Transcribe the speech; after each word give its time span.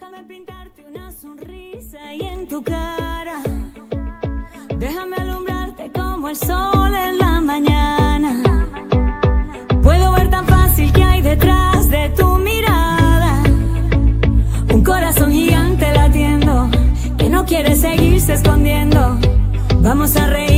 Déjame 0.00 0.22
pintarte 0.24 0.82
una 0.88 1.12
sonrisa 1.12 2.14
y 2.14 2.22
en 2.22 2.48
tu 2.48 2.62
cara. 2.62 3.42
Déjame 4.78 5.16
alumbrarte 5.16 5.92
como 5.92 6.30
el 6.30 6.36
sol 6.36 6.94
en 6.94 7.18
la 7.18 7.38
mañana. 7.42 8.42
Puedo 9.82 10.12
ver 10.12 10.30
tan 10.30 10.46
fácil 10.46 10.90
que 10.90 11.04
hay 11.04 11.20
detrás 11.20 11.90
de 11.90 12.08
tu 12.16 12.38
mirada. 12.38 13.42
Un 14.72 14.82
corazón 14.82 15.32
gigante 15.32 15.92
latiendo 15.92 16.70
que 17.18 17.28
no 17.28 17.44
quiere 17.44 17.76
seguirse 17.76 18.32
escondiendo. 18.32 19.18
Vamos 19.82 20.16
a 20.16 20.28
reír 20.28 20.49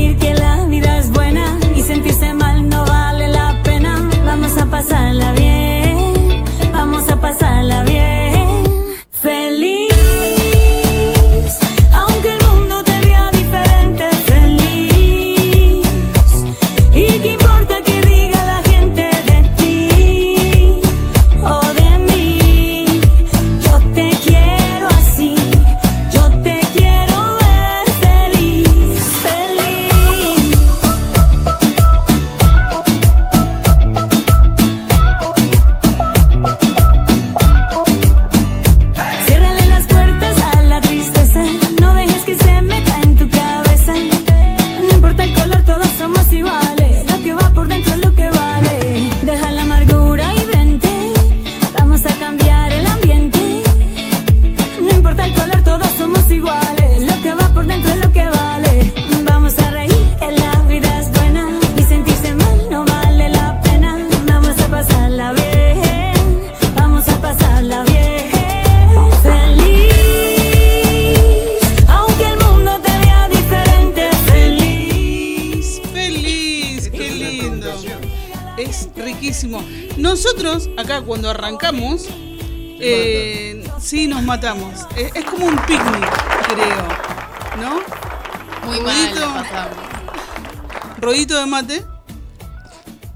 de 91.43 91.47
mate. 91.51 91.85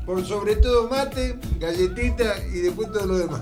Por 0.05 0.25
sobre 0.27 0.57
todo 0.57 0.89
mate, 0.89 1.37
galletita 1.59 2.37
y 2.53 2.61
después 2.61 2.93
todo 2.93 3.07
lo 3.07 3.19
demás. 3.19 3.41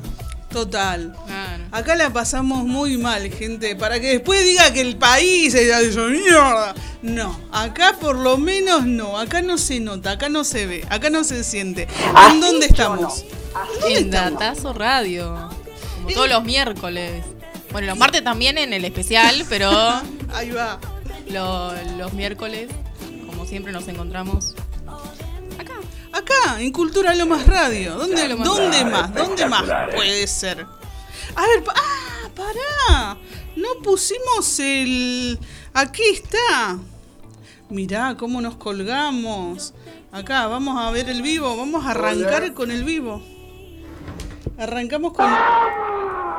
Total. 0.51 1.15
Claro. 1.27 1.65
Acá 1.73 1.97
la 1.97 2.11
pasamos 2.11 2.65
muy 2.65 2.97
mal, 2.97 3.29
gente. 3.29 3.75
Para 3.75 3.99
que 3.99 4.13
después 4.13 4.45
diga 4.45 4.73
que 4.73 4.81
el 4.81 4.97
país 4.97 5.53
es 5.53 5.67
de 5.67 5.75
mierda. 6.11 6.75
No, 7.03 7.39
acá 7.53 7.97
por 8.01 8.17
lo 8.17 8.39
menos 8.39 8.87
no. 8.87 9.19
Acá 9.19 9.43
no 9.43 9.59
se 9.59 9.81
nota, 9.81 10.13
acá 10.13 10.29
no 10.29 10.45
se 10.45 10.67
ve, 10.67 10.87
acá 10.91 11.11
no 11.11 11.25
se 11.25 11.43
siente. 11.43 11.89
¿En 12.31 12.41
dónde 12.41 12.67
estamos? 12.67 13.25
¿Dónde 13.81 13.99
En? 13.99 14.11
Datazo 14.11 14.73
Radio. 14.73 15.51
Como 15.97 16.15
todos 16.15 16.29
los 16.29 16.45
miércoles. 16.45 17.25
Bueno, 17.73 17.89
los 17.89 17.99
martes 17.99 18.23
también 18.23 18.57
en 18.57 18.73
el 18.73 18.85
especial, 18.85 19.45
pero 19.49 19.69
Ahí 20.33 20.51
va. 20.53 20.79
lo- 21.31 21.73
los 21.99 22.13
miércoles, 22.13 22.69
como 23.27 23.45
siempre, 23.45 23.73
nos 23.73 23.89
encontramos 23.89 24.54
en 26.65 26.73
Cultura 26.73 27.15
Lomas 27.15 27.47
Radio. 27.47 27.97
¿Dónde, 27.97 28.15
Cultura 28.15 28.29
Lomas 28.29 28.49
¿dónde 28.49 28.79
Radio. 28.83 28.93
más? 28.93 29.15
¿Dónde 29.15 29.47
más 29.47 29.65
puede 29.95 30.27
ser? 30.27 30.67
A 31.37 31.43
ver, 31.47 31.65
ah, 31.75 32.29
pará. 32.35 33.19
No 33.57 33.69
pusimos 33.83 34.59
el... 34.59 35.39
Aquí 35.75 36.03
está. 36.13 36.79
Mirá 37.69 38.17
cómo 38.17 38.41
nos 38.41 38.57
colgamos. 38.57 39.75
Acá, 40.13 40.47
vamos 40.47 40.81
a 40.81 40.91
ver 40.91 41.09
el 41.11 41.23
vivo. 41.23 41.57
Vamos 41.57 41.85
a 41.85 41.91
arrancar 41.91 42.43
Hola. 42.45 42.55
con 42.55 42.71
el 42.71 42.85
vivo. 42.85 43.21
Arrancamos 44.59 45.13
con 45.13 45.27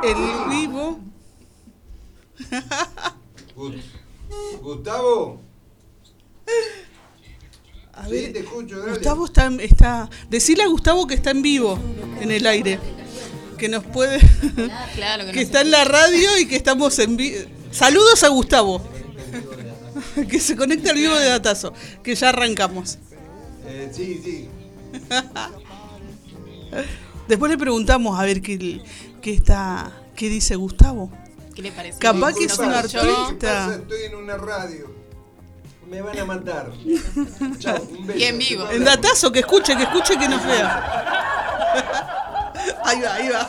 el 0.03 0.49
vivo. 0.49 0.99
Gu- 3.55 3.81
Gustavo, 4.61 5.41
A 7.95 8.05
sí, 8.05 8.11
ver, 8.11 8.33
te 8.33 8.39
escucho, 8.39 8.79
dale. 8.79 8.91
Gustavo 8.91 9.25
está, 9.25 9.49
está... 9.59 10.09
Decirle 10.29 10.63
a 10.63 10.67
Gustavo 10.67 11.07
que 11.07 11.15
está 11.15 11.31
en 11.31 11.41
vivo, 11.41 11.79
en 12.19 12.31
el 12.31 12.45
aire. 12.45 12.79
Que 13.57 13.69
nos 13.69 13.85
puede... 13.85 14.19
Claro 14.95 15.25
que, 15.25 15.31
que 15.31 15.37
no 15.37 15.41
está 15.41 15.61
en 15.61 15.71
la 15.71 15.85
radio 15.85 16.37
y 16.39 16.47
que 16.47 16.57
estamos 16.57 16.99
en 16.99 17.15
vivo. 17.15 17.37
Saludos 17.71 18.23
a 18.23 18.27
Gustavo. 18.27 18.81
que 20.29 20.39
se 20.39 20.55
conecta 20.55 20.91
al 20.91 20.97
vivo 20.97 21.15
de 21.15 21.29
Datazo. 21.29 21.73
Que 22.03 22.15
ya 22.15 22.29
arrancamos. 22.29 22.97
Eh, 23.65 23.89
sí, 23.91 24.21
sí. 24.23 24.49
Después 27.27 27.51
le 27.51 27.57
preguntamos 27.57 28.17
a 28.19 28.23
ver 28.23 28.41
qué, 28.41 28.81
qué 29.21 29.33
está. 29.33 29.91
qué 30.15 30.29
dice 30.29 30.55
Gustavo. 30.55 31.11
¿Qué 31.55 31.61
le 31.61 31.71
parece? 31.71 31.99
Capaz 31.99 32.33
que 32.33 32.45
es 32.45 32.57
un 32.59 32.71
artista. 32.71 33.75
Estoy 33.75 34.03
en 34.03 34.15
una 34.15 34.37
radio. 34.37 34.93
Me 35.89 36.01
van 36.01 36.17
a 36.19 36.25
matar. 36.25 36.71
Chao, 37.59 37.81
un 37.81 38.07
beso. 38.07 38.19
Y 38.19 38.23
en 38.23 38.37
vivo. 38.39 38.69
En 38.71 38.83
Datazo, 38.83 39.31
que 39.31 39.39
escuche, 39.39 39.75
que 39.77 39.83
escuche, 39.83 40.17
que 40.17 40.27
nos 40.27 40.43
vea. 40.45 40.83
ahí 42.85 43.01
va, 43.01 43.13
ahí 43.13 43.29
va. 43.29 43.47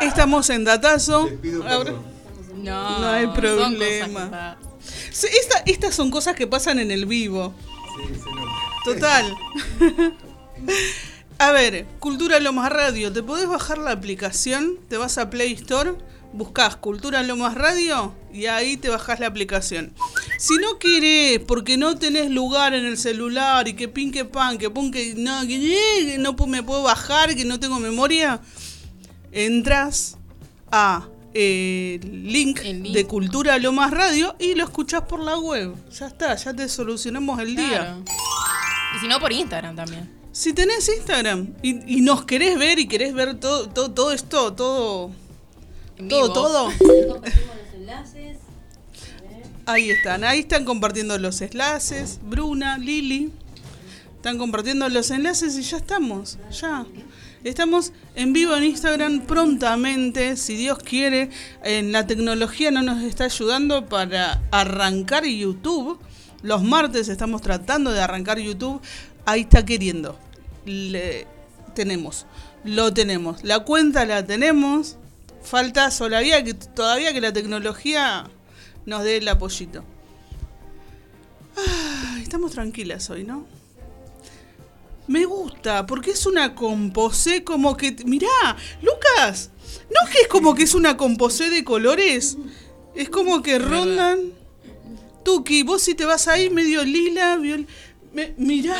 Estamos 0.00 0.48
en 0.50 0.64
Datazo. 0.64 1.26
Te 1.26 1.32
pido. 1.38 1.64
No, 2.56 2.98
No 3.00 3.08
hay 3.10 3.26
problema. 3.28 4.56
Sí, 5.10 5.26
esta- 5.40 5.62
estas 5.66 5.94
son 5.94 6.10
cosas 6.10 6.34
que 6.36 6.46
pasan 6.46 6.78
en 6.78 6.90
el 6.90 7.06
vivo. 7.06 7.54
Sí, 7.96 8.14
se 8.14 8.30
nota. 8.30 8.52
Total. 8.84 9.36
A 11.38 11.52
ver, 11.52 11.86
Cultura 11.98 12.40
Lomas 12.40 12.72
Radio, 12.72 13.12
¿te 13.12 13.22
podés 13.22 13.46
bajar 13.46 13.76
la 13.78 13.90
aplicación? 13.90 14.78
Te 14.88 14.96
vas 14.96 15.18
a 15.18 15.28
Play 15.28 15.52
Store, 15.52 15.94
buscas 16.36 16.76
Cultura 16.76 17.22
Lomas 17.22 17.54
Radio 17.54 18.14
y 18.32 18.46
ahí 18.46 18.76
te 18.76 18.88
bajás 18.88 19.20
la 19.20 19.26
aplicación. 19.26 19.92
Si 20.38 20.54
no 20.56 20.78
querés, 20.78 21.40
porque 21.40 21.76
no 21.76 21.96
tenés 21.96 22.30
lugar 22.30 22.74
en 22.74 22.84
el 22.84 22.98
celular 22.98 23.66
y 23.68 23.74
que 23.74 23.88
pin 23.88 24.12
que 24.12 24.24
pan, 24.24 24.58
que 24.58 24.70
pon 24.70 24.90
que 24.90 25.14
no, 25.16 25.40
que, 25.46 26.16
no 26.18 26.34
me 26.46 26.62
puedo 26.62 26.82
bajar, 26.82 27.34
que 27.34 27.44
no 27.44 27.58
tengo 27.58 27.80
memoria, 27.80 28.40
entras 29.32 30.18
a 30.70 31.08
eh, 31.32 32.00
link, 32.02 32.60
El 32.60 32.82
link. 32.82 32.94
de 32.94 33.06
Cultura 33.06 33.58
Lomas 33.58 33.90
Radio 33.90 34.36
y 34.38 34.54
lo 34.54 34.64
escuchás 34.64 35.02
por 35.02 35.20
la 35.20 35.38
web. 35.38 35.74
Ya 35.90 36.06
está, 36.06 36.34
ya 36.34 36.54
te 36.54 36.68
solucionamos 36.68 37.40
el 37.40 37.56
día. 37.56 37.98
Y 38.96 38.98
si 39.00 39.08
no, 39.08 39.18
por 39.20 39.32
Instagram 39.32 39.76
también. 39.76 40.10
Si 40.32 40.52
tenés 40.52 40.86
Instagram 40.88 41.54
y, 41.62 41.96
y 41.96 42.00
nos 42.02 42.26
querés 42.26 42.58
ver 42.58 42.78
y 42.78 42.86
querés 42.86 43.14
ver 43.14 43.40
todo, 43.40 43.70
todo, 43.70 43.90
todo 43.92 44.12
esto, 44.12 44.52
todo, 44.52 45.10
En 45.98 46.08
todo, 46.08 46.22
vivo. 46.28 46.34
todo. 46.34 47.22
Ahí 49.68 49.90
están, 49.90 50.22
ahí 50.22 50.40
están 50.40 50.64
compartiendo 50.64 51.18
los 51.18 51.40
enlaces. 51.40 52.20
Bruna, 52.22 52.78
Lili, 52.78 53.32
están 54.14 54.38
compartiendo 54.38 54.88
los 54.88 55.10
enlaces 55.10 55.58
y 55.58 55.62
ya 55.62 55.78
estamos, 55.78 56.38
ya. 56.52 56.86
Estamos 57.42 57.92
en 58.14 58.32
vivo 58.32 58.56
en 58.56 58.64
Instagram 58.64 59.20
prontamente, 59.20 60.36
si 60.36 60.56
Dios 60.56 60.78
quiere. 60.78 61.30
En 61.64 61.92
la 61.92 62.06
tecnología 62.06 62.70
no 62.70 62.82
nos 62.82 63.02
está 63.02 63.24
ayudando 63.24 63.86
para 63.86 64.42
arrancar 64.50 65.24
YouTube. 65.24 65.98
Los 66.42 66.62
martes 66.62 67.08
estamos 67.08 67.42
tratando 67.42 67.92
de 67.92 68.00
arrancar 68.00 68.38
YouTube. 68.38 68.80
Ahí 69.24 69.42
está 69.42 69.64
queriendo. 69.64 70.18
Le, 70.64 71.26
tenemos, 71.74 72.26
lo 72.64 72.92
tenemos. 72.92 73.42
La 73.44 73.60
cuenta 73.60 74.04
la 74.04 74.26
tenemos. 74.26 74.96
Falta 75.46 75.90
todavía 75.90 76.42
que, 76.44 76.54
todavía 76.54 77.12
que 77.12 77.20
la 77.20 77.32
tecnología 77.32 78.28
nos 78.84 79.04
dé 79.04 79.18
el 79.18 79.28
apoyito. 79.28 79.84
Estamos 82.20 82.52
tranquilas 82.52 83.08
hoy, 83.10 83.24
¿no? 83.24 83.46
me 85.08 85.24
gusta, 85.24 85.86
porque 85.86 86.10
es 86.10 86.26
una 86.26 86.54
composé 86.54 87.44
como 87.44 87.76
que... 87.76 87.96
Mirá, 88.04 88.56
Lucas, 88.82 89.50
¿no 89.88 90.10
que 90.10 90.22
es 90.22 90.28
como 90.28 90.54
que 90.54 90.64
es 90.64 90.74
una 90.74 90.96
composé 90.96 91.50
de 91.50 91.64
colores? 91.64 92.36
Es 92.94 93.08
como 93.08 93.42
que 93.42 93.58
rondan... 93.58 94.32
Tuki, 95.24 95.64
vos 95.64 95.82
si 95.82 95.94
te 95.94 96.04
vas 96.04 96.28
ahí 96.28 96.50
medio 96.50 96.84
lila, 96.84 97.36
viol... 97.36 97.66
me- 98.16 98.34
mirá, 98.38 98.74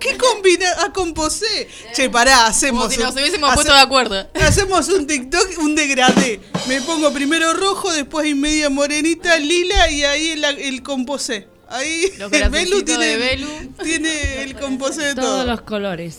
qué 0.00 0.16
combina 0.18 0.68
a 0.84 0.92
composé. 0.92 1.66
Che, 1.94 2.10
pará, 2.10 2.46
hacemos... 2.46 2.82
Como 2.84 2.94
si 2.94 3.00
nos 3.00 3.14
un- 3.14 3.20
hubiésemos 3.20 3.48
hace- 3.48 3.54
puesto 3.56 3.72
de 3.72 3.80
acuerdo. 3.80 4.28
Hacemos 4.34 4.88
un 4.90 5.06
TikTok, 5.06 5.58
un 5.60 5.74
degradé. 5.74 6.40
Me 6.68 6.82
pongo 6.82 7.10
primero 7.12 7.54
rojo, 7.54 7.90
después 7.92 8.26
y 8.28 8.34
media 8.34 8.68
morenita, 8.68 9.38
lila 9.38 9.90
y 9.90 10.04
ahí 10.04 10.28
el, 10.28 10.44
el 10.44 10.82
composé. 10.82 11.48
Ahí 11.70 12.12
Los 12.18 12.30
el 12.32 12.50
Belu 12.50 12.82
tiene, 12.82 13.06
de 13.06 13.16
Belu. 13.16 13.48
tiene 13.82 14.42
el 14.42 14.54
composé 14.58 15.02
de 15.02 15.14
todo. 15.14 15.24
Todos 15.24 15.46
los 15.46 15.60
colores. 15.62 16.18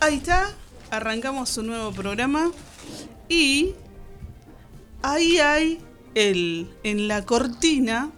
Ahí 0.00 0.16
está, 0.16 0.50
arrancamos 0.90 1.56
un 1.58 1.68
nuevo 1.68 1.92
programa 1.92 2.50
y 3.28 3.74
ahí 5.02 5.38
hay 5.38 5.78
el, 6.14 6.68
en 6.82 7.06
la 7.06 7.24
cortina, 7.24 8.10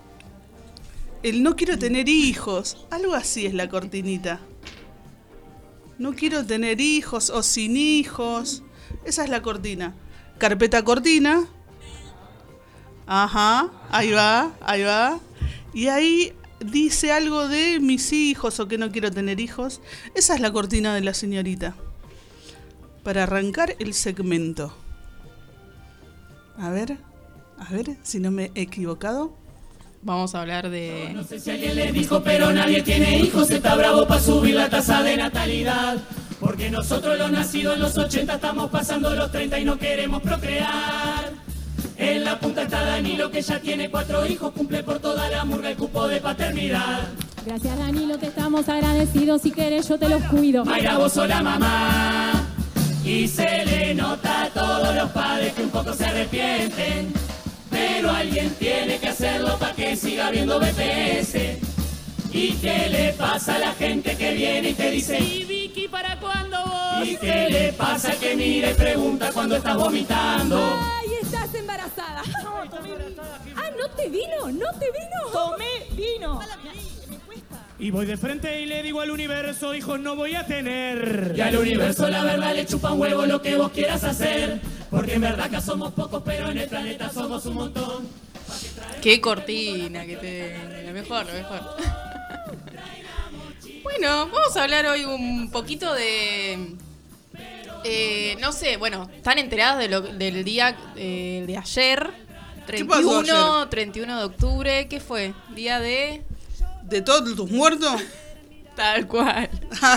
el 1.22 1.42
no 1.42 1.56
quiero 1.56 1.78
tener 1.78 2.08
hijos, 2.08 2.86
algo 2.90 3.14
así 3.14 3.46
es 3.46 3.54
la 3.54 3.68
cortinita. 3.68 4.40
No 5.98 6.14
quiero 6.14 6.44
tener 6.44 6.80
hijos 6.80 7.30
o 7.30 7.42
sin 7.42 7.76
hijos, 7.76 8.62
esa 9.04 9.24
es 9.24 9.30
la 9.30 9.42
cortina. 9.42 9.94
Carpeta 10.38 10.84
cortina. 10.84 11.46
Ajá, 13.06 13.70
ahí 13.90 14.10
va, 14.10 14.52
ahí 14.60 14.82
va. 14.82 15.20
Y 15.72 15.88
ahí 15.88 16.32
dice 16.60 17.12
algo 17.12 17.48
de 17.48 17.80
mis 17.80 18.12
hijos 18.12 18.60
o 18.60 18.68
que 18.68 18.78
no 18.78 18.90
quiero 18.90 19.10
tener 19.10 19.40
hijos. 19.40 19.80
Esa 20.14 20.34
es 20.34 20.40
la 20.40 20.52
cortina 20.52 20.94
de 20.94 21.00
la 21.02 21.14
señorita. 21.14 21.76
Para 23.02 23.22
arrancar 23.22 23.76
el 23.78 23.94
segmento. 23.94 24.76
A 26.58 26.70
ver, 26.70 26.98
a 27.58 27.72
ver 27.72 27.96
si 28.02 28.18
no 28.18 28.30
me 28.30 28.50
he 28.54 28.62
equivocado. 28.62 29.36
Vamos 30.02 30.34
a 30.34 30.43
hablar 30.43 30.70
de. 30.70 31.10
No 31.14 31.25
sé 31.25 31.40
si 31.40 31.50
alguien 31.50 31.75
le 31.75 31.93
dijo, 31.93 32.22
pero 32.22 32.52
nadie 32.52 32.82
tiene 32.82 33.19
hijos. 33.19 33.50
Está 33.50 33.75
bravo 33.75 34.06
para 34.06 34.20
subir 34.20 34.54
la 34.54 34.69
tasa 34.69 35.02
de 35.02 35.16
natalidad. 35.16 35.96
Porque 36.38 36.70
nosotros 36.70 37.19
los 37.19 37.31
nacidos 37.31 37.75
en 37.76 37.82
los 37.82 37.96
80 37.96 38.34
estamos 38.34 38.70
pasando 38.70 39.14
los 39.14 39.32
30 39.32 39.58
y 39.58 39.64
no 39.64 39.78
queremos 39.78 40.22
procrear. 40.22 41.32
En 41.96 42.25
la 42.25 42.38
punta 42.38 42.62
está 42.62 42.84
Danilo 42.84 43.31
que 43.31 43.40
ya 43.40 43.58
tiene 43.58 43.90
cuatro 43.90 44.26
hijos, 44.26 44.52
cumple 44.52 44.82
por 44.82 44.98
toda 44.98 45.31
la 45.31 45.44
murga 45.46 45.70
el 45.70 45.76
cupo 45.76 46.06
de 46.06 46.20
paternidad. 46.20 47.08
Gracias 47.46 47.78
Danilo 47.78 48.19
que 48.19 48.26
estamos 48.26 48.69
agradecidos, 48.69 49.42
si 49.42 49.50
querés 49.50 49.88
yo 49.88 49.99
te 49.99 50.08
los 50.08 50.22
cuido. 50.25 50.64
Mayra, 50.64 50.99
vos 50.99 51.12
sos 51.12 51.28
la 51.28 51.42
mamá. 51.42 52.32
Y 53.02 53.28
se 53.28 53.64
le 53.64 53.94
nota 53.94 54.42
a 54.42 54.49
todos 54.50 54.94
los 54.94 55.10
padres 55.10 55.52
que 55.54 55.62
un 55.62 55.70
poco 55.70 55.94
se 55.94 56.04
arrepienten. 56.04 57.12
Pero 57.76 58.11
alguien 58.11 58.50
tiene 58.55 58.99
que 58.99 59.08
hacerlo 59.08 59.58
para 59.58 59.75
que 59.75 59.96
siga 59.96 60.28
habiendo 60.28 60.58
BPS. 60.58 61.34
¿Y 62.32 62.52
qué 62.55 62.88
le 62.90 63.12
pasa 63.12 63.56
a 63.56 63.58
la 63.58 63.73
gente 63.73 64.17
que 64.17 64.34
viene 64.34 64.70
y 64.70 64.75
te 64.75 64.90
dice, 64.90 65.19
¿y 65.19 65.44
Vicky 65.44 65.88
para 65.88 66.19
cuándo 66.19 66.56
vos? 66.64 67.06
¿Y 67.06 67.17
qué 67.17 67.49
le 67.50 67.73
pasa 67.75 68.12
que 68.12 68.34
mira 68.34 68.70
y 68.70 68.75
pregunta 68.75 69.31
cuando 69.32 69.56
estás 69.56 69.76
vomitando? 69.76 70.58
¡Ay, 70.58 71.08
estás 71.23 71.55
embarazada! 71.55 72.23
¡Ah, 72.34 73.70
no 73.78 73.90
te 73.90 74.08
vino! 74.08 74.50
¡No 74.52 74.78
te 74.78 74.87
vino! 74.90 75.32
¡Tomé 75.32 75.87
vino! 75.93 76.40
Y 77.78 77.90
voy 77.90 78.06
de 78.06 78.17
frente 78.17 78.62
y 78.62 78.67
le 78.67 78.82
digo 78.82 79.02
al 79.02 79.11
universo, 79.11 79.75
hijos 79.75 80.00
no 80.00 80.17
voy 80.17 80.34
a 80.34 80.46
tener. 80.46 81.34
Y 81.37 81.40
al 81.43 81.56
universo 81.56 82.08
la 82.08 82.25
verdad 82.25 82.55
le 82.55 82.64
chupa 82.64 82.93
un 82.93 83.00
huevo 83.00 83.26
lo 83.26 83.43
que 83.43 83.56
vos 83.56 83.70
quieras 83.70 84.02
hacer. 84.02 84.61
Porque 84.96 85.12
en 85.12 85.20
verdad 85.20 85.44
acá 85.44 85.60
somos 85.60 85.93
pocos, 85.93 86.22
pero 86.25 86.50
en 86.50 86.56
el 86.56 86.69
planeta 86.70 87.12
somos 87.12 87.44
un 87.44 87.54
montón. 87.54 88.08
Qué 89.02 89.20
cortina 89.20 90.06
que 90.06 90.16
te. 90.16 90.84
Lo 90.87 90.93
mejor, 90.94 91.26
lo 91.26 91.34
mejor. 91.34 91.60
bueno, 93.82 94.31
vamos 94.32 94.56
a 94.56 94.62
hablar 94.62 94.87
hoy 94.87 95.04
un 95.04 95.50
poquito 95.50 95.93
de. 95.93 96.76
eh, 97.84 98.38
no 98.40 98.52
sé, 98.52 98.78
bueno, 98.78 99.10
¿están 99.14 99.38
enteradas 99.38 99.81
de 99.81 99.88
lo, 99.88 100.00
del 100.00 100.44
día 100.44 100.75
eh, 100.96 101.44
de 101.46 101.58
ayer? 101.58 102.10
¿Qué 102.66 102.87
pasó 102.87 103.20
31, 103.20 103.56
ayer? 103.58 103.69
31 103.69 104.19
de 104.19 104.25
octubre, 104.25 104.88
¿qué 104.88 105.00
fue? 105.00 105.34
Día 105.54 105.78
de. 105.78 106.22
¿De 106.84 107.02
todos 107.02 107.37
tus 107.37 107.50
muertos? 107.50 108.00
Tal 108.76 109.06
cual. 109.08 109.49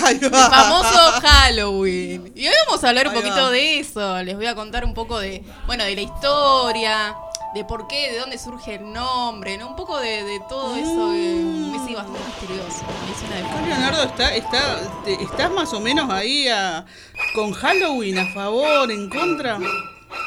El 0.09 0.19
famoso 0.31 1.11
Halloween. 1.21 2.31
Y 2.35 2.47
hoy 2.47 2.53
vamos 2.67 2.83
a 2.83 2.89
hablar 2.89 3.07
un 3.09 3.13
poquito 3.13 3.35
va. 3.35 3.51
de 3.51 3.79
eso. 3.79 4.23
Les 4.23 4.35
voy 4.35 4.45
a 4.45 4.55
contar 4.55 4.85
un 4.85 4.93
poco 4.93 5.19
de, 5.19 5.43
bueno, 5.67 5.83
de 5.83 5.95
la 5.95 6.01
historia, 6.01 7.15
de 7.53 7.65
por 7.65 7.87
qué, 7.87 8.11
de 8.11 8.19
dónde 8.19 8.37
surge 8.37 8.75
el 8.75 8.93
nombre, 8.93 9.57
¿no? 9.57 9.67
Un 9.69 9.75
poco 9.75 9.99
de, 9.99 10.23
de 10.23 10.39
todo 10.47 10.75
eso 10.75 11.11
que 11.11 11.77
me 11.77 11.79
sigue 11.85 11.95
bastante 11.97 12.19
misterioso. 12.25 12.85
Me 13.61 13.67
Leonardo 13.67 14.03
está, 14.03 14.33
está, 14.35 14.79
te- 15.03 15.21
estás 15.23 15.51
más 15.51 15.73
o 15.73 15.79
menos 15.81 16.09
ahí 16.09 16.47
a- 16.47 16.85
con 17.35 17.51
Halloween 17.51 18.19
a 18.19 18.33
favor, 18.33 18.89
en 18.91 19.09
contra. 19.09 19.57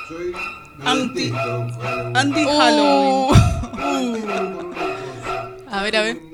Soy 0.08 0.32
Anti- 0.84 1.30
Halloween. 1.30 2.16
Anti 2.16 2.44
Uh. 2.44 2.58
Halloween. 2.58 4.22
Cosa. 5.72 5.78
A 5.78 5.82
ver, 5.82 5.96
a 5.96 6.02
ver. 6.02 6.31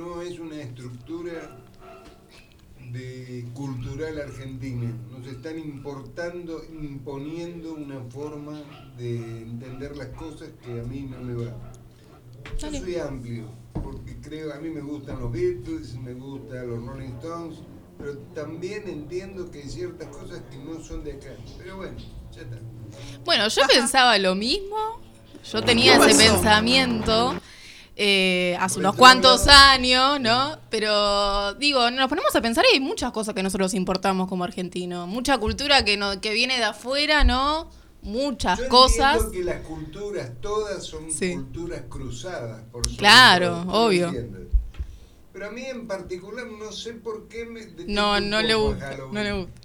Cultural 3.54 4.20
argentina. 4.20 4.92
Nos 5.10 5.26
están 5.26 5.58
importando, 5.58 6.62
imponiendo 6.64 7.74
una 7.74 8.00
forma 8.10 8.60
de 8.96 9.16
entender 9.42 9.96
las 9.96 10.08
cosas 10.08 10.48
que 10.64 10.80
a 10.80 10.84
mí 10.84 11.08
no 11.10 11.20
me 11.20 11.44
va. 11.44 11.54
Yo 12.58 12.70
soy 12.72 12.96
amplio, 12.96 13.44
porque 13.72 14.16
creo, 14.20 14.52
a 14.52 14.58
mí 14.58 14.70
me 14.70 14.80
gustan 14.80 15.20
los 15.20 15.32
Beatles, 15.32 15.94
me 15.96 16.14
gustan 16.14 16.68
los 16.68 16.84
Rolling 16.84 17.12
Stones, 17.18 17.58
pero 17.98 18.16
también 18.34 18.88
entiendo 18.88 19.50
que 19.50 19.62
hay 19.62 19.68
ciertas 19.68 20.08
cosas 20.08 20.42
que 20.50 20.56
no 20.58 20.82
son 20.82 21.04
de 21.04 21.12
acá. 21.12 21.34
Pero 21.58 21.76
bueno, 21.76 21.98
ya 22.34 22.42
está. 22.42 22.58
Bueno, 23.24 23.48
yo 23.48 23.62
pensaba 23.66 24.18
lo 24.18 24.34
mismo. 24.34 25.00
Yo 25.52 25.62
tenía 25.62 25.98
¿Qué 25.98 26.10
ese 26.10 26.28
pensamiento 26.28 27.34
eh, 28.00 28.56
hace 28.60 28.78
unos 28.78 28.94
cuantos 28.94 29.48
años, 29.48 30.20
¿no? 30.20 30.56
Pero 30.70 31.54
digo, 31.54 31.90
nos 31.90 32.08
ponemos 32.08 32.34
a 32.36 32.40
pensar 32.40 32.64
y 32.70 32.74
hay 32.74 32.80
muchas 32.80 33.10
cosas 33.10 33.34
que 33.34 33.42
nosotros 33.42 33.74
importamos 33.74 34.28
como 34.28 34.44
argentinos. 34.44 35.08
Mucha 35.08 35.36
cultura 35.38 35.84
que, 35.84 35.96
no, 35.96 36.20
que 36.20 36.32
viene 36.32 36.58
de 36.58 36.64
afuera, 36.64 37.24
¿no? 37.24 37.68
Muchas 38.02 38.60
Yo 38.60 38.68
cosas. 38.68 39.24
que 39.32 39.42
las 39.42 39.62
culturas 39.66 40.30
todas 40.40 40.84
son 40.84 41.10
Sí. 41.10 41.34
culturas 41.34 41.82
cruzadas. 41.88 42.62
Por 42.70 42.84
sobre 42.86 42.98
Claro, 42.98 43.62
obvio. 43.68 44.14
Pero 45.32 45.46
a 45.48 45.50
mí 45.50 45.62
en 45.64 45.86
particular 45.88 46.46
no 46.46 46.70
sé 46.72 46.94
por 46.94 47.26
qué 47.28 47.44
me 47.46 47.66
No, 47.86 48.20
no 48.20 48.40
le 48.42 48.54
gusta. 48.54 48.96
No 49.12 49.22
le 49.22 49.32
gusta. 49.32 49.60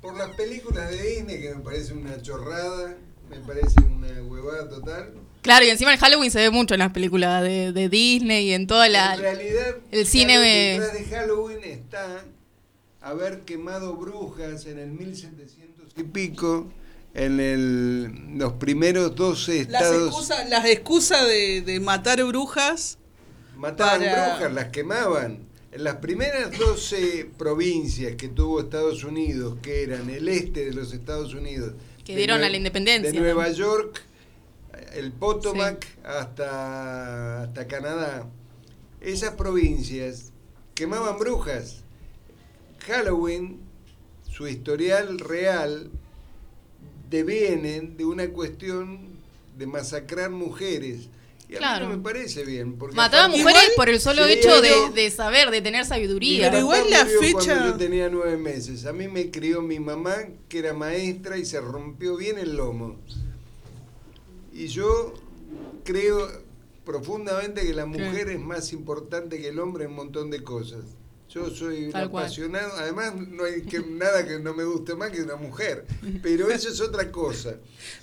Por 0.00 0.16
las 0.16 0.30
películas 0.30 0.90
de 0.90 1.00
Disney 1.00 1.40
que 1.40 1.54
me 1.54 1.60
parece 1.62 1.92
una 1.92 2.20
chorrada, 2.20 2.96
me 3.30 3.36
parece 3.38 3.80
una 3.80 4.08
huevada 4.22 4.68
total. 4.68 5.14
Claro, 5.42 5.64
y 5.66 5.70
encima 5.70 5.92
el 5.92 5.98
Halloween 5.98 6.30
se 6.30 6.38
ve 6.38 6.50
mucho 6.50 6.74
en 6.74 6.80
las 6.80 6.92
películas 6.92 7.42
de, 7.42 7.72
de 7.72 7.88
Disney 7.88 8.48
y 8.50 8.52
en 8.52 8.66
toda 8.66 8.88
la... 8.88 9.14
en 9.14 9.20
realidad, 9.20 9.76
el 9.90 10.06
cine 10.06 10.38
detrás 10.38 10.92
de 10.92 11.04
Halloween 11.04 11.64
está 11.64 12.24
haber 13.00 13.40
quemado 13.40 13.94
brujas 13.96 14.66
en 14.66 14.78
el 14.78 14.90
1700 14.92 15.88
y 15.96 16.02
pico, 16.04 16.70
en 17.14 17.40
el, 17.40 18.38
los 18.38 18.52
primeros 18.54 19.14
12 19.16 19.66
Las 19.68 19.82
estados. 19.82 20.06
excusas, 20.08 20.48
las 20.48 20.64
excusas 20.66 21.26
de, 21.26 21.62
de 21.62 21.80
matar 21.80 22.22
brujas. 22.24 22.98
Mataban 23.56 24.00
para- 24.00 24.34
brujas, 24.36 24.52
las 24.52 24.68
quemaban. 24.68 25.38
En 25.72 25.84
las 25.84 25.96
primeras 25.96 26.56
12 26.58 27.30
provincias 27.38 28.14
que 28.16 28.28
tuvo 28.28 28.60
Estados 28.60 29.04
Unidos, 29.04 29.56
que 29.62 29.82
eran 29.82 30.08
el 30.10 30.28
este 30.28 30.66
de 30.66 30.72
los 30.74 30.92
Estados 30.92 31.32
Unidos, 31.34 31.72
Que 32.04 32.12
de 32.12 32.18
dieron 32.18 32.44
a 32.44 32.48
la 32.50 32.56
independencia, 32.56 33.10
De 33.10 33.16
¿no? 33.16 33.22
Nueva 33.24 33.50
York, 33.50 34.02
el 34.94 35.12
Potomac 35.12 35.86
hasta, 36.04 37.42
hasta 37.42 37.66
Canadá. 37.66 38.28
Esas 39.00 39.34
provincias 39.34 40.32
quemaban 40.74 41.18
brujas. 41.18 41.82
Halloween, 42.86 43.60
su 44.30 44.46
historial 44.48 45.18
real, 45.18 45.90
devienen 47.10 47.96
de 47.96 48.04
una 48.04 48.28
cuestión 48.28 49.00
de 49.56 49.66
masacrar 49.66 50.30
mujeres. 50.30 51.08
Y 51.48 51.56
a 51.56 51.58
Claro. 51.58 51.86
mí 51.86 51.92
no 51.92 51.98
me 51.98 52.02
parece 52.02 52.44
bien. 52.44 52.78
Porque 52.78 52.96
Mataba 52.96 53.28
mujeres 53.28 53.50
Igual- 53.52 53.72
por 53.76 53.88
el 53.90 54.00
solo 54.00 54.24
Sí, 54.24 54.32
hecho 54.32 54.62
de, 54.62 54.90
de 54.94 55.10
saber, 55.10 55.50
de 55.50 55.60
tener 55.60 55.84
sabiduría. 55.84 56.48
Pero 56.50 56.60
igual 56.60 56.84
la 56.88 57.04
fecha- 57.04 57.32
Cuando 57.54 57.66
yo 57.66 57.74
tenía 57.76 58.08
nueve 58.08 58.38
meses. 58.38 58.86
A 58.86 58.92
mí 58.94 59.06
me 59.08 59.30
crió 59.30 59.60
mi 59.60 59.78
mamá, 59.78 60.14
que 60.48 60.60
era 60.60 60.72
maestra, 60.72 61.36
y 61.36 61.44
se 61.44 61.60
rompió 61.60 62.16
bien 62.16 62.38
el 62.38 62.56
lomo. 62.56 62.96
Y 64.52 64.66
yo 64.68 65.14
creo 65.84 66.28
profundamente 66.84 67.62
que 67.62 67.72
la 67.74 67.86
mujer 67.86 68.28
es 68.30 68.40
más 68.40 68.72
importante 68.72 69.40
que 69.40 69.48
el 69.48 69.58
hombre 69.58 69.84
en 69.84 69.90
un 69.90 69.96
montón 69.96 70.30
de 70.30 70.42
cosas. 70.42 70.80
Yo 71.30 71.48
soy 71.48 71.86
un 71.86 71.96
apasionado, 71.96 72.72
además 72.76 73.14
no 73.16 73.44
hay 73.44 73.62
que, 73.62 73.80
nada 73.80 74.26
que 74.26 74.38
no 74.38 74.52
me 74.52 74.64
guste 74.64 74.94
más 74.94 75.10
que 75.10 75.22
una 75.22 75.36
mujer, 75.36 75.86
pero 76.22 76.50
eso 76.50 76.68
es 76.68 76.78
otra 76.82 77.10
cosa. 77.10 77.56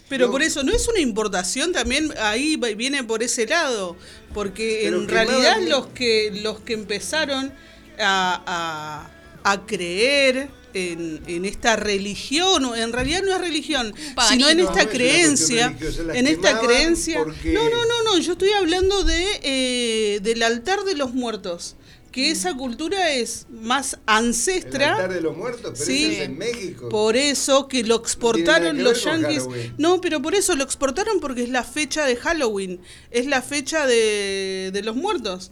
Pero 0.08 0.26
No, 0.26 0.32
por 0.32 0.42
eso, 0.42 0.64
¿no 0.64 0.72
es 0.72 0.88
una 0.88 1.00
importación 1.00 1.72
también? 1.72 2.12
Ahí 2.18 2.56
viene 2.76 3.04
por 3.04 3.22
ese 3.22 3.46
lado. 3.46 3.96
Porque 4.34 4.88
en 4.88 5.08
realidad 5.08 5.58
los 5.70 5.88
que, 5.88 6.32
los 6.42 6.60
que 6.62 6.74
empezaron 6.74 7.54
a, 8.00 9.12
a- 9.44 9.52
a 9.52 9.66
creer 9.68 10.50
en, 10.74 11.22
en 11.28 11.46
esta 11.46 11.76
religión, 11.76 12.66
o 12.66 12.76
en 12.76 12.92
realidad 12.94 13.22
no 13.24 13.34
es 13.34 13.42
religión, 13.42 13.94
sino 14.30 14.50
en 14.50 14.60
esta 14.60 14.84
No 14.86 14.90
creencia, 14.90 15.76
en 16.14 16.28
esta 16.28 16.60
creencia... 16.60 17.18
porque- 17.24 17.54
No, 17.54 17.64
no, 17.70 17.86
no, 17.86 18.04
no, 18.04 18.18
yo 18.20 18.34
estoy 18.34 18.52
hablando 18.54 19.04
de 19.04 19.26
eh, 19.44 20.20
del 20.22 20.44
altar 20.44 20.84
de 20.84 20.96
los 20.96 21.14
muertos. 21.14 21.76
Que 22.12 22.32
esa 22.32 22.56
cultura 22.58 23.14
es 23.14 23.46
más 23.52 23.94
El 23.94 24.00
ancestra. 24.08 24.94
altar 24.96 25.14
de 25.14 25.22
los 25.22 25.38
muertos, 25.38 25.74
pero 25.74 25.86
Sí. 25.86 26.06
es 26.16 26.22
en 26.22 26.40
México. 26.40 26.90
Por 26.90 27.16
eso 27.16 27.68
que 27.68 27.84
lo 27.84 27.98
exportaron 27.98 28.84
los. 28.84 29.04
Halloween. 29.04 29.76
No, 29.78 30.02
pero 30.02 30.20
por 30.20 30.34
eso 30.34 30.56
lo 30.56 30.64
exportaron 30.64 31.20
porque 31.20 31.44
es 31.44 31.50
la 31.50 31.64
fecha 31.64 32.06
de 32.08 32.16
Halloween. 32.16 32.82
Es 33.12 33.28
la 33.28 33.44
fecha 33.44 33.86
de, 33.86 34.72
de 34.74 34.82
los 34.82 34.96
muertos. 34.96 35.52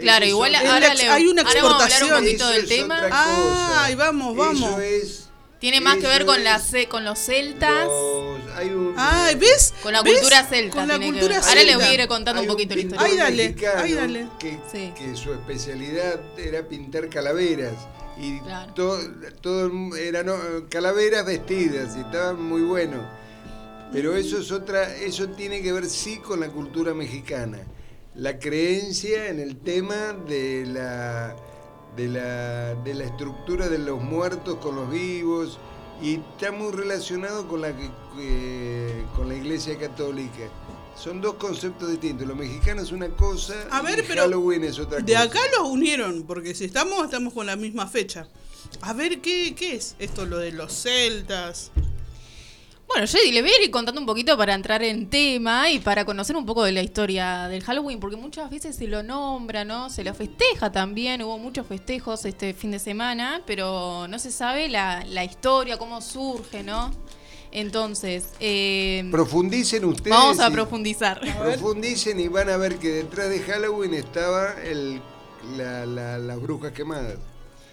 Claro, 0.00 0.24
Eso 0.24 0.34
igual 0.34 0.54
ahora, 0.54 0.88
la- 0.88 0.94
le, 0.94 1.08
hay 1.08 1.26
una 1.26 1.42
ahora 1.42 1.62
vamos 1.62 1.80
a 1.80 1.84
hablar 1.84 2.02
un 2.02 2.08
exportación. 2.08 2.24
poquito 2.24 2.44
eso 2.44 2.52
del 2.52 2.68
tema. 2.68 3.08
Ah, 3.10 3.84
ahí 3.84 3.94
vamos, 3.94 4.36
vamos. 4.36 4.80
Es, 4.82 5.22
Tiene 5.58 5.80
más 5.80 5.96
que 5.96 6.06
ver 6.06 6.26
con, 6.26 6.42
ce- 6.58 6.86
con 6.88 7.04
los 7.04 7.18
celtas. 7.18 7.86
los- 7.86 8.56
hay 8.56 8.68
un, 8.68 8.94
Ay, 8.96 9.34
¿ves? 9.36 9.72
Con 9.82 9.92
la 9.94 10.02
¿Ves? 10.02 10.14
cultura 10.14 10.44
celta. 10.44 10.76
Con 10.76 10.88
la 10.88 10.98
cultura 10.98 11.36
ver. 11.40 11.48
Ahora 11.48 11.54
le 11.62 11.74
voy 11.76 11.84
celta. 11.84 12.00
a 12.00 12.02
ir 12.02 12.08
contando 12.08 12.42
un 12.42 12.48
poquito 12.48 12.74
la 12.74 12.80
historia. 12.82 13.06
Ay, 13.06 13.16
dale, 13.16 13.48
mexicano 13.48 13.80
ay, 13.82 13.92
dale. 13.94 14.26
Que, 14.38 14.58
Sí. 14.70 14.92
que 14.96 15.16
su 15.16 15.32
especialidad 15.32 16.20
era 16.38 16.62
pintar 16.68 17.08
calaveras. 17.08 17.74
Y 18.18 18.38
Claro. 18.40 18.72
todo, 18.74 18.98
todo 19.42 19.96
eran 19.96 20.26
calaveras 20.70 21.24
vestidas 21.26 21.96
y 21.96 22.00
estaban 22.00 22.42
muy 22.42 22.62
buenos. 22.62 23.04
Pero 23.92 24.16
eso 24.16 24.38
es 24.38 24.50
otra, 24.52 24.94
eso 24.96 25.28
tiene 25.28 25.62
que 25.62 25.72
ver 25.72 25.86
sí 25.86 26.18
con 26.18 26.40
la 26.40 26.48
cultura 26.48 26.92
mexicana. 26.94 27.58
La 28.16 28.38
creencia 28.38 29.28
en 29.28 29.40
el 29.40 29.56
tema 29.58 30.14
de 30.26 30.64
la, 30.66 31.36
de 31.96 32.08
la, 32.08 32.74
de 32.76 32.94
la 32.94 33.04
estructura 33.04 33.68
de 33.68 33.78
los 33.78 34.00
muertos 34.00 34.56
con 34.56 34.74
los 34.76 34.90
vivos 34.90 35.58
y 36.02 36.14
está 36.14 36.50
muy 36.50 36.72
relacionado 36.72 37.46
con 37.46 37.60
la, 37.60 37.72
con 39.14 39.28
la 39.28 39.34
iglesia 39.34 39.76
católica. 39.78 40.48
Son 40.96 41.20
dos 41.20 41.34
conceptos 41.34 41.90
distintos. 41.90 42.26
Lo 42.26 42.34
mexicano 42.34 42.80
es 42.80 42.90
una 42.90 43.08
cosa 43.10 43.54
A 43.70 43.82
ver, 43.82 43.98
y 43.98 44.02
pero 44.08 44.22
Halloween 44.22 44.64
es 44.64 44.78
otra 44.78 45.00
De 45.00 45.12
cosa. 45.12 45.22
acá 45.24 45.40
los 45.58 45.68
unieron, 45.68 46.22
porque 46.22 46.54
si 46.54 46.64
estamos, 46.64 47.04
estamos 47.04 47.34
con 47.34 47.44
la 47.44 47.56
misma 47.56 47.86
fecha. 47.86 48.28
A 48.80 48.94
ver, 48.94 49.20
¿qué, 49.20 49.54
qué 49.54 49.74
es 49.74 49.94
esto, 49.98 50.24
lo 50.24 50.38
de 50.38 50.52
los 50.52 50.72
celtas? 50.72 51.70
Bueno, 52.88 53.04
yo 53.04 53.18
le 53.30 53.42
voy 53.42 53.50
a 53.50 53.62
ir 53.64 53.70
contando 53.70 54.00
un 54.00 54.06
poquito 54.06 54.36
para 54.38 54.54
entrar 54.54 54.82
en 54.82 55.10
tema 55.10 55.68
y 55.70 55.80
para 55.80 56.04
conocer 56.04 56.36
un 56.36 56.46
poco 56.46 56.62
de 56.64 56.72
la 56.72 56.82
historia 56.82 57.48
del 57.48 57.62
Halloween, 57.62 57.98
porque 58.00 58.16
muchas 58.16 58.48
veces 58.48 58.76
se 58.76 58.86
lo 58.86 59.02
nombra, 59.02 59.64
¿no? 59.64 59.90
Se 59.90 60.02
lo 60.04 60.14
festeja 60.14 60.70
también, 60.72 61.20
hubo 61.22 61.36
muchos 61.36 61.66
festejos 61.66 62.24
este 62.24 62.54
fin 62.54 62.70
de 62.70 62.78
semana, 62.78 63.42
pero 63.44 64.06
no 64.08 64.18
se 64.18 64.30
sabe 64.30 64.68
la, 64.68 65.04
la 65.06 65.24
historia, 65.24 65.76
cómo 65.78 66.00
surge, 66.00 66.62
¿no? 66.62 66.90
Entonces, 67.52 68.30
eh, 68.40 69.06
Profundicen 69.10 69.84
ustedes. 69.84 70.16
vamos 70.16 70.38
a 70.40 70.48
y- 70.48 70.52
profundizar. 70.52 71.20
Profundicen 71.42 72.18
y 72.20 72.28
van 72.28 72.48
a 72.50 72.56
ver 72.56 72.76
que 72.78 72.88
detrás 72.88 73.28
de 73.30 73.40
Halloween 73.40 73.94
estaba 73.94 74.54
el, 74.62 75.00
la, 75.56 75.84
la- 75.86 76.18
las 76.18 76.40
brujas 76.40 76.72
quemadas. 76.72 77.16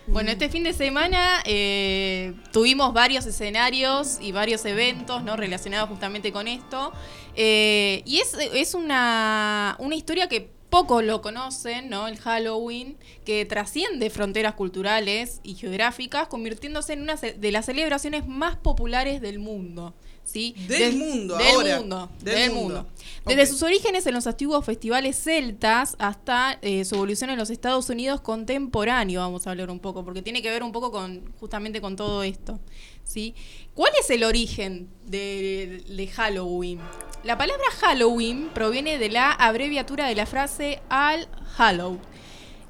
Bueno, 0.06 0.32
este 0.32 0.50
fin 0.50 0.64
de 0.64 0.74
semana 0.74 1.42
eh, 1.46 2.34
tuvimos 2.52 2.94
varios 2.94 3.26
escenarios 3.26 4.18
y 4.20 4.34
varios 4.34 4.66
eventos 4.66 5.24
¿no? 5.24 5.38
relacionados 5.38 5.88
justamente 5.88 6.34
con 6.34 6.50
esto. 6.50 6.92
Eh, 7.36 8.04
y 8.06 8.20
es, 8.20 8.36
es 8.54 8.74
una, 8.74 9.78
una 9.80 9.96
historia 9.96 10.28
que 10.28 10.52
pocos 10.70 11.04
lo 11.04 11.22
conocen, 11.22 11.90
¿no? 11.90 12.08
El 12.08 12.18
Halloween, 12.18 12.98
que 13.26 13.46
trasciende 13.46 14.10
fronteras 14.10 14.56
culturales 14.56 15.40
y 15.44 15.54
geográficas, 15.54 16.28
convirtiéndose 16.28 16.94
en 16.94 17.04
una 17.04 17.16
de 17.16 17.52
las 17.52 17.68
celebraciones 17.68 18.28
más 18.28 18.58
populares 18.58 19.22
del 19.22 19.40
mundo. 19.40 19.94
¿Sí? 20.24 20.56
Del 20.68 20.96
mundo, 20.98 21.38
del 21.38 21.48
ahora. 21.48 21.80
Mundo, 21.80 22.10
Del 22.22 22.36
del, 22.36 22.52
mundo. 22.52 22.76
mundo. 22.84 22.90
Desde 23.26 23.46
sus 23.46 23.64
orígenes 23.64 24.06
en 24.06 24.14
los 24.14 24.28
antiguos 24.28 24.66
festivales 24.66 25.18
celtas 25.18 25.96
hasta 26.00 26.58
eh, 26.62 26.84
su 26.86 26.96
evolución 26.96 27.30
en 27.30 27.38
los 27.38 27.50
Estados 27.50 27.90
Unidos 27.90 28.22
contemporáneo, 28.22 29.22
vamos 29.22 29.48
a 29.48 29.52
hablar 29.52 29.70
un 29.70 29.80
poco, 29.80 30.04
porque 30.04 30.22
tiene 30.22 30.42
que 30.42 30.50
ver 30.50 30.64
un 30.64 30.72
poco 30.72 30.92
con 30.92 31.22
justamente 31.40 31.80
con 31.82 31.96
todo 31.96 32.24
esto. 32.24 32.60
¿sí? 33.04 33.34
¿Cuál 33.74 33.92
es 34.00 34.10
el 34.10 34.24
origen 34.24 34.90
de, 35.06 35.84
de 35.88 36.08
Halloween? 36.08 36.80
La 37.24 37.38
palabra 37.38 37.64
Halloween 37.80 38.50
proviene 38.54 38.98
de 38.98 39.10
la 39.10 39.32
abreviatura 39.32 40.08
de 40.08 40.16
la 40.16 40.26
frase 40.26 40.82
All 40.90 41.28
Hallow, 41.58 41.98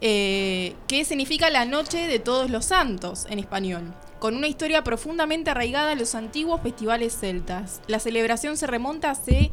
eh, 0.02 0.76
que 0.88 1.06
significa 1.06 1.50
la 1.50 1.66
noche 1.66 2.08
de 2.08 2.20
todos 2.20 2.52
los 2.52 2.66
santos 2.66 3.26
en 3.30 3.40
español, 3.40 3.94
con 4.24 4.38
una 4.38 4.48
historia 4.48 4.86
profundamente 4.86 5.50
arraigada 5.50 5.92
a 5.92 5.96
los 5.96 6.16
antiguos 6.16 6.62
festivales 6.62 7.14
celtas. 7.14 7.82
La 7.88 8.00
celebración 8.00 8.56
se 8.56 8.68
remonta 8.68 9.12
hace 9.12 9.52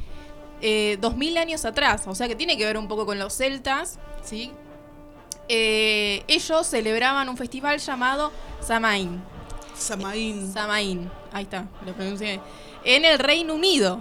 eh, 0.61 0.97
2000 1.01 1.39
años 1.39 1.65
atrás, 1.65 2.05
o 2.07 2.15
sea 2.15 2.29
que 2.29 2.37
tiene 2.37 2.57
que 2.57 2.65
ver 2.65 2.79
un 2.79 2.87
poco 2.87 3.05
con 3.05 3.19
los 3.19 3.37
celtas, 3.37 3.99
¿sí? 4.23 4.53
Eh, 5.49 6.23
ellos 6.29 6.69
celebraban 6.69 7.29
un 7.29 7.37
festival 7.37 7.81
llamado 7.81 8.31
Samaín. 8.61 9.21
Samaín. 9.75 10.53
Samaín, 10.53 11.11
ahí 11.33 11.43
está, 11.43 11.67
lo 11.85 11.93
pronuncié. 11.93 12.41
En 12.85 13.05
el 13.05 13.19
Reino 13.19 13.55
Unido. 13.55 14.01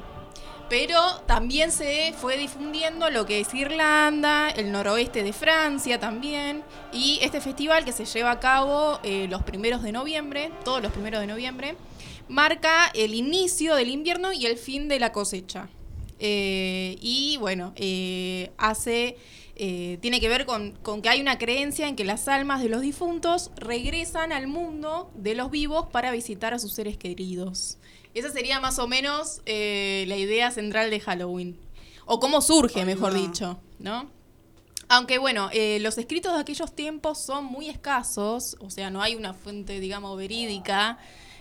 Pero 0.69 1.01
también 1.25 1.71
se 1.71 2.13
fue 2.13 2.37
difundiendo 2.37 3.09
lo 3.09 3.25
que 3.25 3.39
es 3.39 3.51
Irlanda, 3.55 4.49
el 4.51 4.71
noroeste 4.71 5.23
de 5.23 5.33
Francia 5.33 5.99
también. 5.99 6.63
Y 6.93 7.17
este 7.23 7.41
festival 7.41 7.85
que 7.85 7.91
se 7.91 8.05
lleva 8.05 8.29
a 8.29 8.39
cabo 8.39 8.99
eh, 9.01 9.27
los 9.27 9.41
primeros 9.41 9.81
de 9.81 9.91
noviembre, 9.91 10.51
todos 10.63 10.83
los 10.83 10.91
primeros 10.91 11.21
de 11.21 11.27
noviembre, 11.27 11.75
marca 12.27 12.91
el 12.93 13.15
inicio 13.15 13.73
del 13.73 13.89
invierno 13.89 14.31
y 14.31 14.45
el 14.45 14.57
fin 14.57 14.87
de 14.87 14.99
la 14.99 15.11
cosecha. 15.11 15.69
Eh, 16.19 16.97
y 17.01 17.37
bueno, 17.39 17.73
eh, 17.75 18.51
hace. 18.57 19.17
tiene 19.55 20.21
que 20.21 20.29
ver 20.29 20.45
con 20.45 21.01
que 21.01 21.09
hay 21.09 21.19
una 21.19 21.39
creencia 21.39 21.87
en 21.87 21.95
que 21.95 22.05
las 22.05 22.27
almas 22.27 22.61
de 22.61 22.69
los 22.69 22.81
difuntos 22.81 23.49
regresan 23.57 24.31
al 24.31 24.45
mundo 24.45 25.09
de 25.15 25.33
los 25.33 25.49
vivos 25.49 25.87
para 25.91 26.11
visitar 26.11 26.53
a 26.53 26.59
sus 26.59 26.73
seres 26.73 26.95
queridos. 26.95 27.78
Esa 28.13 28.31
sería 28.31 28.59
más 28.59 28.79
o 28.79 28.87
menos 28.87 29.41
eh, 29.45 30.05
la 30.07 30.15
idea 30.17 30.51
central 30.51 30.89
de 30.89 30.99
Halloween. 30.99 31.59
O 32.05 32.19
cómo 32.19 32.41
surge, 32.41 32.85
mejor 32.85 33.13
dicho, 33.13 33.59
¿no? 33.77 34.09
Aunque 34.87 35.19
bueno, 35.19 35.49
eh, 35.53 35.77
los 35.81 35.99
escritos 35.99 36.33
de 36.33 36.39
aquellos 36.39 36.75
tiempos 36.75 37.19
son 37.19 37.45
muy 37.45 37.69
escasos, 37.69 38.57
o 38.59 38.71
sea, 38.71 38.89
no 38.89 39.03
hay 39.03 39.13
una 39.15 39.35
fuente, 39.35 39.79
digamos, 39.79 40.17
verídica. 40.17 40.97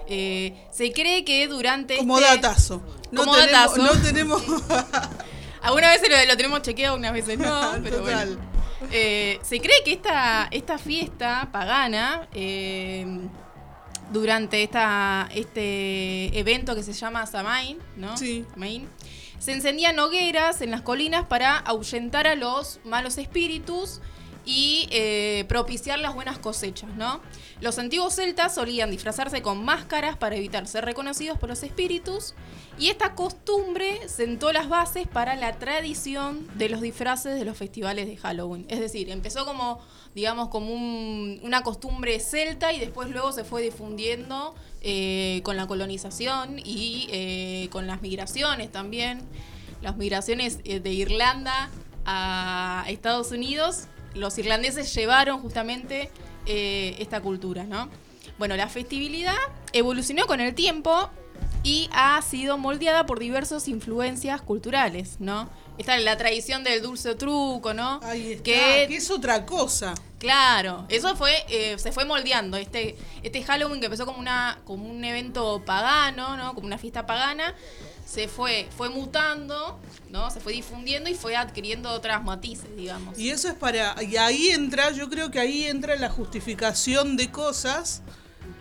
Eh, 0.06 0.54
se 0.70 0.92
cree 0.92 1.24
que 1.24 1.48
durante 1.48 1.96
Como 1.96 2.18
este- 2.18 2.28
datazo. 2.36 2.82
No 3.10 3.20
Como 3.24 3.34
tenemos, 3.36 3.52
datazo. 3.76 3.82
No 3.94 4.02
tenemos. 4.02 4.42
Algunas 5.62 5.94
veces 6.00 6.10
lo, 6.10 6.30
lo 6.30 6.36
tenemos 6.36 6.60
chequeado, 6.62 6.96
unas 6.96 7.12
veces 7.14 7.38
no, 7.38 7.72
pero 7.82 7.98
Total. 8.00 8.36
bueno. 8.36 8.48
Eh, 8.92 9.38
se 9.42 9.60
cree 9.60 9.82
que 9.84 9.92
esta, 9.92 10.48
esta 10.50 10.76
fiesta 10.78 11.48
pagana, 11.50 12.28
durante 14.12 14.62
esta, 14.62 15.28
este 15.34 16.38
evento 16.38 16.74
que 16.74 16.82
se 16.82 16.92
llama 16.92 17.26
Samain, 17.26 17.78
¿no? 17.96 18.16
Sí. 18.16 18.44
Samain, 18.52 18.88
se 19.38 19.52
encendían 19.52 19.98
hogueras 19.98 20.60
en 20.62 20.70
las 20.70 20.82
colinas 20.82 21.26
para 21.26 21.56
ahuyentar 21.58 22.26
a 22.26 22.34
los 22.34 22.80
malos 22.84 23.18
espíritus 23.18 24.00
y 24.44 24.88
eh, 24.90 25.44
propiciar 25.46 25.98
las 25.98 26.14
buenas 26.14 26.38
cosechas, 26.38 26.90
¿no? 26.96 27.20
Los 27.60 27.78
antiguos 27.78 28.14
celtas 28.14 28.54
solían 28.54 28.90
disfrazarse 28.90 29.42
con 29.42 29.62
máscaras 29.62 30.16
para 30.16 30.36
evitar 30.36 30.66
ser 30.66 30.84
reconocidos 30.84 31.38
por 31.38 31.50
los 31.50 31.62
espíritus 31.62 32.34
y 32.78 32.88
esta 32.90 33.14
costumbre 33.14 34.08
sentó 34.08 34.52
las 34.52 34.68
bases 34.68 35.06
para 35.08 35.34
la 35.36 35.58
tradición 35.58 36.46
de 36.56 36.68
los 36.68 36.80
disfraces 36.80 37.34
de 37.38 37.44
los 37.44 37.56
festivales 37.56 38.06
de 38.06 38.16
Halloween. 38.16 38.66
Es 38.68 38.78
decir, 38.80 39.10
empezó 39.10 39.44
como, 39.44 39.80
digamos, 40.14 40.48
como 40.48 40.72
un- 40.72 41.40
una 41.42 41.62
costumbre 41.62 42.20
celta 42.20 42.72
y 42.72 42.78
después 42.78 43.10
luego 43.10 43.32
se 43.32 43.44
fue 43.44 43.62
difundiendo 43.62 44.54
eh, 44.80 45.40
con 45.42 45.56
la 45.56 45.66
colonización 45.66 46.60
y 46.60 47.08
eh, 47.10 47.68
con 47.72 47.86
las 47.88 48.00
migraciones 48.00 48.70
también. 48.70 49.22
Las 49.82 49.96
migraciones 49.96 50.58
eh, 50.64 50.78
de 50.80 50.92
Irlanda 50.92 51.70
a 52.04 52.84
Estados 52.88 53.32
Unidos, 53.32 53.84
los 54.14 54.38
irlandeses 54.38 54.94
llevaron 54.94 55.40
justamente 55.40 56.10
esta 56.46 57.20
cultura, 57.20 57.64
¿no? 57.64 57.90
Bueno, 58.38 58.56
la 58.56 58.68
festividad 58.68 59.34
evolucionó 59.74 60.26
con 60.26 60.40
el 60.40 60.54
tiempo 60.54 61.10
y 61.62 61.88
ha 61.92 62.20
sido 62.22 62.58
moldeada 62.58 63.06
por 63.06 63.18
diversas 63.18 63.68
influencias 63.68 64.40
culturales, 64.42 65.16
¿no? 65.18 65.48
Está 65.78 65.96
la 65.98 66.16
tradición 66.16 66.64
del 66.64 66.82
dulce 66.82 67.14
truco, 67.14 67.72
¿no? 67.74 68.00
Ahí 68.02 68.32
está. 68.32 68.42
Que 68.42 68.86
Que 68.88 68.96
es 68.96 69.10
otra 69.10 69.46
cosa. 69.46 69.94
Claro, 70.18 70.84
eso 70.88 71.14
fue, 71.14 71.32
eh, 71.48 71.78
se 71.78 71.92
fue 71.92 72.04
moldeando. 72.04 72.56
Este, 72.56 72.96
este 73.22 73.42
Halloween 73.44 73.78
que 73.80 73.86
empezó 73.86 74.04
como 74.04 74.18
una, 74.18 74.60
como 74.64 74.88
un 74.88 75.04
evento 75.04 75.62
pagano, 75.64 76.36
¿no? 76.36 76.54
Como 76.54 76.66
una 76.66 76.78
fiesta 76.78 77.06
pagana, 77.06 77.54
se 78.04 78.26
fue, 78.26 78.66
fue 78.76 78.88
mutando, 78.88 79.78
¿no? 80.10 80.30
Se 80.30 80.40
fue 80.40 80.52
difundiendo 80.54 81.08
y 81.08 81.14
fue 81.14 81.36
adquiriendo 81.36 81.90
otras 81.90 82.24
matices, 82.24 82.74
digamos. 82.76 83.16
Y 83.18 83.30
eso 83.30 83.48
es 83.48 83.54
para. 83.54 84.02
Y 84.02 84.16
ahí 84.16 84.48
entra, 84.48 84.90
yo 84.90 85.08
creo 85.08 85.30
que 85.30 85.38
ahí 85.38 85.64
entra 85.66 85.94
la 85.96 86.10
justificación 86.10 87.16
de 87.16 87.30
cosas 87.30 88.02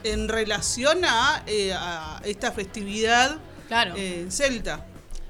en 0.03 0.27
relación 0.29 1.03
a, 1.05 1.43
eh, 1.47 1.73
a 1.73 2.21
esta 2.25 2.51
festividad 2.51 3.37
Claro. 3.67 3.93
eh, 3.97 4.27
celta. 4.29 4.85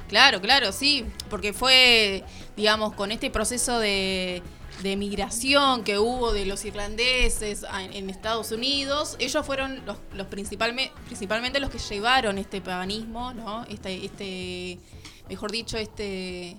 Claro, 0.08 0.40
claro, 0.42 0.72
sí, 0.72 1.06
porque 1.30 1.52
fue, 1.54 2.24
digamos, 2.56 2.94
con 2.94 3.12
este 3.12 3.30
proceso 3.30 3.78
de, 3.80 4.42
de 4.84 4.96
migración 4.96 5.84
que 5.84 6.00
hubo 6.00 6.32
de 6.32 6.46
los 6.46 6.64
irlandeses 6.64 7.66
en 7.94 8.10
Estados 8.10 8.52
Unidos, 8.52 9.16
ellos 9.20 9.46
fueron 9.46 9.86
los, 9.86 9.98
los 10.14 10.28
principalme- 10.28 10.92
principalmente 11.08 11.60
los 11.60 11.70
que 11.70 11.80
llevaron 11.80 12.38
este 12.38 12.62
paganismo, 12.62 13.34
¿no? 13.34 13.66
Este, 13.66 14.06
este, 14.06 14.80
mejor 15.28 15.52
dicho, 15.52 15.78
este, 15.78 16.56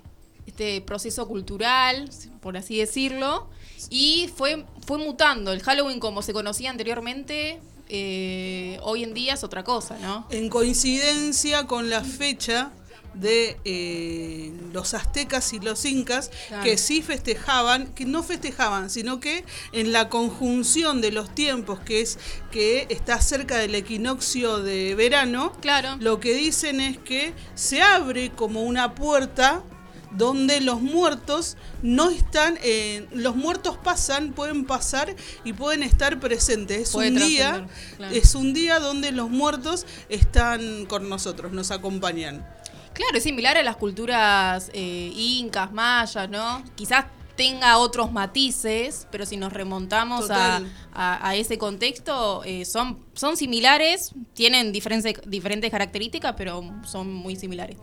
este 0.47 0.83
proceso 0.83 1.27
cultural, 1.27 2.11
por 2.43 2.57
así 2.59 2.77
decirlo, 2.79 3.49
y 3.89 4.29
fue, 4.37 4.67
fue 4.87 4.99
mutando. 4.99 5.53
El 5.53 5.63
Halloween 5.63 6.01
como 6.01 6.21
se 6.21 6.35
conocía 6.35 6.69
anteriormente, 6.71 7.61
eh, 7.89 8.79
hoy 8.83 9.03
en 9.05 9.15
día 9.15 9.35
es 9.35 9.45
otra 9.45 9.65
cosa, 9.65 9.97
¿no? 10.01 10.27
En 10.31 10.49
coincidencia 10.49 11.67
con 11.67 11.91
la 11.91 12.03
fecha 12.05 12.71
de 13.15 13.57
eh, 13.65 14.53
los 14.73 14.95
aztecas 14.95 15.53
y 15.53 15.59
los 15.59 15.85
incas 15.87 16.31
Claro. 16.49 16.63
que 16.63 16.79
sí 16.79 17.03
festejaban, 17.03 17.89
que 17.95 18.05
no 18.05 18.23
festejaban, 18.23 18.91
sino 18.91 19.19
que 19.19 19.45
en 19.73 19.93
la 19.93 20.09
conjunción 20.09 21.01
de 21.01 21.11
los 21.11 21.35
tiempos, 21.35 21.81
que 21.81 22.01
es 22.03 22.19
que 22.53 22.87
está 22.91 23.21
cerca 23.21 23.57
del 23.57 23.75
equinoccio 23.75 24.59
de 24.59 24.95
verano, 24.95 25.53
Claro. 25.61 25.97
lo 25.99 26.21
que 26.21 26.35
dicen 26.35 26.81
es 26.81 26.99
que 26.99 27.33
se 27.57 27.83
abre 27.83 28.31
como 28.31 28.63
una 28.63 28.95
puerta 28.95 29.65
donde 30.11 30.61
los 30.61 30.81
muertos 30.81 31.57
no 31.83 32.11
están, 32.11 32.59
eh, 32.63 33.07
los 33.13 33.37
muertos 33.37 33.77
pasan, 33.77 34.33
pueden 34.33 34.65
pasar 34.65 35.15
y 35.45 35.53
pueden 35.53 35.83
estar 35.83 36.19
presentes. 36.21 36.81
Es 36.81 36.91
Puede 36.93 37.09
un 37.11 37.17
día, 37.17 37.67
claro. 37.97 38.15
es 38.15 38.35
un 38.35 38.55
día 38.55 38.79
donde 38.81 39.13
los 39.13 39.29
muertos 39.31 39.87
están 40.09 40.87
con 40.87 41.09
nosotros, 41.09 41.53
nos 41.53 41.71
acompañan. 41.71 42.47
Claro, 42.95 43.17
es 43.19 43.23
similar 43.23 43.57
a 43.57 43.63
las 43.63 43.77
culturas 43.77 44.71
eh, 44.73 45.13
incas, 45.15 45.73
mayas, 45.73 46.29
¿no? 46.29 46.65
Quizás 46.75 47.05
tenga 47.37 47.79
otros 47.79 48.11
matices, 48.11 49.07
pero 49.13 49.25
si 49.25 49.37
nos 49.37 49.53
remontamos 49.53 50.25
a, 50.25 50.59
Total. 50.59 50.73
a- 50.93 51.29
a 51.29 51.37
ese 51.37 51.57
contexto, 51.57 52.43
eh, 52.45 52.65
son, 52.65 52.99
son 53.15 53.37
similares, 53.37 54.11
tienen 54.35 54.73
diferentes, 54.73 55.15
diferentes 55.25 55.71
características, 55.71 56.35
pero 56.37 56.63
son 56.85 57.13
muy 57.15 57.37
similares. 57.37 57.77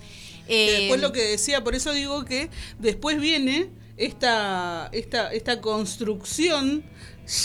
Eh, 0.48 0.78
después 0.80 1.02
lo 1.02 1.12
que 1.12 1.22
decía, 1.24 1.64
por 1.64 1.76
eso 1.76 1.92
digo 1.92 2.24
que 2.26 2.50
después 2.80 3.20
viene 3.20 3.70
esta, 3.98 4.90
esta, 4.92 5.32
esta 5.34 5.62
construcción, 5.62 6.84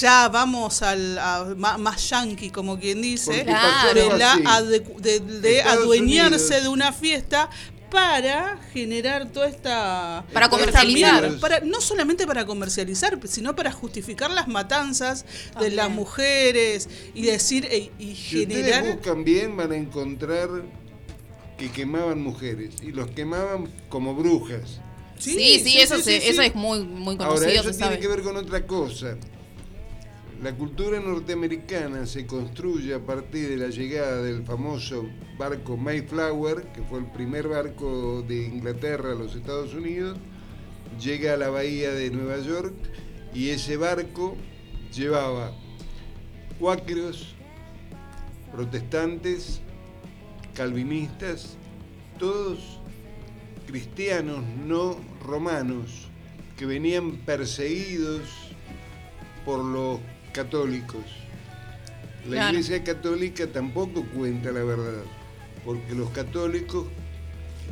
ya 0.00 0.28
vamos 0.28 0.82
al 0.82 1.18
a- 1.18 1.54
más 1.78 2.10
yankee, 2.10 2.50
como 2.50 2.78
quien 2.78 3.00
dice, 3.00 3.44
Claro. 3.44 3.94
de, 3.94 4.18
la 4.18 4.62
de, 4.62 5.62
adueñarse 5.62 6.44
Unidos. 6.46 6.62
de 6.62 6.68
una 6.68 6.92
fiesta 6.92 7.48
para 7.90 8.58
generar 8.72 9.30
toda 9.32 9.48
esta 9.48 10.24
Para 10.32 10.46
esta 10.46 10.56
comercializar. 10.58 11.22
mierda. 11.22 11.40
para 11.40 11.60
no 11.60 11.80
solamente 11.80 12.24
para 12.24 12.46
comercializar 12.46 13.18
sino 13.26 13.56
para 13.56 13.72
justificar 13.72 14.30
las 14.30 14.46
matanzas 14.46 15.24
de 15.24 15.50
También. 15.54 15.76
las 15.76 15.90
mujeres 15.90 16.88
y 17.14 17.22
decir 17.22 17.66
e- 17.68 17.90
y 17.98 18.14
Si 18.14 18.42
ustedes 18.42 18.48
generar 18.48 18.84
buscan 18.94 19.24
bien, 19.24 19.56
van 19.56 19.72
a 19.72 19.76
encontrar 19.76 20.48
que 21.60 21.70
quemaban 21.70 22.22
mujeres 22.22 22.76
y 22.82 22.90
los 22.90 23.10
quemaban 23.10 23.68
como 23.90 24.14
brujas. 24.14 24.80
Sí, 25.18 25.60
sí, 25.62 25.76
eso, 25.78 25.96
sí, 25.98 26.02
se- 26.04 26.20
sí, 26.22 26.28
eso 26.28 26.40
sí. 26.40 26.48
es 26.48 26.54
muy, 26.54 26.82
muy 26.84 27.16
Ahora, 27.16 27.26
conocido, 27.34 27.50
eso 27.50 27.62
se 27.64 27.78
tiene 27.78 27.84
sabe. 27.96 27.98
que 28.00 28.08
ver 28.08 28.22
con 28.22 28.36
otra 28.38 28.66
cosa. 28.66 29.18
La 30.42 30.56
cultura 30.56 30.98
norteamericana 31.00 32.06
se 32.06 32.24
construye 32.26 32.94
a 32.94 32.98
partir 33.04 33.50
de 33.50 33.58
la 33.58 33.66
llegada 33.68 34.22
del 34.22 34.42
famoso 34.42 35.06
barco 35.36 35.76
Mayflower, 35.76 36.72
que 36.72 36.80
fue 36.84 37.00
el 37.00 37.06
primer 37.12 37.48
barco 37.48 38.24
de 38.26 38.46
Inglaterra 38.46 39.12
a 39.12 39.14
los 39.14 39.36
Estados 39.36 39.74
Unidos, 39.74 40.16
llega 40.98 41.34
a 41.34 41.36
la 41.36 41.50
bahía 41.50 41.90
de 41.92 42.08
Nueva 42.10 42.38
York 42.38 42.72
y 43.34 43.50
ese 43.50 43.76
barco 43.76 44.34
llevaba 44.94 45.52
cuáqueros, 46.58 47.34
protestantes, 48.52 49.60
calvinistas, 50.54 51.56
todos 52.18 52.58
cristianos 53.66 54.42
no 54.66 54.96
romanos 55.24 56.08
que 56.56 56.66
venían 56.66 57.12
perseguidos 57.18 58.22
por 59.44 59.64
los 59.64 60.00
católicos. 60.32 61.02
La 62.26 62.32
Claro. 62.36 62.50
Iglesia 62.50 62.84
Católica 62.84 63.46
tampoco 63.46 64.04
cuenta 64.14 64.50
la 64.52 64.62
verdad, 64.64 65.02
porque 65.64 65.94
los 65.94 66.10
católicos, 66.10 66.86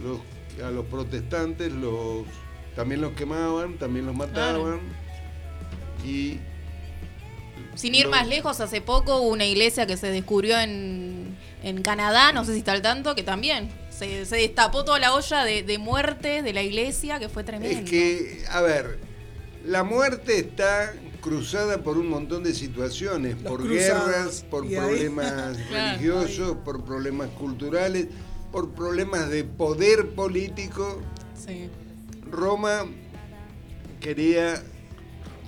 los- 0.02 0.20
a 0.64 0.70
los 0.70 0.86
protestantes 0.86 1.72
los 1.72 2.24
también 2.74 3.00
los 3.00 3.12
quemaban, 3.12 3.74
también 3.76 4.06
los 4.06 4.14
mataban 4.16 4.78
y 6.06 6.38
Sin 7.74 7.94
ir 7.94 8.08
más 8.08 8.26
lejos, 8.26 8.60
hace 8.60 8.80
poco 8.80 9.20
hubo 9.20 9.28
una 9.28 9.44
iglesia 9.44 9.86
que 9.86 9.96
se 9.96 10.08
descubrió 10.10 10.58
en, 10.58 11.27
en 11.62 11.82
Canadá, 11.82 12.32
no 12.32 12.44
sé 12.44 12.52
si 12.52 12.58
está 12.60 12.72
al 12.72 12.82
tanto, 12.82 13.14
que 13.14 13.22
también 13.22 13.68
se, 13.90 14.24
se 14.26 14.36
destapó 14.36 14.84
toda 14.84 14.98
la 14.98 15.14
olla 15.14 15.44
de, 15.44 15.62
de 15.62 15.78
muertes 15.78 16.44
de 16.44 16.52
la 16.52 16.62
iglesia, 16.62 17.18
que 17.18 17.28
fue 17.28 17.44
tremendo. 17.44 17.78
Es 17.84 17.90
que, 17.90 18.44
a 18.50 18.60
ver, 18.60 18.98
la 19.64 19.82
muerte 19.84 20.38
está 20.38 20.94
cruzada 21.20 21.78
por 21.82 21.98
un 21.98 22.08
montón 22.08 22.44
de 22.44 22.54
situaciones, 22.54 23.34
Los 23.42 23.50
por 23.52 23.60
cruzados. 23.66 24.06
guerras, 24.06 24.46
por 24.48 24.68
problemas 24.68 25.56
Claro, 25.68 25.92
religiosos, 25.98 26.56
por 26.64 26.84
problemas 26.84 27.28
culturales, 27.30 28.06
por 28.52 28.70
problemas 28.70 29.28
de 29.28 29.44
poder 29.44 30.10
político. 30.10 31.02
Sí. 31.34 31.68
Roma 32.30 32.86
quería 34.00 34.62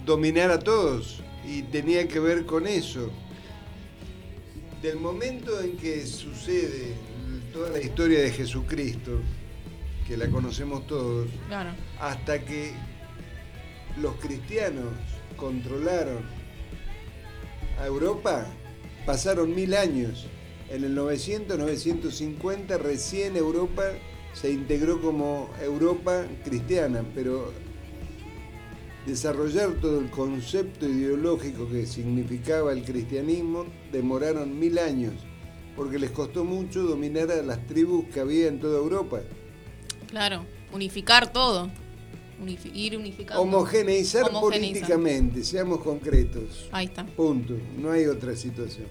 dominar 0.04 0.50
a 0.50 0.58
todos 0.58 1.22
y 1.46 1.62
tenía 1.62 2.08
que 2.08 2.18
ver 2.20 2.46
con 2.46 2.66
eso. 2.66 3.10
Del 4.82 4.96
momento 4.98 5.60
en 5.60 5.76
que 5.76 6.06
sucede 6.06 6.94
toda 7.52 7.70
la 7.70 7.80
historia 7.80 8.20
de 8.20 8.30
Jesucristo, 8.30 9.20
que 10.06 10.16
la 10.16 10.28
conocemos 10.30 10.86
todos, 10.86 11.28
Claro. 11.48 11.70
hasta 12.00 12.40
que 12.44 12.72
los 14.00 14.14
cristianos 14.16 14.86
controlaron 15.36 16.22
a 17.78 17.86
Europa, 17.86 18.46
pasaron 19.04 19.54
mil 19.54 19.74
años. 19.74 20.26
En 20.70 20.84
el 20.84 20.94
900, 20.94 21.58
950 21.58 22.78
recién 22.78 23.36
Europa 23.36 23.82
se 24.32 24.50
integró 24.50 25.00
como 25.02 25.50
Europa 25.60 26.24
cristiana, 26.44 27.04
pero 27.14 27.52
desarrollar 29.06 29.70
todo 29.80 30.00
el 30.00 30.10
concepto 30.10 30.86
ideológico 30.86 31.68
que 31.68 31.86
significaba 31.86 32.72
el 32.72 32.84
cristianismo 32.84 33.64
demoraron 33.92 34.58
mil 34.58 34.78
años, 34.78 35.14
porque 35.76 35.98
les 35.98 36.10
costó 36.10 36.44
mucho 36.44 36.82
dominar 36.82 37.30
a 37.30 37.42
las 37.42 37.66
tribus 37.66 38.04
que 38.12 38.20
había 38.20 38.48
en 38.48 38.60
toda 38.60 38.78
Europa. 38.78 39.20
Claro, 40.08 40.44
unificar 40.72 41.32
todo. 41.32 41.70
Unifi- 42.42 42.74
ir 42.74 42.96
unificando. 42.96 43.42
Homogeneizar 43.42 44.28
Homogeneizar. 44.30 44.72
políticamente, 44.80 45.44
seamos 45.44 45.80
concretos. 45.80 46.68
Ahí 46.72 46.86
está. 46.86 47.04
Punto. 47.04 47.54
No 47.76 47.90
hay 47.92 48.06
otra 48.06 48.34
situación. 48.34 48.86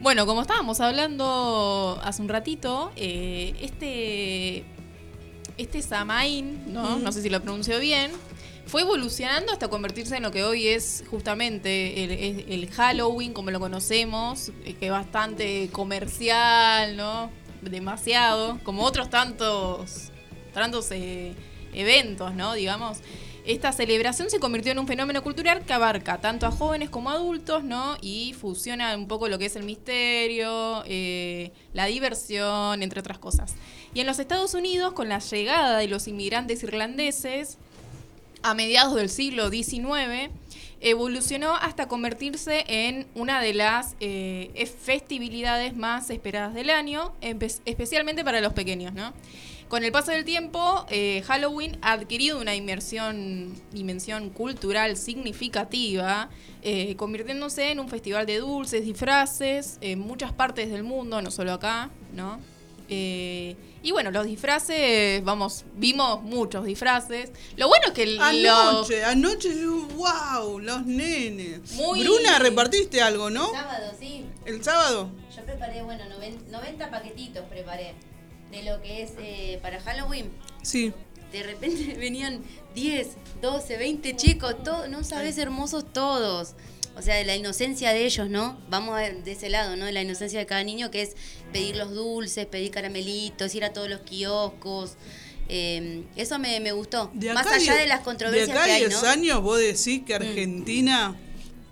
Bueno, 0.00 0.26
como 0.26 0.42
estábamos 0.42 0.80
hablando 0.80 1.98
hace 2.02 2.20
un 2.20 2.28
ratito, 2.28 2.90
eh, 2.96 3.54
este, 3.60 4.64
este 5.56 5.80
Samaín, 5.80 6.72
¿no? 6.72 6.98
no 6.98 7.12
sé 7.12 7.22
si 7.22 7.30
lo 7.30 7.40
pronuncio 7.40 7.78
bien, 7.78 8.10
fue 8.66 8.82
evolucionando 8.82 9.52
hasta 9.52 9.68
convertirse 9.68 10.16
en 10.16 10.22
lo 10.22 10.30
que 10.30 10.44
hoy 10.44 10.68
es 10.68 11.04
justamente 11.10 12.04
el, 12.54 12.70
Halloween, 12.70 13.32
como 13.32 13.50
lo 13.50 13.60
conocemos, 13.60 14.50
eh, 14.64 14.74
que 14.74 14.86
es 14.86 14.92
bastante 14.92 15.68
comercial, 15.70 16.96
¿no? 16.96 17.30
Demasiado, 17.60 18.58
como 18.64 18.84
otros 18.84 19.10
tantos, 19.10 20.10
tantos 20.52 20.90
eh, 20.90 21.34
eventos, 21.72 22.34
¿no? 22.34 22.54
Digamos. 22.54 22.98
Esta 23.46 23.72
celebración 23.72 24.30
se 24.30 24.40
convirtió 24.40 24.72
en 24.72 24.78
un 24.78 24.86
fenómeno 24.86 25.22
cultural 25.22 25.66
que 25.66 25.74
abarca 25.74 26.18
tanto 26.18 26.46
a 26.46 26.50
jóvenes 26.50 26.88
como 26.88 27.10
adultos, 27.10 27.62
¿no? 27.62 27.98
Y 28.00 28.34
fusiona 28.40 28.96
un 28.96 29.06
poco 29.06 29.28
lo 29.28 29.38
que 29.38 29.44
es 29.44 29.56
el 29.56 29.64
misterio, 29.64 30.82
eh, 30.86 31.52
la 31.74 31.84
diversión, 31.84 32.82
entre 32.82 33.00
otras 33.00 33.18
cosas. 33.18 33.54
Y 33.92 34.00
en 34.00 34.06
los 34.06 34.18
Estados 34.18 34.54
Unidos, 34.54 34.94
con 34.94 35.10
la 35.10 35.18
llegada 35.18 35.76
de 35.76 35.88
los 35.88 36.08
inmigrantes 36.08 36.62
irlandeses, 36.62 37.58
a 38.44 38.52
mediados 38.52 38.94
del 38.94 39.08
siglo 39.08 39.48
XIX, 39.48 40.30
evolucionó 40.82 41.56
hasta 41.56 41.88
convertirse 41.88 42.64
en 42.68 43.06
una 43.14 43.40
de 43.40 43.54
las 43.54 43.96
eh, 44.00 44.68
festividades 44.78 45.74
más 45.74 46.10
esperadas 46.10 46.52
del 46.52 46.68
año, 46.68 47.14
especialmente 47.64 48.22
para 48.22 48.42
los 48.42 48.52
pequeños, 48.52 48.92
¿no? 48.92 49.14
Con 49.68 49.82
el 49.82 49.92
paso 49.92 50.10
del 50.10 50.26
tiempo, 50.26 50.84
eh, 50.90 51.22
Halloween 51.26 51.78
ha 51.80 51.92
adquirido 51.92 52.38
una 52.38 52.52
dimensión 52.52 54.30
cultural 54.34 54.98
significativa, 54.98 56.28
eh, 56.60 56.94
convirtiéndose 56.96 57.70
en 57.70 57.80
un 57.80 57.88
festival 57.88 58.26
de 58.26 58.40
dulces, 58.40 58.84
disfraces, 58.84 59.78
en 59.80 60.00
muchas 60.00 60.32
partes 60.32 60.70
del 60.70 60.82
mundo, 60.82 61.22
no 61.22 61.30
solo 61.30 61.54
acá, 61.54 61.88
¿no? 62.14 62.38
Y 63.84 63.92
bueno, 63.92 64.10
los 64.10 64.26
disfraces, 64.26 65.22
vamos, 65.22 65.64
vimos 65.76 66.20
muchos 66.22 66.64
disfraces. 66.64 67.30
Lo 67.56 67.68
bueno 67.68 67.86
es 67.88 67.92
que 67.92 68.02
el- 68.02 68.16
lo- 68.16 68.22
Anoche, 68.24 69.04
anoche, 69.04 69.50
yo, 69.60 69.86
wow, 69.94 70.58
los 70.58 70.84
nenes. 70.86 71.70
Muy- 71.72 72.00
Bruna, 72.02 72.38
repartiste 72.40 73.00
algo, 73.00 73.30
¿no? 73.30 73.48
Sábado, 73.52 73.92
sí. 74.00 74.24
El 74.44 74.64
sábado. 74.64 75.10
Yo 75.36 75.44
preparé, 75.44 75.82
bueno, 75.82 76.04
noven- 76.08 76.40
90 76.50 76.90
paquetitos 76.90 77.44
preparé 77.48 77.94
de 78.50 78.62
lo 78.64 78.80
que 78.82 79.02
es 79.02 79.12
eh, 79.18 79.58
para 79.62 79.80
Halloween. 79.80 80.32
Sí. 80.62 80.92
De 81.30 81.42
repente 81.42 81.94
venían 81.98 82.42
10, 82.74 83.08
12, 83.42 83.76
20 83.76 84.16
chicos, 84.16 84.62
todo, 84.64 84.88
no 84.88 85.04
sabes, 85.04 85.36
hermosos 85.38 85.84
todos. 85.92 86.54
O 86.96 87.02
sea, 87.02 87.16
de 87.16 87.24
la 87.24 87.34
inocencia 87.34 87.92
de 87.92 88.04
ellos, 88.06 88.28
¿no? 88.30 88.60
Vamos 88.68 88.96
a 88.96 89.00
ver 89.00 89.24
de 89.24 89.32
ese 89.32 89.48
lado, 89.48 89.76
¿no? 89.76 89.84
De 89.86 89.92
la 89.92 90.02
inocencia 90.02 90.38
de 90.38 90.46
cada 90.46 90.62
niño, 90.62 90.90
que 90.92 91.02
es 91.02 91.16
pedir 91.52 91.76
los 91.76 91.92
dulces, 91.92 92.46
pedir 92.46 92.70
caramelitos, 92.70 93.52
ir 93.54 93.64
a 93.64 93.72
todos 93.72 93.88
los 93.90 94.00
kioscos. 94.02 94.92
Eh, 95.48 96.04
eso 96.16 96.38
me, 96.38 96.58
me 96.60 96.72
gustó. 96.72 97.10
Más 97.34 97.46
allá 97.48 97.74
de 97.74 97.86
las 97.86 98.00
controversias 98.00 98.48
De 98.48 98.52
acá 98.54 98.64
que 98.64 98.70
a 98.70 98.74
hay, 98.76 98.86
10 98.86 99.02
¿no? 99.02 99.08
años 99.08 99.42
vos 99.42 99.58
decís 99.58 100.02
que 100.06 100.14
Argentina 100.14 101.16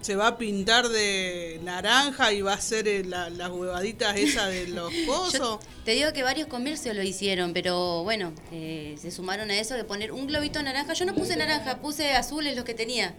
se 0.01 0.17
va 0.17 0.27
a 0.27 0.37
pintar 0.39 0.89
de 0.89 1.61
naranja 1.63 2.33
y 2.33 2.43
va 2.43 2.53
a 2.53 2.57
hacer 2.57 2.89
eh, 2.89 3.05
la- 3.05 3.31
las 3.31 3.51
huevaditas 3.51 4.17
esas 4.17 4.49
de 4.51 4.67
los 4.69 4.93
cosos. 5.07 5.61
te 5.85 5.93
digo 5.93 6.13
que 6.13 6.25
varios 6.25 6.49
comercios 6.49 6.97
lo 6.97 7.03
hicieron, 7.05 7.53
pero 7.53 8.03
bueno, 8.03 8.33
eh, 8.51 8.97
se 9.01 9.13
sumaron 9.13 9.51
a 9.53 9.59
eso 9.59 9.75
de 9.75 9.85
poner 9.85 10.11
un 10.11 10.27
globito 10.27 10.61
naranja. 10.63 10.93
Yo 10.95 11.05
no 11.05 11.15
puse 11.15 11.37
naranja, 11.37 11.79
puse 11.81 12.11
azules 12.15 12.57
los 12.57 12.65
que 12.65 12.75
tenía. 12.75 13.15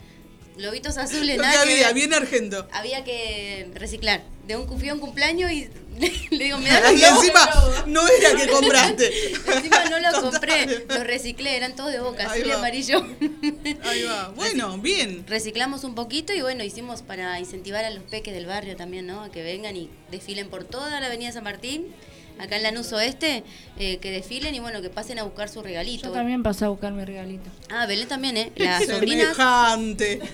Globitos 0.58 0.98
azules, 0.98 1.38
Lo 1.38 1.44
nada 1.44 1.64
que 1.64 1.72
había, 1.74 1.86
ver. 1.88 1.96
bien 1.96 2.14
argento. 2.14 2.68
Había 2.72 3.04
que 3.04 3.70
reciclar. 3.74 4.24
De 4.48 4.58
un 4.58 4.68
fui 4.78 4.90
a 4.90 4.94
un 4.94 5.00
cumpleaños 5.00 5.52
y 5.52 5.70
le 6.32 6.44
digo, 6.46 6.58
me 6.58 6.70
da 6.70 6.92
Y 6.94 7.02
encima 7.04 7.50
no 7.88 8.08
era 8.08 8.36
que 8.36 8.48
compraste. 8.50 9.32
Encima 9.54 9.86
no 9.86 9.94
Total. 10.12 10.22
compré, 10.32 10.86
los 10.88 11.04
reciclé, 11.08 11.56
eran 11.56 11.76
todos 11.76 11.92
de 11.92 12.00
boca, 12.00 12.24
Ahí 12.32 12.40
azul 12.42 12.48
y 12.48 12.50
va. 12.52 12.58
amarillo. 12.58 13.06
Ahí 13.84 14.04
va. 14.04 14.30
Bueno, 14.36 14.78
bien. 14.80 15.26
Reciclamos 15.28 15.84
un 15.84 15.96
poquito 15.96 16.34
y 16.34 16.42
bueno, 16.42 16.64
hicimos 16.64 17.02
para 17.02 17.40
incentivar 17.40 17.86
a 17.86 17.90
los 17.90 18.04
peques 18.04 18.34
del 18.34 18.46
barrio 18.46 18.76
también, 18.76 19.08
¿no? 19.08 19.22
A 19.24 19.32
que 19.32 19.44
vengan 19.44 19.76
y 19.78 19.90
desfilen 20.12 20.50
por 20.50 20.64
toda 20.66 21.00
la 21.00 21.08
avenida 21.08 21.32
San 21.32 21.44
Martín, 21.44 21.88
acá 22.40 22.58
en 22.58 22.64
Lanús 22.64 22.92
Oeste, 22.94 23.44
eh, 23.78 23.98
que 23.98 24.12
desfilen 24.12 24.56
y 24.56 24.60
bueno, 24.60 24.82
que 24.82 24.90
pasen 24.90 25.20
a 25.20 25.24
buscar 25.24 25.50
su 25.50 25.62
regalito. 25.62 26.08
Yo 26.08 26.12
también 26.12 26.44
pasé 26.44 26.66
a 26.66 26.70
buscar 26.70 26.94
mi 26.94 27.06
regalito. 27.06 27.50
Ah, 27.70 27.86
Belén 27.86 28.08
también, 28.08 28.38
¿eh? 28.38 28.52
Sobrinas. 28.88 29.36
Semejante. 29.36 30.22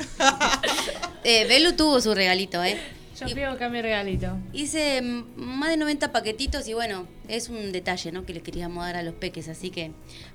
Eh, 1.26 1.46
Belu 1.48 1.74
tuvo 1.74 2.00
su 2.00 2.16
regalito, 2.16 2.64
¿eh? 2.64 2.80
Yo 3.20 3.28
fui 3.28 3.44
a 3.44 3.50
buscar 3.50 3.70
mi 3.70 3.82
regalito. 3.82 4.38
hice 4.54 5.02
mm, 5.02 5.24
más 5.36 5.70
de 5.70 5.78
90 5.78 6.14
paquetitos 6.14 6.68
y 6.70 6.74
bueno, 6.74 7.08
es 7.28 7.50
un 7.50 7.74
detalle, 7.74 8.14
¿no? 8.14 8.26
Que 8.26 8.34
le 8.34 8.42
queríamos 8.42 8.86
dar 8.86 8.96
a 8.96 9.04
los 9.04 9.14
peques. 9.16 9.50
Así 9.50 9.70
que, 9.70 9.92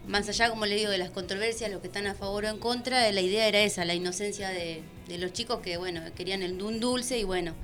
más 0.07 0.29
allá, 0.29 0.51
como 0.51 0.67
le 0.67 0.75
digo, 0.77 0.91
de 0.91 0.99
las 0.99 1.11
controversias, 1.11 1.71
los 1.71 1.81
que 1.81 1.87
están 1.87 2.07
a 2.07 2.15
favor 2.15 2.45
o 2.45 2.49
en 2.49 2.59
contra, 2.59 3.11
la 3.11 3.21
idea 3.23 3.49
era 3.49 3.61
esa, 3.61 3.87
la 3.87 3.95
inocencia 3.95 4.51
de, 4.51 4.83
de 5.09 5.19
los 5.19 5.33
chicos 5.33 5.61
que, 5.61 5.79
bueno, 5.79 6.03
querían 6.15 6.43
el 6.43 6.61
un 6.63 6.81
dulce 6.81 7.19
y 7.19 7.25
bueno, 7.25 7.55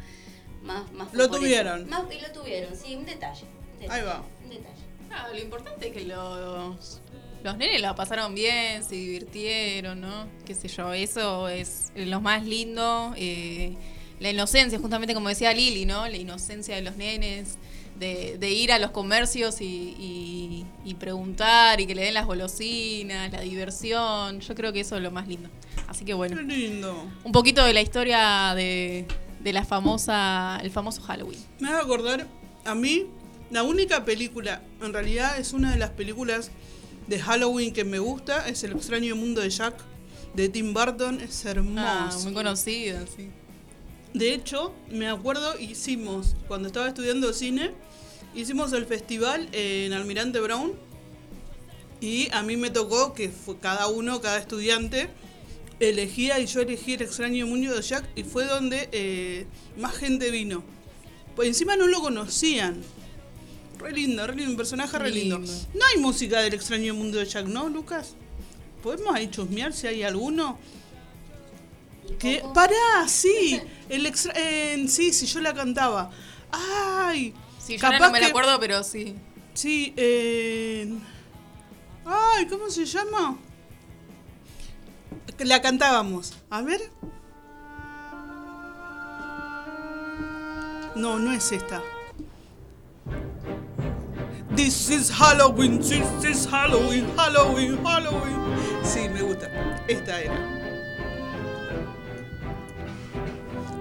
más, 0.63 0.91
más 0.93 1.13
Lo 1.13 1.31
tuvieron. 1.31 1.89
Más, 1.89 2.05
y 2.11 2.21
lo 2.21 2.33
tuvieron, 2.33 2.75
sí, 2.75 2.95
un 2.97 3.05
detalle. 3.05 3.45
Detalle, 3.81 4.01
Ahí 4.01 4.07
va. 4.07 4.23
Un 4.45 4.51
detalle. 4.51 4.75
Ah, 5.13 5.29
lo 5.33 5.39
importante 5.41 5.89
es 5.89 5.93
que 5.93 6.05
los, 6.05 7.01
los 7.43 7.57
nenes 7.57 7.81
la 7.81 7.95
pasaron 7.95 8.35
bien, 8.35 8.85
se 8.85 8.95
divirtieron, 8.95 10.01
¿no? 10.01 10.27
Qué 10.45 10.55
sé 10.55 10.69
yo, 10.69 10.93
eso 10.93 11.49
es 11.49 11.91
lo 11.97 12.21
más 12.21 12.45
lindo. 12.47 13.13
eh, 13.17 13.75
la 14.21 14.31
inocencia, 14.31 14.79
justamente 14.79 15.15
como 15.15 15.31
decía 15.31 15.53
Lili, 15.55 15.87
¿no? 15.87 16.07
La 16.07 16.17
inocencia 16.19 16.77
de 16.77 16.83
los 16.83 16.95
nenes, 16.97 17.57
de, 17.99 18.37
de 18.39 18.51
ir 18.51 18.71
a 18.71 18.79
los 18.79 18.91
comercios 18.91 19.63
y, 19.63 19.65
y- 19.99 20.67
y 20.85 20.95
preguntar 20.95 21.81
y 21.81 21.87
que 21.87 21.95
le 21.95 22.03
den 22.03 22.13
las 22.15 22.27
golosinas, 22.27 23.33
la 23.33 23.41
diversión. 23.41 24.41
Yo 24.41 24.55
creo 24.55 24.73
que 24.75 24.81
eso 24.81 24.97
es 24.97 25.03
lo 25.03 25.11
más 25.11 25.27
lindo. 25.27 25.49
Así 25.89 26.01
que 26.01 26.07
Qué 26.09 26.15
bueno, 26.15 26.41
lindo. 26.43 27.03
un 27.25 27.33
poquito 27.33 27.65
de 27.65 27.73
la 27.73 27.81
historia 27.81 28.53
de, 28.55 29.07
de 29.41 29.53
la 29.55 29.65
famosa, 29.65 30.61
el 30.63 30.71
famoso 30.71 31.01
Halloween. 31.03 31.39
Me 31.59 31.71
va 31.73 31.79
a 31.79 31.83
acordar, 31.83 32.27
a 32.67 32.75
mí, 32.75 33.07
la 33.51 33.63
única 33.63 34.05
película, 34.05 34.63
en 34.81 34.93
realidad 34.93 35.39
es 35.39 35.53
una 35.53 35.73
de 35.73 35.79
las 35.79 35.91
películas 35.91 36.51
de 37.07 37.19
Halloween 37.19 37.73
que 37.73 37.85
me 37.85 37.99
gusta, 37.99 38.49
es 38.49 38.63
El 38.63 38.73
extraño 38.73 39.17
mundo 39.17 39.41
de 39.41 39.51
Jack, 39.51 39.75
de 40.35 40.49
Tim 40.49 40.73
Burton, 40.73 41.21
es 41.21 41.45
hermoso. 41.45 41.85
Ah, 41.85 42.17
muy 42.23 42.33
conocida, 42.33 43.05
sí. 43.07 43.29
De 44.15 44.33
hecho, 44.33 44.73
me 44.91 45.09
acuerdo, 45.09 45.59
hicimos, 45.59 46.37
cuando 46.49 46.69
estaba 46.69 46.89
estudiando 46.89 47.33
cine, 47.33 47.73
hicimos 48.35 48.73
el 48.73 48.87
festival 48.87 49.49
en 49.53 49.93
Almirante 49.93 50.41
Brown 50.41 50.73
y 52.01 52.29
a 52.33 52.43
mí 52.43 52.57
me 52.57 52.71
tocó 52.71 53.13
que 53.13 53.29
fue 53.29 53.59
cada 53.59 53.89
uno, 53.89 54.21
cada 54.21 54.39
estudiante, 54.39 55.11
elegía 55.81 56.39
y 56.39 56.47
yo 56.47 56.61
elegí 56.61 56.95
el 56.95 57.03
extraño 57.03 57.47
mundo 57.47 57.75
de 57.75 57.83
Jack 57.83 58.05
y 58.15 58.23
fue 58.23 58.45
donde 58.45 58.89
eh, 58.93 59.47
más 59.77 59.97
gente 59.97 60.31
vino. 60.31 60.63
Pues 61.35 61.49
encima 61.49 61.77
no 61.77 61.87
lo 61.87 62.01
conocían. 62.01 62.83
Re 63.81 63.93
lindo, 63.93 64.27
re 64.27 64.35
lindo, 64.35 64.51
un 64.51 64.57
personaje 64.59 64.99
re 64.99 65.11
lindo. 65.11 65.39
Lindo. 65.39 65.53
No 65.75 65.87
hay 65.87 65.99
música 65.99 66.41
del 66.41 66.53
extraño 66.53 66.95
mundo 66.95 67.19
de 67.19 67.25
Jack, 67.25 67.47
¿no, 67.47 67.69
Lucas? 67.69 68.15
¿Podemos 68.83 69.15
ahí 69.15 69.31
chusmear 69.31 69.73
si 69.73 69.87
hay 69.87 70.03
alguno? 70.03 70.59
¿Qué? 72.19 72.43
Pará, 72.55 73.09
sí. 73.09 73.61
El 73.89 74.05
extra 74.05 74.35
eh, 74.37 74.85
sí, 74.87 75.13
sí, 75.13 75.27
yo 75.27 75.41
la 75.41 75.55
cantaba. 75.55 76.11
Ay. 76.53 77.35
Sí, 77.59 77.79
yo 77.79 77.87
ahora 77.87 77.99
no 77.99 78.11
me 78.13 78.21
la 78.21 78.27
acuerdo, 78.27 78.61
pero 78.61 78.85
sí. 78.85 79.15
Sí, 79.55 79.95
eh, 79.97 80.93
Ay, 82.05 82.47
¿cómo 82.47 82.69
se 82.69 82.85
llama? 82.85 83.37
Que 85.39 85.45
La 85.45 85.63
cantábamos. 85.63 86.35
A 86.51 86.61
ver. 86.61 86.81
No, 90.97 91.19
no 91.19 91.33
es 91.33 91.51
esta. 91.53 91.83
This 94.61 94.91
is 94.91 95.09
Halloween, 95.09 95.79
this 95.79 96.23
is 96.23 96.45
Halloween, 96.45 97.07
Halloween, 97.17 97.83
Halloween. 97.83 98.39
Sí, 98.85 99.09
me 99.09 99.23
gusta. 99.23 99.49
Esta 99.89 100.21
era. 100.21 100.39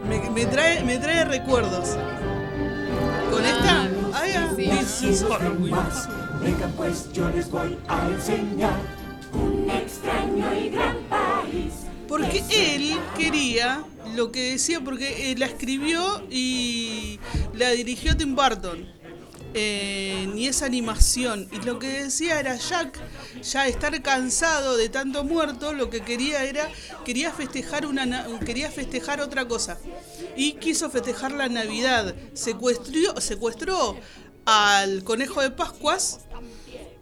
Me, 0.07 0.29
me 0.29 0.45
trae, 0.45 0.81
me 0.85 0.97
trae 0.97 1.25
recuerdos. 1.25 1.97
¿Con 3.29 3.43
esta? 3.43 3.89
Ah, 4.13 4.25
ya. 4.25 4.53
sí. 4.55 4.69
This 4.69 5.03
is 5.03 5.25
Halloween. 5.25 5.75
Pues, 6.77 7.11
yo 7.11 7.29
les 7.31 7.51
voy 7.51 7.77
a 7.89 8.07
enseñar 8.07 8.79
un 9.33 9.69
extraño 9.69 10.55
y 10.55 10.69
gran 10.69 10.95
país. 11.09 11.73
Porque 12.07 12.41
él 12.49 12.97
quería 13.17 13.83
lo 14.15 14.31
que 14.31 14.51
decía, 14.51 14.79
porque 14.79 15.29
eh, 15.29 15.35
la 15.37 15.47
escribió 15.47 16.23
y 16.31 17.19
la 17.53 17.71
dirigió 17.71 18.15
Tim 18.15 18.33
Burton. 18.33 18.98
Eh, 19.53 20.31
y 20.35 20.47
esa 20.47 20.65
animación. 20.65 21.47
Y 21.51 21.57
lo 21.65 21.79
que 21.79 22.03
decía 22.03 22.39
era 22.39 22.55
Jack, 22.55 22.99
ya 23.41 23.67
estar 23.67 23.99
cansado 24.01 24.77
de 24.77 24.89
tanto 24.89 25.23
muerto, 25.23 25.73
lo 25.73 25.89
que 25.89 26.01
quería 26.01 26.43
era, 26.43 26.69
quería 27.03 27.31
festejar 27.31 27.85
una 27.87 28.05
na- 28.05 28.27
quería 28.45 28.69
festejar 28.71 29.21
otra 29.21 29.47
cosa. 29.47 29.79
Y 30.35 30.53
quiso 30.53 30.89
festejar 30.91 31.31
la 31.31 31.49
Navidad. 31.49 32.15
Secuestró, 32.33 33.19
secuestró 33.19 33.97
al 34.45 35.03
conejo 35.03 35.41
de 35.41 35.51
Pascuas 35.51 36.19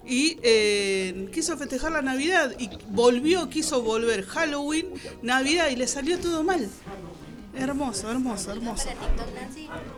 y 0.06 0.38
eh, 0.42 1.30
quiso 1.34 1.58
festejar 1.58 1.92
la 1.92 2.02
Navidad 2.02 2.54
y 2.58 2.70
volvió, 2.90 3.50
quiso 3.50 3.82
volver 3.82 4.26
Halloween, 4.26 4.88
Navidad 5.22 5.68
y 5.70 5.76
le 5.76 5.88
salió 5.88 6.18
todo 6.18 6.44
mal. 6.44 6.70
Hermoso, 7.56 8.10
hermoso, 8.12 8.52
hermoso. 8.52 8.88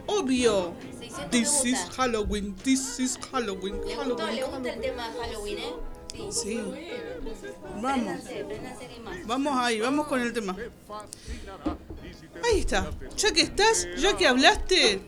Obvio. 0.07 0.73
600 1.09 1.31
This 1.31 1.65
is. 1.65 1.79
Halloween, 1.95 2.55
this 2.63 2.99
is 2.99 3.17
Halloween, 3.31 3.75
¿Le 3.85 3.95
gustó, 3.95 4.17
Halloween. 4.17 4.35
le 4.35 4.43
gusta 4.43 4.73
el 4.73 4.81
tema 4.81 5.09
de 5.09 5.19
Halloween, 5.19 5.57
eh? 5.57 5.73
Sí. 6.31 6.31
Sí. 6.31 6.61
Vamos, 7.81 8.21
vamos 9.25 9.57
ahí, 9.57 9.79
vamos 9.79 10.07
con 10.07 10.19
el 10.21 10.33
tema. 10.33 10.55
Ahí 12.43 12.59
está. 12.59 12.89
Ya 13.17 13.31
que 13.31 13.41
estás, 13.41 13.87
ya 13.97 14.17
que 14.17 14.27
hablaste, 14.27 15.01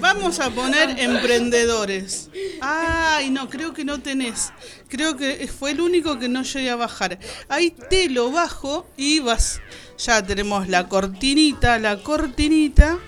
vamos 0.00 0.40
a 0.40 0.50
poner 0.50 0.98
emprendedores. 0.98 2.28
Ay, 2.60 3.30
no, 3.30 3.48
creo 3.48 3.72
que 3.72 3.84
no 3.84 4.00
tenés. 4.00 4.52
Creo 4.88 5.16
que 5.16 5.46
fue 5.48 5.70
el 5.72 5.80
único 5.80 6.18
que 6.18 6.28
no 6.28 6.42
llegué 6.42 6.70
a 6.70 6.76
bajar. 6.76 7.18
Ahí 7.48 7.70
te 7.70 8.08
lo 8.08 8.30
bajo 8.30 8.86
y 8.96 9.20
vas. 9.20 9.60
Ya 9.98 10.22
tenemos 10.24 10.68
la 10.68 10.88
cortinita, 10.88 11.78
la 11.78 12.02
cortinita 12.02 12.98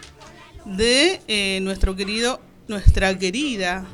de 0.64 1.20
eh, 1.28 1.60
nuestro 1.62 1.94
querido, 1.96 2.40
nuestra 2.68 3.16
querida 3.18 3.86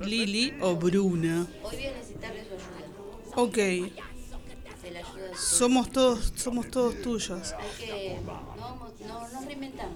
Lili 0.00 0.54
o 0.60 0.76
Bruna. 0.76 1.46
Hoy 1.62 1.76
voy 1.76 1.86
a 1.86 1.92
necesitarle 1.92 2.44
su 2.44 2.54
ayuda. 2.54 3.36
Ok, 3.36 3.56
De 3.56 4.90
la 4.92 4.98
ayuda 5.00 5.28
de 5.28 5.34
su- 5.36 5.56
somos 5.56 5.90
todos, 5.90 6.32
somos 6.36 6.70
todos 6.70 7.00
tuyos. 7.02 7.52
Hay 7.52 7.86
que. 7.86 8.16
No, 9.06 9.28
nos 9.32 9.44
reinventamos. 9.46 9.94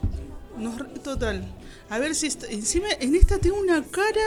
Nos 0.58 1.02
total. 1.02 1.44
A 1.90 1.98
ver 1.98 2.14
si 2.14 2.26
está- 2.28 2.46
encima 2.48 2.88
en 3.00 3.14
esta 3.14 3.38
tengo 3.38 3.58
una 3.58 3.82
cara. 3.82 4.20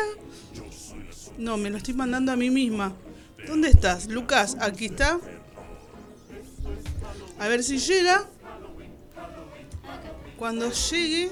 No, 1.38 1.58
me 1.58 1.70
lo 1.70 1.78
estoy 1.78 1.94
mandando 1.94 2.32
a 2.32 2.36
mí 2.36 2.50
misma. 2.50 2.94
¿Dónde 3.48 3.70
estás, 3.70 4.08
Lucas? 4.08 4.58
Aquí 4.60 4.86
está. 4.86 5.20
A 7.40 7.48
ver 7.48 7.64
si 7.64 7.78
llega. 7.78 8.26
Cuando 10.38 10.72
llegue, 10.72 11.32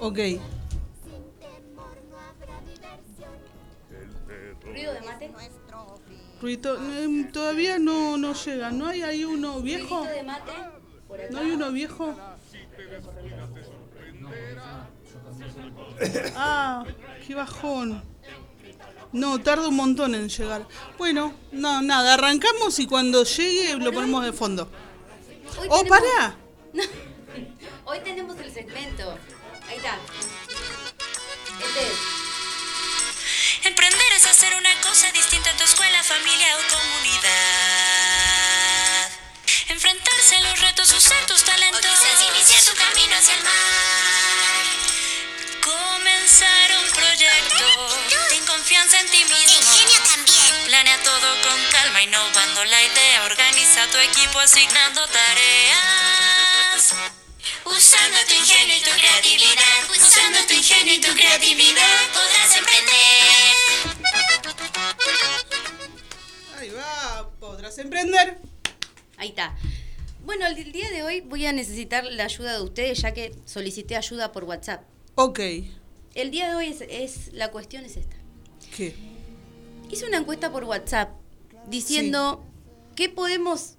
ok. 0.00 0.18
Ruido 4.64 4.92
de 4.94 5.00
mate. 5.00 5.30
Ruito, 6.40 6.76
em, 6.76 7.30
todavía 7.32 7.78
no, 7.78 8.16
no 8.16 8.32
llega. 8.34 8.70
¿No 8.70 8.86
hay 8.86 9.02
ahí 9.02 9.24
uno 9.24 9.60
viejo? 9.60 9.98
Ruidito 9.98 10.14
de 10.16 10.22
mate. 10.22 10.52
Por 11.08 11.20
acá. 11.20 11.28
¿No 11.30 11.38
hay 11.40 11.50
uno 11.50 11.72
viejo? 11.72 12.14
Ah, 16.36 16.84
qué 17.26 17.34
bajón. 17.34 18.02
No, 19.12 19.40
tarda 19.40 19.68
un 19.68 19.76
montón 19.76 20.14
en 20.14 20.28
llegar. 20.28 20.66
Bueno, 20.96 21.34
no, 21.52 21.82
nada, 21.82 22.14
arrancamos 22.14 22.78
y 22.78 22.86
cuando 22.86 23.24
llegue 23.24 23.74
lo 23.76 23.92
ponemos 23.92 24.24
de 24.24 24.32
fondo. 24.32 24.68
Hoy 25.58 25.66
¡Oh, 25.68 25.82
tenemos- 25.82 25.88
pará! 25.98 26.36
Hoy 27.86 27.98
tenemos 28.04 28.38
el 28.38 28.52
segmento. 28.52 29.16
Ahí 29.70 29.76
está. 29.76 29.96
Este 31.64 31.80
es. 31.86 31.98
Emprender 33.62 34.12
es 34.16 34.26
hacer 34.26 34.52
una 34.56 34.80
cosa 34.80 35.12
distinta 35.12 35.48
en 35.50 35.56
tu 35.58 35.62
escuela, 35.62 36.02
familia 36.02 36.56
o 36.56 36.62
comunidad. 36.72 37.30
Enfrentarse 39.68 40.36
a 40.36 40.40
los 40.40 40.58
retos, 40.60 40.92
usar 40.92 41.24
tus 41.26 41.44
talentos. 41.44 41.78
O 41.78 41.88
quizás 41.88 42.20
iniciar 42.34 42.64
tu 42.64 42.74
camino 42.74 43.14
hacia 43.16 43.34
el 43.34 43.44
mar. 43.44 44.64
Comenzar 45.62 46.72
un 46.82 46.90
proyecto. 46.90 47.64
Ten 48.28 48.44
confianza 48.46 48.98
en 48.98 49.08
ti 49.08 49.22
mismo. 49.24 49.72
Ingenio 49.72 50.00
también. 50.02 50.64
Planea 50.64 51.00
todo 51.04 51.42
con 51.42 51.64
calma, 51.70 52.02
innovando 52.02 52.64
la 52.64 52.82
idea. 52.82 53.22
Organiza 53.22 53.86
tu 53.86 53.98
equipo 53.98 54.40
asignando 54.40 55.06
tareas. 55.06 56.94
Usando 57.66 58.16
tu 58.28 58.34
ingenio 58.34 58.76
y 58.76 58.80
tu 58.80 58.90
creatividad. 58.90 59.90
Usando 59.90 60.38
tu 60.48 60.54
ingenio 60.54 60.94
y 60.94 61.00
tu 61.00 61.12
creatividad. 61.14 61.98
Podrás 62.12 62.56
emprender. 62.58 63.00
Ahí 66.58 66.70
va, 66.70 67.30
podrás 67.38 67.78
emprender. 67.78 68.38
Ahí 69.16 69.28
está. 69.28 69.56
Bueno, 70.24 70.46
el 70.46 70.72
día 70.72 70.90
de 70.90 71.02
hoy 71.02 71.20
voy 71.20 71.46
a 71.46 71.52
necesitar 71.52 72.04
la 72.04 72.24
ayuda 72.24 72.54
de 72.54 72.62
ustedes 72.62 73.00
ya 73.00 73.12
que 73.14 73.34
solicité 73.46 73.96
ayuda 73.96 74.32
por 74.32 74.44
WhatsApp. 74.44 74.82
Ok, 75.14 75.40
El 76.14 76.30
día 76.30 76.48
de 76.48 76.54
hoy 76.56 76.66
es, 76.68 76.80
es- 76.88 77.32
la 77.32 77.50
cuestión 77.50 77.84
es 77.84 77.96
esta. 77.96 78.16
¿qué? 78.76 78.94
Hice 79.90 80.06
una 80.06 80.18
encuesta 80.18 80.50
por 80.52 80.64
WhatsApp 80.64 81.10
diciendo 81.66 82.44
qué 82.96 83.08
podemos 83.08 83.76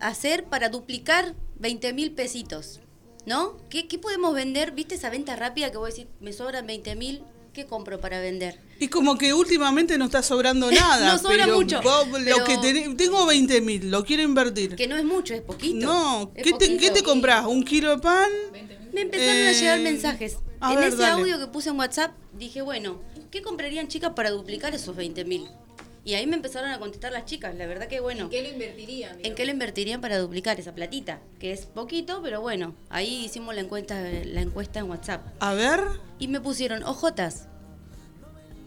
hacer 0.00 0.44
para 0.44 0.68
duplicar 0.68 1.34
20 1.56 1.92
mil 1.92 2.12
pesitos, 2.12 2.80
¿no? 3.26 3.56
¿Qué, 3.70 3.86
qué 3.88 3.98
podemos 3.98 4.34
vender? 4.34 4.72
¿Viste 4.72 4.94
esa 4.96 5.10
venta 5.10 5.36
rápida 5.36 5.70
que 5.70 5.78
voy 5.78 5.88
a 5.88 5.90
decir, 5.90 6.08
me 6.20 6.32
sobran 6.32 6.66
20 6.66 6.94
mil? 6.96 7.22
¿Qué 7.52 7.66
compro 7.66 8.00
para 8.00 8.18
vender? 8.20 8.58
Y 8.80 8.88
como 8.88 9.16
que 9.16 9.32
últimamente 9.32 9.96
no 9.96 10.06
está 10.06 10.22
sobrando 10.22 10.70
nada. 10.72 11.12
No 11.12 11.18
sobra 11.18 11.44
pero 11.44 11.56
mucho, 11.56 11.80
vos 11.82 12.08
lo 12.08 12.44
que 12.44 12.56
tenés- 12.58 12.96
tengo 12.96 13.24
20 13.26 13.60
mil, 13.60 13.90
lo 13.90 14.04
quiero 14.04 14.22
invertir. 14.24 14.74
Que 14.74 14.88
no 14.88 14.96
es 14.96 15.04
mucho, 15.04 15.34
es 15.34 15.40
poquito. 15.42 15.86
No, 15.86 16.32
Es 16.34 16.42
¿qué 16.42 16.52
te, 16.52 16.66
¿qué 16.68 16.74
poquito. 16.74 16.92
te 16.94 17.02
compras? 17.04 17.46
¿Un 17.46 17.62
kilo 17.64 17.90
de 17.90 17.98
pan? 17.98 18.28
Me 18.92 19.02
empezaron 19.02 19.46
a 19.46 19.52
llegar 19.52 19.78
Eh, 19.78 19.82
mensajes. 19.82 20.36
a 20.60 20.72
en 20.72 20.78
ver, 20.80 20.88
ese 20.88 20.96
dale. 20.98 21.22
audio 21.22 21.38
que 21.38 21.46
puse 21.46 21.68
en 21.70 21.78
WhatsApp 21.78 22.12
dije, 22.36 22.60
bueno, 22.62 23.00
¿qué 23.30 23.40
comprarían 23.42 23.86
chicas 23.88 24.12
para 24.16 24.30
duplicar 24.30 24.74
esos 24.74 24.94
20 24.96 25.24
mil? 25.24 25.46
Y 26.06 26.14
ahí 26.14 26.26
me 26.26 26.36
empezaron 26.36 26.70
a 26.70 26.78
contestar 26.78 27.12
las 27.12 27.24
chicas. 27.24 27.54
La 27.54 27.66
verdad 27.66 27.88
que 27.88 28.00
bueno. 28.00 28.24
¿En 28.24 28.28
qué 28.30 28.42
lo 28.42 28.48
invertirían? 28.50 29.16
¿En 29.24 29.34
qué 29.34 29.44
lo 29.46 29.52
invertirían 29.52 30.00
para 30.02 30.18
duplicar 30.18 30.60
esa 30.60 30.74
platita? 30.74 31.20
Que 31.40 31.52
es 31.52 31.64
poquito, 31.64 32.20
pero 32.22 32.40
bueno, 32.42 32.74
ahí 32.90 33.24
hicimos 33.24 33.54
la 33.54 33.62
encuesta, 33.62 33.98
la 34.00 34.40
encuesta 34.42 34.80
en 34.80 34.90
WhatsApp. 34.90 35.26
A 35.40 35.54
ver, 35.54 35.80
Y 36.18 36.28
me 36.28 36.40
pusieron, 36.40 36.82
ojotas. 36.84 37.48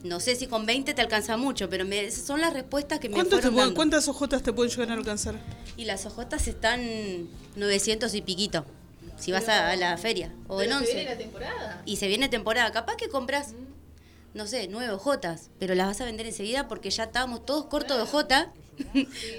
No 0.04 0.20
sé 0.20 0.36
si 0.36 0.48
con 0.48 0.66
20 0.66 0.94
te 0.94 1.02
alcanza 1.02 1.38
mucho, 1.38 1.70
pero 1.70 1.84
me- 1.86 2.06
esas 2.06 2.26
son 2.26 2.40
las 2.42 2.54
respuestas 2.54 3.00
que 3.00 3.10
me 3.10 3.16
¿cuántas, 3.16 3.38
te 3.38 3.42
fueron 3.42 3.54
puede- 3.54 3.66
dando. 3.68 3.76
¿cuántas 3.76 4.08
hojotas 4.08 4.44
te 4.44 4.54
pueden 4.54 4.72
llegar 4.72 4.92
a 4.92 4.94
alcanzar? 4.94 5.36
Y 5.76 5.86
las 5.86 6.06
ojotas 6.06 6.48
están 6.48 6.82
900 7.56 8.14
y 8.14 8.22
piquito. 8.22 8.66
Si 9.18 9.32
vas 9.32 9.50
a, 9.50 9.76
la 9.76 9.98
feria. 9.98 10.32
O 10.48 10.62
en 10.62 10.68
Pero 10.70 10.80
se 10.80 10.86
11. 10.86 10.94
viene 10.96 11.10
la 11.12 11.18
temporada. 11.18 11.82
Y 11.86 11.96
se 11.96 12.08
viene 12.08 12.30
temporada. 12.30 12.72
Capaz 12.72 12.96
que 12.98 13.10
compras, 13.10 13.54
no 14.38 14.48
sé, 14.48 14.68
nueve 14.70 14.94
hojotas, 14.94 15.50
pero 15.60 15.76
las 15.76 15.88
vas 15.88 16.02
a 16.02 16.06
vender 16.06 16.28
enseguida 16.28 16.68
porque 16.68 16.90
ya 16.90 17.06
estábamos 17.06 17.46
todos 17.46 17.66
cortos 17.66 17.98
de 17.98 18.04
hojota. 18.04 18.54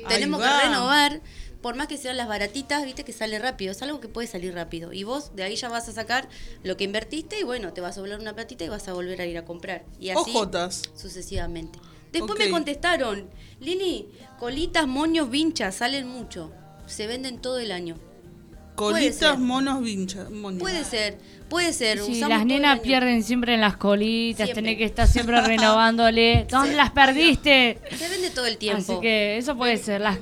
Tenemos 0.09 0.41
que 0.41 0.47
va. 0.47 0.63
renovar. 0.63 1.21
Por 1.63 1.75
más 1.75 1.89
que 1.89 1.97
sean 1.97 2.17
las 2.17 2.29
baratitas, 2.29 2.85
viste 2.85 3.05
que 3.05 3.13
sale 3.13 3.39
rápido. 3.39 3.73
Es 3.73 3.83
algo 3.83 4.01
que 4.01 4.09
puede 4.09 4.29
salir 4.29 4.55
rápido. 4.55 4.93
Y 4.93 5.03
vos 5.03 5.35
de 5.35 5.43
ahí 5.43 5.57
ya 5.57 5.69
vas 5.69 5.89
a 5.89 5.93
sacar 5.93 6.29
lo 6.63 6.77
que 6.77 6.85
invertiste 6.85 7.41
y 7.41 7.43
bueno, 7.43 7.73
te 7.73 7.81
vas 7.81 7.99
a 7.99 8.01
volver 8.01 8.21
una 8.21 8.35
platita 8.35 8.65
y 8.65 8.69
vas 8.69 8.87
a 8.87 8.93
volver 8.93 9.21
a 9.21 9.27
ir 9.27 9.39
a 9.39 9.45
comprar. 9.45 9.85
Y 9.99 10.11
así 10.11 10.33
sucesivamente. 10.95 11.79
Después 12.13 12.39
me 12.39 12.51
contestaron, 12.51 13.29
Lili, 13.61 14.09
colitas, 14.39 14.87
moños, 14.87 15.31
vinchas, 15.31 15.75
salen 15.77 16.09
mucho. 16.09 16.53
Se 16.87 17.07
venden 17.07 17.41
todo 17.41 17.59
el 17.59 17.73
año. 17.73 17.97
Colitas, 18.79 19.39
monos, 19.39 19.83
vinchas. 19.83 20.29
Puede 20.59 20.85
ser, 20.85 21.19
puede 21.49 21.73
ser. 21.73 21.99
Sí, 21.99 22.21
las 22.21 22.47
nenas 22.47 22.79
pierden 22.81 23.23
siempre 23.25 23.55
en 23.55 23.61
las 23.61 23.77
colitas, 23.77 24.47
Siempre. 24.47 24.63
tenés 24.63 24.79
que 24.79 24.85
estar 24.85 25.09
siempre 25.09 25.41
renovándole. 25.43 26.47
¿Dónde 26.49 26.75
las 26.75 26.91
perdiste? 26.93 27.79
Se 27.97 28.09
vende 28.09 28.31
todo 28.31 28.47
el 28.47 28.57
tiempo. 28.57 28.81
Así 28.93 29.01
que 29.01 29.37
eso 29.39 29.57
puede 29.57 29.77
ser. 29.79 30.01
Las 30.01 30.19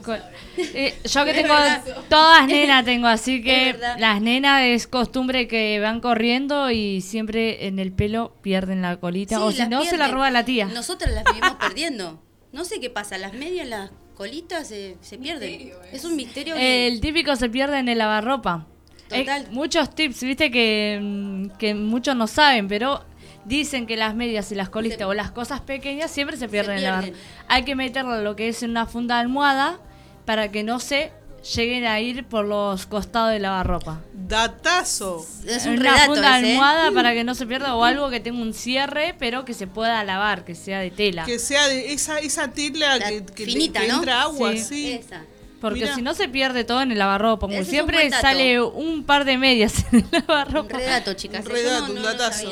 Eh, 0.57 0.95
yo 1.05 1.25
que 1.25 1.31
Es 1.31 1.37
tengo 1.37 1.55
verdad. 1.55 1.83
todas 2.09 2.47
nenas 2.47 2.85
tengo, 2.85 3.07
así 3.09 3.43
que 3.43 3.77
las 3.99 4.23
nenas 4.23 4.63
es 4.63 4.87
costumbre 4.87 5.47
que 5.49 5.79
van 5.81 6.01
corriendo 6.01 6.71
y 6.71 7.03
siempre 7.03 7.67
en 7.67 7.79
el 7.79 7.93
pelo 7.93 8.35
pierden 8.43 8.81
la 8.83 8.97
colita. 8.97 9.37
Sí, 9.37 9.43
o 9.43 9.53
si 9.53 9.67
no, 9.69 9.85
se 9.85 9.97
la 9.99 10.09
roba 10.09 10.31
la 10.31 10.45
tía. 10.47 10.67
Nosotras 10.67 11.13
las 11.13 11.25
vivimos 11.25 11.57
perdiendo. 11.61 12.23
No 12.53 12.65
sé 12.65 12.81
qué 12.81 12.89
pasa, 12.89 13.19
las 13.19 13.35
medias, 13.35 13.67
las 13.69 13.91
colitas 14.17 14.67
se, 14.69 14.97
se 15.01 15.19
pierden. 15.19 15.73
Es 15.93 16.05
un 16.05 16.17
misterio. 16.17 16.55
que- 16.55 16.87
El 16.89 17.01
típico 17.01 17.37
se 17.37 17.49
pierde 17.49 17.79
en 17.79 17.89
el 17.89 17.99
lavarropa. 17.99 18.67
Total. 19.09 19.43
Eh, 19.43 19.49
muchos 19.53 19.95
tips, 19.95 20.23
viste, 20.23 20.51
que, 20.51 20.99
mm, 21.01 21.51
que 21.59 21.75
muchos 21.75 22.17
no 22.17 22.27
saben, 22.27 22.67
pero 22.67 23.05
dicen 23.45 23.87
que 23.87 23.97
las 23.97 24.17
medias 24.17 24.51
y 24.51 24.57
las 24.57 24.69
colitas 24.69 24.99
Se- 24.99 25.05
o 25.05 25.15
las 25.15 25.31
cosas 25.31 25.61
pequeñas 25.61 26.11
siempre 26.11 26.37
se 26.37 26.49
pierden 26.49 26.79
en 26.79 26.85
el 26.85 26.91
pierden. 26.91 27.13
lavarropa. 27.13 27.45
Hay 27.55 27.63
que 27.63 27.77
meterlo 27.77 28.21
lo 28.23 28.35
que 28.35 28.49
es 28.49 28.63
en 28.65 28.71
una 28.71 28.87
funda 28.87 29.15
de 29.17 29.21
almohada 29.21 29.79
para 30.25 30.51
que 30.51 30.65
no 30.65 30.81
se 30.81 31.13
lleguen 31.55 31.85
a 31.85 32.01
ir 32.01 32.25
por 32.25 32.45
los 32.45 32.87
costados 32.87 33.33
del 33.33 33.43
lavarropa. 33.43 34.01
Datazo. 34.13 35.25
es 35.47 35.67
un 35.67 35.73
una 35.75 35.83
relato 35.93 36.13
funda 36.15 36.33
de 36.35 36.39
ese, 36.41 36.49
¿eh? 36.49 36.53
almohada 36.55 36.91
para 36.93 37.15
que 37.15 37.25
no 37.25 37.35
se 37.35 37.47
pierda 37.47 37.75
o 37.77 37.85
algo 37.85 38.11
que 38.11 38.21
tenga 38.21 38.41
un 38.43 38.53
cierre, 38.55 39.15
pero 39.19 39.45
que 39.45 39.55
se 39.55 39.67
pueda 39.67 40.03
lavar, 40.05 40.45
que 40.45 40.55
sea 40.55 40.81
de 40.81 40.91
tela. 40.91 41.25
Que 41.25 41.39
sea 41.39 41.69
de 41.69 41.93
esa, 41.93 42.19
esa 42.19 42.49
tela 42.49 42.99
La 42.99 43.09
que, 43.09 43.25
que- 43.25 43.45
finita, 43.47 43.81
que 43.81 43.89
¿no? 43.89 43.97
entra 43.99 44.23
agua, 44.23 44.53
Sí. 44.53 44.59
sí. 44.59 44.93
Esa. 44.93 45.23
Porque 45.61 45.87
si 45.95 46.03
no 46.03 46.15
se 46.15 46.29
pierde 46.29 46.65
todo 46.65 46.83
en 46.83 46.93
el 46.93 46.99
lavarropa. 46.99 47.47
Como 47.47 47.59
un 47.59 47.65
siempre 47.65 48.11
sale 48.11 48.61
un 48.61 49.05
par 49.05 49.25
de 49.25 49.39
medias 49.39 49.85
en 49.91 50.01
el 50.01 50.05
Un 50.05 50.11
lavarropa. 50.29 50.77
redato, 50.77 51.15
chicas. 51.15 51.45
Un 51.47 51.51
¿eh? 51.53 51.55
Redato, 51.55 51.89
no- 51.89 51.95
un 51.95 52.03
datazo. 52.03 52.51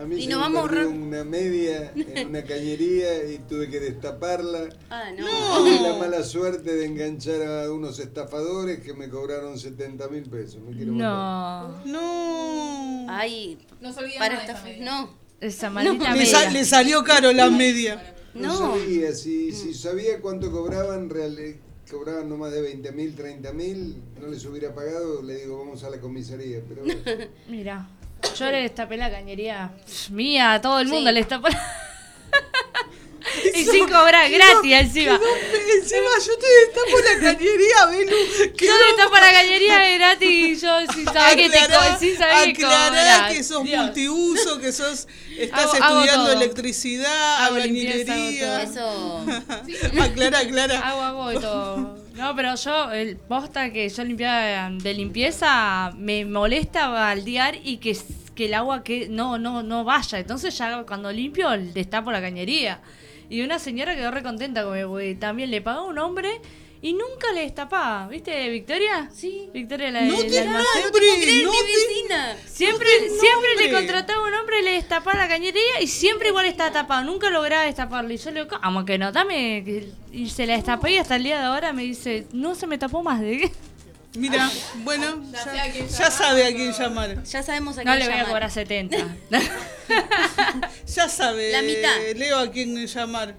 A 0.00 0.04
mí 0.06 0.16
Y 0.16 0.22
se 0.22 0.28
nos 0.30 0.38
me 0.38 0.42
vamos 0.44 0.58
a 0.58 0.62
ahorrar- 0.62 0.86
una 0.86 1.24
media 1.24 1.92
en 1.94 2.28
una 2.28 2.42
cañería 2.42 3.24
y 3.30 3.38
tuve 3.48 3.68
que 3.68 3.80
destaparla. 3.80 4.68
Ah, 4.88 5.10
no. 5.16 5.26
Tuve 5.58 5.80
la 5.82 5.98
mala 5.98 6.22
suerte 6.24 6.74
de 6.74 6.86
enganchar 6.86 7.42
a 7.42 7.70
unos 7.70 7.98
estafadores 7.98 8.80
que 8.80 8.94
me 8.94 9.10
cobraron 9.10 9.58
70 9.58 10.08
mil 10.08 10.22
pesos. 10.22 10.62
Me 10.62 10.74
quiero 10.74 10.92
matar. 10.94 11.86
No, 11.86 12.00
No. 13.04 13.06
Ay, 13.10 13.58
No 13.80 13.92
se 13.92 14.00
para 14.18 14.36
de 14.36 14.40
esta 14.46 14.62
media. 14.62 14.84
No, 14.84 15.14
esa 15.40 15.68
maldita 15.68 16.12
media. 16.12 16.26
sa- 16.26 16.50
le 16.50 16.64
salió 16.64 17.04
caro 17.04 17.32
la 17.32 17.50
media. 17.50 18.14
No, 18.32 18.48
No. 18.48 18.58
sabía, 18.78 19.12
si, 19.14 19.52
si 19.52 19.74
sabía 19.74 20.20
cuánto 20.20 20.50
cobraban, 20.50 21.10
real- 21.10 21.56
cobraban 21.90 22.28
no 22.28 22.36
más 22.38 22.52
de 22.52 22.62
20 22.62 22.92
mil, 22.92 23.14
30 23.16 23.52
mil, 23.52 23.96
no 24.20 24.28
les 24.28 24.44
hubiera 24.46 24.72
pagado, 24.74 25.22
le 25.22 25.34
digo, 25.40 25.58
vamos 25.58 25.82
a 25.84 25.90
la 25.90 26.00
comisaría. 26.00 26.60
Pero 26.68 26.82
bueno. 26.84 27.24
Mira, 27.48 27.88
yo 28.38 28.50
le 28.50 28.62
destapé 28.62 28.96
la 28.96 29.10
cañería 29.10 29.70
mía, 30.10 30.54
a 30.54 30.60
todo 30.60 30.80
el 30.80 30.88
mundo 30.88 31.10
Sí. 31.10 31.14
le 31.14 31.20
destapé. 31.20 31.50
y 33.54 33.64
sin 33.64 33.84
cobrar, 33.86 34.30
gratis 34.30 34.72
encima. 34.72 35.18
Quedó- 35.18 35.80
Encima 35.80 36.10
yo 36.26 36.32
te 36.38 36.46
destapo 36.66 36.98
la 36.98 37.32
cañería, 37.32 37.86
Belu. 37.86 38.16
Yo 38.56 38.78
le 38.78 38.84
destapo 38.86 39.14
la 39.14 39.32
cañería 39.32 39.78
gratis 39.98 40.30
y 40.30 40.56
yo 40.60 40.80
sin 40.92 41.04
saber 41.04 41.36
que 41.36 41.50
te 41.50 41.58
sin 41.98 42.18
saber 42.18 42.52
que 42.52 42.62
que 43.34 43.44
sos 43.44 43.64
Dios. 43.64 43.82
multiuso, 43.84 44.58
que 44.60 44.72
sos 44.72 45.06
estás 45.38 45.66
Hago- 45.74 46.00
estudiando 46.02 46.32
electricidad, 46.32 47.44
Hago 47.44 47.56
albañilería. 47.56 48.62
Eso. 48.70 49.24
aclara, 50.02 50.38
aclara. 50.38 50.80
Hago, 50.80 51.02
hago 51.02 51.28
de 51.28 51.40
todo. 51.40 51.99
No, 52.20 52.36
pero 52.36 52.54
yo, 52.54 52.92
el 52.92 53.16
posta 53.16 53.72
que 53.72 53.88
yo 53.88 54.04
limpiaba 54.04 54.68
de 54.68 54.92
limpieza, 54.92 55.90
me 55.96 56.26
molesta 56.26 56.88
baldear 56.88 57.54
y 57.64 57.78
que, 57.78 57.96
que 58.34 58.44
el 58.44 58.52
agua 58.52 58.84
que 58.84 59.08
no, 59.08 59.38
no, 59.38 59.62
no 59.62 59.84
vaya. 59.84 60.18
Entonces 60.18 60.58
ya 60.58 60.84
cuando 60.84 61.10
limpio, 61.10 61.48
destapo 61.48 62.12
la 62.12 62.20
cañería. 62.20 62.82
Y 63.30 63.40
una 63.40 63.58
señora 63.58 63.96
quedó 63.96 64.10
recontenta 64.10 64.64
conmigo, 64.64 64.98
también 65.18 65.50
le 65.50 65.62
pagaba 65.62 65.86
un 65.86 65.98
hombre 65.98 66.28
y 66.82 66.92
nunca 66.94 67.32
le 67.34 67.42
destapaba. 67.42 68.08
¿Viste, 68.08 68.48
Victoria? 68.48 69.10
Sí. 69.14 69.50
Victoria 69.52 69.90
la, 69.90 70.00
No 70.02 70.12
la 70.22 70.26
te 70.28 70.38
almacén. 70.40 70.82
No 70.84 70.90
mi 70.92 71.00
te- 71.00 71.66
vecina. 71.66 72.36
Siempre, 72.46 72.88
No 72.92 72.98
tiene 73.06 73.20
siempre 73.20 73.50
le 73.56 73.62
nombre. 73.64 73.72
contrataba 73.72 74.26
un 74.26 74.34
hombre, 74.34 74.62
le 74.62 74.70
destapaba 74.72 75.18
la 75.18 75.28
cañería 75.28 75.80
y 75.80 75.86
siempre 75.86 76.28
igual 76.28 76.46
estaba 76.46 76.72
tapado. 76.72 77.04
Nunca 77.04 77.28
lograba 77.30 77.64
destaparlo. 77.64 78.12
Y 78.12 78.16
yo 78.16 78.30
le 78.30 78.44
digo, 78.44 78.58
¿cómo 78.62 78.84
que 78.84 78.96
no? 78.98 79.12
Dame. 79.12 79.62
que-". 79.64 79.90
Y 80.12 80.30
se 80.30 80.46
la 80.46 80.54
destapé 80.54 80.92
y 80.92 80.98
hasta 80.98 81.16
el 81.16 81.22
día 81.24 81.38
de 81.40 81.44
ahora 81.46 81.72
me 81.72 81.82
dice, 81.82 82.26
no 82.32 82.54
se 82.54 82.66
me 82.66 82.78
tapó 82.78 83.02
más 83.02 83.20
de 83.20 83.38
qué. 83.38 83.52
Mira, 84.16 84.50
bueno, 84.76 85.22
Ya 85.32 85.44
ya, 85.44 85.52
sé 85.52 85.60
a 85.60 85.72
quién 85.72 85.86
ya 85.88 85.96
llamar. 85.98 86.12
sabe 86.12 86.44
a 86.44 86.48
quién 86.48 86.72
llamar. 86.72 87.22
Ya 87.24 87.42
sabemos 87.42 87.78
a 87.78 87.84
No 87.84 87.90
quién 87.92 87.98
le 88.00 88.04
voy 88.06 88.14
a 88.14 88.16
llamar. 88.16 88.28
cobrar 88.32 88.50
70. 88.50 88.96
Ya 90.94 91.08
sabe, 91.08 91.52
La 91.52 91.62
mitad. 91.62 91.90
Leo, 92.16 92.38
a 92.38 92.50
quién 92.50 92.74
llamar. 92.86 93.36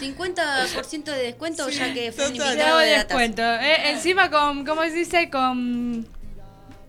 50% 0.00 1.04
de 1.04 1.22
descuento 1.22 1.68
ya 1.70 1.92
que 1.92 2.12
fue 2.12 2.26
un 2.28 2.32
total. 2.34 2.52
Invitado 2.52 2.78
de 2.78 2.86
descuento. 2.90 3.42
Eh, 3.42 3.90
encima 3.90 4.30
con, 4.30 4.64
¿cómo 4.64 4.82
se 4.84 4.90
dice? 4.90 5.30
Con, 5.30 6.06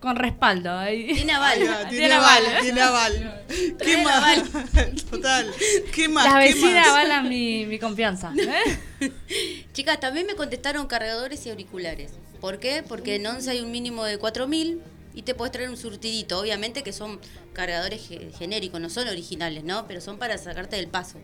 con 0.00 0.16
respaldo. 0.16 0.76
ahí. 0.78 1.12
Tiene 1.14 1.32
aval. 1.32 1.58
Tiene 1.90 2.12
aval. 2.14 2.42
tiene 2.60 2.80
aval. 2.80 3.44
¿Qué 3.48 3.84
Tiene 3.84 4.04
más? 4.04 4.16
aval. 4.16 4.94
Total. 5.10 5.50
¿Qué 5.94 6.08
más? 6.08 6.24
Las 6.24 6.34
¿Qué 6.44 6.54
vecinas 6.54 6.88
avalan 6.88 7.28
mi, 7.28 7.66
mi 7.66 7.78
confianza. 7.78 8.32
¿eh? 8.38 9.12
Chicas, 9.72 10.00
también 10.00 10.26
me 10.26 10.34
contestaron 10.34 10.86
cargadores 10.86 11.44
y 11.46 11.50
auriculares. 11.50 12.12
¿Por 12.40 12.58
qué? 12.58 12.82
Porque 12.86 13.16
en 13.16 13.26
ONCE 13.26 13.50
hay 13.50 13.60
un 13.60 13.70
mínimo 13.70 14.04
de 14.04 14.16
4000 14.18 14.80
y 15.14 15.22
te 15.22 15.34
puedes 15.34 15.52
traer 15.52 15.68
un 15.68 15.76
surtidito. 15.76 16.38
Obviamente 16.38 16.82
que 16.82 16.92
son 16.92 17.20
cargadores 17.52 18.06
ge- 18.08 18.30
genéricos, 18.38 18.80
no 18.80 18.88
son 18.88 19.08
originales, 19.08 19.64
¿no? 19.64 19.86
Pero 19.86 20.00
son 20.00 20.18
para 20.18 20.38
sacarte 20.38 20.76
del 20.76 20.88
paso. 20.88 21.18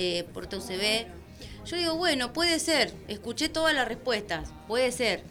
Eh, 0.00 0.24
porta 0.32 0.58
USB. 0.58 1.06
Yo 1.66 1.76
digo, 1.76 1.96
bueno, 1.96 2.32
puede 2.32 2.60
ser. 2.60 2.94
Escuché 3.08 3.48
todas 3.48 3.74
las 3.74 3.88
respuestas. 3.88 4.50
Puede 4.68 4.92
ser. 4.92 5.24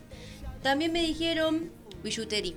También 0.61 0.91
me 0.91 1.01
dijeron 1.01 1.71
billutería. 2.03 2.55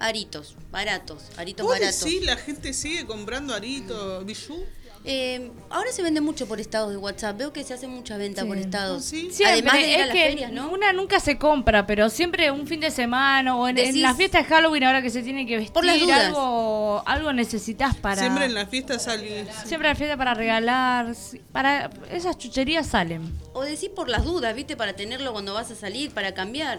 Aritos, 0.00 0.56
baratos, 0.72 1.26
aritos 1.36 1.64
¿Vos 1.64 1.78
baratos. 1.78 2.02
decís 2.02 2.24
la 2.26 2.36
gente 2.36 2.72
sigue 2.72 3.06
comprando 3.06 3.54
arito, 3.54 4.24
bijú? 4.24 4.64
Eh, 5.04 5.50
ahora 5.68 5.90
se 5.90 6.00
vende 6.00 6.20
mucho 6.20 6.46
por 6.46 6.60
estados 6.60 6.90
de 6.92 6.96
WhatsApp. 6.96 7.36
Veo 7.36 7.52
que 7.52 7.64
se 7.64 7.74
hace 7.74 7.88
mucha 7.88 8.16
venta 8.16 8.42
Sí. 8.42 8.46
por 8.48 8.56
estados. 8.56 9.02
Ah, 9.04 9.08
sí. 9.10 9.30
Siempre, 9.32 9.46
Además 9.54 9.72
de 9.74 9.80
ir 9.80 9.86
a 9.96 10.00
es 10.02 10.06
las 10.06 10.16
que 10.16 10.22
ferias, 10.24 10.52
¿no? 10.52 10.70
una 10.70 10.92
nunca 10.92 11.18
se 11.18 11.38
compra, 11.38 11.86
pero 11.88 12.08
siempre 12.08 12.50
un 12.52 12.68
fin 12.68 12.78
de 12.78 12.90
semana 12.92 13.56
o 13.56 13.66
en, 13.66 13.78
en 13.78 13.94
Decís- 13.96 14.00
la 14.00 14.14
fiesta 14.14 14.38
de 14.38 14.44
Halloween 14.44 14.84
ahora 14.84 15.02
que 15.02 15.10
se 15.10 15.22
tiene 15.22 15.44
que 15.44 15.56
vestir, 15.56 15.72
Por 15.72 15.84
las 15.84 15.98
dudas. 15.98 16.26
algo 16.26 17.02
algo 17.04 17.32
necesitas 17.32 17.96
para 17.96 18.20
Siempre 18.20 18.44
en 18.44 18.54
la 18.54 18.66
fiesta 18.66 18.98
sale. 19.00 19.44
siempre 19.66 19.88
en 19.88 19.94
la 19.94 19.96
fiesta 19.96 20.16
para 20.16 20.34
regalar, 20.34 21.12
para 21.50 21.90
esas 22.12 22.38
chucherías 22.38 22.86
salen. 22.86 23.22
O 23.54 23.62
decís 23.62 23.88
por 23.88 24.08
las 24.08 24.24
dudas, 24.24 24.54
¿viste? 24.54 24.76
Para 24.76 24.92
tenerlo 24.94 25.32
cuando 25.32 25.52
vas 25.52 25.70
a 25.72 25.74
salir, 25.74 26.12
para 26.12 26.32
cambiar. 26.32 26.78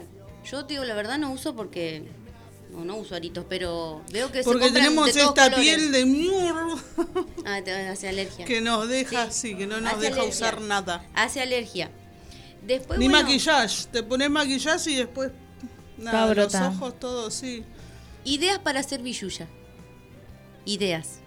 Yo 0.50 0.66
te 0.66 0.76
digo, 0.76 0.86
la 0.86 0.94
verdad 0.96 1.18
no 1.18 1.32
uso 1.32 1.56
porque... 1.56 2.04
No, 2.74 2.84
no 2.84 2.96
uso 2.98 3.14
aritos, 3.16 3.46
pero 3.48 4.02
veo 4.12 4.32
que 4.32 4.40
se 4.40 4.44
Porque 4.46 4.62
compran 4.62 4.84
tenemos 4.84 5.14
de 5.14 5.22
esta 5.22 5.34
colores. 5.52 5.60
piel 5.60 5.92
de 5.92 6.06
mierda 6.06 6.76
Ah, 7.46 7.62
te 7.64 7.72
hace 7.72 8.10
alergia. 8.10 8.46
que 8.46 8.62
nos 8.62 8.88
deja, 8.90 9.30
Sí. 9.32 9.50
sí, 9.52 9.56
que 9.56 9.68
no 9.68 9.80
nos 9.80 9.92
Hace 9.94 10.02
deja 10.02 10.14
alergia. 10.22 10.32
usar 10.34 10.62
nada. 10.62 11.06
Hace 11.14 11.42
alergia. 11.42 11.92
Después, 12.64 12.98
Ni 12.98 13.08
bueno, 13.10 13.22
maquillaje. 13.24 13.86
Te 13.92 14.02
pones 14.04 14.30
maquillaje 14.30 14.90
y 14.92 14.96
después. 14.96 15.32
Nada, 15.98 16.26
los 16.26 16.36
brotar. 16.36 16.72
ojos, 16.72 17.00
todo, 17.00 17.30
sí. 17.30 17.64
Ideas 18.24 18.58
para 18.60 18.80
hacer 18.80 19.02
billulla. 19.04 19.48
Ideas. 20.66 21.20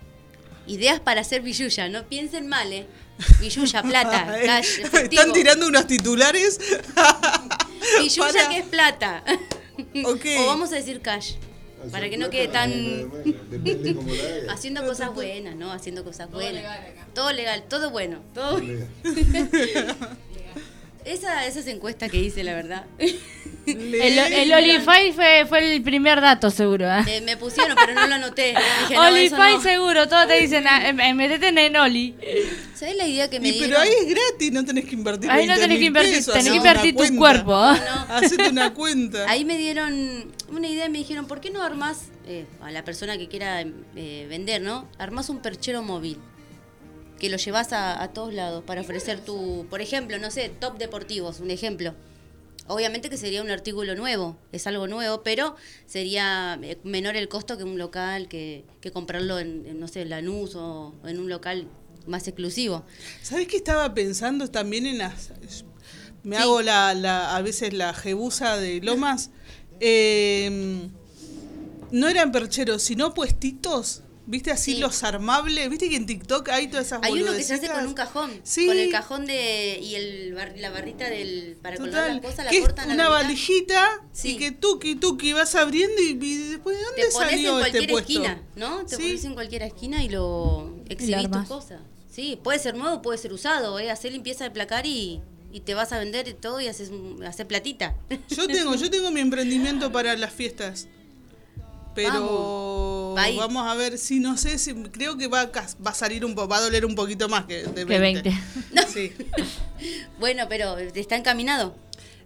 Ideas 0.67 0.99
para 0.99 1.21
hacer 1.21 1.43
billulla. 1.43 1.89
No 1.89 2.09
piensen 2.09 2.49
mal, 2.49 2.73
¿eh? 2.73 2.87
Billulla, 3.39 3.83
plata, 3.83 4.27
cash, 4.45 4.81
efectivo. 4.81 5.21
Están 5.23 5.33
tirando 5.33 5.69
unos 5.69 5.87
titulares. 5.87 6.59
Para- 8.19 8.49
que 8.49 8.59
es 8.59 8.67
plata. 8.67 9.23
O 10.41 10.47
vamos 10.47 10.73
a 10.73 10.77
decir 10.77 11.01
cash. 11.01 11.35
Para 11.91 12.09
que 12.09 12.17
no 12.17 12.31
quede 12.31 12.49
tan... 12.49 12.71
Bueno, 13.11 13.35
depende 13.51 13.95
cómo 13.95 14.13
la 14.13 14.25
hagas. 14.25 14.49
Haciendo 14.49 14.85
cosas 14.85 15.15
buenas, 15.15 15.57
¿no? 15.57 15.73
Haciendo 15.73 16.05
cosas 16.05 16.31
buenas. 16.31 16.65
Todo 17.15 17.33
legal, 17.33 17.65
todo 17.69 17.91
bueno. 17.91 18.21
Todo... 18.35 18.61
Esa, 21.07 21.47
esa 21.47 21.61
es 21.61 21.67
encuesta 21.69 22.09
que 22.09 22.19
hice, 22.19 22.43
la 22.43 22.55
verdad. 22.55 22.85
El, 23.67 24.19
el 24.19 24.53
Olify 24.53 25.13
fue, 25.13 25.45
fue 25.49 25.75
el 25.75 25.83
primer 25.83 26.21
dato 26.21 26.51
seguro. 26.51 26.87
¿eh? 26.87 27.03
Eh, 27.07 27.21
me 27.21 27.37
pusieron, 27.37 27.77
pero 27.77 27.95
no 27.95 28.07
lo 28.07 28.15
anoté. 28.15 28.55
Dije, 28.89 28.99
Olify 28.99 29.55
no. 29.55 29.63
seguro, 29.63 30.09
todos 30.09 30.27
te 30.29 30.41
dicen, 30.41 30.65
ah, 30.69 30.89
eh, 30.89 31.15
metete 31.15 31.49
en 31.49 31.77
Oli. 31.77 32.15
¿Sabes 32.75 32.97
la 32.97 33.07
idea 33.07 33.29
que 33.31 33.41
me 33.41 33.49
Y 33.49 33.53
dieron? 33.53 33.71
pero 33.71 33.81
ahí 33.83 33.91
es 34.01 34.09
gratis, 34.15 34.53
no 34.53 34.65
tenés 34.65 34.85
que 34.85 34.95
invertir. 34.95 35.31
Ahí 35.31 35.47
no 35.47 35.53
20 35.55 35.61
tenés 35.63 35.79
que 35.79 35.85
invertir, 35.85 36.15
pesos, 36.15 36.35
tenés 36.35 36.45
que 36.45 36.51
hacete 36.51 36.61
una 36.61 36.71
invertir 36.71 36.93
tu 36.93 36.97
cuenta. 36.99 37.19
cuerpo. 37.19 37.73
¿eh? 37.73 37.81
Hacete 38.09 38.49
una 38.51 38.75
cuenta. 38.75 39.31
Ahí 39.31 39.45
me 39.45 39.57
dieron 39.59 40.33
una 40.49 40.69
idea, 40.69 40.89
me 40.89 40.99
dijeron, 40.99 41.27
¿por 41.27 41.41
qué 41.41 41.51
no 41.51 41.63
armás, 41.63 42.07
eh, 42.27 42.47
a 42.61 42.71
la 42.71 42.85
persona 42.85 43.17
que 43.19 43.29
quiera 43.29 43.63
eh, 43.63 44.27
vender, 44.29 44.61
¿no? 44.63 44.89
Armás 44.99 45.29
un 45.29 45.39
perchero 45.41 45.83
móvil, 45.83 46.19
que 47.19 47.29
lo 47.31 47.37
llevas 47.37 47.73
a, 47.73 48.03
a 48.03 48.13
todos 48.13 48.33
lados 48.35 48.63
para 48.65 48.81
ofrecer 48.83 49.21
tu, 49.21 49.67
por 49.71 49.81
ejemplo, 49.81 50.19
no 50.19 50.31
sé, 50.31 50.49
top 50.61 50.79
deportivos, 50.79 51.41
un 51.41 51.51
ejemplo. 51.51 51.95
Obviamente 52.69 53.09
que 53.09 53.17
sería 53.17 53.43
un 53.43 53.51
artículo 53.51 53.95
nuevo, 53.95 54.37
es 54.51 54.67
algo 54.67 54.89
nuevo, 54.89 55.23
pero 55.23 55.55
sería 55.87 56.59
eh, 56.63 56.79
menor 56.83 57.15
el 57.17 57.29
costo 57.29 57.57
que 57.57 57.63
un 57.65 57.79
local, 57.79 58.27
que, 58.29 58.65
que 58.81 58.91
comprarlo 58.91 59.39
en, 59.39 59.65
en, 59.67 59.79
no 59.79 59.87
sé, 59.89 60.05
Lanús 60.05 60.57
o 60.57 60.93
en 61.07 61.19
un 61.21 61.29
local 61.29 61.69
más 62.09 62.27
exclusivo. 62.27 62.85
¿Sabés 63.23 63.47
qué 63.47 63.57
estaba 63.57 63.95
pensando 63.95 64.49
también 64.51 64.87
en 64.87 64.99
las... 64.99 65.31
Me 66.25 66.37
Sí. 66.37 66.43
hago 66.43 66.61
la, 66.61 66.93
la- 66.95 67.37
a 67.37 67.41
veces 67.43 67.73
la 67.73 67.95
jebusa 67.95 68.57
de 68.57 68.81
lomas. 68.81 69.31
Eh, 69.79 70.89
no 71.91 72.09
eran 72.09 72.33
percheros, 72.33 72.83
sino 72.83 73.13
puestitos. 73.13 74.03
¿Viste 74.29 74.51
así 74.51 74.73
Sí. 74.75 74.79
los 74.81 75.05
armables? 75.05 75.71
¿Viste 75.71 75.89
que 75.89 75.95
en 75.95 76.05
TikTok 76.05 76.49
hay 76.49 76.67
todas 76.69 76.87
esas 76.87 77.01
Hay 77.05 77.23
uno 77.23 77.33
que 77.33 77.45
se 77.45 77.55
hace 77.55 77.69
con 77.69 77.87
un 77.87 77.95
cajón, 77.95 78.41
Sí. 78.43 78.67
con 78.67 78.77
el 78.77 78.91
cajón 78.91 79.25
de 79.25 79.79
y 79.81 79.95
el 79.95 80.35
bar- 80.35 80.55
la 80.57 80.71
barrita 80.71 81.09
del 81.09 81.57
para 81.63 81.77
colgar 81.77 82.03
Total, 82.03 82.17
las 82.17 82.25
cosas 82.33 82.45
la 82.47 82.51
que 82.51 82.57
es 82.59 82.63
cortan 82.65 82.91
a 82.91 82.95
una 82.95 83.05
la 83.05 83.09
valijita 83.11 83.89
Sí. 84.13 84.31
y 84.31 84.37
que 84.37 84.51
tuki 84.51 84.97
tuki 84.97 85.33
vas 85.33 85.55
abriendo 85.55 86.03
y, 86.03 86.19
y 86.21 86.37
después 86.51 86.77
de 86.77 86.83
dónde 86.85 87.03
Te 87.03 87.09
pones 87.13 87.29
en 87.29 87.37
salió 87.37 87.51
cualquier 87.59 87.83
este 87.83 87.93
puesto. 87.93 88.13
esquina, 88.13 88.43
¿no? 88.57 88.85
Te 88.85 88.97
Sí. 88.97 89.03
pones 89.03 89.25
en 89.25 89.35
cualquier 89.35 89.63
esquina 89.63 90.03
y 90.03 90.09
lo 90.09 90.75
exhibís 90.89 91.31
tus 91.31 91.47
cosas. 91.47 91.81
Sí, 92.11 92.41
puede 92.43 92.59
ser 92.59 92.75
nuevo, 92.75 93.03
puede 93.03 93.19
ser 93.19 93.33
usado, 93.33 93.79
¿eh? 93.79 93.91
Hacer 93.93 94.11
limpieza 94.11 94.43
de 94.43 94.51
placar 94.51 94.87
y, 94.87 95.21
y 95.53 95.61
te 95.61 95.75
vas 95.75 95.93
a 95.93 95.99
vender 96.01 96.33
todo 96.35 96.61
y 96.61 96.67
haces, 96.67 96.89
un- 96.89 97.23
hacer 97.25 97.47
platita. 97.47 97.95
Yo 98.29 98.49
tengo, 98.49 98.75
yo 98.75 98.91
tengo 98.91 99.13
mi 99.13 99.21
emprendimiento 99.21 99.93
para 99.93 100.17
las 100.17 100.33
fiestas. 100.33 100.89
Pero 101.95 102.13
Vamos. 102.13 102.96
Vamos 103.37 103.67
a 103.67 103.75
ver 103.75 103.99
si 103.99 104.21
no 104.21 104.37
sé 104.37 104.59
si 104.59 104.75
creo 104.75 105.17
que 105.17 105.27
va 105.29 105.43
a, 105.43 105.51
va 105.85 105.91
a 105.91 105.95
salir 105.95 106.25
un 106.25 106.35
poco, 106.35 106.49
va 106.49 106.59
a 106.59 106.61
doler 106.61 106.85
un 106.87 106.95
poquito 106.95 107.29
más 107.29 107.45
que 107.47 107.65
de 107.65 107.85
20. 107.85 108.23
Que 108.23 108.31
20. 108.31 108.33
Sí. 108.93 109.13
bueno, 110.19 110.45
pero 110.49 110.79
está 110.79 111.17
encaminado. 111.17 111.77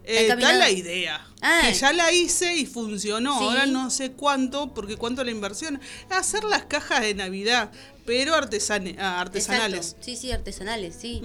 Eh, 0.05 0.23
Está 0.29 0.37
la 0.37 0.71
idea. 0.71 1.25
Ah. 1.43 1.61
Que 1.67 1.75
ya 1.75 1.93
la 1.93 2.11
hice 2.13 2.57
y 2.57 2.67
funcionó. 2.67 3.39
Sí. 3.39 3.45
Ahora 3.45 3.67
no 3.67 3.91
sé 3.91 4.13
cuánto, 4.13 4.73
porque 4.73 4.97
cuánto 4.97 5.23
la 5.25 5.31
inversión. 5.31 5.81
Hacer 6.09 6.45
las 6.45 6.65
cajas 6.65 7.03
de 7.03 7.15
Navidad, 7.15 7.71
pero 8.07 8.35
artesane- 8.35 8.97
ah, 8.99 9.21
artesanales. 9.21 9.79
Exacto. 9.91 10.05
Sí, 10.05 10.17
sí, 10.17 10.33
artesanales, 10.33 10.97
sí. 10.99 11.21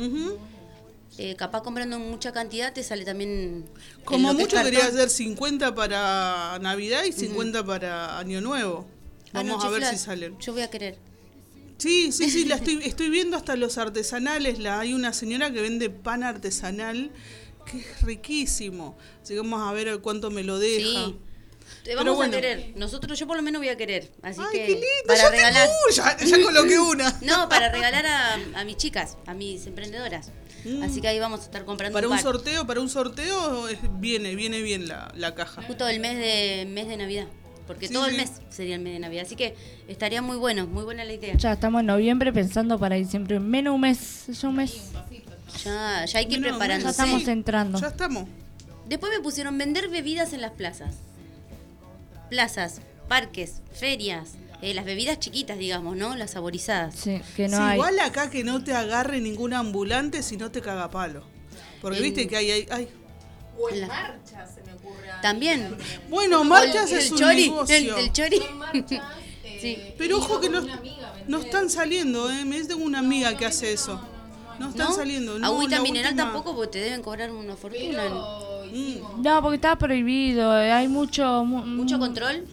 Eh, 1.18 1.36
capaz 1.38 1.62
comprando 1.64 1.96
en 1.96 2.10
mucha 2.12 2.34
cantidad 2.34 2.74
te 2.74 2.84
sale 2.84 3.06
también. 3.06 3.66
Como 4.04 4.34
mucho 4.34 4.62
quería 4.62 4.86
hacer 4.86 5.10
50 5.10 5.74
para 5.74 6.60
Navidad 6.62 7.06
y 7.06 7.14
50 7.14 7.66
para 7.66 8.20
Año 8.20 8.42
Nuevo. 8.42 8.86
Ah, 9.36 9.44
no, 9.44 9.58
Vamos 9.58 9.66
a 9.66 9.70
ver 9.70 9.86
si 9.86 9.98
salen. 9.98 10.38
Yo 10.40 10.54
voy 10.54 10.62
a 10.62 10.70
querer. 10.70 10.98
Sí, 11.78 12.12
sí, 12.12 12.30
sí, 12.30 12.46
la 12.46 12.56
estoy, 12.56 12.80
estoy 12.84 13.10
viendo 13.10 13.36
hasta 13.36 13.56
los 13.56 13.78
artesanales. 13.78 14.60
La, 14.60 14.80
hay 14.80 14.94
una 14.94 15.12
señora 15.14 15.52
que 15.52 15.62
vende 15.62 15.90
pan 15.90 16.24
artesanal 16.24 17.12
que 17.70 17.80
es 17.80 18.02
riquísimo. 18.02 18.98
Así 19.22 19.34
que 19.34 19.40
vamos 19.40 19.62
a 19.68 19.74
ver 19.74 20.00
cuánto 20.00 20.32
me 20.32 20.44
lo 20.44 20.58
deja. 20.60 21.06
Sí. 21.08 21.18
Te 21.84 21.96
vamos 21.96 22.16
bueno. 22.16 22.32
a 22.32 22.36
querer. 22.42 22.74
Nosotros, 22.76 23.18
yo 23.20 23.26
por 23.28 23.36
lo 23.38 23.44
menos 23.44 23.60
voy 23.60 23.70
a 23.70 23.76
querer. 23.76 24.12
Así 24.22 24.40
Ay, 24.40 24.48
que 24.52 24.66
qué 24.66 24.72
lindo, 24.74 24.86
para 25.08 25.20
ya 25.24 25.30
regalar. 25.32 25.68
tengo, 25.68 25.78
ya, 25.96 26.18
ya 26.38 26.44
coloqué 26.44 26.80
una. 26.80 27.20
No, 27.22 27.50
para 27.50 27.72
regalar 27.72 28.06
a, 28.06 28.34
a 28.60 28.64
mis 28.64 28.78
chicas, 28.78 29.18
a 29.26 29.34
mis 29.34 29.66
emprendedoras. 29.66 30.32
Así 30.82 31.00
que 31.02 31.08
ahí 31.08 31.20
vamos 31.20 31.42
a 31.42 31.44
estar 31.44 31.64
comprando 31.66 31.94
Para 31.96 32.08
un 32.08 32.14
un 32.14 32.18
par. 32.18 32.24
sorteo, 32.24 32.66
para 32.66 32.82
un 32.82 32.90
sorteo 32.90 33.68
es- 33.68 33.78
viene, 34.00 34.34
viene 34.36 34.62
bien 34.64 34.88
la, 34.88 35.12
la 35.16 35.36
caja. 35.36 35.62
Justo 35.64 35.88
el 35.88 36.00
mes 36.00 36.18
de 36.18 36.66
mes 36.68 36.88
de 36.88 36.98
Navidad. 36.98 37.28
Porque 37.68 37.88
Sí, 37.88 37.94
todo 37.94 38.06
el 38.06 38.16
mes 38.18 38.32
sería 38.50 38.76
el 38.76 38.82
mes 38.82 38.94
de 38.94 39.00
Navidad. 39.00 39.24
Así 39.26 39.36
que 39.36 39.56
estaría 39.88 40.22
muy 40.22 40.38
bueno, 40.38 40.68
muy 40.68 40.84
buena 40.84 41.04
la 41.04 41.14
idea. 41.14 41.36
Ya 41.36 41.54
estamos 41.54 41.80
en 41.80 41.88
noviembre 41.88 42.32
pensando 42.32 42.78
para 42.78 42.96
diciembre. 42.96 43.40
Menos 43.40 43.74
un 43.76 43.82
mes, 43.82 44.26
ya 44.28 44.48
un 44.50 44.56
mes. 44.56 44.92
Ya, 45.64 46.06
ya 46.06 46.20
hay 46.20 46.26
que 46.28 46.36
ir 46.36 46.42
preparándose. 46.42 46.84
Ya 46.86 46.92
estamos 47.04 47.24
Sí, 47.24 47.32
entrando. 47.32 47.80
Ya 47.80 47.88
estamos. 47.88 48.26
Después 48.88 49.12
me 49.18 49.24
pusieron 49.24 49.58
vender 49.58 49.90
bebidas 49.90 50.34
en 50.34 50.42
las 50.42 50.52
plazas. 50.52 50.96
Plazas, 52.30 52.82
parques, 53.08 53.62
ferias. 53.74 54.34
eh, 54.62 54.74
las 54.74 54.86
bebidas 54.86 55.20
chiquitas, 55.20 55.60
digamos, 55.60 55.96
¿no? 55.98 56.16
Las 56.16 56.32
saborizadas. 56.32 56.96
Sí, 56.96 57.22
que 57.36 57.48
no 57.50 57.58
Sí, 57.58 57.64
hay. 57.64 57.74
igual 57.76 58.00
acá 58.00 58.30
que 58.32 58.44
no 58.44 58.64
te 58.64 58.74
agarre 58.74 59.20
ningún 59.22 59.54
ambulante 59.54 60.24
si 60.24 60.38
no 60.38 60.50
te 60.50 60.62
caga 60.62 60.90
palo. 60.90 61.24
Porque 61.82 61.98
En- 61.98 62.04
viste 62.04 62.28
que 62.28 62.38
hay, 62.38 62.50
hay, 62.52 62.68
hay- 62.72 62.88
O 63.60 63.70
en 63.70 63.82
La- 63.82 63.88
marcha 63.88 64.48
se 64.48 64.62
me 64.64 64.65
ocurre. 64.65 64.65
También. 65.22 65.76
Bueno, 66.10 66.44
marchas 66.44 66.92
el, 66.92 67.00
es 67.00 67.06
el 67.08 67.14
un 67.14 67.20
chori, 67.20 67.50
negocio. 67.50 67.76
el, 67.98 68.04
el 68.06 68.12
chori. 68.14 68.38
Son 68.38 68.58
marchas. 68.58 68.92
eh, 69.44 69.58
Sí. 69.62 69.78
Pero 69.98 70.18
ojo 70.18 70.40
que 70.40 70.50
no, 70.50 70.62
no 71.28 71.38
están 71.40 71.70
saliendo, 71.70 72.30
¿eh? 72.30 72.46
Me 72.46 72.64
tengo 72.64 72.84
una 72.84 73.00
amiga 73.00 73.36
que 73.36 73.46
hace 73.46 73.72
eso. 73.74 74.00
No 74.60 74.70
están 74.70 74.90
¿No? 74.90 74.94
saliendo. 74.96 75.40
No, 75.40 75.48
Agüita 75.48 75.82
mineral 75.82 76.12
última- 76.14 76.32
tampoco 76.32 76.56
porque 76.56 76.72
te 76.74 76.80
deben 76.80 77.02
cobrar 77.02 77.32
una 77.32 77.56
fortuna. 77.56 78.04
Pero 78.04 78.66
hicimos. 78.72 79.18
No, 79.20 79.42
porque 79.42 79.56
está 79.56 79.76
prohibido. 79.78 80.60
eh, 80.62 80.72
Hay 80.72 80.88
mucho. 80.88 81.44
mu- 81.44 81.66
¿Mucho 81.66 81.98
mm, 81.98 82.00
control? 82.00 82.46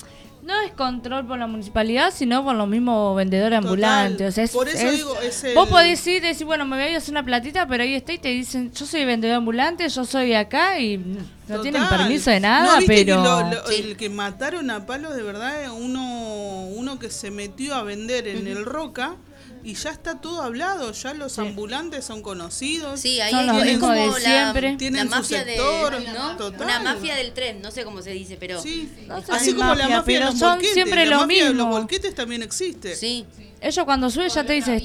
No 0.42 0.60
es 0.62 0.72
control 0.72 1.24
por 1.24 1.38
la 1.38 1.46
municipalidad, 1.46 2.12
sino 2.12 2.42
por 2.42 2.56
los 2.56 2.66
mismos 2.66 3.14
vendedores 3.16 3.60
Total. 3.60 3.64
ambulantes. 3.70 4.28
O 4.28 4.32
sea, 4.32 4.42
es- 4.44 4.50
Por 4.50 4.68
eso 4.68 4.86
es- 4.88 4.96
digo, 4.96 5.20
es 5.20 5.44
el- 5.44 5.54
Vos 5.54 5.68
podés 5.68 6.04
ir 6.08 6.16
y 6.24 6.26
decir, 6.26 6.44
bueno, 6.46 6.64
me 6.66 6.74
voy 6.76 6.84
a 6.86 6.88
ir 6.88 6.94
a 6.96 6.98
hacer 6.98 7.12
una 7.12 7.24
platita, 7.24 7.66
pero 7.68 7.84
ahí 7.84 7.94
está 7.94 8.12
y 8.12 8.18
te 8.18 8.28
dicen, 8.30 8.72
yo 8.72 8.84
soy 8.84 9.04
vendedor 9.04 9.36
ambulante, 9.36 9.88
yo 9.88 10.04
soy 10.04 10.34
acá 10.34 10.80
y 10.80 10.98
no 10.98 11.18
Total. 11.46 11.62
tienen 11.62 11.88
permiso 11.88 12.30
de 12.32 12.40
¿No 12.40 12.48
nada, 12.48 12.78
pero... 12.86 13.22
lo- 13.22 13.50
lo- 13.50 13.66
Sí. 13.68 13.74
El 13.84 13.96
que 13.96 14.08
mataron 14.10 14.68
a 14.70 14.84
palos 14.84 15.14
de 15.14 15.22
verdad, 15.22 15.70
uno, 15.72 16.66
uno 16.74 16.98
que 16.98 17.08
se 17.10 17.30
metió 17.30 17.76
a 17.76 17.84
vender 17.84 18.26
en 18.26 18.48
el 18.48 18.64
Roca 18.64 19.14
y 19.64 19.74
ya 19.74 19.90
está 19.90 20.20
todo 20.20 20.42
hablado, 20.42 20.92
ya 20.92 21.14
los 21.14 21.38
ambulantes 21.38 22.04
son 22.04 22.22
conocidos. 22.22 23.00
Sí, 23.00 23.20
ahí 23.20 23.30
Son 23.30 23.40
es, 23.40 23.46
los 23.54 23.66
es 23.66 23.78
como 23.78 23.92
de 23.92 24.06
la, 24.06 24.12
siempre. 24.18 24.72
la 24.72 24.76
Tienen 24.78 25.02
su 25.04 25.08
mafia 25.16 25.44
sector, 25.44 26.00
de, 26.00 26.12
¿no? 26.12 26.36
total. 26.36 26.62
Una 26.62 26.80
mafia 26.80 27.14
del 27.16 27.32
tren, 27.32 27.62
no 27.62 27.70
sé 27.70 27.84
cómo 27.84 28.02
se 28.02 28.10
dice, 28.10 28.36
pero 28.38 28.60
Sí. 28.60 28.90
No 29.06 29.16
Así 29.30 29.52
como 29.54 29.74
la 29.74 29.88
mafia, 29.88 29.96
de 29.98 30.02
pero 30.04 30.26
los 30.26 30.38
son 30.38 30.48
volquetes. 30.50 30.74
siempre 30.74 31.04
la 31.06 31.10
lo 31.16 31.20
mafia 31.22 31.44
de 31.44 31.54
los 31.54 31.54
mismo. 31.66 31.70
volquetes 31.70 32.14
también 32.14 32.42
existe. 32.42 32.96
sí. 32.96 33.24
Ellos 33.60 33.84
cuando 33.84 34.10
suben 34.10 34.28
ya 34.28 34.42
te 34.44 34.54
dicen, 34.54 34.82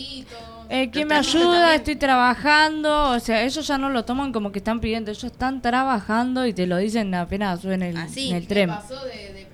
eh, 0.69 0.89
¿quién 0.91 1.07
me 1.07 1.15
ayuda? 1.15 1.61
también. 1.61 1.75
Estoy 1.79 1.95
trabajando. 1.95 3.09
O 3.09 3.19
sea, 3.19 3.41
ellos 3.43 3.65
ya 3.65 3.77
no 3.79 3.89
lo 3.89 4.05
toman 4.05 4.31
como 4.31 4.51
que 4.51 4.59
están 4.59 4.79
pidiendo, 4.79 5.09
ellos 5.09 5.23
están 5.23 5.61
trabajando 5.63 6.45
y 6.45 6.53
te 6.53 6.67
lo 6.67 6.77
dicen 6.77 7.15
apenas 7.15 7.61
suben 7.61 7.81
el, 7.81 7.97
Así. 7.97 8.29
en 8.29 8.35
el 8.35 8.47
tren. 8.47 8.69
pasó 8.69 9.03
de, 9.05 9.33
de 9.33 9.46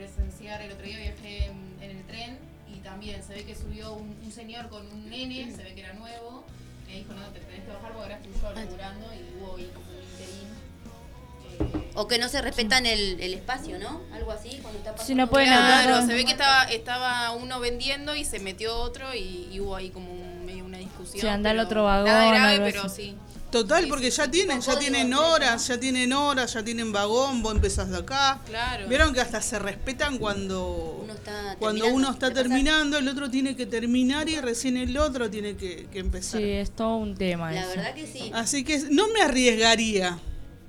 nene, 5.26 5.52
se 5.56 5.64
ve 5.64 5.74
que 5.74 5.82
era 5.82 5.94
nuevo, 5.94 6.44
me 6.88 6.94
dijo, 6.98 7.14
no, 7.14 7.28
te 7.30 7.40
tenés 7.40 7.62
que 7.64 7.68
bajar 7.72 7.92
porque 7.94 8.02
ahora 8.04 8.16
estoy 8.18 8.32
yo 8.42 8.54
laburando 8.54 9.06
y 9.14 9.38
hubo 9.42 9.56
ahí 9.58 9.72
como 9.74 9.86
un 9.90 10.04
interín. 10.04 11.84
Eh, 11.84 11.92
O 11.96 12.08
que 12.08 12.18
no 12.18 12.30
se 12.30 12.42
respetan 12.42 12.86
el, 12.86 13.20
el 13.22 13.34
espacio, 13.36 13.78
¿no? 13.80 14.02
Algo 14.14 14.32
así, 14.32 14.60
cuando 14.62 14.80
está 14.80 14.92
pasando 14.92 15.08
Si 15.08 15.16
no 15.16 15.30
pueden 15.30 15.48
Claro, 15.50 16.02
no. 16.02 16.08
se 16.08 16.14
ve 16.14 16.26
que 16.26 16.32
estaba, 16.32 16.64
estaba 16.64 17.32
uno 17.32 17.60
vendiendo 17.60 18.16
y 18.16 18.26
se 18.26 18.40
metió 18.40 18.76
otro 18.78 19.14
y, 19.14 19.50
y 19.52 19.60
hubo 19.60 19.76
ahí 19.76 19.90
como 19.90 20.12
un- 20.12 20.46
medio 20.46 20.66
una 20.66 20.78
discusión. 20.80 21.22
Sí, 21.22 21.28
anda 21.28 21.52
al 21.52 21.58
pero 21.58 21.66
otro 21.68 21.84
vagón, 21.84 22.06
Nada 22.06 22.28
grave, 22.34 22.60
pero 22.60 22.82
así. 22.84 23.04
sí. 23.12 23.18
Total, 23.54 23.88
porque 23.88 24.10
ya 24.10 24.30
tienen, 24.32 24.62
ya 24.62 24.80
tienen 24.80 25.14
horas, 25.14 25.68
ya 25.68 25.80
tienen 25.80 26.12
horas, 26.12 26.54
ya 26.54 26.64
tienen 26.64 26.92
vagón, 26.92 27.44
vos 27.44 27.54
empezás 27.54 27.90
de 27.92 27.98
acá. 28.00 28.42
Claro. 28.48 28.88
Vieron 28.90 29.14
que 29.14 29.22
hasta 29.22 29.42
se 29.44 29.60
respetan 29.60 30.18
cuando 30.18 31.02
Uno 31.04 31.14
está 31.14 31.56
cuando 31.60 31.84
terminando 31.84 31.96
uno 32.08 32.12
está 32.12 32.34
terminando, 32.34 32.98
el 32.98 33.08
otro 33.08 33.30
tiene 33.30 33.56
que 33.56 33.66
terminar 33.68 34.28
y 34.28 34.42
recién 34.42 34.76
el 34.76 34.98
otro 34.98 35.30
tiene 35.30 35.56
que, 35.56 35.88
que 35.92 36.00
empezar. 36.00 36.42
Sí, 36.42 36.50
es 36.50 36.72
todo 36.72 36.98
un 36.98 37.16
tema 37.16 37.52
La 37.52 37.62
eso. 37.62 37.70
verdad 37.76 37.94
que 37.94 38.08
sí. 38.08 38.32
Así 38.34 38.64
que 38.64 38.80
no 38.90 39.08
me 39.10 39.22
arriesgaría. 39.22 40.18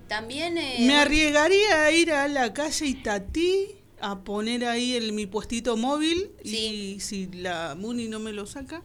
También. 0.07 0.59
eh, 0.59 0.77
Me 0.81 0.97
arriesgaría 0.97 1.85
a 1.85 1.91
ir 1.91 2.13
a 2.13 2.29
la 2.29 2.53
calle 2.53 2.85
Itatí 2.87 3.69
a 4.01 4.19
poner 4.21 4.67
ahí 4.67 4.95
el, 4.95 5.13
mi 5.15 5.25
puestito 5.27 5.79
móvil 5.79 6.31
Sí. 6.45 6.95
y 6.97 7.01
si 7.01 7.27
la 7.33 7.75
Muni 7.79 8.09
no 8.09 8.19
me 8.21 8.33
lo 8.33 8.45
saca. 8.47 8.83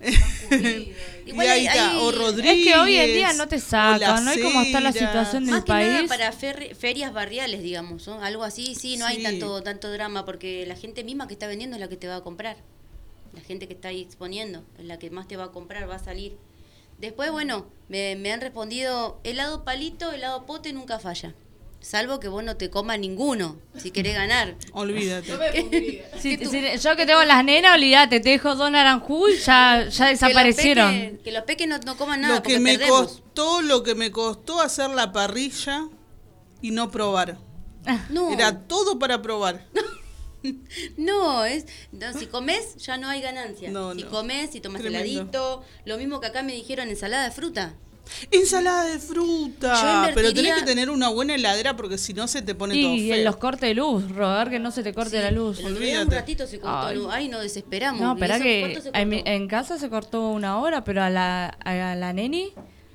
y 0.50 0.92
Igual 1.30 1.46
ahí 1.48 1.60
hay- 1.60 1.66
está, 1.66 1.90
hay- 1.90 1.96
o 1.98 2.08
Es 2.10 2.14
que 2.16 2.18
Rodríguez. 2.22 2.58
Es 2.58 2.64
que 2.72 2.78
hoy 2.78 2.96
en 2.96 3.12
día 3.12 3.32
no 3.34 3.46
te 3.48 3.60
sacan, 3.60 4.24
no 4.24 4.30
hay 4.30 4.40
como 4.40 4.62
está 4.62 4.80
la 4.80 4.92
situación 4.92 5.44
en 5.44 5.50
Más 5.50 5.64
que 5.64 5.72
nada 5.72 5.96
país. 5.98 6.08
para 6.08 6.32
fer- 6.32 6.74
ferias 6.74 7.12
barriales, 7.12 7.62
digamos, 7.62 8.06
¿no? 8.06 8.22
Algo 8.22 8.42
así, 8.44 8.74
sí, 8.74 8.96
no 8.96 9.06
hay 9.06 9.22
tanto 9.22 9.62
tanto 9.62 9.90
drama 9.92 10.24
porque 10.24 10.64
la 10.66 10.76
gente 10.76 11.04
misma 11.04 11.26
que 11.28 11.34
está 11.34 11.46
vendiendo 11.46 11.76
es 11.76 11.80
la 11.80 11.88
que 11.88 11.96
te 11.96 12.08
va 12.08 12.16
a 12.16 12.20
comprar. 12.22 12.56
La 13.34 13.40
gente 13.42 13.68
que 13.68 13.74
está 13.74 13.88
ahí 13.88 14.00
exponiendo 14.00 14.64
es 14.78 14.86
la 14.86 14.98
que 14.98 15.10
más 15.10 15.28
te 15.28 15.36
va 15.36 15.44
a 15.44 15.50
comprar, 15.52 15.88
va 15.88 15.96
a 15.96 15.98
salir. 16.04 16.36
Después, 16.98 17.30
bueno, 17.30 17.66
me, 17.88 18.16
me 18.16 18.32
han 18.32 18.40
respondido, 18.40 19.20
helado 19.24 19.64
palito, 19.64 20.12
helado 20.12 20.46
pote 20.46 20.72
nunca 20.72 20.98
falla. 20.98 21.34
Salvo 21.80 22.20
que 22.20 22.28
vos 22.28 22.44
no 22.44 22.56
te 22.56 22.68
comas 22.68 22.98
ninguno, 22.98 23.56
si 23.76 23.90
querés 23.90 24.14
ganar. 24.14 24.54
Olvídate. 24.72 26.04
Si- 26.20 26.36
si- 26.36 26.78
yo 26.78 26.96
que 26.96 27.06
tengo 27.06 27.24
las 27.24 27.42
nenas, 27.44 27.74
olvídate, 27.76 28.20
te 28.20 28.28
dejo 28.30 28.54
dos 28.54 28.70
naranjú 28.70 29.28
y 29.28 29.38
ya, 29.38 29.88
ya 29.88 30.06
desaparecieron. 30.08 30.90
Que 30.92 31.00
los 31.00 31.04
peques, 31.10 31.22
que 31.24 31.32
los 31.32 31.42
peques 31.44 31.68
no, 31.68 31.78
no 31.78 31.96
coman 31.96 32.20
nada 32.20 32.34
lo 32.36 32.42
que 32.42 32.50
porque 32.54 32.60
me 32.60 32.78
perdemos. 32.78 33.00
costó, 33.12 33.62
lo 33.62 33.82
que 33.82 33.94
me 33.94 34.10
costó 34.10 34.60
hacer 34.60 34.90
la 34.90 35.12
parrilla 35.12 35.88
y 36.60 36.70
no 36.72 36.90
probar. 36.90 37.38
No, 38.10 38.30
Era 38.30 38.60
todo 38.68 38.98
para 38.98 39.22
probar. 39.22 39.64
no, 40.98 41.44
es, 41.44 41.64
no, 41.92 42.12
si 42.12 42.26
comes 42.26 42.76
ya 42.76 42.96
no 42.98 43.08
hay 43.08 43.20
ganancia. 43.22 43.70
No, 43.70 43.94
si 43.94 44.04
no. 44.04 44.10
comes, 44.10 44.50
si 44.50 44.60
tomas 44.60 44.80
Tremendo. 44.82 45.04
heladito, 45.10 45.64
lo 45.84 45.96
mismo 45.98 46.20
que 46.20 46.26
acá 46.28 46.42
me 46.42 46.52
dijeron 46.54 46.88
ensalada 46.88 47.24
de 47.24 47.30
fruta. 47.30 47.74
Ensalada 48.30 48.84
de 48.84 48.98
fruta. 48.98 49.68
invertiría- 50.08 50.14
Pero 50.14 50.32
tenés 50.34 50.54
que 50.60 50.62
tener 50.62 50.90
una 50.90 51.08
buena 51.08 51.34
heladera 51.34 51.76
porque 51.76 51.98
si 51.98 52.14
no 52.14 52.28
se 52.28 52.42
te 52.42 52.54
pone 52.54 52.74
todo 52.80 52.94
Y 52.94 53.10
en 53.10 53.16
feo. 53.16 53.24
los 53.24 53.36
cortes 53.36 53.68
de 53.68 53.74
luz, 53.74 54.08
rogar 54.10 54.50
que 54.50 54.58
no 54.58 54.70
se 54.70 54.82
te 54.82 54.92
corte 54.94 55.16
Sí, 55.16 55.22
la 55.22 55.30
luz. 55.30 55.58
día 55.58 55.68
un 55.68 55.76
Olvídate. 55.76 56.14
ratito 56.16 56.46
se 56.46 56.58
cortó 56.60 56.86
Ay. 56.86 56.96
luz. 56.96 57.08
Ay, 57.10 57.28
nos 57.28 57.42
desesperamos. 57.42 58.00
No, 58.00 58.10
¿Y 58.12 58.14
espera 58.14 58.38
que 58.40 58.80
en, 58.94 59.12
en 59.26 59.48
casa 59.48 59.78
se 59.78 59.88
cortó 59.88 60.28
una 60.28 60.58
hora, 60.58 60.84
pero 60.84 61.02
a 61.02 61.10
la, 61.10 61.46
a 61.46 61.94
la 61.94 62.12
neni, 62.12 62.52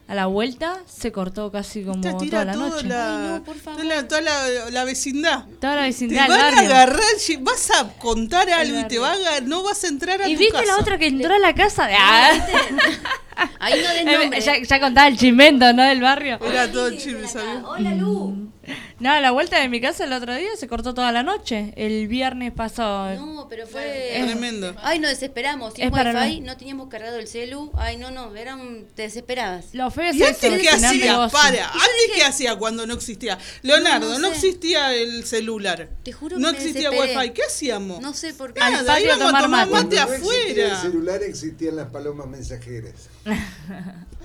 a 0.07 0.13
la 0.13 0.27
vuelta, 0.27 0.77
se 0.85 1.11
cortó 1.11 1.51
casi 1.51 1.83
como 1.83 1.99
Te 2.01 2.09
toda 2.09 2.19
tira 2.21 2.45
la 2.45 2.53
toda 2.53 2.69
noche. 2.69 2.87
la, 2.87 3.17
Ay, 3.17 3.27
no, 3.39 3.43
por 3.43 3.55
favor. 3.57 3.81
toda 3.81 3.95
la, 3.95 4.07
toda 4.07 4.21
la- 4.21 4.69
la 4.69 4.83
vecindad. 4.83 5.45
Toda 5.59 5.75
la 5.75 5.81
Te 5.81 5.87
vecindad 5.87 6.27
van 6.27 6.37
del 6.55 6.59
a 6.59 6.59
agarrar, 6.59 6.99
vas 7.41 7.71
a 7.71 7.87
contar 7.97 8.49
algo 8.51 8.79
y 8.79 8.83
te 8.83 8.99
barrio. 8.99 9.23
va 9.23 9.37
a, 9.37 9.41
no 9.41 9.63
vas 9.63 9.83
a 9.83 9.87
entrar 9.87 10.21
a 10.21 10.27
Y 10.29 10.33
tu 10.33 10.39
viste 10.39 10.53
casa. 10.59 10.65
la 10.67 10.77
otra 10.77 10.97
que 10.99 11.07
entró 11.07 11.33
a 11.33 11.39
la 11.39 11.53
casa 11.55 11.87
de... 11.87 11.95
Ah. 11.97 12.31
Ahí 13.59 13.81
no 13.81 13.89
des 13.89 14.01
Eh, 14.07 14.17
nombre. 14.19 14.41
ya, 14.41 14.53
ya 14.61 14.79
contaba 14.79 15.07
el 15.07 15.17
chimento, 15.17 15.73
¿no? 15.73 15.83
Del 15.83 16.01
barrio. 16.01 16.39
Era 16.45 16.71
todo 16.71 16.89
chisme, 16.91 17.27
¿sabes? 17.27 17.63
Hola, 17.65 17.91
Lu. 17.95 18.49
No, 18.99 19.11
a 19.11 19.19
la 19.19 19.31
vuelta 19.31 19.59
de 19.59 19.67
mi 19.67 19.81
casa 19.81 20.05
el 20.05 20.13
otro 20.13 20.33
día 20.35 20.49
se 20.57 20.67
cortó 20.67 20.93
toda 20.93 21.11
la 21.11 21.21
noche. 21.21 21.73
El 21.75 22.07
viernes 22.07 22.53
pasado. 22.53 23.13
No, 23.15 23.47
pero 23.49 23.67
fue... 23.67 24.13
Tremendo. 24.23 24.73
Ay, 24.81 24.99
nos 24.99 25.09
desesperamos. 25.11 25.73
Sin 25.73 25.83
Es 25.85 25.91
para 25.91 26.13
wifi, 26.13 26.39
no- 26.39 26.47
no 26.53 26.57
teníamos 26.57 26.87
cargado 26.87 27.17
el 27.17 27.27
celu. 27.27 27.71
Ay, 27.75 27.97
no, 27.97 28.11
no, 28.11 28.33
eran... 28.35 28.85
Te 28.95 29.01
desesperabas. 29.03 29.65
Lo 29.73 29.91
feo 29.91 30.05
es 30.05 30.15
¿Y 30.15 30.23
antes 30.23 30.43
eso, 30.43 30.53
qué 30.57 30.69
tener 30.69 30.85
hacía? 30.85 31.11
negocio. 31.11 31.37
Para, 31.37 31.65
¿antes 31.67 32.11
qué 32.15 32.23
hacía 32.23 32.55
cuando 32.55 32.87
no 32.87 32.93
existía? 32.93 33.37
Leonardo, 33.63 34.07
no, 34.07 34.13
No, 34.13 34.19
no 34.19 34.29
sé. 34.29 34.35
existía 34.35 34.93
el 34.95 35.25
celular. 35.25 35.89
Te 36.03 36.13
juro 36.13 36.39
No 36.39 36.47
que 36.51 36.53
me 36.53 36.57
existía 36.63 36.89
desesperé. 36.89 37.17
wifi. 37.19 37.33
¿Qué 37.33 37.43
hacíamos? 37.43 37.99
No 38.01 38.13
sé 38.13 38.33
por 38.33 38.53
qué. 38.53 38.61
Al 38.61 38.71
Nada, 38.71 38.93
patio 38.93 39.11
a 39.11 39.15
íbamos 39.17 39.33
a 39.33 39.41
tomar 39.43 39.67
mate. 39.69 39.71
mate 39.71 39.95
no 39.97 40.01
existía 40.13 40.65
el 40.65 40.71
afuera. 40.71 40.81
celular 40.81 41.23
existían 41.23 41.75
las 41.75 41.87
palomas 41.89 42.27
mensajeras. 42.27 42.93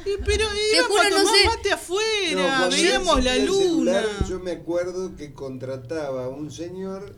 Y, 0.04 0.22
pero 0.24 0.44
íbamos 0.74 1.00
a 1.00 1.10
no 1.10 1.16
tomar 1.16 1.34
sé. 1.34 1.46
mate 1.46 1.72
afuera, 1.72 2.32
cuando 2.32 2.64
no 2.64 2.70
veíamos 2.70 3.24
la 3.24 3.36
luna. 3.36 3.92
celular, 4.02 4.06
yo 4.28 4.40
me 4.40 4.52
acuerdo 4.52 5.16
que 5.16 5.32
contrataba 5.34 6.24
a 6.24 6.28
un 6.28 6.50
señor 6.50 7.14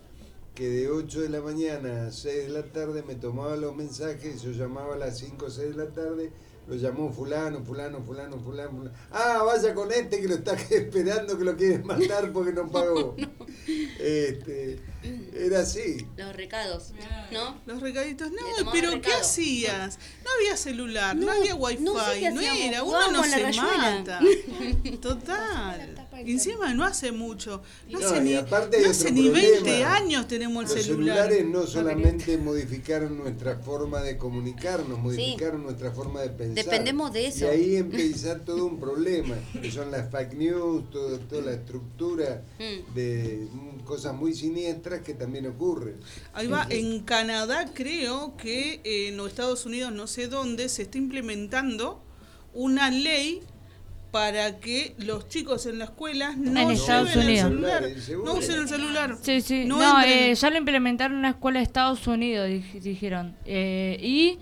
que 0.54 0.68
de 0.68 0.90
8 0.90 1.20
de 1.22 1.28
la 1.30 1.40
mañana 1.40 2.06
a 2.08 2.12
6 2.12 2.44
de 2.44 2.48
la 2.50 2.62
tarde 2.64 3.02
me 3.02 3.14
tomaba 3.14 3.56
los 3.56 3.74
mensajes, 3.74 4.42
yo 4.42 4.50
llamaba 4.50 4.94
a 4.94 4.98
las 4.98 5.18
5 5.18 5.46
o 5.46 5.50
6 5.50 5.76
de 5.76 5.84
la 5.84 5.90
tarde, 5.92 6.30
lo 6.66 6.76
llamó 6.76 7.12
fulano, 7.12 7.64
fulano, 7.64 8.02
fulano, 8.02 8.38
fulano, 8.40 8.70
fulano. 8.70 8.90
Ah, 9.10 9.42
vaya 9.44 9.74
con 9.74 9.90
este 9.92 10.20
que 10.20 10.28
lo 10.28 10.34
está 10.36 10.54
esperando 10.70 11.36
que 11.38 11.44
lo 11.44 11.56
quieren 11.56 11.86
matar 11.86 12.32
porque 12.32 12.52
no 12.52 12.68
pagó. 12.70 13.16
Este, 13.98 14.80
era 15.34 15.60
así. 15.60 16.06
Los 16.16 16.34
recados, 16.34 16.92
¿no? 17.30 17.60
Los 17.66 17.80
recaditos, 17.80 18.30
no, 18.32 18.72
pero 18.72 19.00
¿qué 19.00 19.12
hacías? 19.12 19.98
No 20.24 20.30
había 20.36 20.56
celular, 20.56 21.14
no, 21.14 21.26
No, 21.26 21.32
había 21.32 21.54
wifi, 21.54 21.82
no 21.84 21.92
sé 22.04 22.66
era, 22.66 22.82
uno 22.82 23.12
no 23.12 23.22
se 23.24 23.40
rayuela. 23.42 23.76
mata. 24.00 24.20
Total. 25.00 26.08
Encima 26.24 26.74
no 26.74 26.84
hace 26.84 27.12
mucho. 27.12 27.62
No, 27.88 28.00
No, 28.00 28.06
hace 28.06 28.20
ni, 28.20 28.34
hace 28.34 29.12
ni 29.12 29.28
20 29.28 29.58
problema. 29.60 29.94
años 29.94 30.26
tenemos 30.28 30.70
el 30.70 30.76
Los 30.76 30.86
celular. 30.86 31.16
celulares 31.28 31.46
no 31.46 31.66
solamente 31.66 32.38
modificaron 32.38 33.16
nuestra 33.18 33.58
forma 33.58 34.02
de 34.02 34.16
comunicarnos, 34.16 34.98
modificaron 34.98 35.62
nuestra 35.62 35.90
forma 35.92 36.20
de 36.22 36.28
pensar. 36.30 36.51
Dependemos 36.54 37.12
de 37.12 37.26
eso. 37.26 37.44
Y 37.46 37.48
ahí 37.48 37.76
empieza 37.76 38.38
todo 38.44 38.66
un 38.66 38.78
problema, 38.80 39.34
que 39.60 39.70
son 39.70 39.90
las 39.90 40.10
fake 40.10 40.34
news, 40.34 40.90
todo, 40.90 41.18
toda 41.20 41.42
la 41.42 41.52
estructura 41.52 42.42
Mm. 42.58 42.94
de 42.94 43.46
mm, 43.52 43.80
cosas 43.84 44.14
muy 44.14 44.34
siniestras 44.34 45.00
que 45.02 45.14
también 45.14 45.46
ocurren. 45.46 45.96
Ahí 46.32 46.46
va, 46.46 46.66
en 46.70 47.00
Canadá 47.00 47.70
creo 47.74 48.36
que 48.36 48.80
eh, 48.84 49.08
en 49.08 49.16
los 49.16 49.28
Estados 49.28 49.66
Unidos, 49.66 49.92
no 49.92 50.06
sé 50.06 50.28
dónde, 50.28 50.68
se 50.68 50.82
está 50.82 50.98
implementando 50.98 52.02
una 52.54 52.90
ley 52.90 53.40
para 54.10 54.60
que 54.60 54.94
los 54.98 55.26
chicos 55.28 55.64
en 55.64 55.78
la 55.78 55.86
escuela 55.86 56.34
no 56.36 56.60
En 56.60 56.70
Estados 56.72 57.08
lleven 57.14 57.28
Unidos. 57.28 57.82
el 57.82 58.02
celular, 58.02 58.24
no 58.26 58.34
usen 58.34 58.58
el 58.60 58.68
celular. 58.68 59.18
Sí, 59.22 59.40
sí. 59.40 59.64
No 59.64 59.78
No, 59.78 60.02
eh, 60.02 60.34
ya 60.34 60.50
lo 60.50 60.58
implementaron 60.58 61.12
en 61.14 61.18
una 61.20 61.30
escuela 61.30 61.60
de 61.60 61.64
Estados 61.64 62.06
Unidos, 62.06 62.46
dij- 62.46 62.80
dijeron. 62.82 63.34
Eh, 63.46 63.96
y 64.02 64.38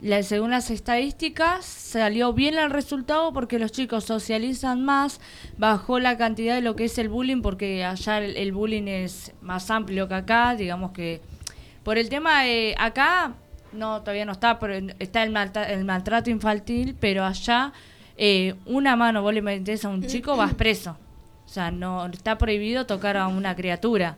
la- 0.00 0.22
según 0.22 0.50
las 0.50 0.70
estadísticas, 0.70 1.64
salió 1.64 2.32
bien 2.32 2.56
el 2.58 2.70
resultado 2.70 3.32
porque 3.32 3.58
los 3.58 3.72
chicos 3.72 4.04
socializan 4.04 4.84
más, 4.84 5.20
bajó 5.56 5.98
la 5.98 6.16
cantidad 6.18 6.54
de 6.54 6.60
lo 6.60 6.76
que 6.76 6.84
es 6.84 6.98
el 6.98 7.08
bullying, 7.08 7.40
porque 7.42 7.84
allá 7.84 8.18
el, 8.18 8.36
el 8.36 8.52
bullying 8.52 8.86
es 8.88 9.32
más 9.40 9.70
amplio 9.70 10.08
que 10.08 10.14
acá, 10.14 10.54
digamos 10.56 10.92
que... 10.92 11.20
Por 11.82 11.98
el 11.98 12.08
tema 12.08 12.42
de 12.44 12.74
acá, 12.78 13.34
no, 13.72 14.00
todavía 14.00 14.24
no 14.24 14.32
está, 14.32 14.58
pero 14.58 14.74
está 14.98 15.22
el, 15.22 15.30
malta- 15.30 15.70
el 15.70 15.84
maltrato 15.84 16.30
infantil, 16.30 16.96
pero 16.98 17.24
allá 17.24 17.72
eh, 18.16 18.54
una 18.64 18.96
mano 18.96 19.20
vos 19.22 19.34
le 19.34 19.42
metés 19.42 19.84
a 19.84 19.90
un 19.90 20.00
chico, 20.06 20.34
vas 20.36 20.54
preso. 20.54 20.96
O 21.44 21.48
sea, 21.48 21.70
no 21.70 22.06
está 22.06 22.38
prohibido 22.38 22.86
tocar 22.86 23.18
a 23.18 23.28
una 23.28 23.54
criatura. 23.54 24.16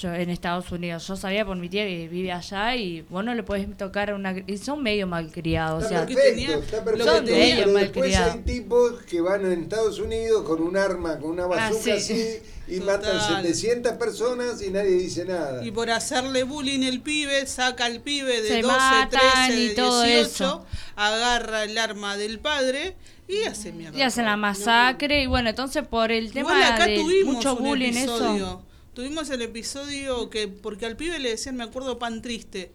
Yo 0.00 0.12
en 0.12 0.28
Estados 0.28 0.72
Unidos, 0.72 1.06
yo 1.06 1.14
sabía 1.16 1.46
por 1.46 1.56
mi 1.56 1.68
tía 1.68 1.84
que 1.84 2.08
vive 2.08 2.32
allá 2.32 2.74
y 2.74 3.02
vos 3.02 3.24
no 3.24 3.32
le 3.32 3.44
podés 3.44 3.76
tocar 3.76 4.10
a 4.10 4.16
una 4.16 4.34
y 4.46 4.58
son 4.58 4.82
medio 4.82 5.06
malcriados, 5.06 5.84
o 5.84 5.86
Está 5.86 5.98
sea, 5.98 6.06
que 6.06 6.14
perfecto, 6.14 6.40
tenía- 6.40 6.56
está 6.58 6.84
perfecto. 6.84 7.14
que 7.14 7.20
tenía- 7.30 7.56
pero 7.58 7.72
mal 7.72 7.82
después 7.84 8.16
hay 8.16 8.38
tipos 8.40 9.02
que 9.02 9.20
van 9.20 9.44
en 9.52 9.62
Estados 9.62 10.00
Unidos 10.00 10.42
con 10.44 10.60
un 10.62 10.76
arma, 10.76 11.18
con 11.20 11.30
una 11.30 11.46
bazooka 11.46 11.76
Ah, 11.76 11.80
sí. 11.80 11.90
así, 12.12 12.38
y 12.66 12.80
Total. 12.80 12.96
matan 12.98 13.20
700 13.44 13.92
personas 13.92 14.60
y 14.62 14.70
nadie 14.70 14.90
dice 14.90 15.24
nada. 15.26 15.64
Y 15.64 15.70
por 15.70 15.88
hacerle 15.90 16.42
bullying 16.42 16.82
el 16.82 17.00
pibe, 17.00 17.46
saca 17.46 17.84
al 17.84 18.00
pibe 18.00 18.42
de 18.42 18.48
Se 18.48 18.62
12, 18.62 18.76
matan 18.76 19.20
13, 19.46 19.60
y 19.60 19.68
de 19.68 19.74
todo 19.74 20.02
18, 20.02 20.26
eso. 20.26 20.66
agarra 20.96 21.62
el 21.64 21.78
arma 21.78 22.16
del 22.16 22.40
padre 22.40 22.96
y 23.28 23.42
hace 23.44 23.70
mierda. 23.70 23.96
y 23.96 24.02
hacen 24.02 24.24
la 24.24 24.36
masacre 24.36 25.22
y 25.22 25.26
bueno, 25.26 25.50
entonces 25.50 25.86
por 25.86 26.10
el 26.10 26.32
tema 26.32 26.50
Igual 26.54 26.72
acá 26.72 26.86
de 26.88 26.96
tuvimos 26.96 27.34
mucho 27.36 27.54
un 27.54 27.62
bullying 27.64 27.92
episodio. 27.92 28.44
eso. 28.46 28.62
Tuvimos 28.94 29.28
el 29.30 29.42
episodio 29.42 30.30
que, 30.30 30.48
porque 30.48 30.86
al 30.86 30.96
pibe 30.96 31.18
le 31.18 31.30
decían, 31.30 31.56
me 31.56 31.64
acuerdo, 31.64 31.98
pan 31.98 32.22
triste. 32.22 32.72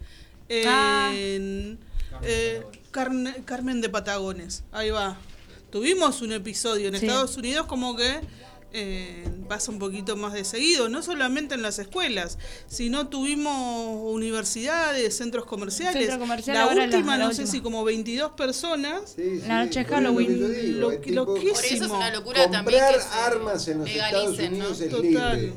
Ah. 0.65 1.11
En, 1.15 1.79
eh, 2.23 2.63
Carne- 2.91 3.43
Carmen 3.45 3.81
de 3.81 3.89
Patagones. 3.89 4.63
Ahí 4.71 4.89
va. 4.89 5.17
Tuvimos 5.71 6.21
un 6.21 6.33
episodio 6.33 6.87
en 6.89 6.95
Sí. 6.97 7.05
Estados 7.05 7.37
Unidos 7.37 7.67
como 7.67 7.95
que 7.95 8.19
eh, 8.71 9.23
pasa 9.47 9.71
un 9.71 9.79
poquito 9.79 10.15
más 10.15 10.33
de 10.33 10.43
seguido, 10.45 10.89
no 10.89 11.01
solamente 11.01 11.55
en 11.55 11.63
las 11.63 11.79
escuelas, 11.79 12.37
sino 12.67 13.07
tuvimos 13.07 14.13
universidades, 14.13 15.17
centros 15.17 15.45
comerciales. 15.45 16.01
Centro 16.03 16.19
comercial, 16.19 16.55
la 16.55 16.67
última, 16.83 17.17
la 17.17 17.25
no 17.25 17.33
sé 17.33 17.47
si 17.47 17.61
como 17.61 17.83
22 17.83 18.33
personas. 18.33 19.13
Sí, 19.15 19.41
La 19.47 19.65
noche 19.65 19.85
Halloween. 19.85 20.37
yo 20.39 20.49
digo, 20.49 20.91
Lo-. 21.07 21.25
Por 21.25 21.39
eso 21.43 21.61
es 21.75 21.81
una 21.81 22.11
locura 22.11 22.49
también 22.51 22.79
Comprar 22.79 22.99
que 22.99 23.19
armas 23.19 23.67
en 23.69 23.79
los 23.79 23.89
Estados 23.89 24.11
legalicen, 24.37 24.51
¿no? 24.51 24.57
Unidos 24.65 24.81
es 24.81 24.89
Total. 24.89 25.03
libre, 25.41 25.53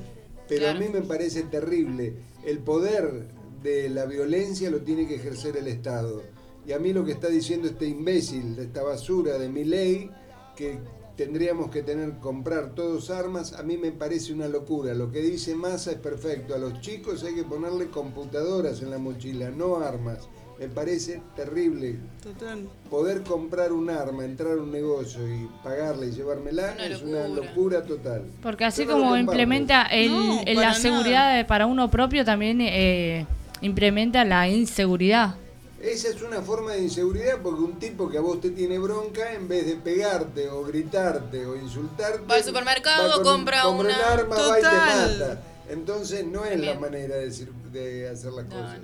pero 0.55 0.71
a 0.71 0.75
mí 0.75 0.87
me 0.93 1.03
parece 1.03 1.45
terrible. 1.45 2.15
El 2.45 2.59
poder 2.59 3.29
de 3.63 3.89
la 3.89 4.05
violencia 4.05 4.71
lo 4.71 4.83
tiene 4.83 5.07
que 5.07 5.15
ejercer 5.15 5.57
el 5.57 5.67
Estado. 5.67 6.23
Y 6.67 6.73
a 6.73 6.79
mí 6.79 6.93
lo 6.93 7.05
que 7.05 7.13
está 7.13 7.29
diciendo 7.29 7.69
este 7.69 7.87
imbécil, 7.87 8.57
de 8.57 8.65
esta 8.65 8.83
basura 8.83 9.39
de 9.39 9.49
mi 9.49 9.65
ley, 9.65 10.11
que 10.55 10.79
tendríamos 11.17 11.71
que 11.71 11.83
tener 11.83 12.19
comprar 12.19 12.75
todos 12.75 13.11
armas, 13.11 13.55
a 13.55 13.63
mí 13.63 13.77
me 13.79 13.93
parece 13.93 14.33
una 14.33 14.47
locura. 14.47 14.95
Lo 14.95 15.11
que 15.11 15.23
dice 15.23 15.55
Massa 15.55 15.93
es 15.93 15.99
perfecto. 15.99 16.55
A 16.55 16.59
los 16.59 16.81
chicos 16.81 17.25
hay 17.25 17.35
que 17.35 17.45
ponerle 17.45 17.89
computadoras 17.89 18.83
en 18.83 18.91
la 18.91 18.99
mochila, 18.99 19.51
no 19.51 19.79
armas. 19.79 20.29
Me 20.59 20.69
parece 20.69 21.21
terrible 21.35 21.97
Total. 22.23 22.69
poder 22.89 23.23
comprar 23.23 23.73
un 23.73 23.91
arma, 23.91 24.25
entrar 24.25 24.53
a 24.53 24.63
un 24.63 24.71
negocio 24.71 25.21
y 25.27 25.49
pagarla 25.65 26.07
y 26.07 26.13
llevármela 26.13 26.75
Una 26.77 26.87
es 26.87 27.03
una 27.03 27.27
locura. 27.29 27.83
total. 27.83 28.23
Porque 28.43 28.65
así 28.65 28.87
como 28.87 29.17
implementa 29.17 29.83
el, 29.87 30.13
No, 30.13 30.41
el- 30.47 30.55
para 30.57 30.69
la 30.69 30.75
seguridad 30.75 31.31
nada. 31.33 31.47
para 31.49 31.67
uno 31.67 31.91
propio, 31.91 32.25
también 32.25 32.61
eh, 32.61 33.27
implementa 33.61 34.25
la 34.25 34.49
inseguridad. 34.49 35.35
Esa 35.81 36.11
es 36.11 36.23
una 36.23 36.41
forma 36.43 36.75
de 36.75 36.83
inseguridad 36.83 37.39
porque 37.43 37.61
un 37.61 37.81
tipo 37.81 38.09
que 38.09 38.19
a 38.19 38.21
vos 38.21 38.41
te 38.41 38.51
tiene 38.51 38.79
bronca, 38.79 39.33
en 39.33 39.49
vez 39.49 39.67
de 39.67 39.75
pegarte 39.75 40.49
o 40.49 40.63
gritarte 40.63 41.45
o 41.45 41.57
insultarte, 41.57 42.21
Va 42.31 42.37
al 42.37 42.45
supermercado, 42.45 43.09
va 43.09 43.15
con- 43.17 43.25
compra 43.25 43.63
compra 43.63 43.89
una- 43.97 43.99
un 43.99 44.21
arma, 44.21 44.37
va 44.37 44.59
y 44.61 44.63
te 44.63 44.69
mata. 44.69 45.43
Entonces 45.71 46.25
no 46.25 46.45
es 46.45 46.61
la 46.61 46.79
manera 46.79 47.17
de, 47.17 47.27
decir- 47.31 47.51
de 47.73 48.09
hacer 48.09 48.31
las 48.33 48.45
No, 48.47 48.51
cosas. 48.55 48.79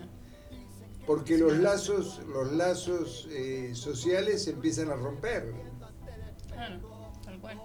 Porque 1.09 1.39
los 1.39 1.57
lazos, 1.57 2.21
los 2.29 2.53
lazos 2.53 3.27
eh, 3.31 3.71
sociales 3.73 4.45
se 4.45 4.51
empiezan 4.51 4.91
a 4.91 4.95
romper. 4.95 5.55
Claro, 6.53 6.81
tal 7.25 7.41
cual. 7.41 7.59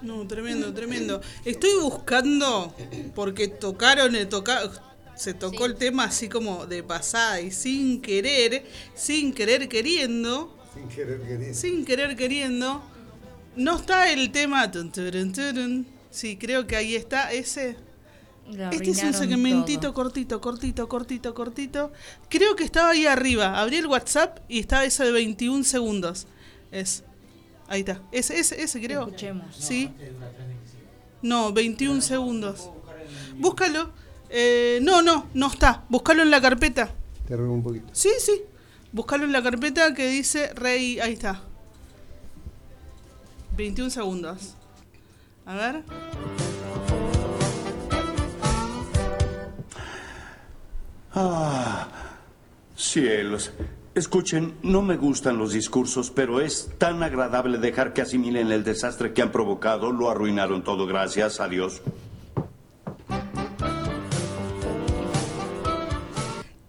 No, 0.00 0.24
tremendo, 0.28 0.72
tremendo. 0.72 1.20
Estoy 1.44 1.80
buscando, 1.82 2.72
porque 3.16 3.48
tocaron, 3.48 4.14
el 4.14 4.28
toca, 4.28 4.70
se 5.16 5.34
tocó 5.34 5.66
el 5.66 5.74
tema 5.74 6.04
así 6.04 6.28
como 6.28 6.66
de 6.66 6.84
pasada 6.84 7.40
y 7.40 7.50
sin 7.50 8.00
querer, 8.00 8.64
sin 8.94 9.34
querer 9.34 9.68
queriendo, 9.68 10.56
Sin 10.72 10.88
querer 10.88 11.20
querer. 11.22 11.52
sin 11.52 11.84
querer 11.84 12.16
queriendo. 12.16 12.80
No 13.56 13.76
está 13.76 14.12
el 14.12 14.30
tema. 14.30 14.70
Sí, 16.12 16.36
creo 16.36 16.64
que 16.68 16.76
ahí 16.76 16.94
está 16.94 17.32
ese. 17.32 17.89
Lo 18.50 18.70
Este 18.70 18.90
es 18.90 19.02
un 19.02 19.14
segmentito 19.14 19.80
todo. 19.80 19.94
cortito, 19.94 20.40
cortito, 20.40 20.88
cortito, 20.88 21.34
cortito. 21.34 21.92
Creo 22.28 22.56
que 22.56 22.64
estaba 22.64 22.90
ahí 22.90 23.06
arriba. 23.06 23.60
Abrí 23.60 23.76
el 23.76 23.86
WhatsApp 23.86 24.40
y 24.48 24.58
estaba 24.58 24.84
ese 24.84 25.04
de 25.04 25.12
21 25.12 25.64
segundos. 25.64 26.26
Es. 26.72 27.04
Ahí 27.68 27.80
está. 27.80 28.02
Ese, 28.10 28.38
ese, 28.38 28.60
ese 28.62 28.80
creo. 28.80 29.02
Escuchemos. 29.02 29.54
Sí. 29.56 29.90
No, 31.22 31.52
21 31.52 32.00
segundos. 32.00 32.70
Búscalo. 33.38 33.92
Eh, 34.30 34.78
no, 34.82 35.02
no, 35.02 35.26
no 35.34 35.46
está. 35.48 35.84
Búscalo 35.88 36.22
en 36.22 36.30
la 36.30 36.40
carpeta. 36.40 36.92
Te 37.26 37.36
robo 37.36 37.52
un 37.54 37.62
poquito. 37.62 37.88
Sí, 37.92 38.10
sí. 38.18 38.42
Búscalo 38.92 39.24
en 39.24 39.32
la 39.32 39.42
carpeta 39.42 39.94
que 39.94 40.08
dice 40.08 40.52
Rey. 40.54 40.98
Ahí 41.00 41.12
está. 41.12 41.42
21 43.56 43.90
segundos. 43.90 44.54
A 45.46 45.54
ver. 45.54 45.82
Ah, 51.14 51.88
cielos. 52.76 53.50
Escuchen, 53.94 54.54
no 54.62 54.82
me 54.82 54.96
gustan 54.96 55.36
los 55.38 55.52
discursos, 55.52 56.10
pero 56.10 56.40
es 56.40 56.70
tan 56.78 57.02
agradable 57.02 57.58
dejar 57.58 57.92
que 57.92 58.02
asimilen 58.02 58.52
el 58.52 58.62
desastre 58.62 59.12
que 59.12 59.22
han 59.22 59.32
provocado. 59.32 59.90
Lo 59.90 60.10
arruinaron 60.10 60.62
todo, 60.62 60.86
gracias 60.86 61.40
a 61.40 61.48
Dios. 61.48 61.82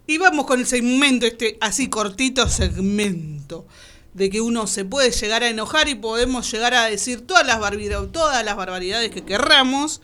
Y 0.06 0.18
vamos 0.18 0.46
con 0.46 0.58
el 0.60 0.66
segmento, 0.66 1.26
este 1.26 1.56
así 1.60 1.88
cortito 1.88 2.46
segmento, 2.48 3.66
de 4.12 4.28
que 4.28 4.40
uno 4.42 4.66
se 4.66 4.84
puede 4.84 5.10
llegar 5.10 5.42
a 5.42 5.48
enojar 5.48 5.88
y 5.88 5.94
podemos 5.94 6.50
llegar 6.52 6.74
a 6.74 6.86
decir 6.86 7.26
todas 7.26 7.46
las, 7.46 7.60
barbida- 7.60 8.10
todas 8.10 8.44
las 8.44 8.56
barbaridades 8.56 9.10
que 9.10 9.24
querramos. 9.24 10.02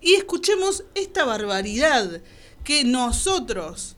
Y 0.00 0.14
escuchemos 0.14 0.84
esta 0.94 1.24
barbaridad 1.24 2.22
que 2.64 2.84
nosotros, 2.84 3.96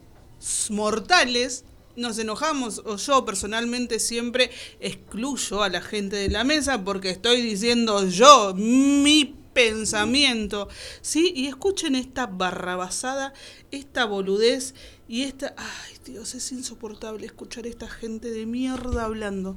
mortales, 0.70 1.64
nos 1.96 2.18
enojamos, 2.18 2.82
o 2.84 2.96
yo 2.96 3.24
personalmente 3.24 3.98
siempre 3.98 4.50
excluyo 4.80 5.62
a 5.62 5.68
la 5.68 5.82
gente 5.82 6.16
de 6.16 6.30
la 6.30 6.44
mesa 6.44 6.84
porque 6.84 7.10
estoy 7.10 7.42
diciendo 7.42 8.06
yo, 8.08 8.54
mi 8.54 9.36
pensamiento. 9.52 10.68
¿Sí? 11.00 11.32
Y 11.34 11.46
escuchen 11.46 11.94
esta 11.94 12.26
barrabasada, 12.26 13.32
esta 13.70 14.04
boludez 14.04 14.74
y 15.08 15.22
esta... 15.22 15.54
Ay, 15.56 15.96
Dios, 16.04 16.34
es 16.34 16.50
insoportable 16.52 17.26
escuchar 17.26 17.66
a 17.66 17.68
esta 17.68 17.88
gente 17.88 18.30
de 18.30 18.46
mierda 18.46 19.04
hablando. 19.04 19.56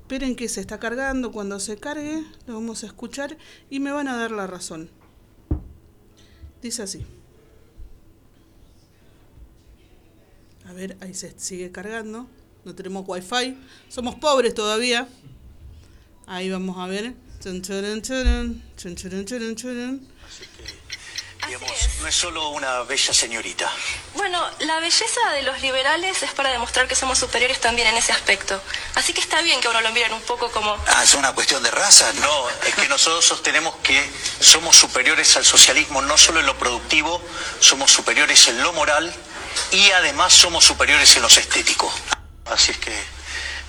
Esperen 0.00 0.36
que 0.36 0.48
se 0.48 0.60
está 0.60 0.78
cargando, 0.78 1.32
cuando 1.32 1.60
se 1.60 1.76
cargue 1.76 2.24
lo 2.46 2.54
vamos 2.54 2.82
a 2.82 2.86
escuchar 2.86 3.38
y 3.70 3.80
me 3.80 3.92
van 3.92 4.08
a 4.08 4.16
dar 4.16 4.30
la 4.30 4.46
razón. 4.46 4.90
Dice 6.60 6.82
así. 6.82 7.04
A 10.72 10.74
ver, 10.74 10.96
ahí 11.02 11.12
se 11.12 11.38
sigue 11.38 11.70
cargando. 11.70 12.26
No 12.64 12.74
tenemos 12.74 13.04
wifi. 13.06 13.58
Somos 13.90 14.14
pobres 14.14 14.54
todavía. 14.54 15.06
Ahí 16.26 16.48
vamos 16.48 16.78
a 16.78 16.86
ver. 16.86 17.12
Chun, 17.44 17.60
chun, 17.60 18.00
churun. 18.00 18.62
Digamos, 21.46 21.70
no 22.00 22.06
es 22.08 22.14
solo 22.14 22.48
una 22.50 22.84
bella 22.84 23.12
señorita. 23.12 23.70
Bueno, 24.14 24.42
la 24.60 24.80
belleza 24.80 25.20
de 25.34 25.42
los 25.42 25.60
liberales 25.60 26.22
es 26.22 26.30
para 26.30 26.50
demostrar 26.50 26.88
que 26.88 26.94
somos 26.94 27.18
superiores 27.18 27.60
también 27.60 27.88
en 27.88 27.96
ese 27.98 28.12
aspecto. 28.12 28.58
Así 28.94 29.12
que 29.12 29.20
está 29.20 29.42
bien 29.42 29.60
que 29.60 29.68
uno 29.68 29.82
lo 29.82 29.92
miren 29.92 30.14
un 30.14 30.22
poco 30.22 30.50
como... 30.52 30.74
Ah, 30.86 31.04
es 31.04 31.12
una 31.12 31.34
cuestión 31.34 31.62
de 31.62 31.70
raza. 31.70 32.10
No, 32.14 32.48
es 32.66 32.74
que 32.76 32.88
nosotros 32.88 33.26
sostenemos 33.26 33.74
que 33.82 34.02
somos 34.40 34.74
superiores 34.74 35.36
al 35.36 35.44
socialismo 35.44 36.00
no 36.00 36.16
solo 36.16 36.40
en 36.40 36.46
lo 36.46 36.56
productivo, 36.56 37.20
somos 37.60 37.92
superiores 37.92 38.48
en 38.48 38.62
lo 38.62 38.72
moral 38.72 39.14
y 39.72 39.90
además 39.92 40.32
somos 40.32 40.64
superiores 40.64 41.14
en 41.16 41.22
lo 41.22 41.28
estético. 41.28 41.90
Así 42.46 42.72
es 42.72 42.78
que, 42.78 42.92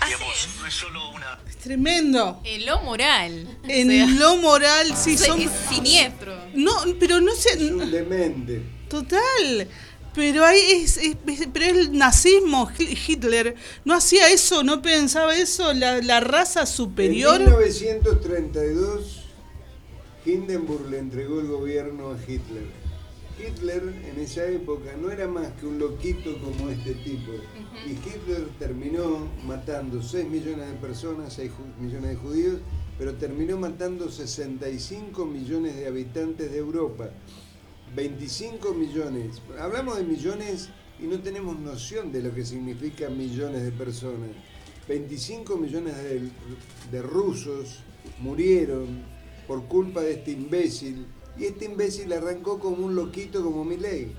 digamos, 0.05 0.47
no 0.59 0.67
es 0.67 0.73
solo 0.73 1.09
una... 1.11 1.39
Es 1.47 1.57
tremendo. 1.57 2.41
En 2.43 2.65
lo 2.65 2.81
moral. 2.81 3.57
En 3.67 3.87
O 3.89 3.91
sea, 3.93 4.07
lo 4.19 4.35
moral, 4.37 4.95
sí, 4.97 5.13
es- 5.13 5.25
son. 5.25 5.41
es 5.41 5.49
siniestro. 5.69 6.35
No, 6.53 6.73
pero 6.99 7.21
no 7.21 7.33
sé. 7.35 7.57
Total. 8.89 9.67
Pero 10.15 10.45
ahí 10.45 10.59
es, 10.83 10.97
es- 10.97 11.17
es- 11.25 11.47
pero 11.51 11.65
el 11.65 11.97
nazismo, 11.97 12.69
Hi- 12.77 12.97
Hitler, 13.07 13.55
no 13.85 13.95
hacía 13.95 14.29
eso, 14.29 14.61
no 14.63 14.81
pensaba 14.81 15.35
eso, 15.35 15.73
la, 15.73 16.01
la 16.01 16.19
raza 16.19 16.65
superior. 16.67 17.41
En 17.41 17.49
1932, 17.49 19.21
Hindenburg 20.25 20.89
le 20.89 20.99
entregó 20.99 21.39
el 21.39 21.47
gobierno 21.47 22.11
a 22.11 22.17
Hitler. 22.31 22.82
Hitler 23.39 23.83
en 24.11 24.19
esa 24.19 24.45
época 24.47 24.95
no 25.01 25.09
era 25.11 25.27
más 25.27 25.47
que 25.53 25.65
un 25.65 25.79
loquito 25.79 26.37
como 26.39 26.69
este 26.69 26.93
tipo. 26.95 27.31
Y 27.85 27.91
Hitler 27.91 28.47
terminó 28.59 29.27
matando 29.45 30.01
6 30.01 30.27
millones 30.29 30.67
de 30.69 30.73
personas, 30.77 31.33
6 31.33 31.51
ju- 31.51 31.81
millones 31.83 32.11
de 32.11 32.15
judíos, 32.17 32.57
pero 32.97 33.15
terminó 33.15 33.57
matando 33.57 34.09
65 34.09 35.25
millones 35.25 35.75
de 35.75 35.87
habitantes 35.87 36.51
de 36.51 36.57
Europa. 36.57 37.09
25 37.95 38.73
millones. 38.73 39.41
Hablamos 39.59 39.97
de 39.97 40.03
millones 40.03 40.69
y 40.99 41.03
no 41.07 41.19
tenemos 41.19 41.59
noción 41.59 42.11
de 42.11 42.21
lo 42.23 42.33
que 42.33 42.45
significa 42.45 43.09
millones 43.09 43.63
de 43.63 43.71
personas. 43.71 44.29
25 44.87 45.57
millones 45.57 45.95
de, 45.97 46.29
de 46.91 47.01
rusos 47.01 47.79
murieron 48.19 49.03
por 49.47 49.65
culpa 49.65 50.01
de 50.01 50.13
este 50.13 50.31
imbécil. 50.31 51.05
Y 51.37 51.45
este 51.45 51.65
imbécil 51.65 52.11
arrancó 52.13 52.59
como 52.59 52.85
un 52.85 52.95
loquito 52.95 53.43
como 53.43 53.63
Milei. 53.65 54.11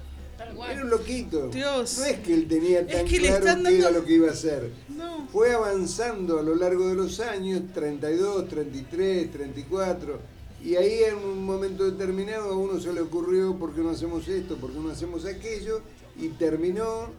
Era 0.71 0.83
un 0.83 0.91
loquito. 0.91 1.49
Dios. 1.49 1.99
No 1.99 2.05
es 2.05 2.19
que 2.19 2.35
él 2.35 2.49
tenía 2.49 2.87
tan 2.87 3.07
que 3.07 3.19
claro 3.19 3.63
qué 3.63 3.79
era 3.79 3.91
lo 3.91 4.05
que 4.05 4.13
iba 4.15 4.29
a 4.29 4.33
hacer. 4.33 4.71
No. 4.89 5.29
Fue 5.29 5.53
avanzando 5.53 6.39
a 6.39 6.43
lo 6.43 6.55
largo 6.55 6.89
de 6.89 6.95
los 6.95 7.21
años, 7.21 7.63
32, 7.73 8.49
33, 8.49 9.31
34, 9.31 10.19
y 10.65 10.77
ahí 10.77 11.05
en 11.05 11.17
un 11.17 11.45
momento 11.45 11.85
determinado 11.85 12.51
a 12.51 12.57
uno 12.57 12.81
se 12.81 12.93
le 12.93 13.03
ocurrió, 13.03 13.55
¿por 13.57 13.75
qué 13.75 13.83
no 13.83 13.91
hacemos 13.91 14.27
esto? 14.29 14.57
¿Por 14.57 14.73
qué 14.73 14.79
no 14.79 14.91
hacemos 14.91 15.27
aquello? 15.27 15.83
Y 16.17 16.29
terminó 16.29 17.11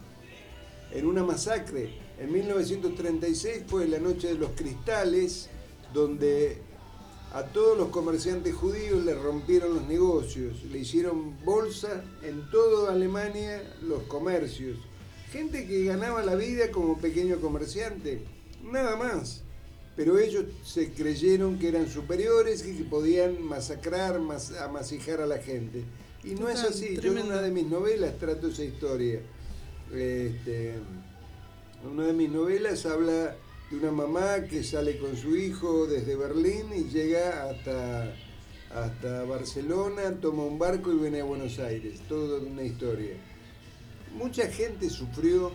en 0.91 1.05
una 1.05 1.23
masacre. 1.23 1.93
En 2.19 2.31
1936 2.31 3.63
fue 3.67 3.87
la 3.87 3.99
noche 3.99 4.29
de 4.29 4.35
los 4.35 4.51
cristales, 4.55 5.49
donde 5.93 6.59
a 7.35 7.43
todos 7.43 7.77
los 7.77 7.89
comerciantes 7.89 8.55
judíos 8.55 9.03
le 9.03 9.13
rompieron 9.13 9.75
los 9.75 9.85
negocios, 9.87 10.63
le 10.71 10.79
hicieron 10.79 11.35
bolsa 11.43 12.01
en 12.23 12.49
toda 12.49 12.93
Alemania 12.93 13.61
los 13.81 14.03
comercios. 14.03 14.77
Gente 15.33 15.67
que 15.67 15.83
ganaba 15.83 16.23
la 16.23 16.35
vida 16.35 16.71
como 16.71 16.97
pequeño 16.97 17.41
comerciante, 17.41 18.21
nada 18.63 18.95
más. 18.95 19.41
Pero 19.97 20.17
ellos 20.17 20.45
se 20.63 20.93
creyeron 20.93 21.59
que 21.59 21.67
eran 21.67 21.89
superiores 21.89 22.65
y 22.65 22.77
que 22.77 22.85
podían 22.85 23.41
masacrar, 23.43 24.17
mas- 24.21 24.53
amasijar 24.53 25.19
a 25.19 25.25
la 25.25 25.39
gente. 25.39 25.83
Y 26.23 26.35
no 26.35 26.47
es 26.47 26.63
así. 26.63 26.97
Yo 27.01 27.11
en 27.11 27.25
una 27.25 27.41
de 27.41 27.51
mis 27.51 27.67
novelas 27.67 28.17
trato 28.17 28.47
esa 28.47 28.63
historia. 28.63 29.19
Este, 29.93 30.75
una 31.85 32.07
de 32.07 32.13
mis 32.13 32.29
novelas 32.29 32.85
habla 32.85 33.35
de 33.71 33.77
una 33.77 33.91
mamá 33.91 34.43
que 34.49 34.63
sale 34.63 34.97
con 34.99 35.15
su 35.17 35.35
hijo 35.35 35.87
desde 35.87 36.15
Berlín 36.15 36.67
y 36.75 36.83
llega 36.85 37.49
hasta, 37.49 38.13
hasta 38.73 39.23
Barcelona, 39.23 40.19
toma 40.21 40.43
un 40.43 40.59
barco 40.59 40.91
y 40.93 40.97
viene 40.97 41.21
a 41.21 41.23
Buenos 41.23 41.57
Aires. 41.59 41.99
Todo 42.07 42.41
una 42.41 42.63
historia. 42.63 43.15
Mucha 44.15 44.47
gente 44.47 44.89
sufrió 44.89 45.51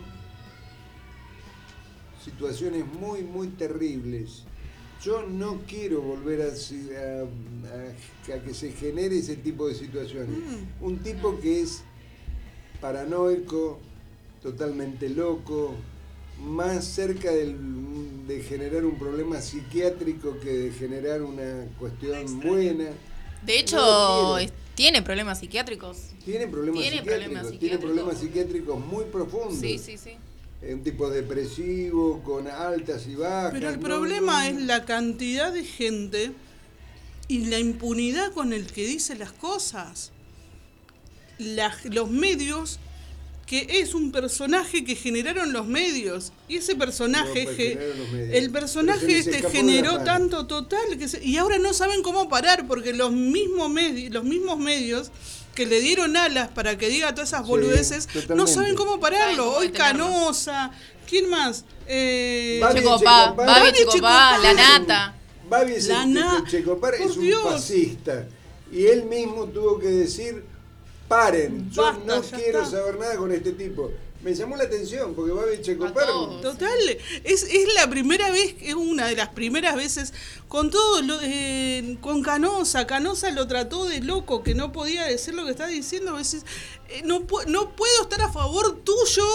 situaciones 2.23 2.85
muy, 2.85 3.23
muy 3.23 3.47
terribles. 3.49 4.43
Yo 5.03 5.23
no 5.25 5.61
quiero 5.67 6.01
volver 6.01 6.41
a, 6.41 6.45
a- 6.45 8.33
a- 8.33 8.35
a 8.35 8.43
que 8.43 8.53
se 8.53 8.71
genere 8.71 9.17
ese 9.17 9.35
tipo 9.37 9.67
de 9.67 9.73
situaciones. 9.73 10.37
Un 10.79 10.99
tipo 10.99 11.39
que 11.39 11.61
es 11.61 11.83
paranoico, 12.79 13.79
totalmente 14.43 15.09
loco, 15.09 15.73
más 16.45 16.85
cerca 16.85 17.31
del- 17.31 18.27
de 18.27 18.41
generar 18.43 18.85
un 18.85 18.97
problema 18.97 19.41
psiquiátrico 19.41 20.39
que 20.39 20.49
de 20.51 20.71
generar 20.71 21.21
una 21.21 21.65
cuestión 21.79 22.39
buena. 22.41 22.89
De 23.45 23.59
hecho, 23.59 23.77
No 23.77 24.37
tiene 24.75 25.01
problemas 25.01 25.39
psiquiátricos. 25.39 25.97
Tiene 26.25 26.47
problemas 26.47 26.81
Tiene 26.81 26.97
psiquiátricos, 26.97 27.05
problemas 27.05 27.41
tiene 27.43 27.59
psiquiátricos. 27.59 27.85
problemas 27.85 28.17
psiquiátricos 28.19 28.85
muy 28.85 29.03
profundos. 29.05 29.59
Sí, 29.59 29.77
sí, 29.77 29.97
sí. 29.97 30.11
Un 30.71 30.83
tipo 30.83 31.09
depresivo, 31.09 32.21
con 32.23 32.47
altas 32.47 33.07
y 33.07 33.15
bajas. 33.15 33.51
Pero 33.51 33.69
el 33.69 33.75
no- 33.77 33.81
problema 33.83 34.43
no- 34.49 34.57
es 34.57 34.63
la 34.65 34.85
cantidad 34.85 35.51
de 35.51 35.63
gente 35.63 36.31
y 37.27 37.45
la 37.45 37.57
impunidad 37.59 38.31
con 38.33 38.53
el 38.53 38.67
que 38.67 38.85
dice 38.85 39.15
las 39.15 39.31
cosas. 39.31 40.11
La- 41.39 41.75
los 41.85 42.09
medios, 42.11 42.79
que 43.51 43.67
es 43.81 43.93
un 43.93 44.13
personaje 44.13 44.85
que 44.85 44.95
generaron 44.95 45.51
los 45.51 45.67
medios. 45.67 46.31
Y 46.47 46.55
ese 46.55 46.73
personaje, 46.73 47.43
No, 47.43 48.05
pues, 48.09 48.33
el 48.33 48.49
personaje 48.49 49.17
este 49.19 49.43
generó 49.49 50.05
tanto 50.05 50.47
total 50.47 50.97
que 50.97 51.09
se- 51.09 51.21
y 51.21 51.35
ahora 51.35 51.59
no 51.59 51.73
saben 51.73 52.01
cómo 52.01 52.29
parar 52.29 52.65
porque 52.65 52.93
los 52.93 53.11
mismos 53.11 53.69
medios, 53.69 54.13
los 54.13 54.23
mismos 54.23 54.57
medios 54.57 55.11
que 55.53 55.65
le 55.65 55.81
dieron 55.81 56.15
alas 56.15 56.47
para 56.47 56.77
que 56.77 56.87
diga 56.87 57.13
todas 57.13 57.27
esas 57.27 57.41
Sí, 57.41 57.49
boludeces, 57.49 58.07
no 58.29 58.47
saben 58.47 58.73
cómo 58.73 59.01
pararlo. 59.01 59.51
Hoy. 59.57 59.67
Canosa, 59.71 60.71
¿quién 61.05 61.29
más? 61.29 61.65
Eh, 61.87 62.61
Checopá. 62.73 63.31
Babi 63.31 63.73
Checopá, 63.73 64.37
la 64.37 64.53
nata. 64.53 65.15
Babi 65.49 65.73
Checopar 66.49 66.95
es 66.95 67.17
un 67.17 67.29
fascista. 67.43 68.29
Y 68.71 68.85
él 68.85 69.03
mismo 69.03 69.43
tuvo 69.47 69.77
que 69.77 69.87
decir, 69.87 70.45
paren, 71.11 71.69
yo 71.69 71.81
Basta, 71.81 72.05
no 72.05 72.21
quiero 72.21 72.63
está. 72.63 72.77
saber 72.77 72.97
nada 72.97 73.17
con 73.17 73.31
este 73.33 73.51
tipo. 73.51 73.91
Me 74.23 74.33
llamó 74.33 74.55
la 74.55 74.63
atención 74.63 75.13
porque 75.13 75.61
Checopar... 75.61 76.05
todos. 76.05 76.41
Total, 76.41 76.79
es, 77.23 77.43
es 77.43 77.73
la 77.73 77.89
primera 77.89 78.29
vez, 78.31 78.55
es 78.61 78.75
una 78.75 79.07
de 79.07 79.15
las 79.15 79.29
primeras 79.29 79.75
veces, 79.75 80.13
con 80.47 80.69
todo, 80.69 81.01
lo, 81.01 81.17
eh, 81.21 81.97
con 82.01 82.21
Canosa, 82.21 82.87
Canosa 82.87 83.29
lo 83.31 83.47
trató 83.47 83.85
de 83.85 83.99
loco, 83.99 84.41
que 84.41 84.55
no 84.55 84.71
podía 84.71 85.03
decir 85.03 85.33
lo 85.33 85.43
que 85.43 85.51
está 85.51 85.67
diciendo, 85.67 86.11
a 86.11 86.17
veces, 86.17 86.45
eh, 86.89 87.01
no 87.03 87.25
puedo 87.25 88.01
estar 88.03 88.21
a 88.21 88.31
favor 88.31 88.83
tuyo, 88.83 89.25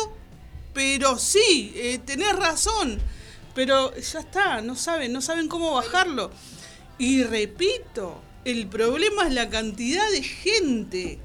pero 0.73 1.19
sí, 1.19 1.73
eh, 1.75 1.99
tenés 2.07 2.35
razón, 2.37 2.99
pero 3.55 3.95
ya 3.97 4.21
está, 4.21 4.61
no 4.63 4.77
saben, 4.77 5.13
no 5.13 5.21
saben 5.21 5.49
cómo 5.49 5.73
bajarlo. 5.73 6.31
Y 6.99 7.25
repito, 7.25 8.21
el 8.45 8.69
problema 8.69 9.27
es 9.27 9.35
la 9.35 9.51
cantidad 9.51 10.09
de 10.11 10.23
gente. 10.23 11.19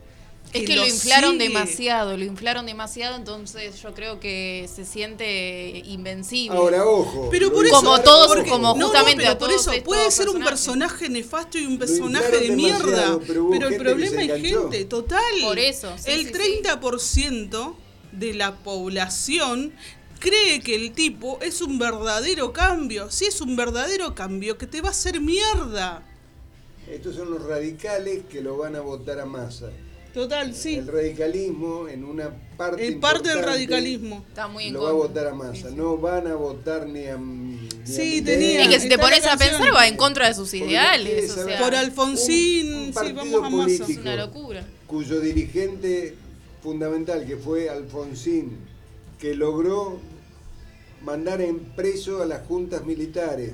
Es 0.53 0.65
que 0.65 0.75
lo 0.75 0.81
lo 0.81 0.87
inflaron 0.87 1.31
sigue. 1.33 1.43
demasiado, 1.47 2.17
lo 2.17 2.25
inflaron 2.25 2.65
demasiado, 2.65 3.15
entonces 3.15 3.81
yo 3.81 3.93
creo 3.93 4.19
que 4.19 4.69
se 4.73 4.83
siente 4.85 5.81
invencible. 5.85 6.57
Ahora, 6.57 6.85
ojo. 6.85 7.29
Pero 7.31 7.51
por 7.53 7.65
eso, 7.65 7.75
Como 7.75 8.01
todos, 8.01 8.27
porque- 8.27 8.49
como 8.49 8.69
no, 8.69 8.75
no, 8.75 8.85
justamente 8.87 9.21
pero 9.23 9.31
a 9.31 9.37
por 9.37 9.47
todos 9.49 9.61
eso 9.61 9.71
estos 9.71 9.85
puede 9.85 10.11
ser 10.11 10.29
un 10.29 10.43
personaje 10.43 11.09
nefasto 11.09 11.57
y 11.57 11.65
un 11.65 11.77
personaje 11.79 12.37
de 12.39 12.51
mierda, 12.51 13.17
pero, 13.25 13.67
el 13.69 13.77
problema 13.77 14.23
es 14.23 14.41
gente, 14.41 14.85
total. 14.85 15.21
Por 15.41 15.57
eso, 15.59 15.93
sí, 15.97 16.11
el 16.11 16.25
sí, 16.27 16.31
30% 16.33 17.75
de 18.11 18.33
la 18.33 18.55
población 18.57 19.73
cree 20.19 20.59
que 20.59 20.75
el 20.75 20.91
tipo 20.91 21.39
es 21.41 21.61
un 21.61 21.79
verdadero 21.79 22.51
cambio. 22.53 23.09
Si 23.09 23.25
es 23.25 23.41
un 23.41 23.55
verdadero 23.55 24.13
cambio, 24.15 24.57
que 24.57 24.67
te 24.67 24.81
va 24.81 24.89
a 24.89 24.91
hacer 24.91 25.19
mierda. 25.21 26.03
Estos 26.89 27.15
son 27.15 27.31
los 27.31 27.41
radicales 27.43 28.23
que 28.29 28.41
lo 28.41 28.57
van 28.57 28.75
a 28.75 28.81
votar 28.81 29.19
a 29.19 29.25
masa. 29.25 29.69
Total, 30.13 30.53
sí. 30.53 30.75
El 30.75 30.87
radicalismo 30.87 31.87
en 31.87 32.03
una 32.03 32.31
parte 32.57 32.85
Es 32.87 32.95
parte 32.97 33.29
del 33.29 33.43
radicalismo. 33.43 34.25
Está 34.27 34.47
muy 34.47 34.65
en 34.65 34.73
Lo 34.73 34.83
va 34.83 34.89
a 34.89 34.93
votar 34.93 35.27
a 35.27 35.33
masa. 35.33 35.69
No 35.69 35.97
van 35.97 36.27
a 36.27 36.35
votar 36.35 36.85
ni 36.87 37.05
a. 37.07 37.17
Ni 37.17 37.69
Sí, 37.85 38.21
tenía- 38.21 38.61
Es 38.63 38.67
que 38.67 38.79
si 38.81 38.89
te 38.89 38.97
pones 38.97 39.25
a 39.25 39.37
pensar 39.37 39.73
va 39.73 39.87
en 39.87 39.95
contra 39.95 40.27
de 40.27 40.33
sus 40.33 40.53
ideales. 40.53 41.31
O 41.31 41.45
sea, 41.47 41.59
Por 41.59 41.73
Alfonsín, 41.75 42.67
un- 42.73 42.79
un 42.87 42.93
sí, 42.93 43.11
vamos 43.13 43.43
a 43.43 43.49
masa. 43.49 43.85
es 43.91 43.97
una 43.97 44.15
locura. 44.17 44.65
cuyo 44.85 45.21
dirigente 45.21 46.15
fundamental, 46.61 47.25
que 47.25 47.37
fue 47.37 47.69
Alfonsín, 47.69 48.57
que 49.17 49.33
logró 49.35 49.97
mandar 51.01 51.41
en 51.41 51.59
preso 51.59 52.21
a 52.21 52.25
las 52.25 52.45
juntas 52.45 52.85
militares, 52.85 53.53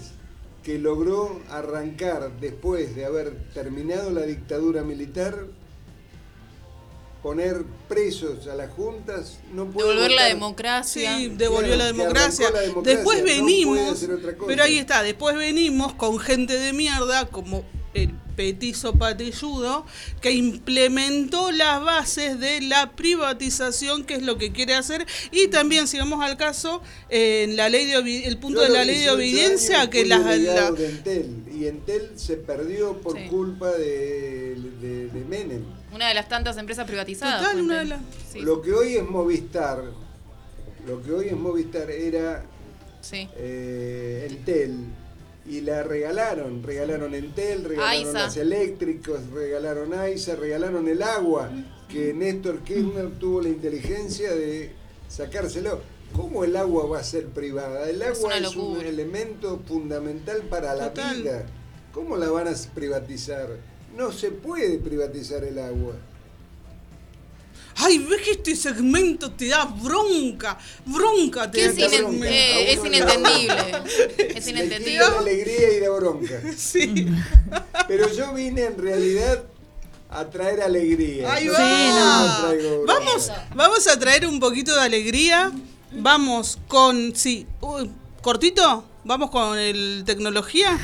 que 0.64 0.80
logró 0.80 1.40
arrancar 1.50 2.32
después 2.42 2.96
de 2.96 3.06
haber 3.06 3.34
terminado 3.54 4.10
la 4.12 4.24
dictadura 4.24 4.84
militar, 4.84 5.46
poner 7.28 7.66
presos 7.90 8.48
a 8.48 8.56
las 8.56 8.72
juntas, 8.72 9.40
no 9.52 9.66
puede 9.66 9.90
Devolver 9.90 10.12
la 10.12 10.16
votar. 10.24 10.34
democracia. 10.34 11.18
Sí, 11.18 11.28
devolvió 11.36 11.74
Claro, 11.76 11.78
la 11.80 11.86
democracia. 11.88 12.50
la 12.52 12.62
democracia, 12.62 12.96
Después 12.96 13.18
no 13.20 13.24
puede 13.26 13.36
venimos, 13.42 13.92
hacer 13.92 14.12
otra 14.12 14.34
cosa. 14.38 14.48
pero 14.48 14.64
ahí 14.64 14.78
está, 14.78 15.04
después 15.04 15.36
venimos 15.36 15.94
con 15.96 16.20
gente 16.20 16.58
de 16.58 16.72
mierda 16.72 17.26
como 17.26 17.66
el 17.94 18.12
petizo 18.48 18.94
patilludo 18.94 19.86
que 20.22 20.32
implementó 20.32 21.52
las 21.52 21.84
bases 21.84 22.40
de 22.40 22.62
la 22.62 22.92
privatización, 22.92 24.06
que 24.06 24.14
es 24.14 24.22
lo 24.22 24.38
que 24.38 24.54
quiere 24.54 24.76
hacer, 24.76 25.06
y 25.32 25.48
también, 25.50 25.88
si 25.88 25.98
vamos 25.98 26.24
al 26.24 26.38
caso, 26.38 26.82
eh, 27.10 27.44
en 27.44 27.58
la 27.58 27.68
ley 27.68 27.86
de 27.88 27.98
el 28.26 28.38
punto 28.38 28.62
de 28.62 28.70
la 28.70 28.86
ley 28.86 28.96
de 29.00 29.02
18 29.02 29.16
obediencia, 29.16 29.90
que 29.90 30.06
las... 30.06 30.22
la- 30.22 30.72
de 30.72 30.86
Entel, 30.90 31.44
y 31.52 31.66
Entel 31.66 32.12
se 32.16 32.38
perdió 32.38 33.02
por 33.02 33.18
Sí. 33.18 33.26
culpa 33.28 33.72
de, 33.72 34.56
de- 34.80 35.08
de 35.08 35.26
Menem. 35.26 35.64
Una 35.92 36.08
de 36.10 36.14
las 36.14 36.30
tantas 36.30 36.58
empresas 36.58 36.86
privatizadas. 36.86 37.40
Total, 37.40 37.54
fue 37.54 37.62
una 37.64 37.76
de 37.78 37.82
Entel. 37.82 38.00
las- 38.02 38.32
Sí. 38.34 38.40
Lo 38.42 38.62
que 38.62 38.72
hoy 38.72 38.96
es 38.98 39.04
Movistar, 39.04 39.84
lo 40.86 41.02
que 41.02 41.12
hoy 41.12 41.26
es 41.28 41.34
Movistar 41.36 41.90
era 41.90 42.46
Sí. 43.02 43.28
eh, 43.36 44.28
Entel 44.30 44.76
y 45.48 45.62
la 45.62 45.84
regalaron, 45.84 46.62
regalaron 46.62 47.16
Entel, 47.16 47.64
regalaron 47.64 48.08
AISA. 48.08 48.20
las 48.20 48.38
eléctricos, 48.38 49.20
regalaron 49.34 49.94
AISA, 49.94 50.36
regalaron 50.36 50.88
el 50.88 51.02
agua, 51.02 51.50
que 51.88 52.14
Néstor 52.14 52.60
Kirchner 52.60 53.12
tuvo 53.18 53.42
la 53.42 53.50
inteligencia 53.50 54.36
de 54.36 54.72
sacárselo. 55.08 55.80
¿Cómo 56.14 56.44
el 56.44 56.56
agua 56.56 56.86
va 56.86 57.00
a 57.00 57.04
ser 57.04 57.28
privada? 57.28 57.90
El 57.90 58.02
agua 58.02 58.38
es, 58.38 58.56
un 58.56 58.82
elemento 58.82 59.62
fundamental 59.68 60.42
para 60.50 60.74
la 60.74 60.90
Total. 60.94 61.22
vida. 61.22 61.46
¿Cómo 61.94 62.18
la 62.18 62.30
van 62.30 62.48
a 62.48 62.54
privatizar? 62.74 63.48
No 63.96 64.12
se 64.12 64.32
puede 64.32 64.78
privatizar 64.80 65.44
el 65.44 65.60
agua. 65.60 65.96
Ay, 67.80 68.00
ves 68.00 68.22
que 68.22 68.32
este 68.32 68.56
segmento 68.56 69.32
te 69.32 69.48
da 69.50 69.66
bronca, 69.66 70.58
bronca 70.86 71.50
te 71.52 71.62
da 71.62 71.68
es, 71.72 71.78
inen- 71.78 71.90
segmento. 71.90 72.26
eh, 72.26 72.72
es 72.74 72.80
inentendible. 72.86 73.56
es 74.36 74.48
inentendible. 74.48 74.98
de 74.98 75.18
alegría 75.18 75.74
y 75.74 75.80
de 75.82 75.90
bronca. 75.90 76.42
Sí. 76.58 77.08
Pero 77.88 78.12
yo 78.14 78.34
vine 78.34 78.64
en 78.66 78.78
realidad 78.78 79.44
a 80.10 80.26
traer 80.30 80.62
alegría. 80.62 81.32
Ahí 81.34 81.48
va. 81.50 82.52
bronca. 82.56 82.94
Vamos, 82.94 83.32
vamos 83.54 83.88
a 83.88 84.00
traer 84.00 84.26
un 84.26 84.40
poquito 84.40 84.74
de 84.76 84.82
alegría. 84.82 85.52
Vamos 85.92 86.58
con, 86.68 87.16
sí, 87.16 87.46
uy, 87.62 87.92
cortito. 88.22 88.84
Vamos 89.04 89.30
con 89.30 89.58
el 89.58 90.04
tecnología. 90.06 90.78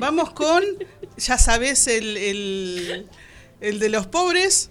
Vamos 0.00 0.30
con, 0.32 0.62
ya 1.16 1.38
sabes, 1.38 1.86
el, 1.86 2.16
el, 2.16 3.06
el 3.60 3.78
de 3.78 3.88
los 3.88 4.06
pobres. 4.06 4.70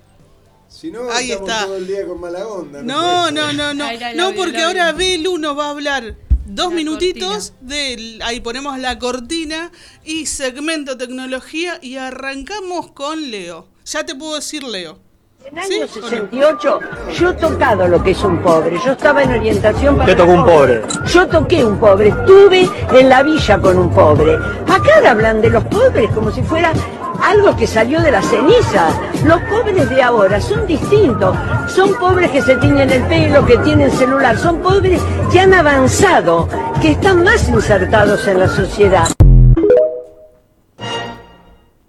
Si 0.75 0.91
no, 0.91 1.09
Ahí 1.09 1.31
estamos 1.31 1.49
está. 1.49 1.65
todo 1.65 1.77
el 1.77 1.87
día 1.87 2.05
con 2.05 2.19
mala 2.19 2.47
onda. 2.47 2.83
No, 2.83 3.31
no, 3.31 3.45
ser. 3.47 3.55
no, 3.55 3.73
no. 3.73 3.85
Ay, 3.85 3.97
la- 3.99 4.13
la 4.13 4.21
No, 4.23 4.31
vi, 4.31 4.37
porque 4.37 4.57
la 4.57 4.67
ahora 4.67 4.91
Belu 4.91 5.37
nos 5.37 5.57
va 5.57 5.67
a 5.67 5.69
hablar 5.69 6.17
dos 6.45 6.69
La 6.69 6.75
minutitos 6.75 7.53
del 7.61 8.21
ahí 8.21 8.39
ponemos 8.41 8.77
la 8.79 8.99
cortina 8.99 9.71
y 10.03 10.25
segmento 10.25 10.97
tecnología 10.97 11.79
y 11.81 11.95
arrancamos 11.95 12.91
con 12.91 13.31
Leo. 13.31 13.67
Ya 13.85 14.05
te 14.05 14.15
puedo 14.15 14.35
decir 14.35 14.63
Leo. 14.63 14.99
En 15.45 15.57
el 15.59 15.63
¿Sí 15.65 15.73
año 15.75 15.85
o 15.85 15.87
no? 15.87 16.07
68 16.09 16.79
yo 17.19 17.29
he 17.29 17.33
tocado 17.33 17.87
lo 17.87 18.01
que 18.01 18.11
es 18.11 18.23
un 18.23 18.41
pobre. 18.41 18.79
Yo 18.83 18.93
estaba 18.93 19.21
en 19.21 19.31
orientación 19.31 19.95
para 19.95 20.07
¿Qué 20.07 20.15
tocó 20.15 20.31
un 20.31 20.45
pobre? 20.45 20.81
Yo 21.07 21.27
toqué 21.27 21.63
un 21.63 21.77
pobre, 21.77 22.09
estuve 22.09 22.67
en 22.91 23.09
la 23.09 23.21
villa 23.21 23.59
con 23.59 23.77
un 23.77 23.91
pobre. 23.91 24.35
Acá 24.35 25.09
hablan 25.09 25.41
de 25.41 25.51
los 25.51 25.63
pobres 25.65 26.09
como 26.11 26.31
si 26.31 26.41
fuera 26.41 26.73
algo 27.21 27.55
que 27.55 27.67
salió 27.67 28.01
de 28.01 28.11
la 28.11 28.23
ceniza. 28.23 28.89
Los 29.23 29.39
pobres 29.41 29.87
de 29.89 30.01
ahora 30.01 30.41
son 30.41 30.65
distintos. 30.65 31.37
Son 31.67 31.93
pobres 31.95 32.31
que 32.31 32.41
se 32.41 32.55
tiñen 32.55 32.89
el 32.89 33.03
pelo, 33.03 33.45
que 33.45 33.57
tienen 33.59 33.91
celular. 33.91 34.37
Son 34.37 34.59
pobres 34.59 35.01
que 35.31 35.39
han 35.39 35.53
avanzado, 35.53 36.49
que 36.81 36.91
están 36.91 37.23
más 37.23 37.47
insertados 37.49 38.27
en 38.27 38.39
la 38.39 38.47
sociedad. 38.47 39.07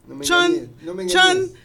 No 0.06 0.14
me 0.14 0.24
Chan, 0.24 0.52
engañes, 0.52 0.68
no 0.82 0.94
me 0.94 1.06
Chan, 1.06 1.30
engañes. 1.30 1.52
Chan, 1.52 1.55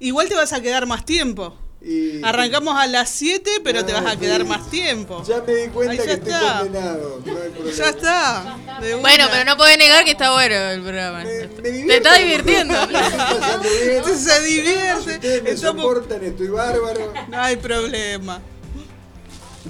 igual 0.00 0.28
te 0.28 0.34
vas 0.34 0.52
a 0.52 0.60
quedar 0.60 0.86
más 0.86 1.04
tiempo. 1.04 1.56
Y- 1.82 2.20
Arrancamos 2.24 2.74
a 2.76 2.86
las 2.88 3.08
7, 3.10 3.48
pero 3.62 3.84
te 3.84 3.92
vas 3.92 4.06
a 4.06 4.16
quedar 4.18 4.40
sí. 4.42 4.46
más 4.48 4.68
tiempo. 4.70 5.22
Ya 5.24 5.40
me 5.46 5.54
di 5.54 5.68
cuenta 5.68 5.92
Ahí 5.92 5.98
que 5.98 6.12
estoy 6.14 6.32
está. 6.32 6.58
condenado. 6.60 7.20
No 7.24 7.32
hay 7.32 7.48
problema. 7.50 7.76
Ya 7.76 7.88
está. 7.90 8.56
de 8.80 8.94
Bueno, 8.96 9.24
una. 9.24 9.32
pero 9.32 9.44
no 9.44 9.56
puede 9.56 9.76
negar 9.76 10.04
que 10.04 10.10
está 10.12 10.32
bueno 10.32 10.54
el 10.56 10.80
programa. 10.82 11.18
Me- 11.22 11.46
me 11.46 11.84
Te 11.86 11.96
está 11.98 12.14
divirtiendo. 12.18 12.74
Bien. 12.88 14.04
Se 14.18 14.42
divierte. 14.42 15.02
Si 15.04 15.10
ustedes 15.10 15.42
me 15.44 15.50
Estamos- 15.50 15.82
soportan, 15.82 16.24
estoy 16.24 16.48
bárbaro. 16.48 17.12
No 17.28 17.40
hay 17.40 17.56
problema. 17.56 18.40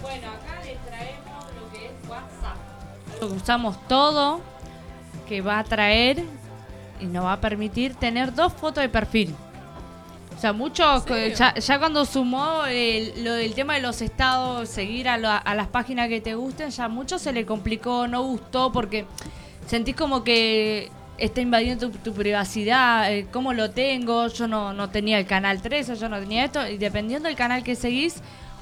Bueno, 0.00 0.28
acá 0.30 0.62
les 0.64 0.78
traemos 0.86 1.44
lo 1.60 1.72
que 1.72 1.86
es 1.86 1.92
WhatsApp. 2.08 2.56
Lo 3.20 3.28
que 3.28 3.34
usamos 3.34 3.88
todo, 3.88 4.40
que 5.28 5.40
va 5.42 5.58
a 5.58 5.64
traer 5.64 6.22
y 7.00 7.06
nos 7.06 7.24
va 7.26 7.34
a 7.34 7.40
permitir 7.42 7.94
tener 7.96 8.32
dos 8.34 8.52
fotos 8.54 8.82
de 8.82 8.88
perfil. 8.88 9.34
O 10.36 10.38
sea, 10.38 10.52
muchos, 10.52 11.04
que 11.04 11.34
ya, 11.34 11.54
ya 11.54 11.78
cuando 11.78 12.04
sumó 12.04 12.66
el- 12.66 13.24
lo 13.24 13.32
del 13.32 13.54
tema 13.54 13.74
de 13.74 13.80
los 13.80 14.02
estados, 14.02 14.68
seguir 14.68 15.08
a, 15.08 15.16
la- 15.16 15.38
a 15.38 15.54
las 15.54 15.68
páginas 15.68 16.08
que 16.08 16.20
te 16.20 16.34
gusten, 16.34 16.68
ya 16.70 16.88
mucho 16.88 17.18
se 17.18 17.32
le 17.32 17.46
complicó, 17.46 18.06
no 18.06 18.22
gustó, 18.22 18.70
porque 18.70 19.06
sentís 19.66 19.96
como 19.96 20.24
que 20.24 20.90
está 21.16 21.40
invadiendo 21.40 21.88
tu, 21.90 21.96
tu 21.98 22.12
privacidad, 22.12 23.10
eh, 23.10 23.26
cómo 23.32 23.54
lo 23.54 23.70
tengo, 23.70 24.26
yo 24.28 24.46
no, 24.46 24.74
no 24.74 24.90
tenía 24.90 25.18
el 25.18 25.24
canal 25.26 25.62
13, 25.62 25.96
yo 25.96 26.10
no 26.10 26.18
tenía 26.20 26.44
esto, 26.44 26.68
y 26.68 26.76
dependiendo 26.76 27.28
del 27.28 27.36
canal 27.36 27.62
que 27.64 27.74
seguís, 27.74 28.16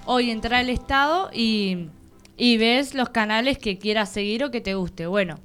hoy 0.07 0.31
entra 0.31 0.59
al 0.59 0.71
estado 0.71 1.31
y, 1.33 1.89
y 2.37 2.57
ves 2.57 2.95
los 2.95 3.09
canales 3.09 3.59
que 3.59 3.79
quieras 3.79 4.11
seguir 4.11 4.45
o 4.45 4.53
que 4.53 4.61
te 4.61 4.75
guste. 4.75 5.09
Bueno, 5.09 5.41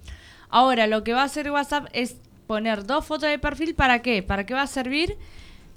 ahora 0.49 0.85
lo 0.85 1.03
que 1.03 1.13
va 1.13 1.21
a 1.23 1.25
hacer 1.25 1.49
WhatsApp 1.49 1.87
es 1.93 2.17
poner 2.45 2.85
dos 2.85 3.03
fotos 3.05 3.29
de 3.29 3.39
perfil, 3.39 3.73
¿para 3.73 4.03
qué? 4.03 4.21
¿Para 4.21 4.45
qué 4.45 4.53
va 4.53 4.61
a 4.61 4.67
servir? 4.67 5.17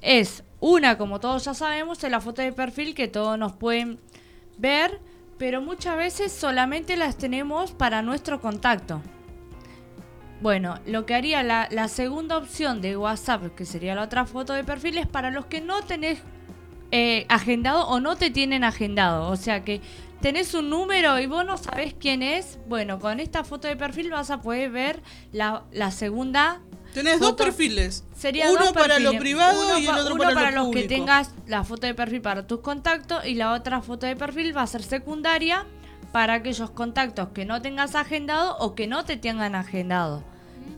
Es 0.02 0.42
una, 0.60 0.98
como 0.98 1.20
todos 1.20 1.44
ya 1.44 1.54
sabemos, 1.54 2.02
es 2.04 2.10
la 2.10 2.20
foto 2.20 2.42
de 2.42 2.52
perfil 2.52 2.94
que 2.94 3.08
todos 3.08 3.38
nos 3.38 3.52
pueden 3.52 3.98
ver, 4.58 5.00
pero 5.38 5.62
muchas 5.62 5.96
veces 5.96 6.32
solamente 6.32 6.96
las 6.96 7.16
tenemos 7.16 7.72
para 7.72 8.02
nuestro 8.02 8.40
contacto. 8.40 9.00
Bueno, 10.42 10.80
lo 10.86 11.06
que 11.06 11.14
haría 11.14 11.44
la, 11.44 11.88
segunda 11.88 12.36
opción 12.36 12.80
de 12.80 12.96
WhatsApp, 12.96 13.54
que 13.54 13.64
sería 13.64 13.94
la 13.94 14.02
otra 14.02 14.26
foto 14.26 14.52
de 14.52 14.64
perfil, 14.64 14.98
es 14.98 15.06
para 15.06 15.30
los 15.30 15.46
que 15.46 15.60
no 15.60 15.82
tenés 15.82 16.20
eh, 16.90 17.26
agendado 17.28 17.86
o 17.86 18.00
no 18.00 18.16
te 18.16 18.30
tienen 18.30 18.64
agendado. 18.64 19.30
O 19.30 19.36
sea 19.36 19.64
que 19.64 19.80
tenés 20.20 20.52
un 20.54 20.68
número 20.68 21.20
y 21.20 21.26
vos 21.26 21.46
no 21.46 21.56
sabés 21.58 21.94
quién 21.94 22.24
es. 22.24 22.58
Bueno, 22.68 22.98
con 22.98 23.20
esta 23.20 23.44
foto 23.44 23.68
de 23.68 23.76
perfil 23.76 24.10
vas 24.10 24.32
a 24.32 24.42
poder 24.42 24.70
ver 24.70 25.02
la, 25.30 25.62
la 25.70 25.92
segunda. 25.92 26.60
Tenés 26.92 27.20
dos 27.20 27.32
perfiles. 27.32 28.04
Sería 28.16 28.50
uno 28.50 28.64
dos 28.64 28.72
para 28.72 28.98
lo 28.98 29.12
privado 29.18 29.64
Uno 29.66 29.78
y 29.78 29.86
el 29.86 29.96
otro 29.96 30.14
uno 30.14 30.24
para, 30.24 30.50
lo 30.50 30.64
los 30.64 30.74
que 30.74 30.82
tengas 30.84 31.30
la 31.46 31.64
foto 31.64 31.86
de 31.86 31.94
perfil 31.94 32.20
para 32.20 32.46
tus 32.46 32.60
contactos 32.60 33.24
y 33.24 33.34
la 33.34 33.52
otra 33.52 33.80
foto 33.80 34.06
de 34.06 34.14
perfil 34.16 34.56
va 34.56 34.62
a 34.62 34.66
ser 34.66 34.82
secundaria 34.82 35.66
para 36.12 36.34
aquellos 36.34 36.70
contactos 36.70 37.28
que 37.34 37.44
no 37.46 37.62
tengas 37.62 37.94
agendado 37.94 38.56
o 38.58 38.74
que 38.74 38.86
no 38.86 39.04
te 39.04 39.16
tengan 39.16 39.54
agendado. 39.54 40.22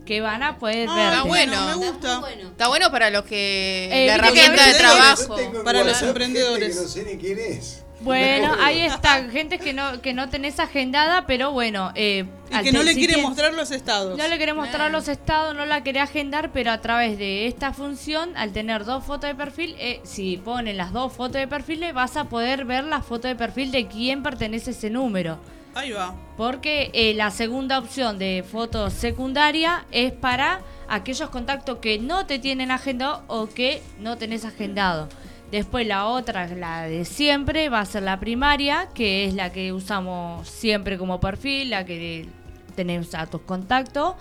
Que 0.06 0.20
van 0.20 0.42
a 0.42 0.58
poder 0.58 0.88
Ah, 0.90 0.94
ver. 0.94 1.06
Está 1.12 1.22
bueno. 1.24 1.66
me 1.66 1.74
gusta. 1.74 2.22
Está 2.30 2.68
bueno 2.68 2.90
para 2.90 3.10
los 3.10 3.24
que. 3.24 3.88
Eh, 3.90 4.06
la 4.06 4.14
herramienta 4.16 4.66
de 4.66 4.74
trabajo. 4.74 5.36
Para 5.64 5.82
los 5.82 6.00
emprendedores. 6.02 6.76
que 6.76 6.82
no 6.82 6.88
sé 6.88 7.04
ni 7.04 7.16
quién 7.18 7.38
es. 7.38 7.83
Bueno, 8.04 8.54
ahí 8.60 8.82
está, 8.82 9.24
gente 9.30 9.58
que 9.58 9.72
no, 9.72 10.00
que 10.00 10.12
no 10.12 10.28
tenés 10.28 10.60
agendada, 10.60 11.26
pero 11.26 11.52
bueno. 11.52 11.90
Eh, 11.94 12.26
Y 12.50 12.62
que 12.62 12.72
no 12.72 12.82
le 12.82 12.94
quiere 12.94 13.16
mostrar 13.16 13.54
los 13.54 13.70
estados. 13.70 14.16
No 14.18 14.28
le 14.28 14.38
querés 14.38 14.54
mostrar 14.54 14.90
los 14.90 15.08
estados, 15.08 15.54
no 15.54 15.64
la 15.66 15.82
querés 15.82 16.02
agendar, 16.02 16.52
pero 16.52 16.70
a 16.70 16.80
través 16.80 17.18
de 17.18 17.46
esta 17.46 17.72
función, 17.72 18.36
al 18.36 18.52
tener 18.52 18.84
dos 18.84 19.04
fotos 19.04 19.28
de 19.28 19.34
perfil, 19.34 19.74
eh, 19.78 20.00
si 20.04 20.36
ponen 20.36 20.76
las 20.76 20.92
dos 20.92 21.12
fotos 21.12 21.40
de 21.40 21.48
perfil, 21.48 21.84
vas 21.92 22.16
a 22.16 22.24
poder 22.24 22.64
ver 22.64 22.84
la 22.84 23.00
foto 23.00 23.26
de 23.28 23.34
perfil 23.34 23.70
de 23.72 23.86
quién 23.86 24.22
pertenece 24.22 24.70
ese 24.72 24.90
número. 24.90 25.38
Ahí 25.74 25.90
va. 25.90 26.14
Porque 26.36 26.90
eh, 26.92 27.14
la 27.14 27.32
segunda 27.32 27.78
opción 27.80 28.16
de 28.18 28.44
foto 28.48 28.90
secundaria 28.90 29.84
es 29.90 30.12
para 30.12 30.60
aquellos 30.88 31.30
contactos 31.30 31.78
que 31.78 31.98
no 31.98 32.26
te 32.26 32.38
tienen 32.38 32.70
agendado 32.70 33.24
o 33.26 33.48
que 33.48 33.82
no 33.98 34.16
tenés 34.16 34.44
agendado. 34.44 35.08
Después 35.54 35.86
la 35.86 36.06
otra, 36.06 36.48
la 36.48 36.82
de 36.82 37.04
siempre, 37.04 37.68
va 37.68 37.78
a 37.78 37.84
ser 37.84 38.02
la 38.02 38.18
primaria, 38.18 38.88
que 38.92 39.24
es 39.24 39.34
la 39.34 39.52
que 39.52 39.72
usamos 39.72 40.48
siempre 40.48 40.98
como 40.98 41.20
perfil, 41.20 41.70
la 41.70 41.86
que 41.86 42.26
tenemos 42.74 43.14
a 43.14 43.26
tus 43.26 43.42
contactos. 43.42 44.16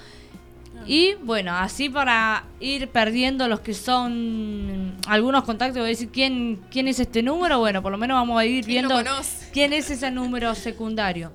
Y 0.86 1.16
bueno, 1.24 1.56
así 1.56 1.90
para 1.90 2.44
ir 2.60 2.88
perdiendo 2.90 3.48
los 3.48 3.62
que 3.62 3.74
son 3.74 4.96
algunos 5.08 5.44
contactos, 5.44 5.80
voy 5.80 5.88
a 5.88 5.90
decir 5.90 6.10
quién, 6.10 6.62
quién 6.70 6.88
es 6.88 7.00
este 7.00 7.24
número, 7.24 7.58
bueno, 7.58 7.82
por 7.82 7.92
lo 7.92 7.98
menos 7.98 8.14
vamos 8.14 8.40
a 8.40 8.46
ir 8.46 8.64
¿Quién 8.64 8.88
lo 8.88 8.98
viendo 8.98 9.12
quién 9.52 9.74
es 9.74 9.90
ese 9.90 10.12
número 10.12 10.54
secundario. 10.54 11.32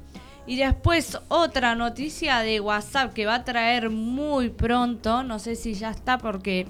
Y 0.46 0.54
después 0.54 1.18
otra 1.26 1.74
noticia 1.74 2.38
de 2.38 2.60
WhatsApp 2.60 3.14
que 3.14 3.26
va 3.26 3.34
a 3.34 3.44
traer 3.44 3.90
muy 3.90 4.50
pronto, 4.50 5.24
no 5.24 5.40
sé 5.40 5.56
si 5.56 5.74
ya 5.74 5.90
está 5.90 6.18
porque 6.18 6.68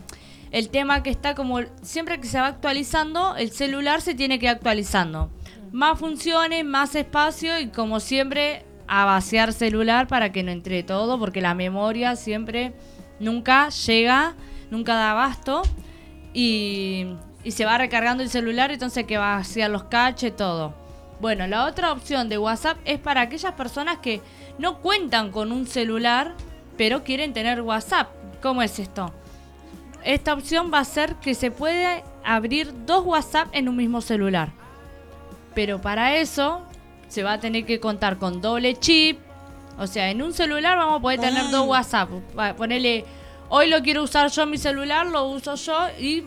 el 0.51 0.70
tema 0.70 1.03
que 1.03 1.11
está 1.11 1.34
como 1.34 1.61
siempre 1.82 2.20
que 2.20 2.26
se 2.26 2.40
va 2.40 2.46
actualizando, 2.46 3.36
el 3.36 3.51
celular 3.51 4.01
se 4.01 4.14
tiene 4.14 4.38
que 4.38 4.46
ir 4.46 4.51
actualizando. 4.51 5.30
Más 5.72 5.99
funciones, 5.99 6.64
más 6.64 6.94
espacio 6.94 7.59
y 7.61 7.68
como 7.68 8.01
siempre 8.01 8.64
a 8.86 9.05
vaciar 9.05 9.53
celular 9.53 10.09
para 10.09 10.32
que 10.32 10.42
no 10.42 10.51
entre 10.51 10.82
todo 10.82 11.18
porque 11.18 11.42
la 11.42 11.55
memoria 11.55 12.16
siempre 12.16 12.72
nunca 13.20 13.68
llega, 13.68 14.34
nunca 14.70 14.94
da 14.94 15.11
abasto 15.11 15.62
y, 16.32 17.07
y 17.44 17.51
se 17.51 17.64
va 17.64 17.76
recargando 17.76 18.22
el 18.22 18.30
celular, 18.30 18.70
entonces 18.70 19.05
que 19.05 19.18
va 19.18 19.36
vaciar 19.36 19.70
los 19.70 19.84
caches, 19.84 20.34
todo. 20.34 20.74
Bueno, 21.20 21.46
la 21.46 21.64
otra 21.66 21.92
opción 21.92 22.28
de 22.28 22.38
WhatsApp 22.38 22.78
es 22.84 22.99
para 22.99 23.22
aquellas 23.22 23.53
personas 23.55 23.99
que 23.99 24.20
no 24.59 24.78
cuentan 24.80 25.30
con 25.32 25.53
un 25.53 25.66
celular, 25.66 26.34
pero 26.76 27.03
quieren 27.03 27.32
tener 27.32 27.61
WhatsApp. 27.61 28.09
¿Cómo 28.40 28.62
es 28.62 28.78
esto? 28.78 29.12
Esta 30.09 30.33
opción 30.33 30.71
va 30.73 30.79
a 30.79 30.85
ser 30.87 31.17
que 31.17 31.35
se 31.35 31.51
puede 31.51 32.03
abrir 32.25 32.73
dos 32.87 33.05
WhatsApp 33.05 33.49
en 33.53 33.69
un 33.69 33.77
mismo 33.77 34.01
celular. 34.01 34.49
Pero 35.55 35.83
para 35.83 36.17
eso 36.17 36.63
se 37.09 37.23
va 37.23 37.35
a 37.35 37.41
tener 37.41 37.67
que 37.67 37.79
contar 37.79 38.17
con 38.17 38.41
doble 38.41 38.75
chip. 38.77 39.19
O 39.79 39.87
sea, 39.87 40.11
en 40.11 40.23
un 40.23 40.33
celular 40.33 40.79
vamos 40.79 40.99
a 41.01 41.03
poder 41.03 41.21
tener 41.21 41.43
Ah. 41.47 41.51
dos 41.51 41.67
WhatsApp. 41.69 42.09
Va- 42.39 42.55
Ponele, 42.57 43.05
hoy 43.51 43.69
lo 43.69 43.83
quiero 43.83 44.03
usar 44.03 44.31
yo 44.31 44.45
en 44.45 44.51
mi 44.51 44.57
celular, 44.57 45.07
lo 45.07 45.27
uso 45.29 45.55
yo 45.57 45.79
y 46.01 46.25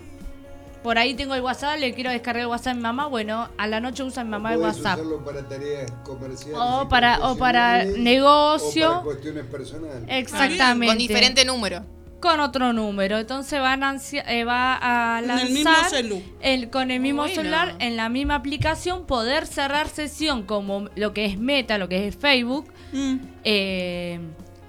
por 0.84 1.00
ahí 1.00 1.16
tengo 1.16 1.34
el 1.34 1.42
WhatsApp, 1.42 1.80
le 1.80 1.92
quiero 1.96 2.12
descargar 2.12 2.42
el 2.44 2.48
WhatsApp 2.50 2.74
a 2.74 2.76
mi 2.76 2.82
mamá. 2.82 3.08
Bueno, 3.08 3.50
a 3.58 3.66
la 3.66 3.80
noche 3.80 4.04
usa 4.04 4.24
mi 4.24 4.30
mamá 4.30 4.54
el 4.54 4.60
Podés 4.60 4.76
WhatsApp. 4.78 5.00
usarlo 5.00 5.26
para 5.26 5.48
tareas 5.48 5.92
comerciales. 6.06 6.56
O 6.62 6.88
para- 6.88 7.18
o 7.28 7.36
para 7.36 7.84
negocio. 7.84 8.90
O 8.90 8.92
para 8.94 9.04
cuestiones 9.06 9.46
personales. 9.46 10.04
Exactamente. 10.08 10.86
Con 10.88 10.98
diferente 11.00 11.46
número. 11.46 11.84
Con 12.22 12.39
otro 12.39 12.72
número. 12.72 13.17
Entonces 13.17 13.59
van 13.59 13.84
a 13.84 13.95
eh, 14.13 14.43
va 14.43 14.78
a 14.82 15.19
En 15.19 15.28
lanzar 15.28 15.47
el 15.47 15.53
mismo 15.53 15.72
celu. 15.89 16.24
el- 16.41 16.69
con 16.69 16.91
el 16.91 16.99
mismo 16.99 17.24
Bueno. 17.24 17.36
celular, 17.36 17.76
en 17.80 17.97
la 17.97 18.09
misma 18.09 18.36
aplicación, 18.36 19.05
poder 19.07 19.47
cerrar 19.47 19.89
sesión 19.89 20.43
como 20.43 20.88
lo 20.95 21.13
que 21.13 21.26
es 21.26 21.39
Meta, 21.39 21.78
lo 21.78 21.89
que 21.89 22.07
es 22.07 22.15
Facebook. 22.15 22.72
Mm. 22.93 23.15
eh, 23.43 24.19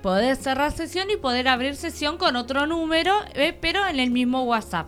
poder 0.03 0.35
cerrar 0.37 0.73
sesión 0.73 1.11
y 1.11 1.17
poder 1.17 1.47
abrir 1.47 1.77
sesión 1.77 2.17
con 2.19 2.35
otro 2.37 2.67
número, 2.67 3.15
eh, 3.35 3.57
pero 3.61 3.87
en 3.87 4.01
el 4.01 4.11
mismo 4.11 4.43
WhatsApp. 4.45 4.87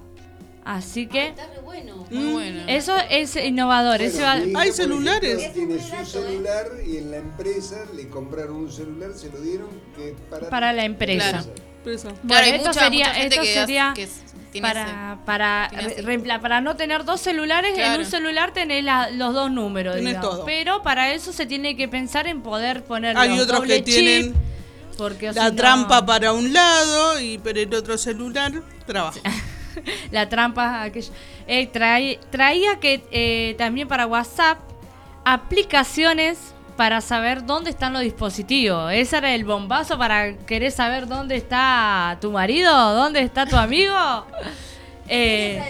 Así 0.64 1.06
que 1.06 1.28
Está 1.28 1.46
re 1.54 1.60
bueno. 1.62 2.06
Muy 2.10 2.32
bueno. 2.32 2.62
eso 2.68 2.96
es 3.10 3.36
innovador. 3.36 3.98
Bueno, 3.98 4.20
va- 4.54 4.60
Hay 4.62 4.72
celulares. 4.72 5.38
ejemplo, 5.42 5.76
Tiene 5.76 6.04
su 6.04 6.10
celular 6.18 6.66
y 6.86 6.96
en 6.96 7.10
la 7.10 7.18
empresa 7.18 7.84
le 7.94 8.08
compraron 8.08 8.56
un 8.56 8.72
celular, 8.72 9.10
se 9.14 9.30
lo 9.30 9.40
dieron 9.40 9.68
que 9.94 10.14
para, 10.30 10.48
Para 10.48 10.72
la 10.72 10.84
empresa. 10.86 11.30
Claro. 11.42 11.73
Bueno, 11.84 12.18
Claro, 12.26 12.44
hay 12.46 12.50
esto 12.52 12.68
mucha- 12.68 12.80
sería, 12.80 13.06
mucha 13.06 13.14
gente 13.20 13.34
esto 13.36 13.42
que 13.46 13.54
sería 13.54 13.94
que 13.94 14.60
para, 14.62 15.18
para, 15.26 15.68
tiene 15.70 15.86
ese- 15.92 16.02
reempla- 16.02 16.40
para 16.40 16.60
no 16.60 16.76
tener 16.76 17.04
dos 17.04 17.20
celulares, 17.20 17.70
en 17.70 17.76
Claro. 17.76 18.00
un 18.02 18.06
celular 18.06 18.52
tenés 18.52 18.84
la- 18.84 19.10
los 19.10 19.34
dos 19.34 19.50
números. 19.50 19.96
Todo. 20.20 20.44
Pero 20.44 20.82
para 20.82 21.12
eso 21.12 21.32
se 21.32 21.44
tiene 21.46 21.76
que 21.76 21.88
pensar 21.88 22.26
en 22.26 22.40
poder 22.40 22.84
poner 22.84 23.16
Hay 23.18 23.30
los 23.30 23.40
otros 23.40 23.58
doble 23.60 23.76
que 23.76 23.82
tienen 23.82 24.32
chip, 24.32 24.36
porque 24.96 25.26
La 25.32 25.46
si 25.46 25.50
no- 25.50 25.54
trampa 25.56 26.06
para 26.06 26.32
un 26.32 26.52
lado 26.52 27.20
y 27.20 27.38
pero 27.38 27.58
el 27.60 27.74
otro 27.74 27.98
celular 27.98 28.52
trabaja. 28.86 29.18
la 30.12 30.28
trampa 30.28 30.82
aquello. 30.84 31.12
Eh, 31.48 31.68
trae- 31.72 32.18
traía 32.30 32.78
que 32.80 33.02
eh, 33.10 33.54
también 33.58 33.88
para 33.88 34.06
WhatsApp 34.06 34.58
aplicaciones 35.24 36.53
para 36.76 37.00
saber 37.00 37.44
dónde 37.46 37.70
están 37.70 37.92
los 37.92 38.02
dispositivos. 38.02 38.92
Ese 38.92 39.16
era 39.16 39.34
el 39.34 39.44
bombazo 39.44 39.96
para 39.98 40.36
querer 40.38 40.72
saber 40.72 41.06
dónde 41.06 41.36
está 41.36 42.18
tu 42.20 42.30
marido, 42.30 42.94
dónde 42.94 43.20
está 43.20 43.46
tu 43.46 43.56
amigo. 43.56 43.94
Eh, 45.06 45.62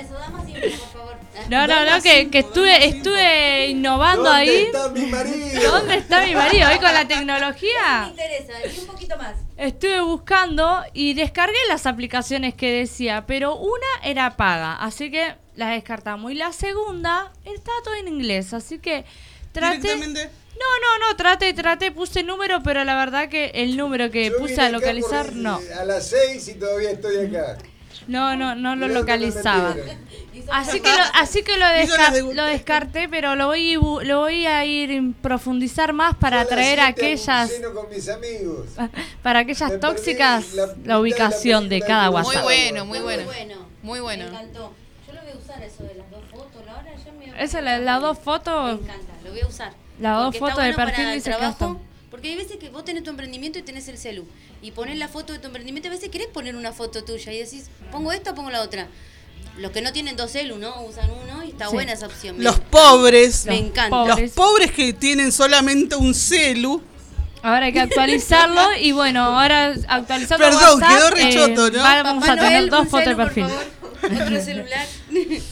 no, 1.49 1.67
no, 1.67 1.85
no, 1.85 2.01
que, 2.01 2.31
que 2.31 2.39
estuve, 2.39 2.87
estuve 2.87 3.67
innovando 3.69 4.23
¿Dónde 4.23 4.39
ahí. 4.39 4.59
está 4.67 4.89
mi 4.91 5.07
marido? 5.07 5.73
¿Dónde 5.73 5.95
está 5.97 6.25
mi 6.25 6.35
marido? 6.35 6.67
Ahí 6.69 6.79
con 6.79 6.95
la 6.95 7.01
Me 7.05 7.07
tecnología. 7.07 8.07
interesa, 8.09 8.53
y 8.65 8.79
un 8.79 8.87
poquito 8.87 9.17
más. 9.19 9.35
Estuve 9.57 10.01
buscando 10.01 10.83
y 10.93 11.15
descargué 11.15 11.59
las 11.69 11.87
aplicaciones 11.87 12.55
que 12.55 12.73
decía, 12.73 13.25
pero 13.27 13.57
una 13.57 13.87
era 14.05 14.37
paga, 14.37 14.77
así 14.77 15.11
que 15.11 15.35
la 15.57 15.71
descartamos. 15.71 16.31
Y 16.33 16.37
la 16.37 16.53
segunda 16.53 17.33
estaba 17.45 17.79
todo 17.83 17.95
en 17.95 18.09
inglés, 18.09 18.55
así 18.55 18.79
que 18.79 19.05
traté... 19.53 19.79
Directamente. 19.81 20.31
No, 20.59 20.99
no, 21.01 21.09
no, 21.11 21.17
traté, 21.17 21.53
traté, 21.53 21.91
puse 21.93 22.23
número, 22.23 22.63
pero 22.63 22.85
la 22.85 22.97
verdad 22.97 23.29
que 23.29 23.51
el 23.55 23.77
número 23.77 24.11
que 24.11 24.31
Yo 24.31 24.39
puse 24.39 24.61
a 24.61 24.71
localizar, 24.71 25.27
por- 25.27 25.37
no. 25.37 25.61
A 25.79 25.85
las 25.85 26.07
seis 26.09 26.47
y 26.49 26.55
todavía 26.55 26.91
estoy 26.93 27.27
acá. 27.27 27.59
No, 28.07 28.37
no, 28.37 28.55
no 28.55 28.77
lo 28.77 28.89
localizaba. 28.89 29.75
Así 30.51 30.81
que 30.81 30.89
lo, 30.91 31.05
así 31.15 31.43
que 31.43 31.57
lo, 31.57 31.65
desca- 31.67 32.11
de- 32.13 32.35
lo 32.35 32.45
descarté, 32.45 33.09
pero 33.09 33.35
lo 33.35 33.47
voy, 33.47 33.75
lo 33.75 34.21
voy 34.21 34.47
a 34.47 34.65
ir 34.67 35.15
profundizar 35.23 35.93
más 35.93 36.15
para 36.17 36.45
traer 36.45 36.81
aquellas 36.81 37.51
con 37.73 37.89
mis 37.89 38.09
amigos. 38.09 38.67
para 39.23 39.41
aquellas 39.41 39.81
tóxicas 39.81 40.53
la 40.55 40.67
la, 40.67 40.67
mitad 40.69 40.77
de 40.83 40.89
la 40.89 41.01
ubicación 41.01 41.69
de 41.69 41.81
cada 41.81 42.05
de 42.05 42.11
Muy 42.11 42.23
WhatsApp. 42.23 42.43
bueno, 42.43 42.85
muy 42.85 42.99
bueno. 43.01 43.25
bueno. 43.25 43.55
Muy 43.83 44.01
bueno. 44.01 44.25
Me 44.25 44.31
encantó. 44.31 44.73
Yo 45.07 45.13
lo 45.15 45.21
voy 45.23 45.31
a 45.33 45.37
usar 45.37 45.63
eso 45.63 45.83
de 45.85 45.95
las 45.95 46.11
dos 46.11 46.25
fotos. 46.31 46.67
La 46.67 46.73
hora 46.75 46.91
ya 47.03 47.13
me 47.13 47.43
Esa 47.43 47.61
la- 47.63 47.79
las 47.79 48.01
dos 48.03 48.19
fotos, 48.19 48.81
Me 48.81 48.85
encanta, 48.87 49.13
lo 49.25 49.31
voy 49.31 49.41
a 49.41 49.47
usar. 49.47 49.73
Las 50.01 50.19
dos 50.19 50.39
fotos 50.39 50.57
de 50.57 50.63
bueno 50.63 50.77
para 50.77 50.87
perfil 50.91 51.07
el 51.09 51.15
dice 51.15 51.31
trabajo. 51.31 51.81
Porque 52.11 52.29
hay 52.29 52.37
veces 52.37 52.57
que 52.59 52.71
vos 52.71 52.85
tenés 52.85 53.03
tu 53.03 53.11
emprendimiento 53.11 53.59
y 53.59 53.63
tenés 53.63 53.89
el 53.89 53.99
celu. 53.99 54.25
Y 54.63 54.71
pones 54.71 54.97
la 54.99 55.09
foto 55.09 55.33
de 55.33 55.39
tu 55.41 55.47
emprendimiento. 55.49 55.89
A 55.89 55.93
veces 55.93 56.09
querés 56.11 56.29
poner 56.29 56.55
una 56.57 56.73
foto 56.73 57.03
tuya 57.05 57.33
y 57.33 57.39
decís, 57.39 57.67
pongo 57.91 58.13
esta 58.13 58.31
o 58.31 58.35
pongo 58.35 58.51
la 58.51 58.63
otra. 58.63 58.87
Los 59.59 59.73
que 59.73 59.83
no 59.83 59.93
tienen 59.93 60.17
dos 60.17 60.31
celu, 60.33 60.57
¿no? 60.59 60.83
Usan 60.85 61.11
uno 61.11 61.45
y 61.45 61.51
está 61.51 61.67
Sí. 61.69 61.75
buena 61.75 61.93
esa 61.93 62.07
opción. 62.07 62.37
Los 62.43 62.59
Me- 62.59 62.65
pobres. 62.71 63.47
Me 63.47 63.59
encanta. 63.59 63.91
pobres. 63.91 64.19
Los 64.21 64.31
pobres 64.33 64.71
que 64.73 64.93
tienen 64.93 65.33
solamente 65.33 65.97
un 65.97 66.15
celu. 66.15 66.83
Ahora 67.43 67.67
hay 67.67 67.73
que 67.73 67.81
actualizarlo 67.81 68.75
y 68.81 68.93
bueno, 68.93 69.23
ahora 69.23 69.75
actualizando 69.89 70.45
Perdón, 70.45 70.81
WhatsApp, 70.81 70.89
quedó 70.97 71.11
re 71.11 71.35
choto, 71.35 71.71
¿no? 71.71 71.83
Vamos 71.83 72.23
Papá 72.25 72.33
a 72.33 72.37
tener 72.37 72.53
Noel, 72.53 72.71
dos 72.71 72.89
fotos 72.89 73.07
de 73.09 73.17
perfil. 73.17 73.45
favor. 73.49 73.65
Otro 74.23 74.41
celular. 74.43 74.87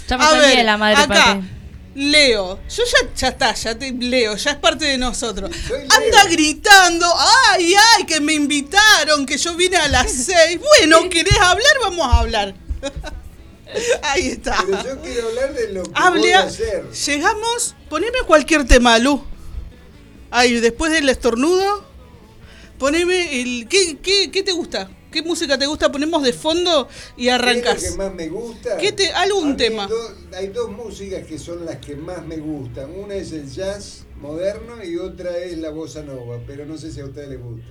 Ya 0.08 0.16
me 0.18 0.24
A 0.24 0.28
salí 0.28 0.40
de 0.40 0.56
ver, 0.56 0.64
la 0.64 0.76
madre 0.78 0.96
acá, 0.96 1.06
patria. 1.14 1.42
Leo, 1.94 2.58
yo 2.74 2.82
ya, 2.84 3.14
ya 3.14 3.28
está, 3.28 3.52
ya 3.54 3.78
te 3.78 3.92
leo, 3.92 4.34
ya 4.36 4.52
es 4.52 4.56
parte 4.56 4.86
de 4.86 4.96
nosotros. 4.98 5.50
Anda 5.90 6.24
gritando, 6.30 7.06
ay, 7.50 7.74
ay, 7.96 8.04
que 8.06 8.18
me 8.20 8.32
invitaron, 8.32 9.26
que 9.26 9.36
yo 9.36 9.54
vine 9.56 9.76
a 9.76 9.88
las 9.88 10.10
seis. 10.26 10.58
Bueno, 10.58 11.08
¿querés 11.10 11.38
hablar? 11.38 11.72
Vamos 11.82 12.06
a 12.06 12.18
hablar. 12.20 12.54
Ahí 14.02 14.28
está. 14.28 14.56
Pero 14.66 14.82
yo 14.84 15.02
quiero 15.02 15.28
hablar 15.28 15.54
de 15.54 15.72
lo 15.72 15.82
que 15.82 15.90
Hable 15.94 16.20
voy 16.20 16.30
a 16.32 16.40
a- 16.40 16.42
hacer. 16.44 16.90
Llegamos, 16.90 17.74
poneme 17.88 18.18
cualquier 18.26 18.66
tema, 18.66 18.98
Lu. 18.98 19.22
Ahí, 20.30 20.60
después 20.60 20.92
del 20.92 21.08
estornudo, 21.10 21.84
poneme 22.78 23.40
el... 23.40 23.66
¿Qué, 23.68 23.98
qué, 24.02 24.30
qué 24.30 24.42
te 24.42 24.52
gusta? 24.52 24.90
¿Qué 25.12 25.22
música 25.22 25.56
te 25.58 25.66
gusta? 25.66 25.92
Ponemos 25.92 26.22
de 26.24 26.32
fondo 26.32 26.88
y 27.16 27.24
¿Qué 27.24 27.28
es 27.28 27.34
arrancas. 27.34 27.82
lo 27.82 27.90
que 27.90 27.96
más 27.96 28.14
me 28.14 28.28
gusta? 28.28 28.76
¿Qué 28.78 28.90
te- 28.92 29.12
algún 29.12 29.56
tema? 29.56 29.86
do- 29.86 30.16
hay 30.36 30.48
dos 30.48 30.70
músicas 30.70 31.24
que 31.26 31.38
son 31.38 31.64
las 31.64 31.76
que 31.76 31.94
más 31.94 32.24
me 32.26 32.38
gustan. 32.38 32.90
Una 32.98 33.14
es 33.14 33.30
el 33.32 33.48
jazz 33.48 34.04
moderno 34.20 34.82
y 34.82 34.96
otra 34.96 35.36
es 35.38 35.58
la 35.58 35.70
bossa 35.70 36.02
nova, 36.02 36.40
pero 36.46 36.64
no 36.66 36.76
sé 36.78 36.90
si 36.90 37.00
a 37.00 37.04
ustedes 37.04 37.28
les 37.28 37.40
gusta. 37.40 37.66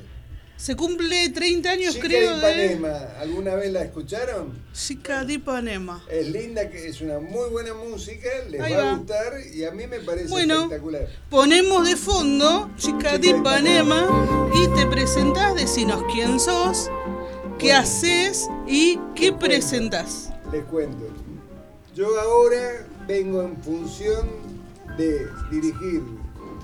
Se 0.57 0.75
cumple 0.75 1.27
30 1.29 1.71
años, 1.71 1.95
Chica 1.95 2.07
creo, 2.07 2.37
de 2.37 2.45
de... 2.55 2.65
Ipanema, 2.75 2.97
¿alguna 3.19 3.55
vez 3.55 3.71
la 3.71 3.81
escucharon? 3.81 4.61
Chica 4.73 5.25
de 5.25 5.33
Ipanema. 5.33 6.05
Es 6.07 6.27
linda, 6.27 6.69
que 6.69 6.87
es 6.87 7.01
una 7.01 7.17
muy 7.19 7.49
buena 7.49 7.73
música, 7.73 8.29
les 8.47 8.61
Ahí 8.61 8.73
va, 8.73 8.91
a 8.91 8.95
gustar 8.95 9.33
y 9.55 9.63
a 9.63 9.71
mí 9.71 9.87
me 9.87 9.99
parece 10.01 10.27
Bueno. 10.27 10.55
espectacular. 10.65 11.07
Ponemos 11.31 11.87
de 11.89 11.95
fondo 11.95 12.69
Chica 12.77 13.17
de 13.17 13.29
Ipanema 13.29 14.49
y 14.53 14.67
te 14.79 14.85
presentás, 14.85 15.55
decinos 15.55 16.03
quién 16.13 16.39
sos, 16.39 16.91
qué 17.61 17.73
haces 17.73 18.49
y 18.67 18.97
qué 19.13 19.31
presentás. 19.31 20.33
Les 20.51 20.63
cuento. 20.65 21.05
Yo 21.93 22.19
ahora 22.19 22.87
vengo 23.07 23.43
en 23.43 23.55
función 23.57 24.27
de 24.97 25.27
dirigir 25.51 26.01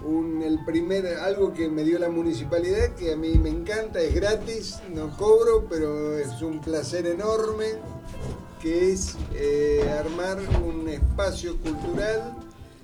un, 0.04 0.42
el 0.42 0.66
primer, 0.66 1.06
algo 1.06 1.54
que 1.54 1.70
me 1.70 1.84
dio 1.84 2.00
la 2.00 2.10
municipalidad, 2.10 2.96
que 2.96 3.14
a 3.14 3.16
mí 3.16 3.38
me 3.38 3.50
encanta, 3.50 4.00
es 4.00 4.16
gratis, 4.16 4.80
no 4.92 5.16
cobro, 5.18 5.68
pero 5.70 6.18
es 6.18 6.42
un 6.42 6.62
placer 6.62 7.06
enorme, 7.06 7.74
que 8.60 8.92
es 8.92 9.18
eh, 9.36 9.88
armar 10.00 10.40
un 10.66 10.90
espacio 10.90 11.58
cultural 11.58 12.36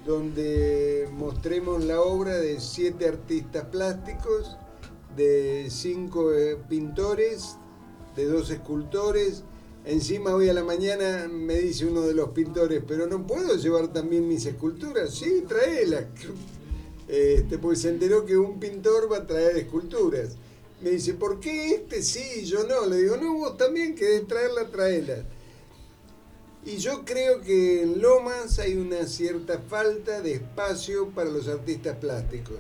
donde 0.06 1.10
mostremos 1.14 1.84
la 1.84 2.00
obra 2.00 2.38
de 2.38 2.60
siete 2.60 3.08
artistas 3.08 3.64
plásticos, 3.72 4.56
de 5.16 5.68
cinco 5.72 6.32
eh, 6.34 6.58
pintores, 6.70 7.58
de 8.16 8.26
dos 8.26 8.50
escultores. 8.50 9.44
Encima 9.86 10.34
hoy 10.34 10.50
a 10.50 10.54
la 10.54 10.64
mañana 10.64 11.28
me 11.28 11.56
dice 11.56 11.86
uno 11.86 12.02
de 12.02 12.14
los 12.14 12.30
pintores, 12.30 12.82
pero 12.88 13.08
no 13.08 13.28
puedo 13.28 13.56
llevar 13.56 13.92
también 13.92 14.28
mis 14.28 14.46
esculturas. 14.46 15.14
Sí, 15.14 15.44
tráelas. 15.48 16.06
este, 17.08 17.58
porque 17.58 17.78
se 17.78 17.90
enteró 17.90 18.26
que 18.26 18.38
un 18.38 18.60
pintor 18.60 19.12
va 19.12 19.18
a 19.18 19.28
traer 19.28 19.58
esculturas. 19.58 20.38
Me 20.82 20.92
dice, 20.92 21.14
¿por 21.14 21.40
qué 21.40 21.76
este 21.76 22.02
sí 22.02 22.46
yo 22.46 22.66
no? 22.66 22.86
Le 22.86 22.98
digo, 22.98 23.18
no, 23.18 23.34
vos 23.36 23.58
también 23.58 23.96
querés 23.96 24.28
traerla, 24.28 24.70
traela. 24.70 25.24
Y 26.66 26.78
yo 26.78 27.04
creo 27.04 27.42
que 27.42 27.84
en 27.84 28.02
Lomas 28.02 28.58
hay 28.60 28.76
una 28.76 29.06
cierta 29.06 29.60
falta 29.60 30.22
de 30.22 30.34
espacio 30.34 31.10
para 31.10 31.30
los 31.30 31.48
artistas 31.48 31.98
plásticos. 31.98 32.58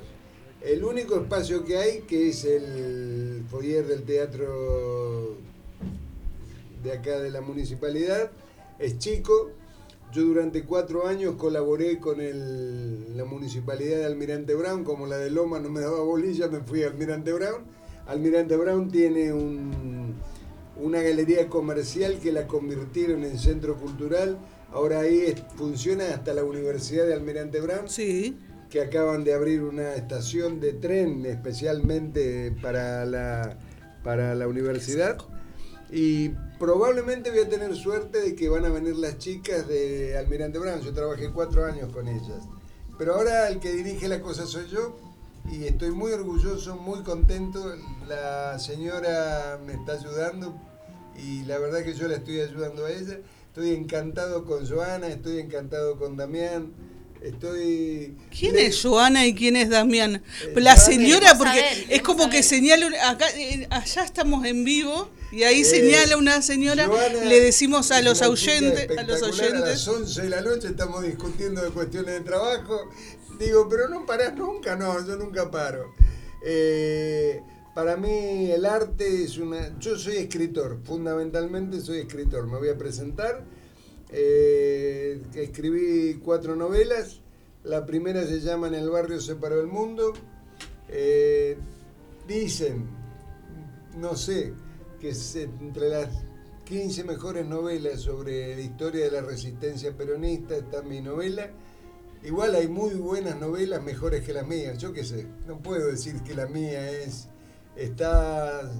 El 0.63 0.85
único 0.85 1.17
espacio 1.17 1.65
que 1.65 1.77
hay, 1.77 1.99
que 2.01 2.29
es 2.29 2.45
el 2.45 3.43
foyer 3.51 3.85
del 3.85 4.03
teatro 4.03 5.35
de 6.81 6.91
acá 6.93 7.19
de 7.19 7.29
la 7.29 7.41
municipalidad, 7.41 8.31
es 8.79 8.97
chico. 8.97 9.51
Yo 10.13 10.21
durante 10.23 10.63
cuatro 10.63 11.05
años 11.05 11.35
colaboré 11.35 11.99
con 11.99 12.17
la 12.19 13.25
municipalidad 13.25 13.97
de 13.97 14.05
Almirante 14.05 14.55
Brown, 14.55 14.85
como 14.85 15.05
la 15.05 15.17
de 15.17 15.31
Loma 15.31 15.59
no 15.59 15.69
me 15.69 15.81
daba 15.81 15.99
bolilla, 15.99 16.47
me 16.47 16.59
fui 16.61 16.83
a 16.83 16.87
Almirante 16.87 17.33
Brown. 17.33 17.63
Almirante 18.05 18.55
Brown 18.55 18.89
tiene 18.89 19.33
un, 19.33 20.13
una 20.77 21.01
galería 21.01 21.49
comercial 21.49 22.19
que 22.19 22.31
la 22.31 22.47
convirtieron 22.47 23.25
en 23.25 23.37
centro 23.37 23.75
cultural. 23.75 24.37
Ahora 24.71 25.01
ahí 25.01 25.35
funciona 25.57 26.13
hasta 26.13 26.33
la 26.33 26.45
Universidad 26.45 27.05
de 27.05 27.15
Almirante 27.15 27.59
Brown. 27.59 27.89
Sí. 27.89 28.37
Que 28.73 28.81
acaban 28.81 29.23
de 29.23 29.35
abrir 29.35 29.61
una 29.61 29.93
estación 29.93 30.59
de 30.59 30.73
tren 30.73 31.27
especialmente 31.27 32.51
para 32.59 33.05
la, 33.05 33.59
para 34.03 34.33
la 34.33 34.47
universidad. 34.47 35.19
Y 35.91 36.29
probablemente 36.57 37.29
voy 37.29 37.41
a 37.41 37.49
tener 37.49 37.75
suerte 37.75 38.19
de 38.19 38.33
que 38.33 38.49
van 38.49 38.65
a 38.65 38.69
venir 38.69 38.95
las 38.95 39.19
chicas 39.19 39.67
de 39.67 40.17
Almirante 40.17 40.57
Brown. 40.57 40.81
Yo 40.81 40.91
trabajé 40.91 41.29
cuatro 41.29 41.67
años 41.67 41.93
con 41.93 42.07
ellas. 42.07 42.47
Pero 42.97 43.13
ahora 43.13 43.47
el 43.49 43.59
que 43.59 43.73
dirige 43.73 44.07
la 44.07 44.21
cosa 44.21 44.47
soy 44.47 44.65
yo 44.67 44.97
y 45.51 45.65
estoy 45.65 45.91
muy 45.91 46.11
orgulloso, 46.11 46.75
muy 46.75 47.03
contento. 47.03 47.75
La 48.07 48.57
señora 48.57 49.59
me 49.63 49.73
está 49.73 49.91
ayudando 49.91 50.59
y 51.15 51.43
la 51.43 51.59
verdad 51.59 51.83
que 51.83 51.93
yo 51.93 52.07
la 52.07 52.15
estoy 52.15 52.41
ayudando 52.41 52.87
a 52.87 52.91
ella. 52.91 53.19
Estoy 53.49 53.75
encantado 53.75 54.45
con 54.45 54.67
Joana, 54.67 55.09
estoy 55.09 55.37
encantado 55.37 55.99
con 55.99 56.17
Damián. 56.17 56.73
Estoy. 57.23 58.15
¿Quién 58.37 58.57
es 58.57 58.81
Joana 58.81 59.25
y 59.25 59.33
quién 59.33 59.55
es 59.55 59.69
Damián? 59.69 60.21
Eh, 60.43 60.53
La 60.57 60.75
señora, 60.75 61.37
porque 61.37 61.59
saber, 61.61 61.85
es 61.89 62.01
como 62.01 62.29
que 62.29 62.43
señala, 62.43 62.85
un- 62.87 62.95
acá, 62.95 63.25
eh, 63.37 63.65
allá 63.69 64.03
estamos 64.03 64.45
en 64.45 64.65
vivo 64.65 65.09
y 65.31 65.43
ahí 65.43 65.61
Eh, 65.61 65.65
señala 65.65 66.17
una 66.17 66.41
señora, 66.41 66.85
Joana 66.85 67.23
le 67.23 67.39
decimos 67.39 67.91
a 67.91 68.01
los 68.01 68.21
oyentes, 68.21 68.89
a 68.97 69.03
los 69.03 69.21
espectacular, 69.21 69.23
A 69.23 69.27
oyentes. 69.47 69.69
las 69.69 69.87
11 69.87 70.21
de 70.23 70.29
la 70.29 70.41
noche 70.41 70.67
estamos 70.67 71.01
discutiendo 71.03 71.61
de 71.63 71.69
cuestiones 71.69 72.13
de 72.13 72.19
trabajo. 72.21 72.89
Digo, 73.39 73.67
pero 73.69 73.87
no 73.87 74.05
parás 74.05 74.35
nunca, 74.35 74.75
no, 74.75 75.05
yo 75.07 75.15
nunca 75.15 75.49
paro. 75.49 75.93
Eh, 76.45 77.41
para 77.73 77.95
mí 77.97 78.51
el 78.51 78.65
arte 78.65 79.23
es 79.23 79.37
una... 79.37 79.77
Yo 79.79 79.97
soy 79.97 80.17
escritor, 80.17 80.79
fundamentalmente 80.83 81.79
soy 81.81 81.99
escritor. 81.99 82.45
Me 82.47 82.57
voy 82.59 82.69
a 82.69 82.77
presentar. 82.77 83.43
Eh, 84.15 85.21
escribí 85.33 86.19
cuatro 86.23 86.55
novelas. 86.55 87.19
La 87.63 87.85
primera 87.85 88.23
se 88.25 88.39
llama 88.39 88.67
En 88.67 88.75
el 88.75 88.89
barrio 88.89 89.19
se 89.19 89.35
paró 89.35 89.59
el 89.59 89.67
mundo. 89.67 90.13
Eh, 90.87 91.57
dicen, 92.27 92.85
no 93.97 94.15
sé, 94.15 94.53
que 94.99 95.09
es 95.09 95.35
entre 95.35 95.89
las 95.89 96.09
15 96.65 97.03
mejores 97.03 97.45
novelas 97.45 98.01
sobre 98.01 98.55
la 98.55 98.61
historia 98.61 99.05
de 99.05 99.11
la 99.11 99.21
resistencia 99.21 99.97
peronista 99.97 100.55
está 100.55 100.83
mi 100.83 101.01
novela. 101.01 101.49
Igual 102.23 102.55
hay 102.55 102.67
muy 102.67 102.93
buenas 102.93 103.39
novelas 103.39 103.83
mejores 103.83 104.23
que 104.23 104.31
las 104.31 104.47
mías, 104.47 104.77
yo 104.77 104.93
qué 104.93 105.03
sé, 105.03 105.27
no 105.45 105.57
puedo 105.57 105.87
decir 105.87 106.21
que 106.21 106.35
la 106.35 106.47
mía 106.47 106.89
es 106.89 107.27
está 107.75 108.71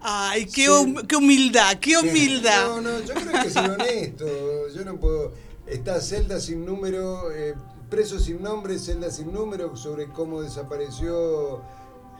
Ay, 0.00 0.46
qué, 0.46 0.70
hum- 0.70 1.06
qué 1.06 1.16
humildad, 1.16 1.78
qué 1.80 1.96
humildad. 1.98 2.66
no, 2.68 2.80
no, 2.80 3.00
yo 3.00 3.14
creo 3.14 3.42
que 3.42 3.50
ser 3.50 3.70
honesto. 3.70 4.26
Yo 4.74 4.84
no 4.84 4.98
puedo. 4.98 5.32
Está 5.66 6.00
Celda 6.00 6.40
sin 6.40 6.64
número, 6.64 7.30
eh, 7.32 7.54
Preso 7.90 8.18
sin 8.18 8.42
nombre, 8.42 8.78
Celda 8.78 9.10
sin 9.10 9.32
número, 9.32 9.74
sobre 9.76 10.08
cómo 10.08 10.42
desapareció 10.42 11.62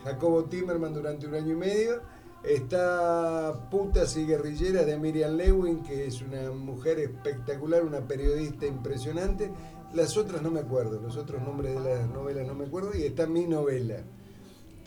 Jacobo 0.03 0.45
Timerman 0.45 0.95
durante 0.95 1.27
un 1.27 1.35
año 1.35 1.53
y 1.53 1.57
medio. 1.57 2.03
Está 2.43 3.69
Putas 3.71 4.17
y 4.17 4.25
Guerrilleras 4.27 4.87
de 4.87 4.97
Miriam 4.99 5.37
Lewin, 5.37 5.83
que 5.83 6.07
es 6.07 6.23
una 6.23 6.51
mujer 6.51 6.99
espectacular, 7.01 7.85
una 7.85 8.01
periodista 8.07 8.67
impresionante. 8.67 9.51
Las 9.93 10.17
otras 10.17 10.43
no 10.43 10.51
me 10.51 10.61
acuerdo, 10.61 11.01
los 11.01 11.17
otros 11.17 11.43
nombres 11.43 11.75
de 11.75 11.81
las 11.81 12.09
novelas 12.09 12.47
no 12.47 12.55
me 12.55 12.67
acuerdo. 12.67 12.91
Y 12.97 13.03
está 13.03 13.27
mi 13.27 13.47
novela. 13.47 14.05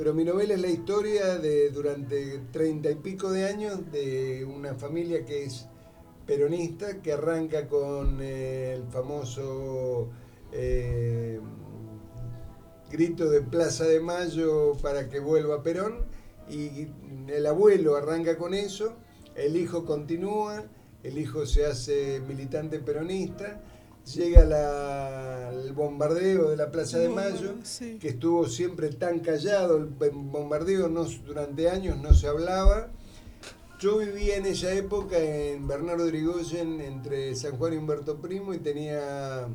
Pero 0.01 0.15
mi 0.15 0.23
novela 0.23 0.55
es 0.55 0.61
la 0.61 0.67
historia 0.67 1.37
de 1.37 1.69
durante 1.69 2.39
treinta 2.51 2.89
y 2.89 2.95
pico 2.95 3.29
de 3.29 3.45
años 3.45 3.91
de 3.91 4.43
una 4.43 4.73
familia 4.73 5.27
que 5.27 5.43
es 5.43 5.67
peronista, 6.25 7.03
que 7.03 7.13
arranca 7.13 7.67
con 7.67 8.17
eh, 8.19 8.73
el 8.73 8.87
famoso 8.91 10.09
eh, 10.53 11.39
grito 12.89 13.29
de 13.29 13.41
Plaza 13.41 13.83
de 13.83 13.99
Mayo 13.99 14.75
para 14.81 15.07
que 15.07 15.19
vuelva 15.19 15.61
Perón, 15.61 15.99
y 16.49 16.87
el 17.27 17.45
abuelo 17.45 17.95
arranca 17.95 18.39
con 18.39 18.55
eso, 18.55 18.95
el 19.35 19.55
hijo 19.55 19.85
continúa, 19.85 20.63
el 21.03 21.19
hijo 21.19 21.45
se 21.45 21.67
hace 21.67 22.21
militante 22.27 22.79
peronista, 22.79 23.61
llega 24.05 24.43
la- 24.43 25.49
el 25.53 25.73
bombardeo 25.73 26.49
de 26.49 26.57
la 26.57 26.71
Plaza 26.71 26.97
de 26.99 27.09
Mayo, 27.09 27.55
Sí. 27.63 27.97
que 27.99 28.09
estuvo 28.09 28.47
siempre 28.47 28.89
tan 28.89 29.19
callado, 29.19 29.77
el 29.77 29.85
bombardeo 29.85 30.89
no, 30.89 31.03
durante 31.05 31.69
años 31.69 31.97
no 32.01 32.13
se 32.13 32.27
hablaba. 32.27 32.89
Yo 33.79 33.97
vivía 33.97 34.37
en 34.37 34.45
esa 34.45 34.71
época 34.73 35.17
en 35.17 35.67
Bernardo 35.67 36.03
de 36.03 36.09
Irigoyen, 36.09 36.81
entre 36.81 37.35
San 37.35 37.57
Juan 37.57 37.73
y 37.73 37.77
Humberto 37.77 38.17
Primo, 38.21 38.53
y 38.53 38.59
tenía 38.59 39.47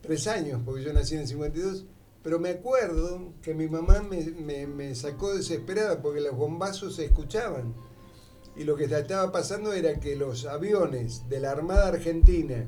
tres 0.00 0.26
años, 0.26 0.60
porque 0.64 0.82
yo 0.82 0.92
nací 0.92 1.14
en 1.14 1.20
el 1.22 1.28
52, 1.28 1.84
pero 2.22 2.38
me 2.38 2.50
acuerdo 2.50 3.32
que 3.42 3.54
mi 3.54 3.68
mamá 3.68 4.02
me, 4.02 4.22
me- 4.30 4.66
me 4.66 4.94
sacó 4.94 5.34
desesperada 5.34 6.00
porque 6.00 6.20
los 6.20 6.36
bombazos 6.36 6.96
se 6.96 7.04
escuchaban. 7.06 7.74
Y 8.56 8.64
lo 8.64 8.76
que 8.76 8.84
estaba 8.84 9.32
pasando 9.32 9.72
era 9.72 9.98
que 10.00 10.14
los 10.16 10.44
aviones 10.46 11.28
de 11.28 11.40
la 11.40 11.50
Armada 11.52 11.88
Argentina, 11.88 12.66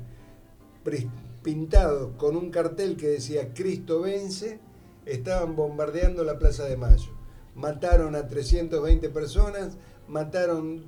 pintados 1.43 2.13
con 2.17 2.35
un 2.35 2.51
cartel 2.51 2.97
que 2.97 3.07
decía 3.07 3.53
Cristo 3.53 4.01
vence, 4.01 4.59
estaban 5.05 5.55
bombardeando 5.55 6.23
la 6.23 6.39
Plaza 6.39 6.65
de 6.65 6.77
Mayo. 6.77 7.11
Mataron 7.55 8.15
a 8.15 8.27
320 8.27 9.09
personas, 9.09 9.77
mataron 10.07 10.83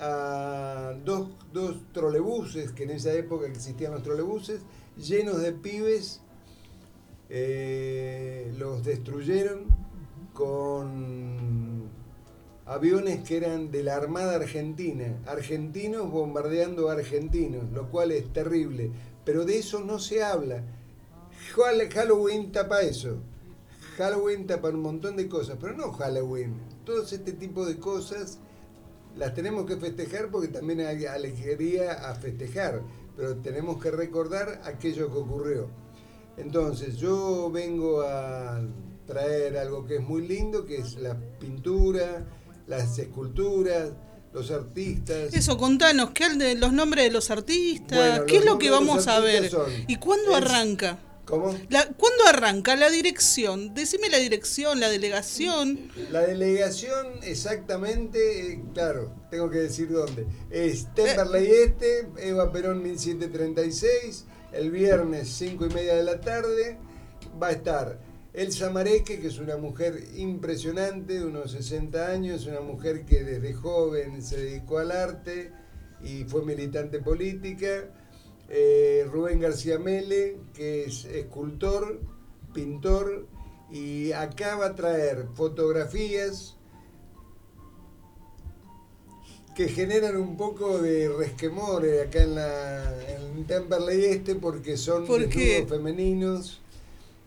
a 0.00 0.94
dos, 1.04 1.28
dos 1.52 1.76
trolebuses, 1.92 2.72
que 2.72 2.84
en 2.84 2.90
esa 2.90 3.12
época 3.12 3.46
existían 3.46 3.92
los 3.92 4.02
trolebuses, 4.02 4.60
llenos 4.96 5.40
de 5.40 5.52
pibes, 5.52 6.20
eh, 7.28 8.52
los 8.58 8.84
destruyeron 8.84 9.64
con 10.32 11.90
aviones 12.66 13.22
que 13.22 13.36
eran 13.36 13.70
de 13.70 13.82
la 13.82 13.96
Armada 13.96 14.36
Argentina, 14.36 15.18
argentinos 15.26 16.10
bombardeando 16.10 16.88
a 16.90 16.94
argentinos, 16.94 17.70
lo 17.72 17.90
cual 17.90 18.10
es 18.12 18.32
terrible, 18.32 18.90
pero 19.26 19.44
de 19.44 19.58
eso 19.58 19.80
no 19.80 19.98
se 19.98 20.22
habla. 20.24 20.62
Hall- 21.54 21.90
Halloween 21.92 22.50
tapa 22.52 22.80
eso, 22.80 23.18
Halloween 23.98 24.46
tapa 24.46 24.70
un 24.70 24.80
montón 24.80 25.16
de 25.16 25.28
cosas, 25.28 25.58
pero 25.60 25.74
no 25.74 25.92
Halloween, 25.92 26.54
todo 26.86 27.02
este 27.02 27.32
tipo 27.32 27.66
de 27.66 27.76
cosas 27.78 28.38
las 29.16 29.34
tenemos 29.34 29.66
que 29.66 29.76
festejar 29.76 30.30
porque 30.30 30.48
también 30.48 30.80
hay 30.80 31.04
alegría 31.06 31.92
a 32.10 32.14
festejar, 32.14 32.82
pero 33.16 33.36
tenemos 33.36 33.82
que 33.82 33.90
recordar 33.90 34.60
aquello 34.64 35.10
que 35.10 35.18
ocurrió. 35.18 35.68
Entonces, 36.36 36.96
yo 36.98 37.50
vengo 37.50 38.02
a 38.02 38.60
traer 39.06 39.56
algo 39.56 39.86
que 39.86 39.96
es 39.96 40.02
muy 40.02 40.26
lindo, 40.28 40.66
que 40.66 40.76
es 40.76 40.96
la 40.96 41.16
pintura, 41.40 42.26
las 42.66 42.98
esculturas, 42.98 43.92
los 44.36 44.50
artistas. 44.50 45.32
Eso, 45.32 45.56
contanos, 45.56 46.10
¿qué 46.10 46.28
de 46.28 46.54
los 46.56 46.70
nombres 46.72 47.04
de 47.04 47.10
los 47.10 47.30
artistas? 47.30 47.98
Bueno, 47.98 48.26
¿Qué 48.26 48.34
los 48.34 48.42
es 48.44 48.50
lo 48.50 48.58
que 48.58 48.70
vamos 48.70 49.06
a 49.08 49.18
ver? 49.20 49.48
son- 49.50 49.70
¿Y 49.88 49.96
cuándo 49.96 50.32
es- 50.32 50.36
arranca? 50.36 50.98
¿Cómo? 51.24 51.58
La- 51.70 51.86
¿Cuándo 51.88 52.24
arranca 52.28 52.76
la 52.76 52.90
dirección? 52.90 53.72
Decime 53.74 54.10
la 54.10 54.18
dirección, 54.18 54.78
la 54.78 54.88
delegación. 54.90 55.90
La 56.12 56.20
delegación 56.20 57.06
exactamente, 57.22 58.52
eh, 58.52 58.62
claro, 58.74 59.12
tengo 59.30 59.48
que 59.50 59.58
decir 59.58 59.90
dónde. 59.90 60.26
Es 60.50 60.92
Temperley 60.94 61.46
Este, 61.50 62.06
Eva 62.18 62.52
Perón 62.52 62.82
1736, 62.82 64.26
el 64.52 64.70
viernes 64.70 65.28
5 65.30 65.64
y 65.66 65.70
media 65.70 65.94
de 65.96 66.04
la 66.04 66.20
tarde. 66.20 66.78
Va 67.42 67.48
a 67.48 67.52
estar 67.52 67.98
Elsa 68.36 68.68
Mareque, 68.68 69.18
que 69.18 69.28
es 69.28 69.38
una 69.38 69.56
mujer 69.56 70.08
impresionante, 70.14 71.14
de 71.14 71.24
unos 71.24 71.52
60 71.52 72.06
años, 72.08 72.46
una 72.46 72.60
mujer 72.60 73.06
que 73.06 73.24
desde 73.24 73.54
joven 73.54 74.22
se 74.22 74.36
dedicó 74.36 74.76
al 74.76 74.92
arte 74.92 75.52
y 76.04 76.24
fue 76.24 76.44
militante 76.44 76.98
política. 76.98 77.88
Eh, 78.50 79.06
Rubén 79.10 79.40
García 79.40 79.78
Mele, 79.78 80.36
que 80.52 80.84
es 80.84 81.06
escultor, 81.06 81.98
pintor 82.52 83.26
y 83.70 84.12
acá 84.12 84.56
va 84.56 84.66
a 84.66 84.74
traer 84.74 85.28
fotografías 85.32 86.56
que 89.54 89.68
generan 89.68 90.18
un 90.18 90.36
poco 90.36 90.78
de 90.78 91.08
resquemor 91.08 91.86
acá 92.06 92.22
en 92.22 92.34
la 92.34 93.14
en 93.14 93.46
Temperley 93.46 94.04
Este 94.04 94.34
porque 94.34 94.76
son 94.76 95.06
¿Por 95.06 95.26
desnudos 95.26 95.70
femeninos 95.70 96.60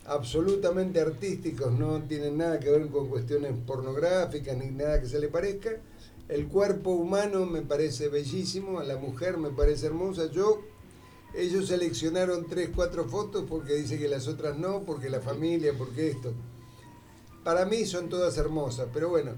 absolutamente 0.10 1.00
artísticos, 1.00 1.72
no 1.72 2.02
tienen 2.04 2.38
nada 2.38 2.60
que 2.60 2.72
ver 2.72 2.88
con 2.88 3.10
cuestiones 3.10 3.54
pornográficas 3.66 4.58
ni 4.58 4.72
nada 4.72 5.00
que 5.00 5.08
se 5.08 5.20
le 5.20 5.28
parezca. 5.28 5.70
El 6.28 6.48
cuerpo 6.48 6.92
humano 6.92 7.46
me 7.46 7.62
parece 7.62 8.10
bellísimo, 8.10 8.80
a 8.80 8.84
la 8.84 8.98
mujer 8.98 9.38
me 9.38 9.52
parece 9.52 9.86
hermosa. 9.86 10.32
Yo, 10.32 10.62
ellos 11.36 11.68
seleccionaron 11.68 12.48
tres, 12.48 12.70
cuatro 12.76 13.06
fotos 13.06 13.46
porque 13.48 13.76
dice 13.76 14.00
que 14.00 14.08
las 14.08 14.28
otras 14.28 14.58
no, 14.58 14.84
porque 14.84 15.10
la 15.10 15.22
familia, 15.22 15.74
porque 15.78 16.10
esto. 16.10 16.34
Para 17.44 17.66
mí 17.66 17.86
son 17.86 18.10
todas 18.10 18.38
hermosas, 18.38 18.88
pero 18.92 19.10
bueno, 19.10 19.34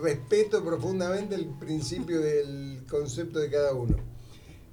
respeto 0.00 0.62
profundamente 0.62 1.34
el 1.34 1.46
principio 1.46 2.20
del 2.20 2.84
concepto 2.88 3.38
de 3.38 3.50
cada 3.50 3.72
uno. 3.72 3.96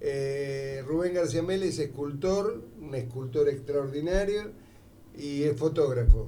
Eh, 0.01 0.83
Rubén 0.85 1.13
García 1.13 1.43
Mel 1.43 1.63
es 1.63 1.79
escultor, 1.79 2.61
un 2.81 2.93
escultor 2.93 3.47
extraordinario 3.47 4.62
y 5.17 5.43
es 5.43 5.57
fotógrafo. 5.57 6.27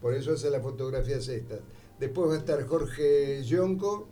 Por 0.00 0.14
eso 0.14 0.32
hace 0.32 0.50
las 0.50 0.62
fotografías 0.62 1.26
estas. 1.28 1.60
Después 1.98 2.30
va 2.30 2.34
a 2.34 2.38
estar 2.38 2.64
Jorge 2.66 3.42
Yonco, 3.42 4.06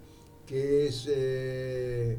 que 0.47 0.87
es 0.87 1.07
eh, 1.09 2.18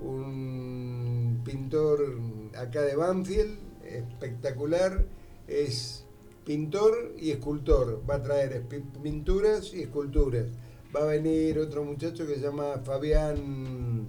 un 0.00 1.40
pintor 1.44 2.18
acá 2.56 2.82
de 2.82 2.96
Banfield, 2.96 3.58
espectacular. 3.84 5.06
Es 5.46 6.04
pintor 6.44 7.14
y 7.18 7.30
escultor. 7.30 8.02
Va 8.08 8.16
a 8.16 8.22
traer 8.22 8.62
pi- 8.68 8.84
pinturas 9.02 9.72
y 9.72 9.82
esculturas. 9.82 10.46
Va 10.94 11.00
a 11.00 11.06
venir 11.06 11.58
otro 11.58 11.84
muchacho 11.84 12.26
que 12.26 12.34
se 12.34 12.40
llama 12.40 12.80
Fabián 12.84 14.08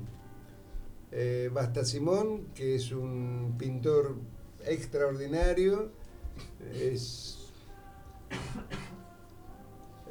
eh, 1.11 1.49
Basta 1.53 1.85
Simón, 1.85 2.47
que 2.53 2.75
es 2.75 2.91
un 2.91 3.55
pintor 3.57 4.15
extraordinario. 4.65 5.91
Es. 6.73 7.37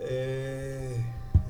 Eh, 0.00 1.04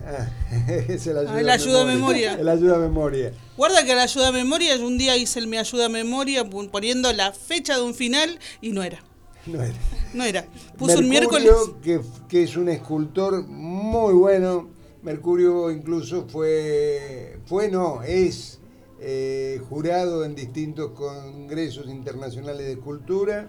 ah, 0.07 0.29
es 0.89 1.07
el 1.07 1.19
ayuda, 1.19 1.35
Ah, 1.35 1.41
el 1.41 1.51
ayuda 1.51 1.83
a 1.83 1.85
memoria. 1.85 2.35
El 2.35 2.49
ayuda 2.49 2.77
a 2.77 2.79
memoria. 2.79 3.33
Guarda 3.57 3.85
que 3.85 3.95
la 3.95 4.03
ayuda 4.03 4.29
a 4.29 4.33
memoria, 4.33 4.77
yo 4.77 4.87
un 4.87 4.99
día 4.99 5.17
hice 5.17 5.39
el 5.39 5.47
me 5.47 5.59
ayuda 5.59 5.87
a 5.87 5.89
memoria 5.89 6.49
poniendo 6.49 7.13
la 7.13 7.33
fecha 7.33 7.77
de 7.77 7.83
un 7.83 7.95
final 7.95 8.39
y 8.61 8.73
no 8.73 8.83
era. 8.83 9.03
No 9.47 9.63
era. 9.63 9.75
No 10.13 10.25
era. 10.25 10.47
Puso 10.77 10.99
un 10.99 11.09
Mercurio, 11.09 11.55
miércoles. 11.55 11.77
Que, 11.83 12.01
que 12.29 12.43
es 12.43 12.57
un 12.57 12.69
escultor 12.69 13.47
muy 13.47 14.13
bueno. 14.13 14.69
Mercurio 15.03 15.71
incluso 15.71 16.27
fue, 16.29 17.39
fue 17.47 17.71
no, 17.71 18.03
es 18.03 18.59
eh, 19.01 19.61
jurado 19.69 20.25
en 20.25 20.35
distintos 20.35 20.91
congresos 20.91 21.89
internacionales 21.89 22.67
de 22.67 22.73
escultura. 22.73 23.49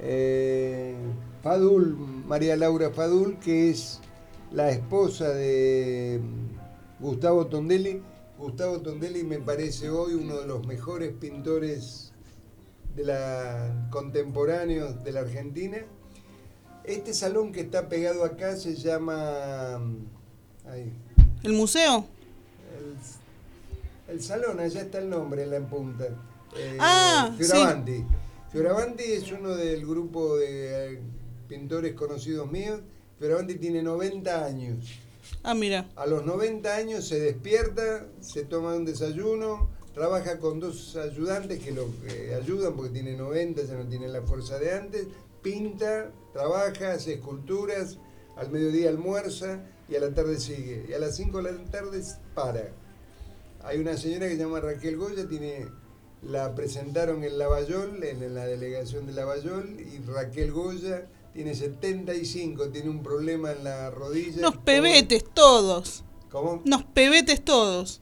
Eh, 0.00 0.94
Fadul, 1.42 1.96
María 2.26 2.56
Laura 2.56 2.90
Fadul, 2.90 3.38
que 3.38 3.70
es 3.70 4.00
la 4.50 4.70
esposa 4.70 5.28
de 5.30 6.20
Gustavo 7.00 7.46
Tondelli. 7.46 8.02
Gustavo 8.38 8.80
Tondelli 8.80 9.22
me 9.24 9.38
parece 9.38 9.90
hoy 9.90 10.14
uno 10.14 10.40
de 10.40 10.46
los 10.46 10.66
mejores 10.66 11.12
pintores 11.12 12.12
de 12.96 13.04
la 13.04 13.88
contemporáneos 13.90 15.02
de 15.04 15.12
la 15.12 15.20
Argentina. 15.20 15.78
Este 16.84 17.14
salón 17.14 17.52
que 17.52 17.60
está 17.60 17.88
pegado 17.88 18.24
acá 18.24 18.56
se 18.56 18.74
llama 18.74 19.80
¿El 21.42 21.52
museo? 21.52 22.04
el, 24.08 24.14
el 24.14 24.22
salón, 24.22 24.58
allá 24.58 24.80
está 24.82 24.98
el 24.98 25.08
nombre 25.08 25.44
en 25.44 25.50
la 25.50 25.60
punta. 25.60 26.06
Eh, 26.56 26.76
Ah, 26.80 27.32
Fioravanti. 27.38 28.04
Fioravanti 28.52 29.04
es 29.04 29.32
uno 29.32 29.56
del 29.56 29.86
grupo 29.86 30.36
de 30.36 30.96
eh, 30.96 31.00
pintores 31.48 31.94
conocidos 31.94 32.50
míos. 32.52 32.80
Fioravanti 33.18 33.54
tiene 33.54 33.82
90 33.82 34.44
años. 34.44 34.92
Ah, 35.42 35.54
mira. 35.54 35.88
A 35.96 36.04
los 36.04 36.26
90 36.26 36.76
años 36.76 37.08
se 37.08 37.18
despierta, 37.18 38.06
se 38.20 38.44
toma 38.44 38.74
un 38.74 38.84
desayuno, 38.84 39.70
trabaja 39.94 40.38
con 40.38 40.60
dos 40.60 40.96
ayudantes 40.96 41.60
que 41.60 41.72
lo 41.72 41.88
eh, 42.06 42.38
ayudan 42.38 42.74
porque 42.74 42.90
tiene 42.90 43.16
90, 43.16 43.62
ya 43.64 43.74
no 43.74 43.88
tiene 43.88 44.08
la 44.08 44.20
fuerza 44.20 44.58
de 44.58 44.74
antes, 44.74 45.06
pinta, 45.42 46.12
trabaja, 46.34 46.92
hace 46.92 47.14
esculturas, 47.14 47.96
al 48.36 48.50
mediodía 48.50 48.90
almuerza 48.90 49.64
y 49.88 49.96
a 49.96 50.00
la 50.00 50.12
tarde 50.12 50.38
sigue. 50.38 50.84
Y 50.90 50.92
a 50.92 50.98
las 50.98 51.16
5 51.16 51.42
de 51.42 51.52
la 51.52 51.64
tarde 51.70 52.02
para. 52.34 52.68
Hay 53.64 53.78
una 53.78 53.96
señora 53.96 54.28
que 54.28 54.36
se 54.36 54.42
llama 54.42 54.60
Raquel 54.60 54.98
Goya, 54.98 55.26
tiene, 55.26 55.68
la 56.22 56.54
presentaron 56.54 57.24
en 57.24 57.38
Lavallol, 57.38 58.02
en 58.04 58.34
la 58.34 58.46
delegación 58.46 59.06
de 59.06 59.12
Lavallol, 59.12 59.76
y 59.80 59.98
Raquel 60.06 60.52
Goya 60.52 61.06
tiene 61.32 61.54
75, 61.54 62.68
tiene 62.68 62.90
un 62.90 63.02
problema 63.02 63.52
en 63.52 63.64
la 63.64 63.90
rodilla. 63.90 64.38
Unos 64.38 64.58
pebetes 64.58 65.24
todos. 65.34 66.04
¿Cómo? 66.30 66.62
Unos 66.64 66.84
pebetes 66.84 67.44
todos. 67.44 68.00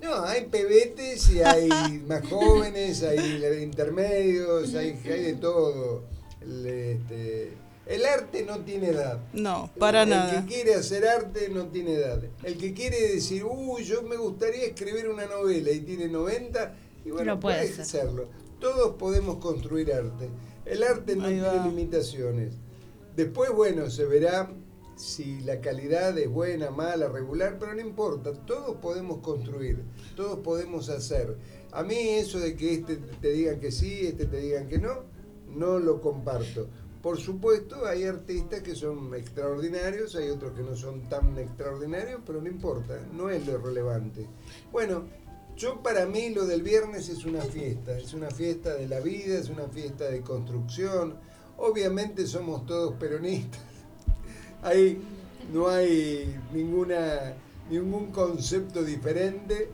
No, 0.00 0.24
hay 0.24 0.46
pebetes 0.46 1.28
y 1.30 1.42
hay 1.42 1.68
más 2.08 2.26
jóvenes, 2.28 3.02
hay 3.02 3.62
intermedios, 3.62 4.74
hay, 4.74 4.98
hay 5.04 5.22
de 5.22 5.34
todo. 5.34 6.04
El, 6.40 6.66
este, 6.66 7.52
el 7.86 8.06
arte 8.06 8.44
no 8.44 8.60
tiene 8.60 8.90
edad. 8.90 9.18
No, 9.32 9.70
para 9.78 10.04
el 10.04 10.10
nada. 10.10 10.46
que 10.46 10.54
quiere 10.54 10.74
hacer 10.74 11.06
arte 11.06 11.48
no 11.50 11.66
tiene 11.66 11.94
edad. 11.94 12.22
El 12.44 12.56
que 12.56 12.72
quiere 12.72 13.14
decir, 13.14 13.44
uy, 13.44 13.84
yo 13.84 14.02
me 14.02 14.16
gustaría 14.16 14.64
escribir 14.64 15.08
una 15.08 15.26
novela 15.26 15.70
y 15.70 15.80
tiene 15.80 16.08
90, 16.08 16.74
y 17.04 17.10
bueno, 17.10 17.40
puede 17.40 17.68
puede. 17.68 18.28
Todos 18.58 18.96
podemos 18.96 19.36
construir 19.36 19.92
arte. 19.92 20.28
El 20.64 20.82
arte 20.82 21.16
no 21.16 21.28
tiene 21.28 21.64
limitaciones. 21.64 22.54
Después, 23.16 23.50
bueno, 23.50 23.90
se 23.90 24.04
verá 24.04 24.50
si 25.00 25.40
la 25.40 25.60
calidad 25.60 26.16
es 26.18 26.28
buena, 26.28 26.70
mala, 26.70 27.08
regular, 27.08 27.56
pero 27.58 27.74
no 27.74 27.80
importa, 27.80 28.32
todos 28.32 28.76
podemos 28.76 29.18
construir, 29.18 29.82
todos 30.14 30.40
podemos 30.40 30.90
hacer. 30.90 31.36
A 31.72 31.82
mí 31.82 31.96
eso 31.96 32.38
de 32.38 32.54
que 32.54 32.74
este 32.74 32.96
te 32.96 33.32
digan 33.32 33.60
que 33.60 33.72
sí, 33.72 34.06
este 34.06 34.26
te 34.26 34.40
digan 34.40 34.68
que 34.68 34.78
no, 34.78 35.04
no 35.48 35.78
lo 35.78 36.00
comparto. 36.00 36.68
Por 37.02 37.18
supuesto, 37.18 37.86
hay 37.86 38.04
artistas 38.04 38.60
que 38.60 38.74
son 38.74 39.14
extraordinarios, 39.14 40.14
hay 40.16 40.28
otros 40.28 40.52
que 40.52 40.62
no 40.62 40.76
son 40.76 41.08
tan 41.08 41.38
extraordinarios, 41.38 42.20
pero 42.26 42.42
no 42.42 42.48
importa, 42.48 43.00
no 43.14 43.30
es 43.30 43.46
lo 43.46 43.56
relevante. 43.56 44.26
Bueno, 44.70 45.04
yo 45.56 45.82
para 45.82 46.06
mí 46.06 46.30
lo 46.30 46.46
del 46.46 46.62
viernes 46.62 47.08
es 47.08 47.24
una 47.24 47.42
fiesta, 47.42 47.96
es 47.98 48.14
una 48.14 48.30
fiesta 48.30 48.74
de 48.74 48.88
la 48.88 49.00
vida, 49.00 49.38
es 49.38 49.48
una 49.48 49.68
fiesta 49.68 50.04
de 50.04 50.20
construcción. 50.22 51.16
Obviamente 51.58 52.26
somos 52.26 52.64
todos 52.66 52.94
peronistas. 52.94 53.60
Ahí 54.62 55.00
no 55.52 55.68
hay 55.68 56.34
ninguna 56.52 57.34
ningún 57.70 58.10
concepto 58.10 58.82
diferente, 58.82 59.70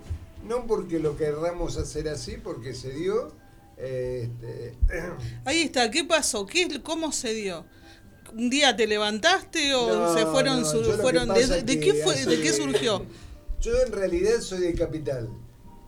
no 0.47 0.67
porque 0.67 0.99
lo 0.99 1.17
querramos 1.17 1.77
hacer 1.79 2.09
así, 2.09 2.37
porque 2.37 2.75
se 2.75 2.91
dio. 2.91 3.33
este, 3.79 4.75
Ahí 5.45 5.63
está, 5.63 5.91
¿qué 5.91 6.05
pasó? 6.05 6.45
¿Qué, 6.47 6.63
es- 6.63 6.79
¿Cómo 6.81 7.11
se 7.13 7.33
dio? 7.33 7.65
¿Un 8.35 8.51
día 8.51 8.77
te 8.77 8.87
levantaste 8.87 9.73
o 9.75 9.89
No, 9.89 10.15
se 10.15 10.27
fueron? 10.27 10.61
no, 10.61 10.67
su- 10.67 10.83
fueron 11.01 11.29
de, 11.33 11.81
qué 11.81 11.95
fue, 11.95 12.15
hace- 12.15 12.27
¿De 12.29 12.41
qué 12.43 12.53
surgió? 12.53 13.05
Yo 13.61 13.73
en 13.87 13.93
realidad 13.93 14.41
soy 14.41 14.61
de 14.61 14.75
Capital 14.75 15.31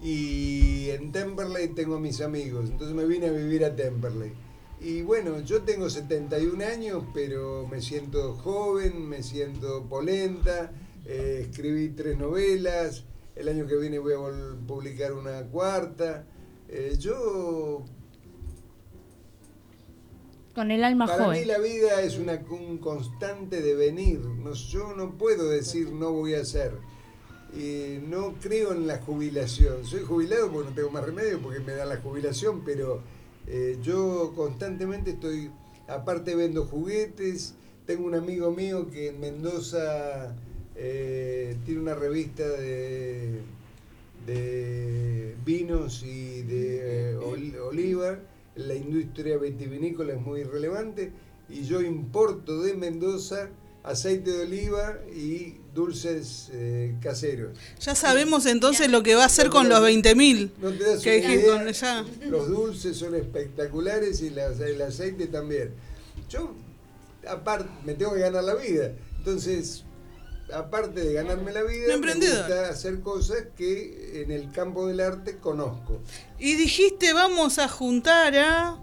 y 0.00 0.90
en 0.90 1.10
Temperley 1.12 1.68
tengo 1.68 1.96
a 1.96 2.00
mis 2.00 2.20
amigos, 2.20 2.70
entonces 2.70 2.94
me 2.94 3.04
vine 3.06 3.26
a 3.26 3.32
vivir 3.32 3.64
a 3.64 3.74
Temperley. 3.74 4.32
Y 4.80 5.02
bueno, 5.02 5.40
yo 5.40 5.62
tengo 5.62 5.90
71 5.90 6.64
años, 6.64 7.02
pero 7.12 7.66
me 7.66 7.80
siento 7.82 8.34
joven, 8.34 9.08
me 9.08 9.22
siento 9.24 9.84
polenta, 9.88 10.70
eh, 11.04 11.46
escribí 11.48 11.88
tres 11.88 12.16
novelas, 12.16 13.04
el 13.34 13.48
año 13.48 13.66
que 13.66 13.76
viene 13.76 13.98
voy 13.98 14.14
a 14.14 14.66
publicar 14.66 15.12
una 15.14 15.42
cuarta. 15.42 16.26
Eh, 16.68 16.96
yo 16.98 17.84
Con 20.54 20.70
el 20.70 20.84
alma 20.84 21.06
para 21.06 21.24
joven. 21.24 21.40
mí 21.40 21.44
la 21.46 21.58
vida 21.58 22.02
es 22.02 22.18
una, 22.18 22.34
un 22.50 22.78
constante 22.78 23.60
devenir. 23.62 24.20
No, 24.20 24.52
yo 24.52 24.94
no 24.94 25.16
puedo 25.16 25.48
decir 25.48 25.92
no 25.92 26.12
voy 26.12 26.34
a 26.34 26.40
hacer. 26.42 26.72
Y 27.56 27.98
no 28.06 28.34
creo 28.40 28.72
en 28.72 28.86
la 28.86 28.98
jubilación. 28.98 29.84
Soy 29.86 30.02
jubilado 30.02 30.50
porque 30.52 30.68
no 30.70 30.74
tengo 30.74 30.90
más 30.90 31.04
remedio, 31.04 31.40
porque 31.40 31.60
me 31.60 31.72
da 31.72 31.84
la 31.86 31.96
jubilación, 31.96 32.62
pero 32.64 33.00
eh, 33.46 33.78
yo 33.82 34.32
constantemente 34.36 35.10
estoy, 35.12 35.50
aparte 35.86 36.34
vendo 36.34 36.66
juguetes. 36.66 37.54
Tengo 37.86 38.04
un 38.06 38.14
amigo 38.14 38.50
mío 38.50 38.90
que 38.90 39.08
en 39.08 39.20
Mendoza 39.20 40.36
eh, 40.76 41.56
tiene 41.64 41.80
una 41.80 41.94
revista 41.94 42.46
de, 42.46 43.40
vinos 45.44 46.02
y 46.04 46.42
de 46.42 47.12
eh, 47.12 47.16
ol- 47.16 47.58
oliva. 47.66 48.18
La 48.56 48.74
industria 48.74 49.38
vitivinícola 49.38 50.12
es 50.14 50.20
muy 50.20 50.42
relevante 50.42 51.12
y 51.48 51.62
yo 51.62 51.80
importo 51.80 52.60
de 52.60 52.74
Mendoza 52.74 53.48
aceite 53.88 54.30
de 54.30 54.42
oliva 54.42 54.98
y 55.14 55.56
dulces 55.74 56.48
eh, 56.52 56.94
caseros. 57.00 57.56
Ya 57.80 57.94
sabemos 57.94 58.46
entonces 58.46 58.90
lo 58.90 59.02
que 59.02 59.14
va 59.14 59.22
a 59.22 59.26
hacer 59.26 59.48
con 59.48 59.68
los 59.68 59.80
20.000. 59.80 60.50
No 60.60 60.70
te 60.72 60.84
das 60.84 61.02
que 61.02 61.18
idea, 61.18 61.70
ya. 61.70 62.04
Los 62.28 62.48
dulces 62.48 62.96
son 62.96 63.14
espectaculares 63.14 64.20
y 64.22 64.30
las- 64.30 64.60
el 64.60 64.80
aceite 64.82 65.26
también. 65.26 65.72
Yo, 66.28 66.52
aparte, 67.26 67.70
me 67.84 67.94
tengo 67.94 68.12
que 68.14 68.20
ganar 68.20 68.44
la 68.44 68.54
vida. 68.54 68.92
Entonces, 69.18 69.84
aparte 70.52 71.00
de 71.00 71.12
ganarme 71.14 71.52
la 71.52 71.62
vida, 71.62 71.96
me 71.96 72.14
gusta 72.14 72.68
hacer 72.68 73.00
cosas 73.00 73.38
que 73.56 74.22
en 74.22 74.30
el 74.30 74.50
campo 74.52 74.86
del 74.86 75.00
arte 75.00 75.36
conozco. 75.38 76.00
Y 76.38 76.56
dijiste, 76.56 77.12
vamos 77.12 77.58
a 77.58 77.68
juntar 77.68 78.34
a 78.36 78.78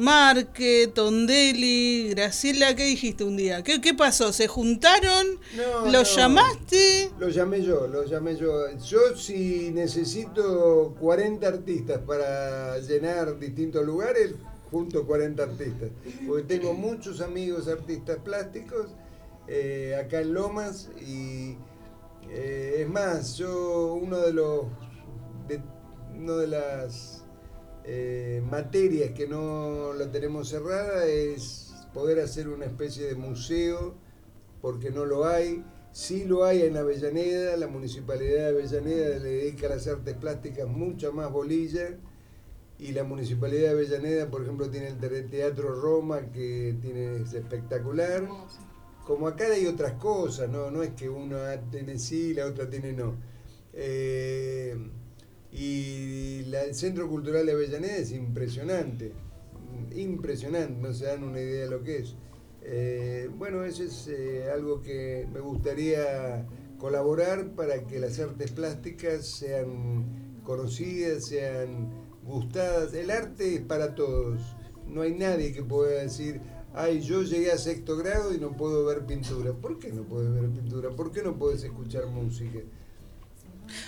Marque, 0.00 0.90
Tondelli, 0.94 2.08
Graciela, 2.08 2.74
¿qué 2.74 2.84
dijiste 2.84 3.22
un 3.22 3.36
día? 3.36 3.62
¿Qué, 3.62 3.82
qué 3.82 3.92
pasó? 3.92 4.32
¿Se 4.32 4.48
juntaron? 4.48 5.26
No, 5.54 5.92
¿Los 5.92 6.16
no. 6.16 6.22
llamaste? 6.22 7.10
Lo 7.18 7.28
llamé 7.28 7.62
yo, 7.62 7.86
lo 7.86 8.06
llamé 8.06 8.34
yo. 8.34 8.50
Yo 8.78 9.14
si 9.14 9.70
necesito 9.72 10.94
40 10.98 11.46
artistas 11.46 11.98
para 12.06 12.78
llenar 12.78 13.38
distintos 13.38 13.84
lugares, 13.84 14.32
junto 14.70 15.06
40 15.06 15.42
artistas. 15.42 15.90
Porque 16.26 16.44
tengo 16.44 16.72
muchos 16.72 17.20
amigos 17.20 17.68
artistas 17.68 18.16
plásticos 18.24 18.86
eh, 19.48 20.00
acá 20.02 20.22
en 20.22 20.32
Lomas 20.32 20.88
y 21.06 21.56
eh, 22.30 22.76
es 22.78 22.88
más, 22.88 23.36
yo 23.36 23.94
uno 24.00 24.16
de 24.16 24.32
los 24.32 24.64
de, 25.46 25.60
uno 26.16 26.38
de 26.38 26.46
las 26.46 27.19
eh, 27.84 28.42
materias 28.48 29.10
que 29.10 29.26
no 29.26 29.92
la 29.94 30.10
tenemos 30.10 30.48
cerrada 30.48 31.06
es 31.06 31.74
poder 31.94 32.20
hacer 32.20 32.48
una 32.48 32.66
especie 32.66 33.06
de 33.06 33.14
museo 33.14 33.94
porque 34.60 34.90
no 34.90 35.04
lo 35.06 35.26
hay. 35.26 35.64
Sí 35.92 36.24
lo 36.24 36.44
hay 36.44 36.62
en 36.62 36.76
Avellaneda, 36.76 37.56
la 37.56 37.66
municipalidad 37.66 38.44
de 38.44 38.48
Avellaneda 38.50 39.18
le 39.18 39.28
dedica 39.30 39.66
a 39.66 39.70
las 39.70 39.86
artes 39.88 40.14
plásticas 40.16 40.68
mucha 40.68 41.10
más 41.10 41.32
bolilla 41.32 41.98
y 42.78 42.92
la 42.92 43.04
municipalidad 43.04 43.62
de 43.64 43.70
Avellaneda, 43.70 44.30
por 44.30 44.42
ejemplo, 44.42 44.70
tiene 44.70 44.88
el 44.88 44.98
te- 44.98 45.22
Teatro 45.24 45.74
Roma 45.74 46.30
que 46.32 46.76
tiene, 46.80 47.16
es 47.22 47.34
espectacular. 47.34 48.26
Como 49.06 49.26
acá 49.28 49.46
hay 49.52 49.66
otras 49.66 49.94
cosas, 49.94 50.48
no, 50.48 50.70
no 50.70 50.82
es 50.82 50.90
que 50.90 51.08
una 51.08 51.60
tiene 51.70 51.98
sí 51.98 52.28
y 52.30 52.34
la 52.34 52.46
otra 52.46 52.70
tiene 52.70 52.92
no. 52.92 53.16
Eh, 53.72 54.76
y 55.52 56.42
la- 56.46 56.64
el 56.64 56.74
Centro 56.74 57.08
Cultural 57.08 57.46
de 57.46 57.52
Avellaneda 57.52 57.96
es 57.96 58.12
impresionante, 58.12 59.12
impresionante, 59.94 60.80
no 60.80 60.92
se 60.92 61.06
dan 61.06 61.24
una 61.24 61.40
idea 61.40 61.64
de 61.64 61.70
lo 61.70 61.82
que 61.82 61.98
es. 61.98 62.14
Eh, 62.62 63.28
bueno, 63.36 63.64
eso 63.64 63.82
es 63.82 64.06
eh, 64.08 64.50
algo 64.52 64.80
que 64.82 65.26
me 65.32 65.40
gustaría 65.40 66.46
colaborar 66.78 67.50
para 67.54 67.86
que 67.86 67.98
las 67.98 68.18
artes 68.20 68.52
plásticas 68.52 69.26
sean 69.26 70.40
conocidas, 70.44 71.26
sean 71.26 71.90
gustadas. 72.24 72.94
El 72.94 73.10
arte 73.10 73.54
es 73.56 73.60
para 73.62 73.94
todos. 73.94 74.40
No 74.86 75.02
hay 75.02 75.14
nadie 75.14 75.52
que 75.52 75.62
pueda 75.62 76.02
decir, 76.02 76.40
ay, 76.74 77.00
yo 77.00 77.22
llegué 77.22 77.50
a 77.52 77.58
sexto 77.58 77.96
grado 77.96 78.34
y 78.34 78.38
no 78.38 78.56
puedo 78.56 78.84
ver 78.84 79.06
pintura. 79.06 79.52
¿Por 79.52 79.78
qué 79.78 79.92
no 79.92 80.02
puedes 80.04 80.32
ver 80.32 80.48
pintura? 80.50 80.90
¿Por 80.90 81.10
qué 81.12 81.22
no 81.22 81.36
puedes 81.38 81.62
escuchar 81.64 82.06
música? 82.06 82.60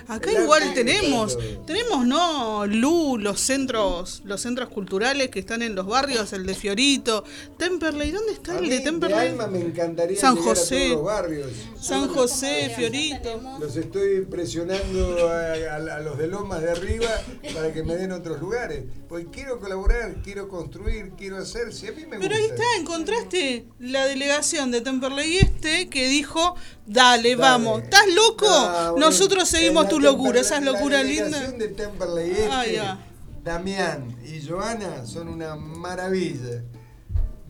Acá 0.09 0.31
El 0.31 0.43
igual 0.45 0.75
tenemos, 0.75 1.39
tenemos 1.67 2.07
no 2.07 2.67
Lu, 2.67 3.19
los 3.19 3.41
centros, 3.41 4.23
los 4.25 4.41
centros 4.41 4.69
culturales 4.69 5.29
que 5.31 5.39
están 5.41 5.63
en 5.63 5.75
los 5.75 5.87
barrios, 5.87 6.33
el 6.33 6.47
de 6.47 6.55
Fiorito, 6.55 7.25
Temperley, 7.59 8.11
¿dónde 8.11 8.33
está 8.33 8.53
A 8.53 8.57
el 8.57 8.63
mí 8.63 8.69
de 8.69 8.79
de 8.79 8.85
Temperley? 8.85 9.29
alma 9.29 9.47
me 9.47 9.61
encantaría 9.61 10.19
San 10.21 10.35
llegar 10.37 10.49
a 10.49 10.55
José. 10.55 10.77
todos 10.77 10.91
los 10.91 11.05
barrios. 11.05 11.51
San 11.81 12.09
José, 12.09 12.73
Fiorito. 12.77 13.41
Los 13.61 13.77
estoy 13.77 14.23
presionando 14.23 15.29
a, 15.29 15.53
a- 15.53 15.97
a 15.97 16.01
los 16.01 16.19
de 16.19 16.27
Lomas 16.29 16.63
de 16.63 16.71
arriba 16.71 17.09
para 17.55 17.73
que 17.73 17.83
me 17.83 17.97
den 17.97 18.13
otros 18.13 18.41
lugares. 18.41 18.85
Porque 19.09 19.27
quiero 19.27 19.59
colaborar, 19.61 20.17
quiero 20.23 20.49
construir, 20.49 21.11
quiero 21.19 21.37
hacer. 21.39 21.73
Si 21.73 21.87
a 21.87 21.93
mí 21.93 22.07
me 22.07 22.19
Pero 22.19 22.35
ahí 22.35 22.45
está, 22.45 22.63
encontraste 22.79 23.67
la 23.79 24.07
delegación 24.07 24.71
de 24.71 24.81
Temperley 24.81 25.39
Este 25.39 25.89
que 25.91 26.09
dijo, 26.09 26.55
dale, 26.87 27.31
Dale. 27.31 27.37
vamos, 27.37 27.83
¿estás 27.83 28.05
loco? 28.15 28.47
Ah, 28.49 28.91
bueno, 28.93 29.07
Nosotros 29.07 29.49
seguimos 29.49 29.89
tu 29.89 30.01
locura, 30.01 30.41
esas 30.41 30.63
la 30.63 30.73
locuras 30.73 31.05
lindas. 31.05 31.59
de 31.59 31.69
Temperley 31.69 32.31
Este, 32.31 32.81
Ah. 32.81 32.99
Damián 33.45 34.17
y 34.25 34.47
Joana 34.47 35.05
son 35.07 35.29
una 35.29 35.57
maravilla. 35.57 36.63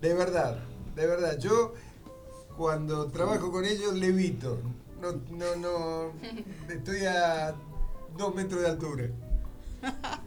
De 0.00 0.14
verdad, 0.14 0.58
de 0.96 1.06
verdad. 1.06 1.38
Yo 1.38 1.74
cuando 2.56 3.06
trabajo 3.08 3.50
con 3.52 3.64
ellos 3.64 3.94
levito. 3.94 4.58
No, 5.00 5.12
no, 5.30 5.56
no. 5.56 6.12
Estoy 6.72 7.04
a 7.04 7.54
dos 8.16 8.34
metros 8.34 8.60
de 8.62 8.68
altura. 8.68 9.04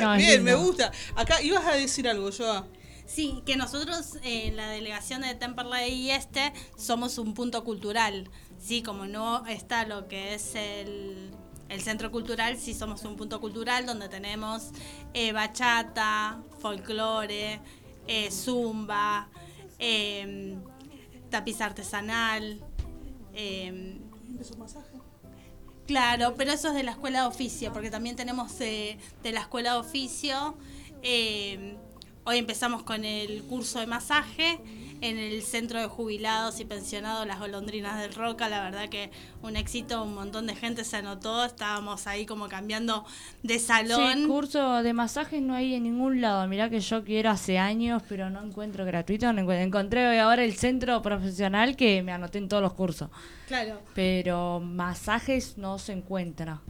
No, 0.00 0.16
Bien, 0.16 0.42
me 0.42 0.54
gusta. 0.54 0.90
Acá 1.16 1.42
ibas 1.42 1.62
a 1.66 1.72
decir 1.72 2.08
algo, 2.08 2.30
Joa. 2.32 2.66
Sí, 3.06 3.42
que 3.46 3.56
nosotros 3.56 4.18
en 4.22 4.56
la 4.56 4.68
delegación 4.68 5.22
de 5.22 5.34
Temperley 5.34 5.92
y 5.92 6.10
Este 6.10 6.52
somos 6.76 7.18
un 7.18 7.34
punto 7.34 7.62
cultural. 7.64 8.28
Sí, 8.58 8.82
como 8.82 9.06
no 9.06 9.46
está 9.46 9.86
lo 9.86 10.08
que 10.08 10.34
es 10.34 10.54
el, 10.54 11.30
el 11.68 11.80
centro 11.82 12.10
cultural, 12.10 12.58
sí 12.58 12.74
somos 12.74 13.04
un 13.04 13.16
punto 13.16 13.40
cultural 13.40 13.86
donde 13.86 14.08
tenemos 14.08 14.70
eh, 15.14 15.32
bachata, 15.32 16.42
folclore, 16.58 17.60
eh, 18.08 18.30
zumba, 18.30 19.28
eh, 19.78 20.56
tapiz 21.30 21.60
artesanal. 21.60 22.60
eh, 23.34 23.98
Claro, 25.86 26.34
pero 26.36 26.50
eso 26.52 26.68
es 26.68 26.74
de 26.74 26.82
la 26.82 26.90
escuela 26.90 27.20
de 27.22 27.26
oficio, 27.28 27.72
porque 27.72 27.90
también 27.90 28.16
tenemos 28.16 28.60
eh, 28.60 28.98
de 29.22 29.32
la 29.32 29.40
escuela 29.40 29.74
de 29.74 29.78
oficio. 29.78 30.56
eh, 31.02 31.76
hoy 32.26 32.38
empezamos 32.38 32.82
con 32.82 33.04
el 33.04 33.42
curso 33.44 33.78
de 33.78 33.86
masaje 33.86 34.58
en 35.00 35.18
el 35.18 35.42
centro 35.42 35.78
de 35.78 35.86
jubilados 35.86 36.58
y 36.58 36.64
pensionados 36.64 37.26
Las 37.26 37.38
Golondrinas 37.38 38.00
del 38.00 38.14
Roca. 38.14 38.48
La 38.48 38.62
verdad 38.64 38.88
que 38.88 39.10
un 39.42 39.56
éxito, 39.56 40.02
un 40.02 40.14
montón 40.14 40.46
de 40.46 40.56
gente 40.56 40.84
se 40.84 40.96
anotó. 40.96 41.44
Estábamos 41.44 42.06
ahí 42.06 42.26
como 42.26 42.48
cambiando 42.48 43.04
de 43.42 43.58
salón. 43.58 44.14
Sí, 44.14 44.26
curso 44.26 44.82
de 44.82 44.92
masajes 44.92 45.40
no 45.40 45.54
hay 45.54 45.74
en 45.74 45.84
ningún 45.84 46.20
lado. 46.20 46.46
Mirá 46.48 46.68
que 46.68 46.80
yo 46.80 47.04
quiero 47.04 47.30
hace 47.30 47.58
años, 47.58 48.02
pero 48.08 48.28
no 48.28 48.42
encuentro 48.42 48.84
gratuito. 48.84 49.32
No 49.32 49.42
encuentro. 49.42 49.64
Encontré 49.64 50.08
hoy 50.08 50.18
ahora 50.18 50.42
el 50.42 50.56
centro 50.56 51.00
profesional 51.02 51.76
que 51.76 52.02
me 52.02 52.12
anoté 52.12 52.38
en 52.38 52.48
todos 52.48 52.62
los 52.62 52.72
cursos. 52.72 53.08
Claro. 53.46 53.80
Pero 53.94 54.60
masajes 54.60 55.58
no 55.58 55.78
se 55.78 55.92
encuentra. 55.92 56.60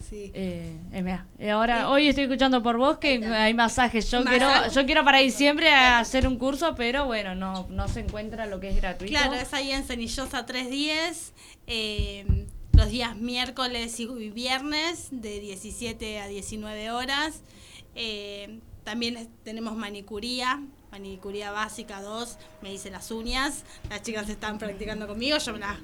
Sí. 0.00 0.30
Eh, 0.34 0.76
eh, 0.92 1.18
eh, 1.38 1.50
ahora, 1.50 1.90
hoy 1.90 2.08
estoy 2.08 2.24
escuchando 2.24 2.62
por 2.62 2.76
vos 2.76 2.98
que 2.98 3.24
hay 3.24 3.54
masajes. 3.54 4.10
Yo 4.10 4.20
Masaje. 4.22 4.38
quiero, 4.38 4.72
yo 4.72 4.86
quiero 4.86 5.04
para 5.04 5.18
diciembre 5.18 5.70
hacer 5.70 6.28
un 6.28 6.38
curso, 6.38 6.74
pero 6.76 7.06
bueno, 7.06 7.34
no, 7.34 7.66
no 7.70 7.88
se 7.88 8.00
encuentra 8.00 8.46
lo 8.46 8.60
que 8.60 8.68
es 8.70 8.76
gratuito. 8.76 9.12
Claro, 9.12 9.34
es 9.34 9.52
ahí 9.52 9.72
en 9.72 9.84
Cenillosa 9.84 10.46
310, 10.46 11.32
eh, 11.66 12.46
los 12.72 12.88
días 12.90 13.16
miércoles 13.16 13.98
y 13.98 14.06
viernes 14.30 15.08
de 15.10 15.40
17 15.40 16.20
a 16.20 16.28
19 16.28 16.90
horas. 16.90 17.42
Eh, 17.94 18.60
también 18.84 19.28
tenemos 19.42 19.74
manicuría, 19.74 20.62
manicuría 21.00 21.50
básica 21.50 22.00
2, 22.00 22.38
me 22.62 22.72
hice 22.72 22.90
las 22.90 23.10
uñas, 23.10 23.64
las 23.90 24.00
chicas 24.02 24.28
están 24.30 24.56
practicando 24.56 25.06
conmigo, 25.06 25.36
yo 25.36 25.52
me 25.52 25.58
las 25.58 25.76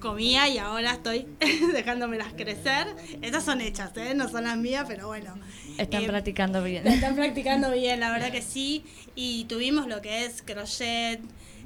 comía 0.00 0.48
y 0.48 0.58
ahora 0.58 0.92
estoy 0.94 1.26
dejándomelas 1.72 2.32
crecer. 2.34 2.88
Estas 3.22 3.44
son 3.44 3.60
hechas, 3.60 3.96
¿eh? 3.96 4.12
no 4.14 4.28
son 4.28 4.42
las 4.44 4.56
mías, 4.56 4.84
pero 4.88 5.06
bueno. 5.06 5.38
Están 5.78 6.02
Eh, 6.02 6.06
practicando 6.08 6.62
bien. 6.64 6.84
están 6.86 7.14
practicando 7.14 7.70
bien, 7.70 8.00
la 8.00 8.10
verdad 8.10 8.32
que 8.32 8.42
sí. 8.42 8.84
Y 9.14 9.44
tuvimos 9.44 9.86
lo 9.86 10.02
que 10.02 10.24
es 10.24 10.42
crochet, 10.42 11.20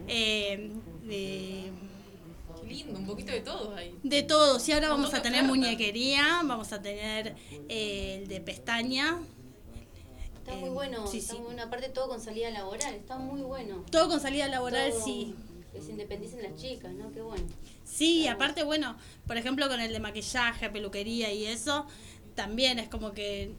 eh, 0.07 0.71
de, 1.05 1.71
Qué 2.61 2.67
lindo, 2.69 2.99
un 2.99 3.07
poquito 3.07 3.33
de 3.33 3.41
todo 3.41 3.75
ahí. 3.77 3.95
de 4.03 4.23
todo. 4.25 4.61
Sí, 4.61 4.73
ahora 4.73 4.91
vamos 4.91 5.15
a 5.15 5.23
tener 5.23 5.43
muñequería, 5.45 6.41
vamos 6.45 6.71
a 6.75 6.83
tener 6.83 7.35
eh, 7.71 8.19
el 8.21 8.29
de 8.29 8.41
pestaña. 8.43 9.19
Está 10.41 10.55
muy 10.57 10.71
bueno, 10.71 11.07
sí, 11.07 11.19
está 11.19 11.35
sí. 11.35 11.41
muy. 11.41 11.59
Aparte 11.59 11.89
todo 11.91 12.09
con 12.09 12.21
salida 12.21 12.51
laboral, 12.51 12.95
está 12.95 13.19
muy 13.19 13.43
bueno. 13.43 13.85
Todo 13.91 14.09
con 14.09 14.21
salida 14.21 14.49
laboral, 14.49 14.91
Todo 14.91 15.05
sí. 15.05 15.35
Que 15.73 15.81
se 15.81 15.93
independicen 15.93 16.43
las 16.43 16.57
chicas, 16.57 16.93
¿no? 16.93 17.13
Qué 17.13 17.21
bueno. 17.21 17.45
Sí, 17.85 18.27
aparte, 18.27 18.65
bueno, 18.65 18.97
por 19.27 19.37
ejemplo, 19.37 19.69
con 19.69 19.81
el 19.81 19.93
de 19.93 20.01
maquillaje, 20.01 20.69
peluquería 20.71 21.33
y 21.33 21.47
eso, 21.47 21.87
también 22.35 22.79
es 22.79 22.89
como 22.89 23.13
que 23.13 23.53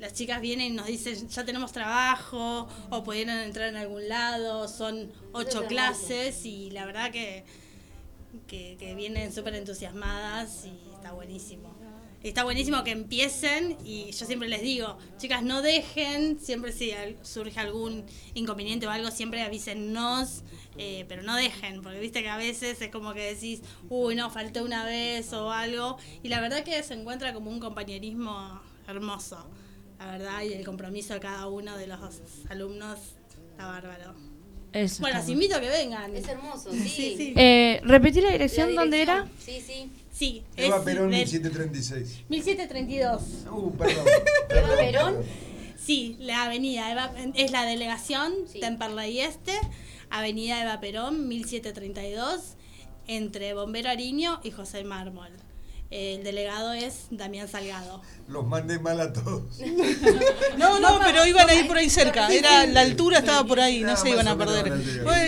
las 0.00 0.14
chicas 0.14 0.40
vienen 0.40 0.72
y 0.72 0.76
nos 0.76 0.86
dicen, 0.86 1.28
ya 1.28 1.44
tenemos 1.44 1.70
trabajo, 1.70 2.66
o 2.90 3.04
pudieron 3.04 3.36
entrar 3.36 3.68
en 3.68 3.76
algún 3.76 4.08
lado, 4.08 4.66
son 4.66 5.12
ocho 5.32 5.66
clases 5.66 6.44
y 6.44 6.70
la 6.70 6.86
verdad 6.86 7.12
que, 7.12 7.44
que, 8.48 8.76
que 8.80 8.96
vienen 8.96 9.32
súper 9.32 9.54
entusiasmadas 9.54 10.64
y 10.64 10.94
está 10.94 11.12
buenísimo. 11.12 11.72
Está 12.28 12.44
buenísimo 12.44 12.84
que 12.84 12.92
empiecen 12.92 13.76
y 13.84 14.10
yo 14.12 14.26
siempre 14.26 14.48
les 14.48 14.62
digo, 14.62 14.98
chicas, 15.18 15.42
no 15.42 15.62
dejen, 15.62 16.38
siempre 16.38 16.72
si 16.72 16.92
surge 17.22 17.58
algún 17.58 18.04
inconveniente 18.34 18.86
o 18.86 18.90
algo, 18.90 19.10
siempre 19.10 19.42
avísennos, 19.42 20.42
eh, 20.78 21.04
pero 21.08 21.22
no 21.22 21.36
dejen, 21.36 21.82
porque 21.82 21.98
viste 21.98 22.22
que 22.22 22.28
a 22.28 22.36
veces 22.36 22.80
es 22.80 22.90
como 22.90 23.12
que 23.14 23.34
decís, 23.34 23.62
uy, 23.88 24.14
no, 24.14 24.30
falté 24.30 24.62
una 24.62 24.84
vez 24.84 25.32
o 25.32 25.50
algo, 25.50 25.98
y 26.22 26.28
la 26.28 26.40
verdad 26.40 26.64
que 26.64 26.82
se 26.82 26.94
encuentra 26.94 27.34
como 27.34 27.50
un 27.50 27.60
compañerismo 27.60 28.60
hermoso, 28.86 29.50
la 29.98 30.06
verdad, 30.12 30.42
y 30.42 30.52
el 30.52 30.64
compromiso 30.64 31.14
de 31.14 31.20
cada 31.20 31.48
uno 31.48 31.76
de 31.76 31.86
los 31.86 31.98
alumnos 32.48 32.98
está 33.50 33.66
bárbaro. 33.66 34.31
Eso 34.72 35.00
bueno, 35.00 35.18
los 35.18 35.28
invito 35.28 35.56
a 35.56 35.60
que 35.60 35.68
vengan. 35.68 36.16
Es 36.16 36.26
hermoso, 36.28 36.72
sí. 36.72 37.34
Eh, 37.36 37.80
¿Repetí 37.84 38.20
la 38.20 38.30
dirección, 38.30 38.74
La 38.74 38.80
dónde 38.82 39.02
era? 39.02 39.28
Sí, 39.38 39.60
sí. 39.66 39.90
Sí, 40.12 40.42
Eva 40.56 40.76
es 40.76 40.82
Perón 40.82 41.10
del 41.10 41.20
1736. 41.20 42.24
1732. 42.28 43.22
Uh, 43.50 43.72
perdón. 43.76 44.04
¿Eva 44.50 44.76
Perón? 44.76 45.16
Sí, 45.76 46.16
la 46.20 46.44
avenida 46.44 46.92
Eva- 46.92 47.12
es 47.34 47.50
la 47.50 47.64
delegación 47.64 48.32
Temperley 48.60 49.20
Este, 49.20 49.52
avenida 50.10 50.62
Eva 50.62 50.80
Perón, 50.80 51.26
1732, 51.28 52.54
entre 53.08 53.54
Bombero 53.54 53.88
Ariño 53.90 54.40
y 54.44 54.50
José 54.52 54.84
Mármol. 54.84 55.30
El 55.92 56.24
delegado 56.24 56.72
es 56.72 57.08
Damián 57.10 57.48
Salgado. 57.48 58.00
Los 58.26 58.46
mandé 58.46 58.78
mal 58.78 58.98
a 58.98 59.12
todos. 59.12 59.60
No, 60.56 60.78
no, 60.80 61.00
pero 61.04 61.26
iban 61.26 61.48
a 61.48 61.54
ir 61.54 61.66
por 61.66 61.76
ahí 61.76 61.90
cerca. 61.90 62.32
Era 62.32 62.66
la 62.66 62.80
altura 62.82 63.18
estaba 63.18 63.46
por 63.46 63.58
ahí, 63.60 63.80
no 63.82 63.96
se 63.96 64.10
iban 64.10 64.26
a 64.28 64.36
perder. 64.36 64.72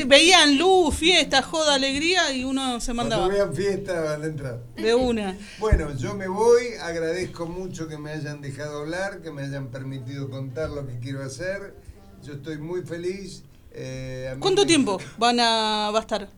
Veían 0.07 0.57
luz, 0.59 0.95
fiesta, 0.95 1.43
joda, 1.43 1.75
alegría 1.75 2.33
y 2.33 2.45
uno 2.45 2.81
se 2.81 2.95
mandaba. 2.95 3.27
Cuando 3.27 3.45
vean 3.45 3.55
fiesta 3.55 4.01
van 4.01 4.23
a 4.23 4.27
entrar. 4.27 4.63
De 4.77 4.95
una. 4.95 5.37
Bueno, 5.59 5.95
yo 5.97 6.15
me 6.15 6.29
voy, 6.29 6.75
agradezco 6.81 7.47
mucho 7.47 7.87
que 7.89 7.99
me 7.99 8.13
hayan 8.13 8.41
dejado 8.41 8.81
hablar, 8.81 9.21
que 9.23 9.31
me 9.31 9.43
hayan 9.43 9.69
permitido 9.69 10.31
contar 10.31 10.71
lo 10.71 10.87
que 10.87 10.99
quiero 10.99 11.23
hacer. 11.25 11.75
Yo 12.23 12.35
estoy 12.35 12.59
muy 12.59 12.83
feliz. 12.83 13.43
eh, 13.73 14.35
¿Cuánto 14.41 14.65
tiempo 14.67 14.99
van 15.19 15.41
a, 15.41 15.91
va 15.93 15.99
a 15.99 16.03
estar? 16.03 16.29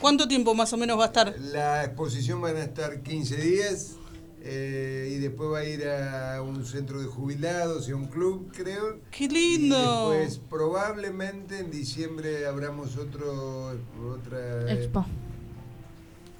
¿Cuánto 0.00 0.28
tiempo 0.28 0.54
más 0.54 0.72
o 0.72 0.76
menos 0.76 0.98
va 0.98 1.04
a 1.04 1.06
estar? 1.06 1.34
La 1.38 1.84
exposición 1.84 2.40
van 2.40 2.56
a 2.56 2.62
estar 2.64 3.02
15 3.02 3.36
días 3.36 3.94
eh, 4.42 5.12
y 5.16 5.18
después 5.18 5.50
va 5.50 5.58
a 5.60 5.64
ir 5.64 5.88
a 5.88 6.42
un 6.42 6.64
centro 6.64 7.00
de 7.00 7.06
jubilados 7.06 7.88
y 7.88 7.92
a 7.92 7.96
un 7.96 8.06
club, 8.06 8.52
creo. 8.54 9.00
¡Qué 9.10 9.26
lindo! 9.28 10.14
Y 10.14 10.18
después 10.18 10.40
probablemente 10.48 11.58
en 11.58 11.70
diciembre 11.70 12.46
abramos 12.46 12.96
otro, 12.96 13.76
otra... 14.14 14.72
Expo. 14.72 15.04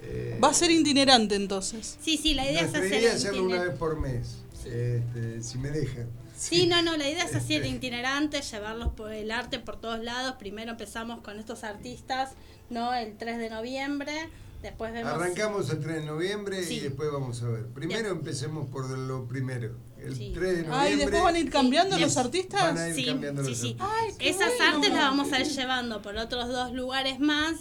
eh, 0.02 0.38
Va 0.42 0.50
a 0.50 0.54
ser 0.54 0.70
itinerante 0.70 1.34
entonces. 1.34 1.98
Sí, 2.00 2.16
sí, 2.16 2.34
la 2.34 2.44
idea 2.50 2.62
es 2.62 2.68
hacer 2.74 2.86
idea 2.86 3.10
el 3.10 3.16
hacerlo 3.16 3.44
una 3.44 3.62
vez 3.64 3.74
por 3.76 3.98
mes, 3.98 4.36
este, 4.64 5.42
si 5.42 5.58
me 5.58 5.70
dejan. 5.70 6.06
Sí, 6.36 6.66
no, 6.66 6.82
no, 6.82 6.96
la 6.98 7.08
idea 7.08 7.24
es 7.24 7.34
hacer 7.34 7.64
itinerante, 7.64 8.42
llevarlos 8.42 8.92
por 8.92 9.10
el 9.10 9.30
arte 9.30 9.58
por 9.58 9.80
todos 9.80 10.04
lados. 10.04 10.34
Primero 10.38 10.72
empezamos 10.72 11.22
con 11.22 11.38
estos 11.38 11.64
artistas, 11.64 12.32
¿no? 12.70 12.93
El 12.94 13.16
3 13.16 13.38
de 13.38 13.51
noviembre, 13.51 14.12
después 14.62 14.93
vemos... 14.93 15.12
Arrancamos 15.12 15.70
el 15.70 15.80
3 15.80 15.97
de 15.97 16.06
noviembre 16.06 16.62
Sí. 16.64 16.74
y 16.76 16.80
después 16.80 17.10
vamos 17.12 17.43
a 17.43 17.48
ver. 17.48 17.66
Primero 17.68 18.09
empecemos 18.10 18.68
por 18.68 18.88
lo 18.90 19.26
primero. 19.26 19.76
El 19.98 20.14
3 20.14 20.34
de 20.34 20.40
noviembre. 20.40 20.70
Ah, 20.72 20.88
¿y 20.90 20.97
después 20.97 21.22
van 21.22 21.34
a 21.34 21.38
ir 21.38 21.51
cambiando 21.51 21.98
los 21.98 22.16
artistas? 22.16 22.60
Van 22.62 22.78
a 22.78 22.88
ir 22.88 22.94
Sí, 22.94 23.06
cambiando 23.06 23.43
sí, 23.44 23.51
los 23.51 23.59
sí. 23.59 23.76
artistas. 23.78 24.26
Esas 24.26 24.52
bueno. 24.56 24.74
artes 24.76 24.90
las 24.90 25.01
vamos 25.01 25.32
a 25.32 25.40
ir 25.40 25.47
llevando 25.48 26.02
por 26.02 26.16
otros 26.16 26.48
dos 26.48 26.72
lugares 26.72 27.18
más. 27.20 27.55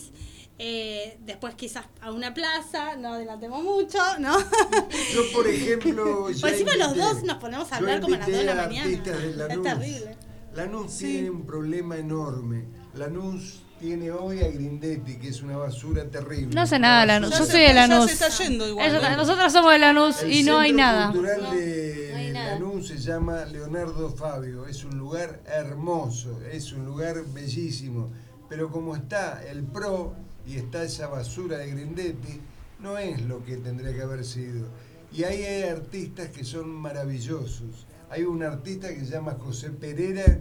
eh, 0.57 1.17
después 1.25 1.53
quizás 1.55 1.83
a 1.99 2.11
una 2.13 2.33
plaza, 2.33 2.95
no 2.95 3.15
adelantemos 3.15 3.61
mucho, 3.61 3.97
¿no? 4.19 4.37
Yo, 5.13 5.21
por 5.33 5.47
ejemplo. 5.47 6.27
Por 6.41 6.49
encima 6.49 6.75
los 6.77 6.89
invité- 6.93 6.95
dos 6.97 7.23
nos 7.23 7.37
ponemos 7.39 7.69
a 7.73 7.75
hablar 7.75 7.99
como 7.99 8.15
a 8.15 8.19
las 8.19 8.27
dos 8.27 8.37
de 8.37 8.43
la 8.45 8.55
mañana. 8.55 8.87
de 8.87 9.29
Es 9.29 9.35
Lanús. 9.35 9.63
terrible. 9.63 10.17
Lanús 10.55 10.97
tiene 10.97 11.29
un 11.29 11.45
problema 11.45 11.97
enorme. 11.97 12.63
Lanús 12.93 13.63
tiene 13.79 14.11
hoy 14.11 14.39
a 14.41 14.47
Grindetti, 14.49 15.17
que 15.17 15.29
es 15.29 15.41
una 15.41 15.57
basura 15.57 16.05
terrible. 16.09 16.55
No 16.55 16.65
sé 16.65 16.79
nada, 16.79 17.05
Lanús. 17.05 17.31
Yo 17.37 17.45
se- 17.45 17.51
soy 17.51 17.61
de 17.61 17.67
ya 17.73 17.87
Lanús. 17.87 18.07
se 18.07 18.13
está 18.13 18.29
yendo 18.43 18.67
igual, 18.67 18.87
Eso- 18.95 19.01
¿no? 19.09 19.17
Nosotros 19.17 19.51
somos 19.51 19.71
de 19.73 19.79
Lanús 19.79 20.23
El 20.23 20.31
y 20.31 20.43
no 20.43 20.59
hay 20.59 20.71
nada. 20.73 21.11
cultural 21.11 21.51
de 21.55 22.31
Lanús 22.33 22.87
se 22.87 22.97
llama 22.97 23.45
Leonardo 23.45 24.09
Fabio. 24.11 24.65
Es 24.65 24.83
un 24.85 24.97
lugar 24.97 25.41
hermoso, 25.45 26.39
es 26.51 26.71
un 26.73 26.85
lugar 26.85 27.23
bellísimo. 27.33 28.11
Pero 28.49 28.71
como 28.71 28.95
está 28.95 29.43
el 29.49 29.63
PRO 29.63 30.15
y 30.45 30.55
está 30.57 30.83
esa 30.83 31.07
basura 31.07 31.57
de 31.57 31.71
Grindetti, 31.71 32.39
no 32.79 32.97
es 32.97 33.21
lo 33.21 33.43
que 33.43 33.57
tendría 33.57 33.93
que 33.93 34.01
haber 34.01 34.23
sido. 34.23 34.67
Y 35.11 35.23
ahí 35.23 35.43
hay 35.43 35.63
artistas 35.69 36.29
que 36.29 36.43
son 36.43 36.69
maravillosos. 36.69 37.87
Hay 38.09 38.23
un 38.23 38.43
artista 38.43 38.89
que 38.89 38.99
se 38.99 39.11
llama 39.11 39.35
José 39.39 39.71
Pereira, 39.71 40.39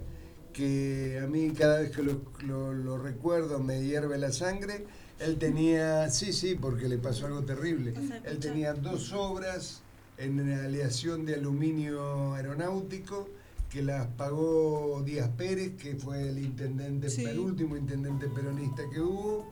que 0.55 1.19
a 1.21 1.27
mí 1.27 1.51
cada 1.51 1.79
vez 1.81 1.91
que 1.91 2.01
lo, 2.01 2.21
lo- 2.47 2.73
lo 2.73 2.97
recuerdo 2.97 3.59
me 3.59 3.83
hierve 3.83 4.17
la 4.17 4.31
sangre. 4.31 4.85
Él 5.19 5.37
tenía, 5.37 6.09
sí, 6.09 6.31
sí, 6.33 6.55
porque 6.55 6.87
le 6.87 6.97
pasó 6.97 7.25
algo 7.25 7.43
terrible. 7.43 7.93
Él 8.23 8.39
tenía 8.39 8.73
dos 8.73 9.11
obras 9.13 9.81
en 10.17 10.39
aleación 10.51 11.25
de 11.25 11.35
aluminio 11.35 12.33
aeronáutico 12.33 13.27
que 13.69 13.81
las 13.81 14.07
pagó 14.07 15.01
Díaz 15.05 15.29
Pérez, 15.37 15.73
que 15.77 15.95
fue 15.95 16.29
el 16.29 16.37
intendente, 16.39 17.09
Sí. 17.09 17.25
el 17.25 17.39
último 17.39 17.75
intendente 17.75 18.27
peronista 18.29 18.83
que 18.93 19.01
hubo, 19.01 19.51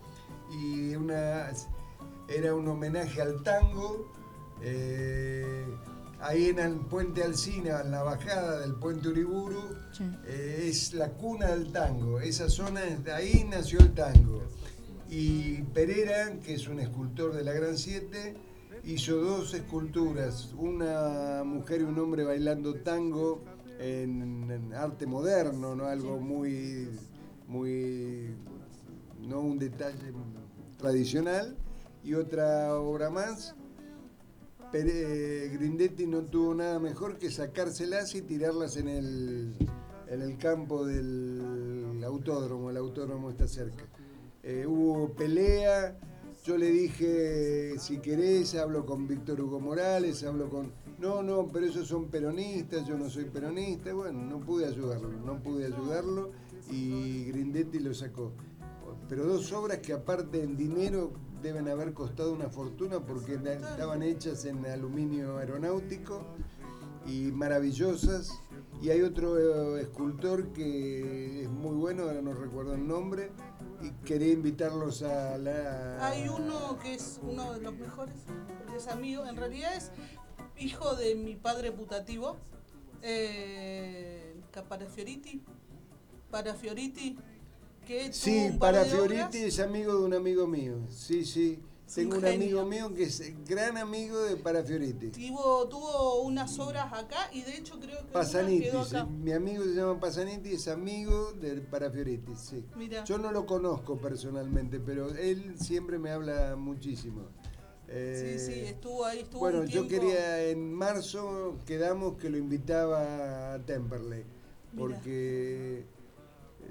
y 0.51 0.95
una 0.95 1.49
era 2.29 2.55
un 2.55 2.67
homenaje 2.67 3.21
al 3.21 3.43
tango. 3.43 4.09
eh, 4.65 5.65
ahí 6.23 6.47
en 6.49 6.59
el 6.59 6.75
puente 6.79 7.23
Alsina, 7.23 7.81
en 7.81 7.91
la 7.91 8.03
bajada 8.03 8.59
del 8.61 8.75
puente 8.75 9.09
Uriburu, 9.09 9.61
eh, 10.25 10.67
es 10.69 10.93
la 10.93 11.09
cuna 11.09 11.47
del 11.47 11.71
tango. 11.71 12.19
Esa 12.19 12.49
zona, 12.49 12.83
es- 12.83 13.07
ahí 13.09 13.45
nació 13.49 13.79
el 13.79 13.93
tango. 13.93 14.41
Y 15.09 15.61
Pereira, 15.73 16.39
que 16.43 16.55
es 16.55 16.67
un 16.67 16.79
escultor 16.79 17.33
de 17.33 17.43
la 17.43 17.53
Gran 17.53 17.77
Siete, 17.77 18.35
hizo 18.83 19.17
dos 19.17 19.53
esculturas, 19.53 20.53
una 20.57 21.43
mujer 21.45 21.81
y 21.81 21.83
un 21.83 21.99
hombre 21.99 22.23
bailando 22.23 22.75
tango 22.75 23.43
en, 23.79 24.49
en 24.49 24.73
arte 24.73 25.05
moderno, 25.05 25.75
no 25.75 25.85
algo 25.85 26.19
muy, 26.19 26.89
muy, 27.47 28.33
no 29.21 29.39
un 29.41 29.59
detalle 29.59 30.13
tradicional, 30.77 31.55
y 32.03 32.13
otra 32.15 32.75
obra 32.75 33.09
más. 33.09 33.55
Pere- 34.73 35.49
Grindetti 35.49 36.07
no 36.07 36.23
tuvo 36.23 36.55
nada 36.55 36.79
mejor 36.79 37.19
que 37.19 37.29
sacárselas 37.29 38.15
y 38.15 38.23
tirarlas 38.23 38.75
en 38.75 38.87
el, 38.87 39.55
en 40.07 40.21
el 40.23 40.35
campo 40.39 40.83
del 40.83 42.01
autódromo, 42.03 42.71
el 42.71 42.77
autódromo 42.77 43.29
está 43.29 43.47
cerca. 43.47 43.85
Eh, 44.41 44.65
hubo 44.67 45.13
pelea, 45.13 45.95
yo 46.43 46.57
le 46.57 46.71
dije, 46.71 47.77
si 47.77 47.99
querés, 47.99 48.55
hablo 48.55 48.83
con 48.87 49.07
Víctor 49.07 49.39
Hugo 49.41 49.59
Morales, 49.59 50.23
hablo 50.23 50.49
con... 50.49 50.71
No, 50.97 51.21
no, 51.21 51.47
pero 51.53 51.67
esos 51.67 51.87
son 51.87 52.09
peronistas, 52.09 52.87
yo 52.87 52.97
no 52.97 53.11
soy 53.11 53.25
peronista, 53.25 53.93
bueno, 53.93 54.23
no 54.23 54.39
pude 54.39 54.65
ayudarlo, 54.65 55.09
no 55.09 55.41
pude 55.43 55.67
ayudarlo 55.67 56.31
y 56.71 57.25
Grindetti 57.25 57.77
lo 57.77 57.93
sacó. 57.93 58.31
Pero 59.07 59.25
dos 59.27 59.51
obras 59.53 59.77
que 59.79 59.93
aparte 59.93 60.41
en 60.41 60.57
dinero 60.57 61.13
deben 61.43 61.67
haber 61.67 61.93
costado 61.93 62.33
una 62.33 62.49
fortuna 62.49 63.01
porque 63.01 63.35
estaban 63.35 64.01
hechas 64.01 64.45
en 64.45 64.65
aluminio 64.65 65.37
aeronáutico 65.37 66.23
y 67.05 67.31
maravillosas. 67.31 68.31
Y 68.81 68.89
hay 68.89 69.01
otro 69.01 69.77
eh, 69.77 69.81
escultor 69.81 70.53
que 70.53 71.43
es 71.43 71.49
muy 71.49 71.75
bueno, 71.75 72.03
ahora 72.03 72.21
no 72.21 72.33
recuerdo 72.33 72.73
el 72.73 72.87
nombre, 72.87 73.31
y 73.81 73.91
quería 74.05 74.33
invitarlos 74.33 75.03
a 75.03 75.37
la... 75.37 76.05
Hay 76.05 76.27
uno 76.27 76.79
que 76.81 76.95
es 76.95 77.19
uno 77.21 77.53
de 77.53 77.61
los 77.61 77.75
mejores, 77.75 78.15
porque 78.57 78.77
es 78.77 78.87
amigo, 78.87 79.25
en 79.25 79.35
realidad 79.35 79.75
es 79.75 79.91
hijo 80.57 80.95
de 80.95 81.15
mi 81.15 81.35
padre 81.35 81.71
putativo, 81.71 82.37
eh, 83.01 84.41
Caparafioriti, 84.51 85.43
Parafioriti, 86.31 87.17
que 87.85 88.11
Sí, 88.13 88.51
para 88.59 88.85
Fioriti 88.85 89.39
es 89.39 89.59
amigo 89.59 89.95
de 89.97 90.05
un 90.05 90.13
amigo 90.13 90.47
mío. 90.47 90.75
Sí, 90.89 91.25
sí. 91.25 91.59
Tengo 91.93 92.17
un 92.17 92.23
un 92.23 92.31
amigo 92.31 92.65
mío 92.65 92.93
que 92.93 93.03
es 93.03 93.21
gran 93.45 93.77
amigo 93.77 94.19
de 94.23 94.35
Parafioriti. 94.37 95.09
Tuvo, 95.11 95.67
tuvo 95.67 96.21
unas 96.21 96.57
obras 96.57 96.91
acá 96.91 97.29
y 97.31 97.43
de 97.43 97.57
hecho 97.57 97.79
creo 97.79 97.99
que 97.99 98.13
Pasaniti, 98.13 98.63
quedó 98.63 98.83
sí. 98.83 98.95
acá. 98.95 99.05
mi 99.05 99.31
amigo 99.31 99.63
se 99.63 99.75
llama 99.75 99.99
Pasaniti, 99.99 100.53
es 100.53 100.67
amigo 100.67 101.33
de 101.33 101.61
Parafioriti, 101.61 102.35
sí. 102.35 102.65
Mira. 102.75 103.03
Yo 103.03 103.19
no 103.19 103.31
lo 103.31 103.45
conozco 103.45 103.97
personalmente, 103.97 104.79
pero 104.79 105.09
él 105.13 105.55
siempre 105.59 105.99
me 105.99 106.09
habla 106.09 106.55
muchísimo. 106.55 107.27
Eh, 107.87 108.37
Sí, 108.39 108.53
sí, 108.53 108.59
estuvo 108.61 109.05
ahí, 109.05 109.19
estuvo 109.19 109.41
Bueno, 109.41 109.59
un 109.59 109.67
yo 109.67 109.87
quería, 109.87 110.45
en 110.49 110.73
marzo 110.73 111.59
quedamos 111.67 112.17
que 112.17 112.29
lo 112.29 112.37
invitaba 112.37 113.53
a 113.53 113.59
Temperley, 113.59 114.23
porque 114.75 115.85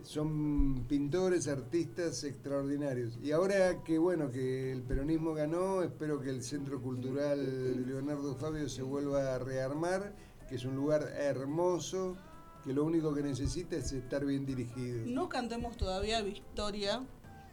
Son 0.03 0.85
pintores, 0.89 1.49
artistas 1.49 2.25
extraordinarios. 2.25 3.19
Y 3.23 3.33
ahora 3.33 3.83
que 3.85 3.99
bueno 3.99 4.31
que 4.31 4.73
el 4.73 4.83
peronismo 4.83 5.35
ganó, 5.35 5.83
espero 5.83 6.21
que 6.21 6.31
el 6.31 6.43
Centro 6.43 6.81
Cultural 6.81 7.87
Leonardo 7.87 8.35
Fabio 8.35 8.69
se 8.69 8.83
vuelva 8.83 9.35
a 9.35 9.39
rearmar, 9.39 10.15
que 10.49 10.57
es 10.57 10.65
un 10.65 10.75
lugar 10.75 11.03
hermoso, 11.17 12.17
que 12.65 12.73
lo 12.73 12.85
único 12.85 13.15
que 13.15 13.23
necesita 13.23 13.77
es 13.77 13.93
estar 13.93 14.25
bien 14.25 14.47
dirigido. 14.47 15.05
No 15.07 15.29
cantemos 15.29 15.77
todavía 15.77 16.23
victoria. 16.23 17.03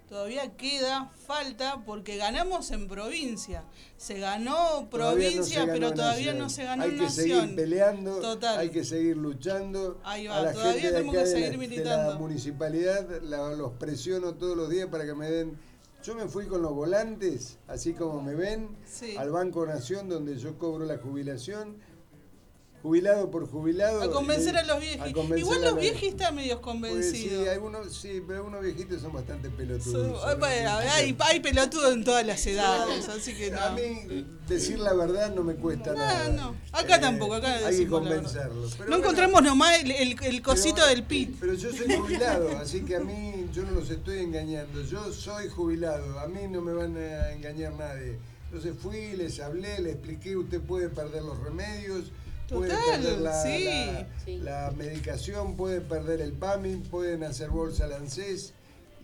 Todavía 0.09 0.55
queda 0.57 1.11
falta 1.27 1.83
porque 1.85 2.17
ganamos 2.17 2.71
en 2.71 2.87
provincia. 2.87 3.63
Se 3.95 4.17
ganó 4.19 4.87
Todavía 4.89 5.29
no 5.29 5.43
se 5.43 5.53
provincia, 5.53 5.59
ganó 5.59 5.73
pero 5.73 5.93
todavía 5.93 6.25
nación. 6.33 6.37
no 6.39 6.49
se 6.49 6.63
ganó 6.63 6.83
Hay 6.83 6.89
que 6.91 6.95
nación. 7.03 7.39
seguir 7.41 7.55
peleando, 7.55 8.15
Total. 8.19 8.57
hay 8.59 8.69
que 8.71 8.83
seguir 8.83 9.17
luchando. 9.17 10.01
Ahí 10.03 10.25
va, 10.25 10.37
a 10.37 10.41
la 10.41 10.51
todavía 10.53 10.73
gente 10.73 10.87
de 10.87 10.93
tenemos 10.93 11.13
acá 11.15 11.23
que 11.23 11.29
de 11.29 11.35
seguir 11.35 11.51
la, 11.51 11.57
militando. 11.59 12.03
de 12.07 12.13
la 12.15 12.19
municipalidad 12.19 13.21
la- 13.21 13.53
los 13.53 13.71
presiono 13.73 14.33
todos 14.33 14.57
los 14.57 14.67
días 14.69 14.87
para 14.89 15.05
que 15.05 15.13
me 15.13 15.29
den. 15.29 15.57
Yo 16.03 16.15
me 16.15 16.27
fui 16.27 16.47
con 16.47 16.61
los 16.63 16.73
volantes, 16.73 17.57
así 17.67 17.93
como 17.93 18.21
me 18.21 18.33
ven, 18.33 18.69
Sí. 18.85 19.15
al 19.17 19.29
Banco 19.31 19.65
Nación 19.65 20.09
donde 20.09 20.37
yo 20.39 20.57
cobro 20.57 20.85
la 20.85 20.97
jubilación, 20.97 21.77
jubilado 22.81 23.29
por 23.29 23.47
jubilado. 23.49 24.01
A 24.01 24.09
convencer 24.11 24.55
a 24.57 24.63
los 24.63 24.79
viejos. 24.79 25.11
convencer 25.13 25.39
Igual 25.39 25.63
a 25.63 25.71
los 25.71 25.79
viejos 25.79 26.03
están 26.03 26.35
medios 26.35 26.59
Pues 26.59 26.63
convencidos. 26.65 27.43
sí, 27.43 27.49
algunos, 27.49 27.93
sí, 27.95 28.21
pero 28.25 28.39
algunos 28.39 28.61
viejitos 28.63 29.01
son 29.01 29.13
bastante 29.13 29.49
pelotudos. 29.49 30.39
bueno, 30.39 30.71
hay, 30.77 31.15
hay 31.19 31.39
pelotudos 31.41 31.93
en 31.93 32.03
todas 32.03 32.25
las 32.25 32.45
edades, 32.47 33.07
así 33.09 33.33
que 33.35 33.51
no. 33.51 33.59
A 33.59 33.71
mí 33.71 34.25
decir 34.47 34.79
la 34.79 34.93
verdad 34.93 35.33
no 35.35 35.43
me 35.43 35.55
cuesta 35.55 35.93
nada. 35.93 36.29
no. 36.29 36.55
Acá 36.71 36.95
Eh, 36.95 36.99
tampoco, 36.99 37.35
acá 37.35 37.55
Hay 37.67 37.77
que 37.79 37.87
convencerlos. 37.87 38.71
No 38.71 38.77
bueno, 38.77 38.97
encontramos 38.97 39.43
nomás 39.43 39.79
el, 39.79 39.91
el- 39.91 40.15
el 40.23 40.41
cosito 40.41 40.75
pero- 40.77 40.87
del 40.87 41.03
pit. 41.03 41.35
Pero 41.39 41.53
yo 41.55 41.71
soy 41.73 41.93
jubilado, 41.95 42.57
así 42.59 42.81
que 42.81 42.95
a 42.95 42.99
mí 43.01 43.45
yo 43.53 43.63
no 43.63 43.71
los 43.71 43.89
estoy 43.89 44.19
engañando. 44.19 44.81
Yo 44.83 45.11
soy 45.11 45.49
jubilado, 45.49 46.19
a 46.19 46.27
mí 46.27 46.41
no 46.49 46.61
me 46.61 46.73
van 46.73 46.95
a 46.97 47.31
engañar 47.31 47.73
nadie. 47.73 48.17
Entonces 48.45 48.73
fui, 48.81 49.11
les 49.15 49.39
hablé, 49.41 49.79
les 49.79 49.93
expliqué, 49.93 50.35
usted 50.35 50.59
puede 50.61 50.89
perder 50.89 51.21
los 51.21 51.37
remedios, 51.39 52.05
puede 52.49 52.71
Total, 52.71 53.01
perder 53.01 53.19
la, 53.21 53.43
sí. 53.43 53.63
la- 54.37 54.65
la 54.65 54.71
medicación, 54.71 55.55
puede 55.55 55.81
perder 55.81 56.21
el 56.21 56.31
PAMI, 56.33 56.75
pueden 56.89 57.23
hacer 57.23 57.49
bolsa 57.49 57.85
al 57.85 57.93
ANSES 57.93 58.53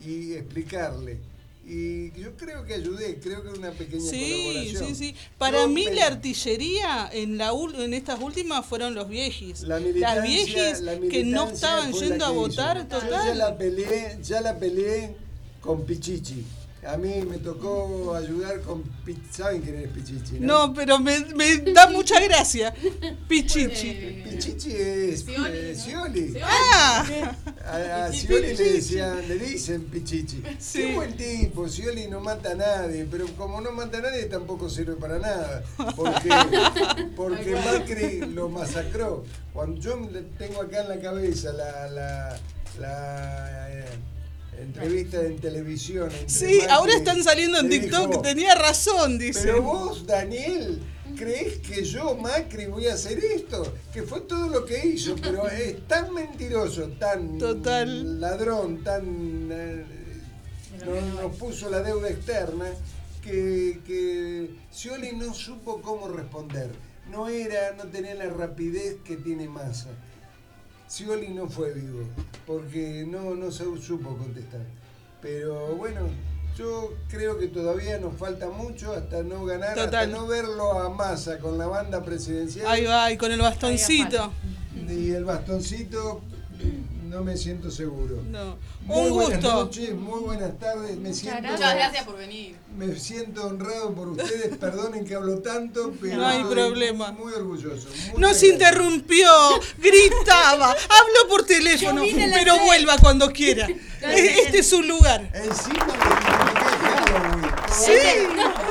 y 0.06 0.34
explicarle. 0.34 1.20
Y 1.68 2.12
yo 2.12 2.36
creo 2.38 2.64
que 2.64 2.76
ayudé, 2.76 3.20
creo 3.20 3.42
que 3.42 3.50
una 3.58 3.72
pequeña 3.72 4.08
Sí, 4.08 4.44
colaboración. 4.46 4.88
sí, 4.88 4.96
sí. 4.96 5.16
Para 5.40 5.66
mí 5.68 5.86
me- 5.86 5.96
la 5.96 6.06
artillería 6.08 7.10
en 7.12 7.40
la 7.40 7.50
en 7.80 7.94
estas 7.96 8.20
últimas 8.22 8.64
fueron 8.68 8.94
los 8.94 9.10
viejis. 9.10 9.62
La 9.64 9.80
Las 9.80 10.22
viejis 10.24 10.82
la 10.82 11.00
que 11.00 11.24
no 11.24 11.50
estaban 11.50 11.92
yendo 11.94 12.24
a 12.26 12.30
votar, 12.30 12.78
hizo. 12.78 12.88
Yo 12.88 13.00
ya 13.02 13.08
total. 13.18 13.38
la 13.40 13.58
peleé, 13.58 14.20
ya 14.22 14.42
la 14.42 14.60
peleé 14.60 15.16
con 15.62 15.84
Pichichi. 15.86 16.46
A 16.88 16.98
mí 16.98 17.22
me 17.28 17.38
tocó 17.40 18.14
ayudar 18.16 18.62
con 18.62 18.84
¿Saben 19.32 19.62
quién 19.62 19.76
es 19.78 19.90
Pichichi? 19.90 20.40
No, 20.40 20.74
pero 20.74 20.98
me, 21.00 21.20
me 21.36 21.58
da 21.74 21.88
mucha 21.88 22.20
gracia. 22.22 22.74
Pichichi. 23.28 24.24
Pichichi 24.24 24.72
es 24.72 25.26
eh, 25.28 25.76
Scioli. 25.76 26.38
Ah. 26.42 27.06
A, 27.66 28.06
a 28.06 28.14
Scioli 28.14 28.56
le 28.56 28.74
decían, 28.74 29.28
le 29.28 29.38
dicen 29.38 29.84
Pichichi. 29.86 30.42
Sí. 30.58 30.80
Qué 30.80 30.96
buen 30.96 31.16
tipo, 31.18 31.68
Scioli 31.68 32.08
no 32.08 32.20
mata 32.20 32.52
a 32.52 32.56
nadie, 32.56 33.06
pero 33.10 33.28
como 33.38 33.62
no 33.62 33.72
mata 33.72 34.00
a 34.00 34.02
nadie 34.02 34.26
tampoco 34.26 34.70
sirve 34.70 34.96
para 34.96 35.20
nada. 35.20 35.64
Porque, 35.96 36.30
porque 37.16 37.56
Macri 37.56 38.20
lo 38.34 38.50
masacró. 38.50 39.24
Cuando 39.54 39.80
yo 39.80 40.00
le 40.12 40.22
tengo 40.38 40.62
acá 40.62 40.82
en 40.82 40.90
la 40.90 41.00
cabeza 41.00 41.54
la, 41.54 41.88
la, 41.90 42.40
la, 42.80 43.72
eh, 43.72 43.86
entrevista 44.62 45.22
en 45.22 45.38
televisión. 45.40 46.10
Sí, 46.28 46.60
ahora 46.70 46.94
están 46.96 47.24
saliendo 47.24 47.60
en 47.60 47.70
TikTok. 47.70 48.10
dijo, 48.10 48.22
Tenía 48.22 48.56
razón, 48.56 49.18
dice. 49.18 49.42
pero 49.44 49.62
vos, 49.62 50.06
Daniel, 50.06 50.82
¿crees 51.18 51.58
que 51.60 51.84
yo, 51.84 52.16
Macri, 52.16 52.66
voy 52.68 52.88
a 52.88 52.94
hacer 52.94 53.18
esto? 53.24 53.74
Que 53.94 54.04
fue 54.04 54.22
todo 54.22 54.48
lo 54.48 54.66
que 54.66 54.86
hizo, 54.88 55.16
pero 55.22 55.48
es 55.50 55.88
tan 55.88 56.14
mentiroso, 56.14 56.90
tan 57.00 57.38
Total. 57.38 58.20
ladrón, 58.20 58.84
tan... 58.84 59.50
eh, 59.52 59.86
no- 60.86 61.22
nos 61.24 61.36
puso 61.38 61.70
la 61.70 61.82
deuda 61.82 62.10
externa, 62.10 62.66
que, 63.24 63.80
que 63.88 64.52
Scioli 64.72 65.14
no 65.16 65.34
supo 65.34 65.82
cómo 65.82 66.08
responder. 66.10 66.70
No 67.10 67.28
era, 67.28 67.74
no 67.78 67.86
tenía 67.86 68.14
la 68.16 68.26
rapidez 68.26 68.98
que 69.04 69.16
tiene 69.18 69.48
Massa. 69.48 69.90
Scioli 70.88 71.30
no 71.30 71.48
fue 71.48 71.74
vivo, 71.74 72.02
porque 72.46 73.06
no, 73.08 73.36
no 73.36 73.52
se 73.52 73.64
supo 73.82 74.16
contestar. 74.18 74.62
Pero 75.22 75.76
bueno, 75.76 76.02
yo 76.58 76.94
creo 77.10 77.38
que 77.38 77.48
todavía 77.48 77.98
nos 77.98 78.16
falta 78.16 78.50
mucho 78.50 78.94
hasta 78.94 79.24
no 79.24 79.44
ganar, 79.46 79.78
hasta 79.78 80.08
no 80.08 80.28
verlo 80.28 80.80
a 80.80 80.90
Massa 80.90 81.40
con 81.40 81.58
la 81.58 81.68
banda 81.68 82.04
presidencial. 82.04 82.68
Ahí 82.68 82.86
va, 82.86 83.12
y 83.12 83.18
con 83.18 83.32
el 83.32 83.42
bastoncito. 83.42 84.32
Y 84.88 85.12
el 85.12 85.26
bastoncito, 85.26 86.22
no 87.16 87.24
me 87.24 87.38
siento 87.38 87.72
seguro. 87.72 88.22
No. 88.30 88.58
Muy 88.82 89.08
Un 89.08 89.14
buenas 89.14 89.42
gusto. 89.42 89.54
noches, 89.64 89.94
muy 89.96 90.20
buenas 90.20 90.60
tardes. 90.60 90.98
Me 90.98 91.14
siento, 91.14 91.50
Muchas 91.50 91.74
gracias 91.76 92.04
por 92.04 92.18
venir. 92.18 92.58
Me 92.78 92.94
siento 93.00 93.48
honrado 93.48 93.94
por 93.96 94.10
ustedes. 94.10 94.58
Perdonen 94.58 95.06
que 95.06 95.16
hablo 95.16 95.40
tanto, 95.40 95.94
pero 96.02 96.18
No 96.18 96.28
hay 96.28 96.44
problema. 96.44 97.14
Muy 97.14 97.32
orgulloso. 97.32 97.88
Muchas 97.88 98.08
Nos 98.18 98.20
gracias. 98.32 98.52
interrumpió, 98.52 99.30
gritaba, 99.78 100.72
habló 100.72 101.30
por 101.30 101.46
teléfono, 101.46 102.04
pero 102.34 102.60
vuelva 102.66 102.98
cuando 102.98 103.32
quiera. 103.32 103.66
Este 104.06 104.60
es 104.60 104.70
su 104.70 104.84
lugar. 104.84 105.32
Encima. 105.34 105.88
Sí, 107.72 107.92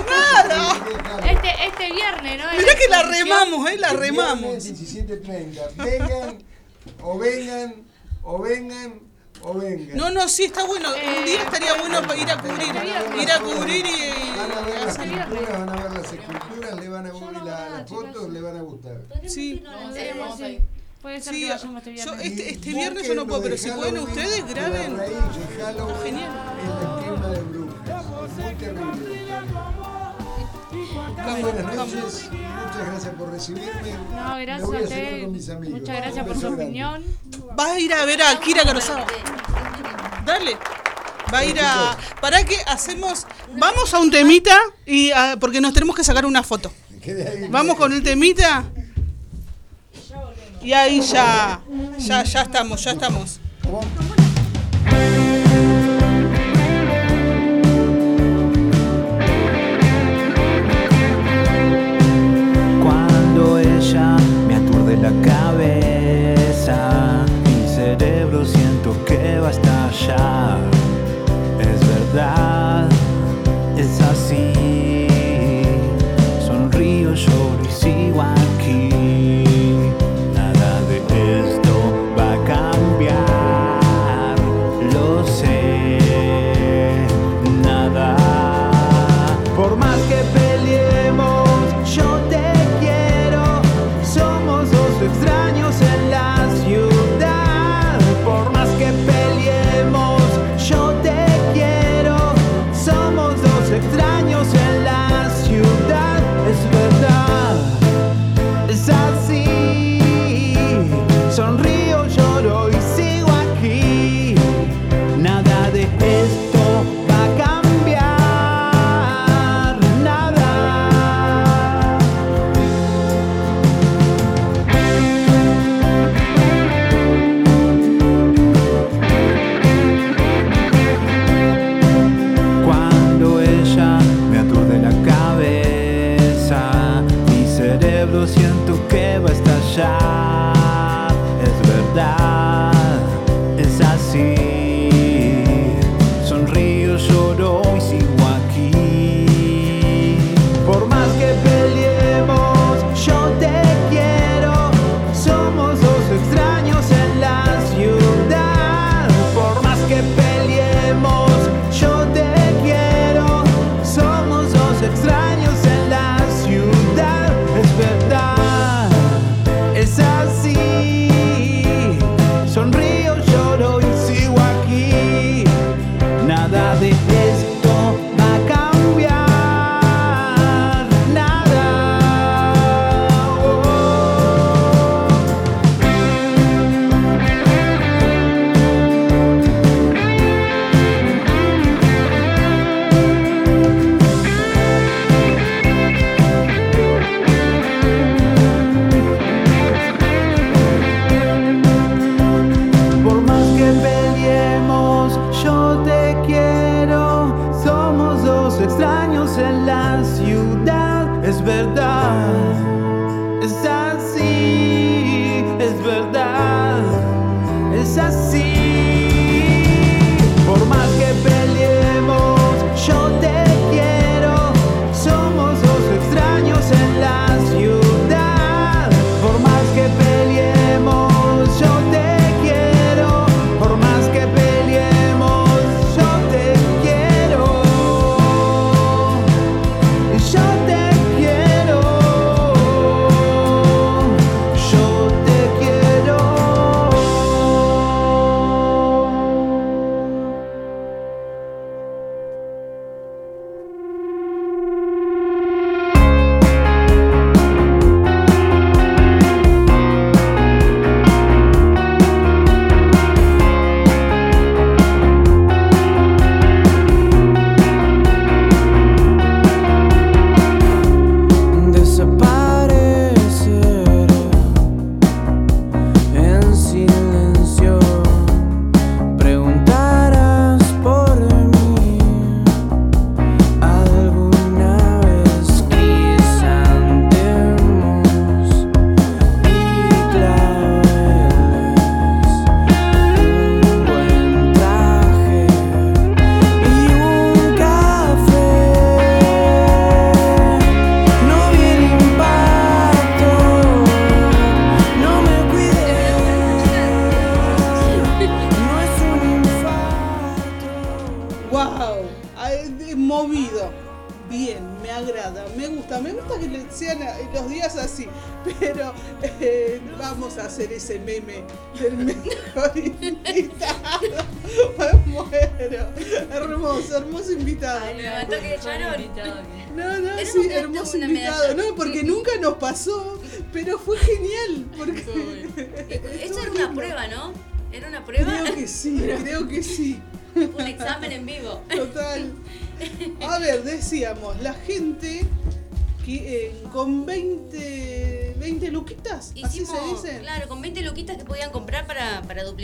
nada. 0.06 0.86
Este, 1.30 1.66
este 1.66 1.92
viernes, 1.92 2.38
¿no? 2.44 2.52
Mirá 2.58 2.74
que 2.74 2.88
la 2.90 3.02
remamos, 3.04 3.70
¿eh? 3.70 3.78
La 3.78 3.94
remamos. 3.94 4.62
viernes 4.62 4.94
17.30. 4.94 5.76
Vengan, 5.76 6.38
o 7.02 7.18
vengan, 7.18 7.74
o 8.24 8.38
vengan, 8.42 9.00
o 9.42 9.54
vengan. 9.54 9.96
No, 9.96 10.10
no, 10.10 10.28
sí, 10.28 10.44
está 10.44 10.64
bueno. 10.64 10.88
Un 10.90 11.24
día 11.24 11.42
estaría 11.42 11.74
bueno 11.80 12.00
para 12.02 12.16
ir 12.16 12.30
a 12.30 12.38
cubrir. 12.40 12.74
Ir 13.22 13.30
a 13.30 13.40
cubrir 13.40 13.86
y. 13.86 14.36
Van 14.36 14.52
a 14.52 14.60
ver 14.60 14.80
las 14.86 14.98
pinturas, 14.98 15.58
van 15.58 15.68
a 15.68 15.76
ver 15.82 15.92
las 15.92 16.12
esculturas, 16.12 16.74
le 16.80 16.88
van 16.88 17.06
a 17.06 17.12
ver 17.12 17.32
la- 17.44 17.68
las 17.70 17.88
fotos, 17.90 18.30
le 18.30 18.40
van 18.40 18.56
a 18.56 18.62
gustar. 18.62 19.00
Sí. 19.26 19.62
Puede 21.02 21.20
ser 21.20 21.34
Sí, 21.34 21.40
que 21.46 21.52
este 21.52 21.94
yo 21.96 22.04
viernes. 22.14 22.26
este, 22.26 22.50
este 22.52 22.70
viernes 22.70 23.06
yo 23.06 23.14
no 23.14 23.26
puedo, 23.26 23.42
pero 23.42 23.58
si 23.58 23.70
pueden 23.70 23.98
ustedes, 23.98 24.46
graben. 24.48 24.96
Genial. 26.02 26.32
en 27.06 27.20
la 27.22 27.28
de 27.28 27.40
brujas. 27.42 28.04
Muy 28.38 28.54
terrible. 28.54 29.24
Muy 30.94 31.42
buenas 31.42 31.74
noches, 31.76 32.30
muchas 32.30 32.86
gracias 32.86 33.14
por 33.14 33.30
recibirme. 33.30 33.92
No, 34.14 34.34
Me 34.36 34.44
gracias 34.44 34.66
voy 34.66 34.76
a 34.76 34.80
usted. 34.82 35.22
con 35.22 35.32
mis 35.32 35.48
amigos. 35.48 35.80
Muchas 35.80 35.96
gracias 35.96 36.26
por 36.26 36.40
su 36.40 36.46
opinión. 36.48 37.04
Vas 37.56 37.70
a 37.70 37.80
ir 37.80 37.92
a 37.94 38.04
ver 38.04 38.22
a 38.22 38.38
Kira 38.40 38.62
Kurosawa. 38.64 39.06
Dale. 40.24 40.56
Va 41.32 41.38
a 41.38 41.44
ir 41.44 41.58
a. 41.60 41.96
¿Para 42.20 42.44
qué 42.44 42.56
hacemos? 42.66 43.26
Vamos 43.58 43.92
a 43.94 43.98
un 43.98 44.10
temita 44.10 44.58
y 44.86 45.10
ah, 45.10 45.36
porque 45.40 45.60
nos 45.60 45.72
tenemos 45.72 45.96
que 45.96 46.04
sacar 46.04 46.26
una 46.26 46.42
foto. 46.42 46.72
Vamos 47.50 47.76
con 47.76 47.92
el 47.92 48.02
temita. 48.02 48.64
Y 50.62 50.72
ahí 50.72 51.00
ya, 51.02 51.60
ya, 51.98 52.22
ya 52.24 52.42
estamos, 52.42 52.82
ya 52.82 52.92
estamos. 52.92 53.40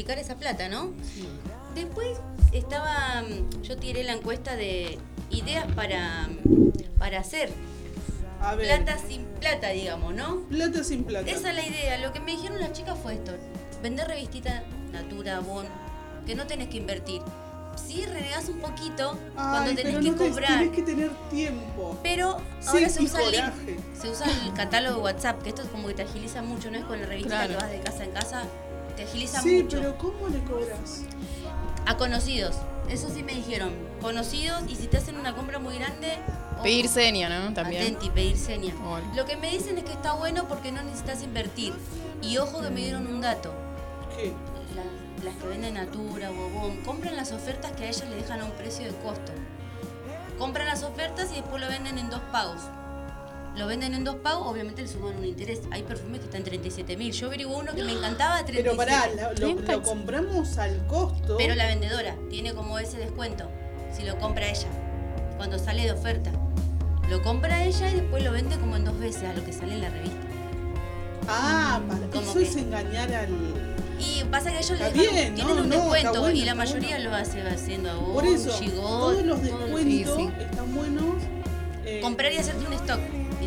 Duplicar 0.00 0.18
esa 0.18 0.36
plata, 0.36 0.68
¿no? 0.68 0.92
Después 1.74 2.18
estaba, 2.52 3.22
mm, 3.22 3.62
yo 3.62 3.76
tiré 3.76 4.02
la 4.02 4.12
encuesta 4.14 4.56
de 4.56 4.98
ideas 5.30 5.66
para, 5.74 6.28
para 6.98 7.20
hacer. 7.20 7.50
A 8.40 8.54
ver. 8.54 8.82
Plata 8.82 8.98
sin 9.06 9.24
plata, 9.24 9.68
digamos, 9.68 10.14
¿no? 10.14 10.40
Plata 10.48 10.82
sin 10.82 11.04
plata. 11.04 11.30
Esa 11.30 11.50
es 11.50 11.56
la 11.56 11.66
idea. 11.66 11.98
Lo 11.98 12.12
que 12.14 12.20
me 12.20 12.32
dijeron 12.32 12.58
las 12.60 12.72
chicas 12.72 12.98
fue 13.02 13.14
esto. 13.14 13.32
Vender 13.82 14.08
revistita 14.08 14.62
Natura, 14.90 15.40
Bon, 15.40 15.66
que 16.26 16.34
no 16.34 16.46
tenés 16.46 16.68
que 16.68 16.78
invertir. 16.78 17.20
Sí, 17.76 18.04
renegás 18.06 18.48
un 18.48 18.58
poquito 18.58 19.16
cuando 19.34 19.74
tenés 19.74 19.84
pero 19.94 20.00
que 20.00 20.10
no 20.10 20.16
te- 20.16 20.28
cobrar. 20.30 20.48
tenés 20.58 20.70
que 20.70 20.82
tener 20.82 21.10
tiempo. 21.30 21.98
Pero 22.02 22.38
Sí, 22.60 22.68
ahora 22.68 22.88
se 22.88 23.02
usa 23.02 23.20
el 23.22 23.34
se 24.00 24.10
usa 24.10 24.26
el 24.46 24.52
catálogo 24.54 24.96
de 24.96 25.02
WhatsApp, 25.02 25.42
que 25.42 25.50
esto 25.50 25.62
es 25.62 25.68
como 25.68 25.88
que 25.88 25.94
te 25.94 26.02
agiliza 26.02 26.42
mucho, 26.42 26.70
no 26.70 26.78
es 26.78 26.84
con 26.84 26.98
la 27.00 27.06
revista 27.06 27.28
Claro. 27.46 27.48
que 27.50 27.56
vas 27.56 27.70
de 27.70 27.80
casa 27.80 28.04
en 28.04 28.10
casa, 28.10 28.42
te 29.00 29.08
agiliza 29.08 29.40
Sí, 29.40 29.62
mucho. 29.62 29.78
pero 29.78 29.98
¿cómo 29.98 30.28
le 30.28 30.38
cobras? 30.44 31.02
A 31.86 31.96
conocidos, 31.96 32.56
eso 32.88 33.08
sí 33.08 33.22
me 33.22 33.32
dijeron, 33.34 33.72
conocidos 34.00 34.62
y 34.68 34.76
si 34.76 34.86
te 34.86 34.98
hacen 34.98 35.16
una 35.16 35.34
compra 35.34 35.58
muy 35.58 35.76
grande, 35.78 36.18
Pedir 36.62 36.88
seña, 36.88 37.30
¿no? 37.30 37.54
También. 37.54 37.80
Atenti, 37.80 38.10
pedir 38.10 38.36
seña. 38.36 38.74
Bueno. 38.84 39.10
Lo 39.16 39.24
que 39.24 39.34
me 39.38 39.50
dicen 39.50 39.78
es 39.78 39.84
que 39.84 39.92
está 39.92 40.12
bueno 40.12 40.46
porque 40.46 40.70
no 40.70 40.82
necesitas 40.82 41.22
invertir. 41.22 41.72
Y 42.20 42.36
ojo 42.36 42.60
que 42.60 42.68
me 42.68 42.80
dieron 42.82 43.06
un 43.06 43.22
dato. 43.22 43.50
¿Qué? 44.14 44.34
Las, 44.76 45.24
las 45.24 45.36
que 45.36 45.46
venden 45.48 45.72
Natura, 45.72 46.28
Bobón, 46.28 46.76
compran 46.84 47.16
las 47.16 47.32
ofertas 47.32 47.72
que 47.72 47.84
a 47.84 47.88
ellas 47.88 48.06
le 48.10 48.16
dejan 48.16 48.42
a 48.42 48.44
un 48.44 48.50
precio 48.50 48.84
de 48.84 48.90
costo. 48.98 49.32
Compran 50.38 50.66
las 50.66 50.82
ofertas 50.82 51.30
y 51.32 51.36
después 51.36 51.62
lo 51.62 51.68
venden 51.68 51.96
en 51.96 52.10
dos 52.10 52.20
pagos. 52.30 52.60
Lo 53.56 53.66
venden 53.66 53.94
en 53.94 54.04
dos 54.04 54.16
pagos, 54.16 54.46
obviamente 54.46 54.82
le 54.82 54.88
suman 54.88 55.16
un 55.16 55.24
interés. 55.24 55.60
Hay 55.70 55.82
perfumes 55.82 56.20
que 56.20 56.26
están 56.26 56.38
en 56.40 56.44
37 56.46 56.96
mil. 56.96 57.12
Yo 57.12 57.26
averigué 57.26 57.50
uno 57.52 57.72
que 57.74 57.82
me 57.84 57.92
encantaba 57.92 58.38
de 58.38 58.44
37. 58.52 58.62
Pero 58.62 58.76
pará, 58.76 59.32
lo, 59.38 59.54
lo- 59.54 59.60
lo 59.60 59.82
compramos 59.82 60.56
al 60.58 60.86
costo. 60.86 61.36
Pero 61.36 61.54
la 61.54 61.66
vendedora 61.66 62.16
tiene 62.30 62.54
como 62.54 62.78
ese 62.78 62.98
descuento 62.98 63.48
si 63.94 64.04
lo 64.04 64.16
compra 64.18 64.48
ella, 64.48 64.68
cuando 65.36 65.58
sale 65.58 65.82
de 65.82 65.92
oferta. 65.92 66.30
Lo 67.08 67.20
compra 67.22 67.64
ella 67.64 67.90
y 67.90 67.94
después 67.96 68.22
lo 68.22 68.30
vende 68.32 68.56
como 68.56 68.76
en 68.76 68.84
dos 68.84 68.98
veces 69.00 69.24
a 69.24 69.32
lo 69.32 69.44
que 69.44 69.52
sale 69.52 69.74
en 69.74 69.80
la 69.82 69.90
revista. 69.90 70.16
Ah, 71.28 71.80
para, 71.88 72.06
Como 72.06 72.22
eso 72.22 72.34
que- 72.34 72.42
es 72.44 72.56
engañar 72.56 73.12
al. 73.12 73.28
Y 73.98 74.24
pasa 74.30 74.50
que 74.50 74.58
ellos 74.58 74.78
le 74.78 74.90
tienen 74.92 75.34
no, 75.34 75.52
un 75.52 75.68
no, 75.68 75.76
descuento 75.76 76.20
bueno, 76.20 76.36
y 76.38 76.44
la 76.44 76.54
mayoría 76.54 76.96
bueno. 76.96 77.10
lo 77.10 77.16
hace 77.16 77.42
haciendo 77.42 77.90
a 77.90 77.94
Por 78.14 78.24
eso, 78.24 78.50
todos 78.74 79.22
los 79.24 79.42
descuentos 79.42 80.16
sí. 80.16 80.28
están 80.40 80.74
buenos. 80.74 81.14
eh, 81.84 82.00
Comprar 82.00 82.32
y 82.32 82.38
hacerte 82.38 82.64
un 82.66 82.72
stock 82.74 82.98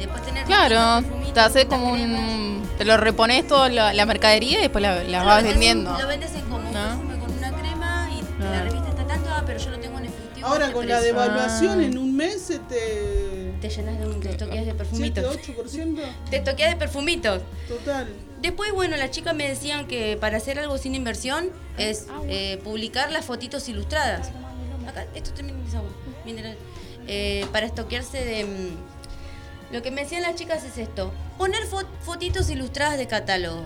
después 0.05 0.23
tener 0.23 0.45
Claro, 0.45 1.01
te 1.01 1.07
punta 1.13 1.65
como 1.67 1.91
un. 1.91 2.63
Te 2.77 2.85
lo 2.85 2.97
repones 2.97 3.47
toda 3.47 3.69
la, 3.69 3.93
la 3.93 4.05
mercadería 4.05 4.59
y 4.59 4.61
después 4.63 4.81
la, 4.81 4.95
vas 5.23 5.43
vendes 5.43 5.53
en- 5.53 5.59
vendiendo. 5.59 5.97
Lo 5.97 6.07
vendes 6.07 6.33
en 6.35 6.41
como 6.41 6.57
un 6.57 6.63
¿No? 6.65 6.71
perfume 6.71 7.19
con 7.19 7.31
una 7.37 7.51
crema 7.51 8.09
y 8.11 8.43
la 8.43 8.63
revista 8.63 8.89
está 8.89 9.05
tanto, 9.07 9.29
ah, 9.31 9.43
pero 9.45 9.59
yo 9.59 9.69
lo 9.69 9.79
tengo 9.79 9.97
en 9.99 10.05
efectivo. 10.05 10.47
Ahora 10.47 10.65
este 10.65 10.75
con 10.75 10.87
la 10.89 10.99
devaluación 11.01 11.79
Ah. 11.79 11.85
en 11.85 11.97
un 11.97 12.15
mes 12.15 12.41
se 12.41 12.59
te. 12.59 13.53
Te 13.61 13.69
llenas 13.69 13.99
de 13.99 14.07
un 14.07 14.19
te 14.19 14.29
estoqueas 14.31 14.65
de 14.65 14.73
perfumitos. 14.73 15.37
7-8%. 15.37 16.01
Te 16.29 16.37
estoqueas 16.37 16.71
de 16.71 16.75
perfumitos. 16.75 17.41
Total. 17.69 18.09
Después, 18.41 18.73
bueno, 18.73 18.97
las 18.97 19.11
chicas 19.11 19.33
me 19.33 19.47
decían 19.47 19.87
que 19.87 20.17
para 20.19 20.35
hacer 20.35 20.59
algo 20.59 20.77
sin 20.77 20.95
inversión 20.95 21.49
es 21.77 22.07
eh, 22.27 22.59
publicar 22.65 23.09
las 23.11 23.23
fotitos 23.23 23.69
ilustradas. 23.69 24.31
Acá, 24.85 25.05
esto 25.15 25.31
también 25.31 25.63
es 25.65 25.73
agua, 25.75 25.89
mineral. 26.25 26.57
Eh, 27.07 27.45
para 27.53 27.65
estoquearse 27.65 28.17
de... 28.25 28.45
Lo 29.71 29.81
que 29.81 29.91
me 29.91 30.03
decían 30.03 30.21
las 30.21 30.35
chicas 30.35 30.63
es 30.63 30.77
esto. 30.77 31.11
Poner 31.37 31.63
fo- 31.67 31.87
fotitos 32.01 32.49
ilustradas 32.49 32.97
de 32.97 33.07
catálogo. 33.07 33.63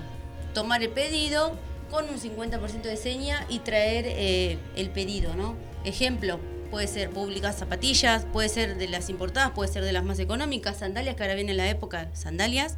Tomar 0.53 0.81
el 0.83 0.89
pedido 0.89 1.55
con 1.91 2.09
un 2.09 2.19
50% 2.19 2.81
de 2.81 2.97
seña 2.97 3.45
y 3.49 3.59
traer 3.59 4.05
eh, 4.07 4.57
el 4.75 4.89
pedido, 4.89 5.35
¿no? 5.35 5.55
Ejemplo, 5.83 6.39
puede 6.71 6.87
ser 6.87 7.09
publicar 7.09 7.53
zapatillas, 7.53 8.25
puede 8.33 8.49
ser 8.49 8.77
de 8.77 8.87
las 8.87 9.09
importadas, 9.09 9.51
puede 9.51 9.71
ser 9.71 9.83
de 9.83 9.91
las 9.93 10.03
más 10.03 10.19
económicas, 10.19 10.77
sandalias, 10.77 11.15
que 11.15 11.23
ahora 11.23 11.35
viene 11.35 11.53
la 11.53 11.69
época, 11.69 12.09
sandalias 12.13 12.75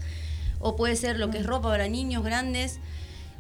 o 0.60 0.76
puede 0.76 0.96
ser 0.96 1.18
lo 1.18 1.30
que 1.30 1.38
es 1.40 1.46
ropa 1.46 1.70
para 1.70 1.88
niños 1.88 2.24
grandes. 2.24 2.80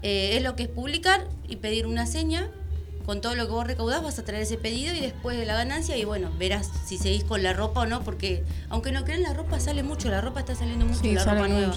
Eh, 0.02 0.38
es 0.38 0.44
lo 0.44 0.56
que 0.56 0.64
es 0.64 0.70
publicar 0.70 1.28
y 1.48 1.58
pedir 1.58 1.86
una 1.86 2.06
seña. 2.06 2.50
Con 3.10 3.22
todo 3.22 3.34
lo 3.34 3.48
que 3.48 3.53
vos 3.53 3.65
recaudás 3.65 4.03
vas 4.03 4.19
a 4.19 4.23
traer 4.23 4.44
ese 4.44 4.57
pedido 4.57 4.94
y 4.94 4.99
después 4.99 5.36
de 5.36 5.44
la 5.44 5.56
ganancia 5.56 5.98
y 5.98 6.06
bueno, 6.06 6.30
verás 6.38 6.69
si 6.86 6.99
seguís 6.99 7.23
con 7.23 7.41
la 7.41 7.53
ropa 7.53 7.81
o 7.81 7.86
no, 7.88 8.03
porque 8.03 8.44
aunque 8.69 8.91
no 8.91 9.03
crean, 9.03 9.23
la 9.23 9.34
ropa 9.34 9.60
sale 9.60 9.81
mucho, 9.81 10.11
la 10.11 10.22
ropa 10.22 10.41
está 10.41 10.53
saliendo 10.53 10.86
mucho, 10.86 10.99
Sí, 11.02 11.14
la 11.14 11.26
ropa 11.26 11.48
nueva. 11.48 11.73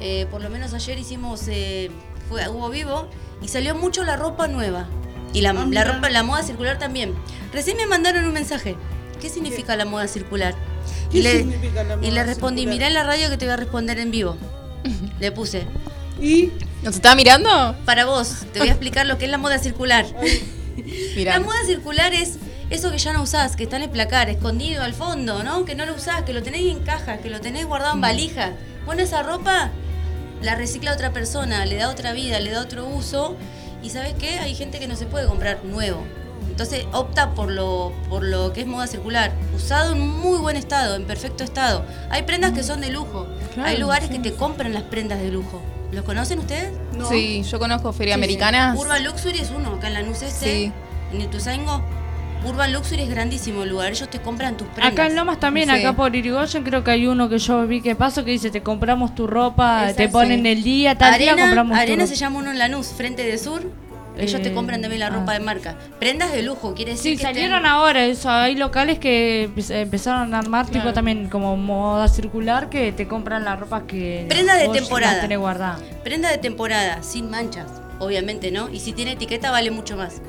Eh, 0.00 0.26
por 0.28 0.42
lo 0.42 0.50
menos 0.50 0.74
ayer 0.74 0.98
hicimos, 0.98 1.46
eh, 1.46 1.92
fue, 2.28 2.48
hubo 2.48 2.68
vivo 2.68 3.06
y 3.40 3.46
salió 3.46 3.76
mucho 3.76 4.02
la 4.02 4.16
ropa 4.16 4.48
nueva. 4.48 4.88
Y 5.32 5.42
la, 5.42 5.50
Ah, 5.50 5.68
la 5.70 5.84
ropa, 5.84 6.10
la 6.10 6.24
moda 6.24 6.42
circular 6.42 6.80
también. 6.80 7.14
Recién 7.52 7.76
me 7.76 7.86
mandaron 7.86 8.24
un 8.24 8.32
mensaje. 8.32 8.74
¿Qué 9.20 9.28
significa 9.28 9.76
la 9.76 9.84
moda 9.84 10.08
circular? 10.08 10.56
¿Qué 11.12 11.18
y 11.18 11.22
le, 11.22 11.46
y 12.02 12.10
le 12.10 12.24
respondí, 12.24 12.66
mirá 12.66 12.88
en 12.88 12.94
la 12.94 13.04
radio 13.04 13.30
que 13.30 13.36
te 13.36 13.44
voy 13.44 13.54
a 13.54 13.56
responder 13.56 14.00
en 14.00 14.10
vivo. 14.10 14.36
Le 15.20 15.30
puse. 15.30 15.64
Y 16.20 16.50
¿Nos 16.82 16.94
está 16.94 17.14
mirando? 17.14 17.76
Para 17.84 18.06
vos, 18.06 18.46
te 18.52 18.58
voy 18.58 18.68
a 18.68 18.72
explicar 18.72 19.06
lo 19.06 19.18
que 19.18 19.26
es 19.26 19.30
la 19.30 19.38
moda 19.38 19.58
circular. 19.58 20.06
Mirá. 21.16 21.38
La 21.38 21.44
moda 21.44 21.58
circular 21.66 22.14
es 22.14 22.38
eso 22.70 22.90
que 22.90 22.98
ya 22.98 23.12
no 23.12 23.22
usás, 23.22 23.54
que 23.54 23.64
está 23.64 23.76
en 23.76 23.82
el 23.82 23.90
placar, 23.90 24.30
escondido 24.30 24.82
al 24.82 24.94
fondo, 24.94 25.42
¿no? 25.42 25.64
Que 25.64 25.74
no 25.74 25.84
lo 25.84 25.94
usás, 25.94 26.22
que 26.22 26.32
lo 26.32 26.42
tenés 26.42 26.62
en 26.62 26.80
caja, 26.80 27.18
que 27.18 27.28
lo 27.28 27.40
tenés 27.40 27.66
guardado 27.66 27.94
en 27.94 28.00
valija. 28.00 28.52
Bueno, 28.86 29.02
esa 29.02 29.22
ropa 29.22 29.70
la 30.40 30.54
recicla 30.54 30.94
otra 30.94 31.12
persona, 31.12 31.66
le 31.66 31.76
da 31.76 31.90
otra 31.90 32.12
vida, 32.12 32.40
le 32.40 32.50
da 32.50 32.62
otro 32.62 32.86
uso. 32.86 33.36
Y 33.82 33.90
¿sabes 33.90 34.14
qué? 34.14 34.38
Hay 34.38 34.54
gente 34.54 34.78
que 34.78 34.88
no 34.88 34.96
se 34.96 35.06
puede 35.06 35.26
comprar 35.26 35.64
nuevo. 35.64 36.02
Entonces 36.48 36.86
opta 36.92 37.34
por 37.34 37.50
lo, 37.50 37.92
por 38.08 38.22
lo 38.22 38.52
que 38.52 38.62
es 38.62 38.66
moda 38.66 38.86
circular. 38.86 39.32
Usado 39.54 39.92
en 39.92 40.00
muy 40.00 40.38
buen 40.38 40.56
estado, 40.56 40.96
en 40.96 41.04
perfecto 41.04 41.44
estado. 41.44 41.84
Hay 42.08 42.22
prendas 42.22 42.52
que 42.52 42.62
son 42.62 42.80
de 42.80 42.90
lujo. 42.90 43.26
Claro, 43.54 43.68
Hay 43.68 43.76
lugares 43.76 44.08
que 44.10 44.18
te 44.18 44.32
compran 44.32 44.72
las 44.72 44.84
prendas 44.84 45.20
de 45.20 45.30
lujo. 45.30 45.62
¿Los 45.92 46.04
conocen 46.04 46.38
ustedes? 46.38 46.72
Sí, 47.08 47.42
yo 47.42 47.58
conozco 47.58 47.92
Feria 47.92 48.14
Sí, 48.14 48.20
sí. 48.20 48.24
Americana. 48.24 48.74
Urban 48.78 49.04
Luxury 49.04 49.38
es 49.40 49.50
uno, 49.50 49.74
acá 49.74 49.88
en 49.88 49.94
la 49.94 50.00
este, 50.00 50.30
Sí. 50.30 50.72
en 51.12 51.20
Ituzaingo. 51.20 51.82
Urban 52.46 52.72
Luxury 52.72 53.02
es 53.02 53.10
grandísimo 53.10 53.64
el 53.64 53.68
lugar, 53.70 53.90
ellos 53.92 54.08
te 54.08 54.18
compran 54.20 54.56
tus 54.56 54.66
prendas. 54.68 54.92
Acá 54.92 55.06
en 55.06 55.14
Lomas 55.16 55.38
también, 55.40 55.68
Sí. 55.68 55.76
acá 55.76 55.94
por 55.94 56.14
Irigoyen 56.16 56.62
creo 56.64 56.82
que 56.82 56.90
hay 56.90 57.06
uno 57.06 57.28
que 57.28 57.38
yo 57.38 57.66
vi 57.66 57.82
que 57.82 57.94
paso 57.96 58.24
que 58.24 58.30
dice 58.30 58.50
te 58.50 58.62
compramos 58.62 59.14
tu 59.14 59.26
ropa, 59.26 59.88
te 59.94 60.06
sí. 60.06 60.12
ponen 60.12 60.46
el 60.46 60.62
día, 60.62 60.96
tal 60.96 61.18
día 61.18 61.32
Arena, 61.32 61.46
compramos 61.48 61.76
tu 61.76 61.82
Arena 61.82 61.96
ropa. 62.04 62.06
se 62.06 62.16
llama 62.16 62.38
uno 62.38 62.50
en 62.50 62.58
Lanús, 62.58 62.86
frente 62.88 63.24
de 63.24 63.36
sur. 63.36 63.62
Ellos 64.18 64.40
Eh, 64.40 64.42
te 64.42 64.52
compran 64.52 64.80
también 64.82 65.00
la 65.00 65.08
ropa 65.10 65.32
ah. 65.32 65.38
de 65.38 65.40
marca. 65.40 65.76
Prendas 65.98 66.32
de 66.32 66.42
lujo, 66.42 66.74
quiere 66.74 66.92
decir 66.92 67.12
Sí, 67.12 67.16
que 67.16 67.22
salieron 67.22 67.64
ahora 67.64 68.04
eso, 68.04 68.28
hay 68.30 68.54
locales 68.56 68.98
que 68.98 69.48
empe- 69.54 69.74
empezaron 69.82 70.34
a 70.34 70.38
armar 70.40 70.66
tipo 70.68 70.92
también 70.92 71.28
como 71.28 71.56
moda 71.56 72.08
circular 72.08 72.68
que 72.68 72.92
te 72.92 73.06
compran 73.08 73.44
la 73.44 73.56
ropa 73.56 73.86
que 73.86 74.26
Prenda 74.28 74.56
de 74.56 74.68
temporada. 74.68 75.12
las 75.12 75.20
tenés 75.22 75.38
guardada. 75.38 75.78
Prenda 76.04 76.30
de 76.30 76.38
temporada, 76.38 77.02
sin 77.02 77.30
manchas, 77.30 77.66
obviamente, 77.98 78.50
¿no? 78.50 78.68
Y 78.68 78.80
si 78.80 78.92
tiene 78.92 79.12
etiqueta 79.12 79.50
vale 79.50 79.70
mucho 79.70 79.96
más. 79.96 80.20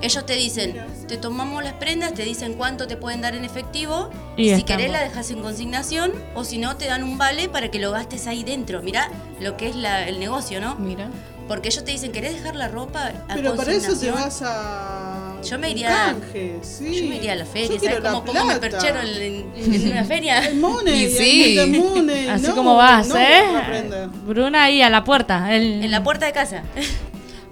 Ellos 0.00 0.26
te 0.26 0.34
dicen, 0.34 0.74
te 1.06 1.16
tomamos 1.16 1.62
las 1.62 1.74
prendas, 1.74 2.12
te 2.12 2.24
dicen 2.24 2.54
cuánto 2.54 2.88
te 2.88 2.96
pueden 2.96 3.20
dar 3.20 3.36
en 3.36 3.44
efectivo, 3.44 4.10
Y 4.36 4.42
y, 4.42 4.44
si 4.46 4.50
estamos. 4.54 4.64
querés 4.66 4.90
la 4.92 5.00
dejas 5.04 5.30
en 5.30 5.40
consignación, 5.40 6.10
o 6.34 6.42
si 6.42 6.58
no 6.58 6.76
te 6.76 6.86
dan 6.86 7.04
un 7.04 7.18
vale 7.18 7.48
para 7.48 7.70
que 7.70 7.78
lo 7.78 7.92
gastes 7.92 8.26
ahí 8.26 8.42
dentro. 8.42 8.82
Mirá 8.82 9.08
lo 9.40 9.56
que 9.56 9.68
es 9.68 9.76
la- 9.76 10.08
el 10.08 10.18
negocio, 10.18 10.60
¿no? 10.60 10.74
Mira. 10.74 11.06
Porque 11.52 11.68
ellos 11.68 11.84
te 11.84 11.90
dicen, 11.90 12.12
¿querés 12.12 12.32
dejar 12.32 12.56
la 12.56 12.68
ropa 12.68 13.08
a 13.28 13.34
Pero 13.34 13.54
para 13.54 13.72
eso 13.72 13.80
te 13.98 14.10
consignación?". 14.10 14.14
vas 14.14 14.42
a. 14.42 15.34
Yo 15.44 15.58
me 15.58 15.68
iría- 15.70 15.88
canje, 15.88 16.58
sí. 16.62 17.02
Yo 17.02 17.08
me 17.10 17.16
iría 17.16 17.32
a 17.32 17.36
la 17.36 17.44
feria, 17.44 17.78
¿sabes 17.78 18.00
cómo 18.00 18.18
la 18.20 18.24
pongo 18.24 18.32
mi 18.32 18.40
plata. 18.54 18.60
perchero 18.60 19.00
en, 19.02 19.52
en- 19.54 19.74
en 19.74 19.92
una 19.92 20.04
feria? 20.14 20.46
El 20.46 20.56
money, 20.56 21.04
Y 21.04 21.08
sí. 21.10 21.58
el 21.58 21.70
money, 21.78 22.26
Así 22.30 22.46
no, 22.46 22.54
como 22.54 22.74
vas, 22.76 23.06
no, 23.08 23.16
¿eh? 23.18 24.08
Bruna 24.26 24.64
ahí 24.64 24.80
a 24.80 24.88
la 24.88 25.04
puerta. 25.04 25.54
el- 25.54 25.84
En 25.84 25.90
la 25.90 26.02
puerta 26.02 26.24
de 26.24 26.32
casa. 26.32 26.62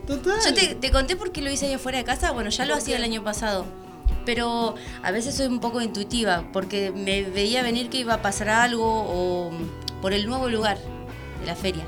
Total. 0.07 0.37
Yo 0.47 0.55
te, 0.55 0.75
te 0.77 0.91
conté 0.91 1.17
por 1.17 1.31
qué 1.31 1.43
lo 1.43 1.51
hice 1.51 1.67
ahí 1.67 1.75
afuera 1.75 1.99
de 1.99 2.05
casa. 2.05 2.31
Bueno, 2.33 2.49
ya 2.49 2.65
lo 2.65 2.75
hacía 2.77 2.97
el 2.97 3.05
año 3.05 3.23
pasado. 3.23 3.67
Pero 4.25 4.77
a 5.03 5.11
veces 5.11 5.35
soy 5.35 5.47
un 5.49 5.61
poco 5.61 5.83
intuitiva 5.83 6.45
porque 6.55 6.91
me 6.91 7.23
veía 7.23 7.63
venir 7.63 7.91
que 7.91 7.99
iba 7.99 8.15
a 8.15 8.23
pasar 8.23 8.49
algo 8.49 8.87
o 8.87 9.51
por 10.01 10.15
el 10.15 10.27
nuevo 10.27 10.49
lugar 10.49 10.79
de 11.41 11.47
la 11.47 11.55
feria. 11.55 11.85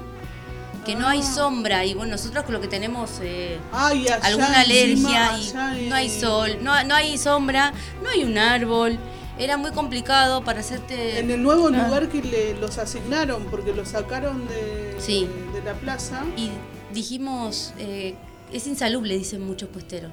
Que 0.85 0.97
no 0.97 1.07
hay 1.07 1.21
Ah. 1.21 1.35
sombra 1.35 1.85
y 1.85 1.95
bueno, 1.95 2.13
nosotros 2.13 2.45
con 2.45 2.55
lo 2.55 2.61
que 2.61 2.67
tenemos 2.69 3.21
eh, 3.23 3.59
Ay, 3.73 4.03
allá 4.09 4.19
alguna 4.27 4.61
alergia 4.61 5.37
encima, 5.37 5.77
y 5.79 5.81
allá 5.81 5.89
no 5.89 5.95
hay 5.95 6.09
sol, 6.11 6.59
no, 6.63 6.83
no 6.85 6.95
hay 6.95 7.17
sombra, 7.19 7.73
no 8.03 8.11
hay 8.11 8.25
un 8.25 8.37
árbol. 8.37 8.99
Era 9.39 9.57
muy 9.57 9.71
complicado 9.71 10.45
para 10.45 10.61
hacerte... 10.61 11.19
En 11.19 11.31
el 11.31 11.43
nuevo 11.43 11.69
Ah. 11.69 11.71
lugar 11.87 12.09
que 12.09 12.21
le, 12.23 12.55
los 12.61 12.79
asignaron, 12.79 13.45
porque 13.47 13.73
los 13.73 13.89
sacaron 13.89 14.47
de, 14.49 14.97
Sí. 14.99 15.29
de 15.55 15.63
la 15.63 15.73
plaza. 15.75 16.23
Y 16.37 16.51
dijimos, 16.93 17.73
eh, 17.79 18.15
es 18.53 18.67
insalubre, 18.67 19.17
dicen 19.17 19.41
muchos 19.47 19.69
puesteros. 19.71 20.11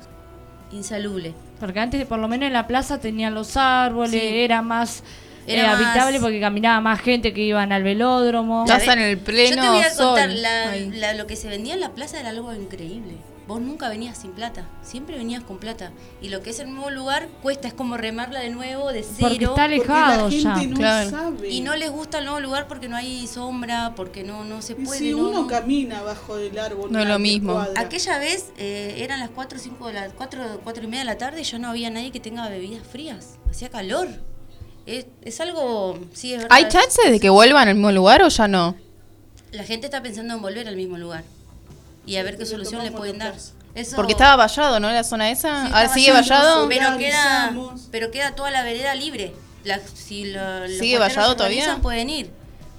Insalubre. 0.72 1.34
Porque 1.60 1.80
antes, 1.80 2.06
por 2.06 2.20
lo 2.20 2.28
menos 2.28 2.48
en 2.48 2.54
la 2.54 2.68
plaza 2.68 3.00
tenían 3.00 3.34
los 3.34 3.58
árboles, 3.58 4.12
Sí. 4.22 4.28
era 4.40 4.62
más 4.62 5.04
Era 5.54 5.64
eh, 5.64 5.68
más- 5.68 5.76
habitable 5.86 6.20
porque 6.20 6.40
caminaba 6.40 6.80
más 6.82 7.00
gente 7.02 7.34
que 7.34 7.42
iban 7.42 7.72
al 7.72 7.84
velódromo. 7.84 8.66
Ya 8.68 8.78
está 8.78 8.94
en 8.94 9.00
el 9.00 9.18
pleno 9.18 9.56
Yo 9.58 9.62
te 9.62 9.70
voy 9.70 9.80
a 9.80 9.96
contar, 9.96 10.30
sol. 10.32 10.42
la- 11.00 11.14
lo 11.14 11.28
que 11.28 11.36
se 11.36 11.48
vendía 11.48 11.74
en 11.74 11.80
la 11.82 11.94
plaza 11.94 12.20
era 12.20 12.30
algo 12.30 12.54
increíble. 12.54 13.14
Vos 13.48 13.60
nunca 13.62 13.90
venías 13.90 14.16
sin 14.16 14.30
plata, 14.34 14.68
siempre 14.84 15.18
venías 15.18 15.42
con 15.42 15.58
plata. 15.58 15.92
Y 16.22 16.30
lo 16.30 16.44
que 16.44 16.52
es 16.52 16.60
el 16.60 16.70
nuevo 16.72 16.92
lugar 16.92 17.28
cuesta, 17.42 17.68
es 17.68 17.74
como 17.74 17.98
remarla 17.98 18.42
de 18.42 18.52
nuevo, 18.52 18.92
de 18.94 19.02
cero. 19.02 19.28
Porque 19.28 19.46
está 19.46 19.64
alejado 19.64 20.22
Porque 20.26 20.42
la 20.44 20.62
ya. 20.62 20.68
no 20.68 20.76
Claro. 20.76 21.10
sabe. 21.10 21.50
Y 21.50 21.62
no 21.62 21.76
les 21.76 21.90
gusta 21.90 22.20
el 22.20 22.26
nuevo 22.26 22.40
lugar 22.42 22.68
porque 22.68 22.88
no 22.88 22.96
hay 22.96 23.26
sombra, 23.26 23.94
porque 23.96 24.24
no, 24.24 24.44
no 24.46 24.62
se 24.62 24.74
Y 24.74 24.86
puede. 24.86 25.00
si 25.00 25.12
no, 25.14 25.30
uno 25.30 25.42
no. 25.42 25.48
camina 25.48 26.04
bajo 26.04 26.38
el 26.38 26.60
árbol. 26.60 26.92
No 26.92 27.00
es 27.00 27.08
lo 27.08 27.18
mismo. 27.18 27.54
cuadra. 27.54 27.82
Aquella 27.82 28.20
vez 28.20 28.52
eh, 28.60 28.98
eran 29.00 29.20
las 29.20 29.32
4 29.32 29.58
5 29.58 29.88
de 29.88 29.94
la 29.94 30.10
4, 30.10 30.62
4 30.64 30.84
y 30.84 30.86
media 30.88 31.00
de 31.00 31.06
la 31.06 31.18
tarde 31.18 31.42
y 31.42 31.44
ya 31.44 31.58
no 31.58 31.70
había 31.70 31.90
nadie 31.90 32.12
que 32.12 32.20
tenga 32.20 32.48
bebidas 32.50 32.86
frías. 32.86 33.40
Hacía 33.50 33.70
calor. 33.70 34.10
Es, 34.98 35.06
es 35.24 35.40
algo, 35.42 36.00
sí, 36.14 36.34
es 36.34 36.42
verdad. 36.42 36.56
¿Hay 36.58 36.68
chances 36.68 37.12
de 37.12 37.20
que 37.20 37.30
vuelvan 37.30 37.68
al 37.68 37.76
mismo 37.76 37.92
lugar 37.92 38.24
o 38.24 38.28
ya 38.30 38.48
no? 38.48 38.76
La 39.52 39.64
gente 39.64 39.88
está 39.88 40.02
pensando 40.02 40.34
en 40.34 40.42
volver 40.42 40.68
al 40.68 40.76
mismo 40.76 40.98
lugar 40.98 41.24
y 42.06 42.16
a 42.18 42.24
ver 42.24 42.38
qué 42.38 42.46
solución 42.46 42.84
le 42.84 42.92
pueden 42.92 43.20
dar. 43.20 43.36
Eso- 43.76 43.96
Porque 43.96 44.14
estaba 44.14 44.36
vallado, 44.36 44.80
¿no? 44.80 44.92
La 44.92 45.04
zona 45.04 45.30
esa. 45.30 45.66
Sí, 45.68 45.72
Ahora 45.72 45.84
está 45.84 45.94
sigue 45.94 46.12
vallado. 46.12 46.68
Pero 46.68 46.98
queda, 46.98 47.56
pero 47.92 48.12
queda 48.12 48.36
toda 48.36 48.50
la 48.52 48.64
vereda 48.64 48.96
libre. 48.96 49.34
La- 49.64 49.80
si 49.80 50.26
lo- 50.26 50.62
los 50.68 50.78
¿Sigue 50.80 50.98
vallado 50.98 51.36
todavía? 51.36 51.78
Pueden 51.82 52.10
ir. 52.10 52.32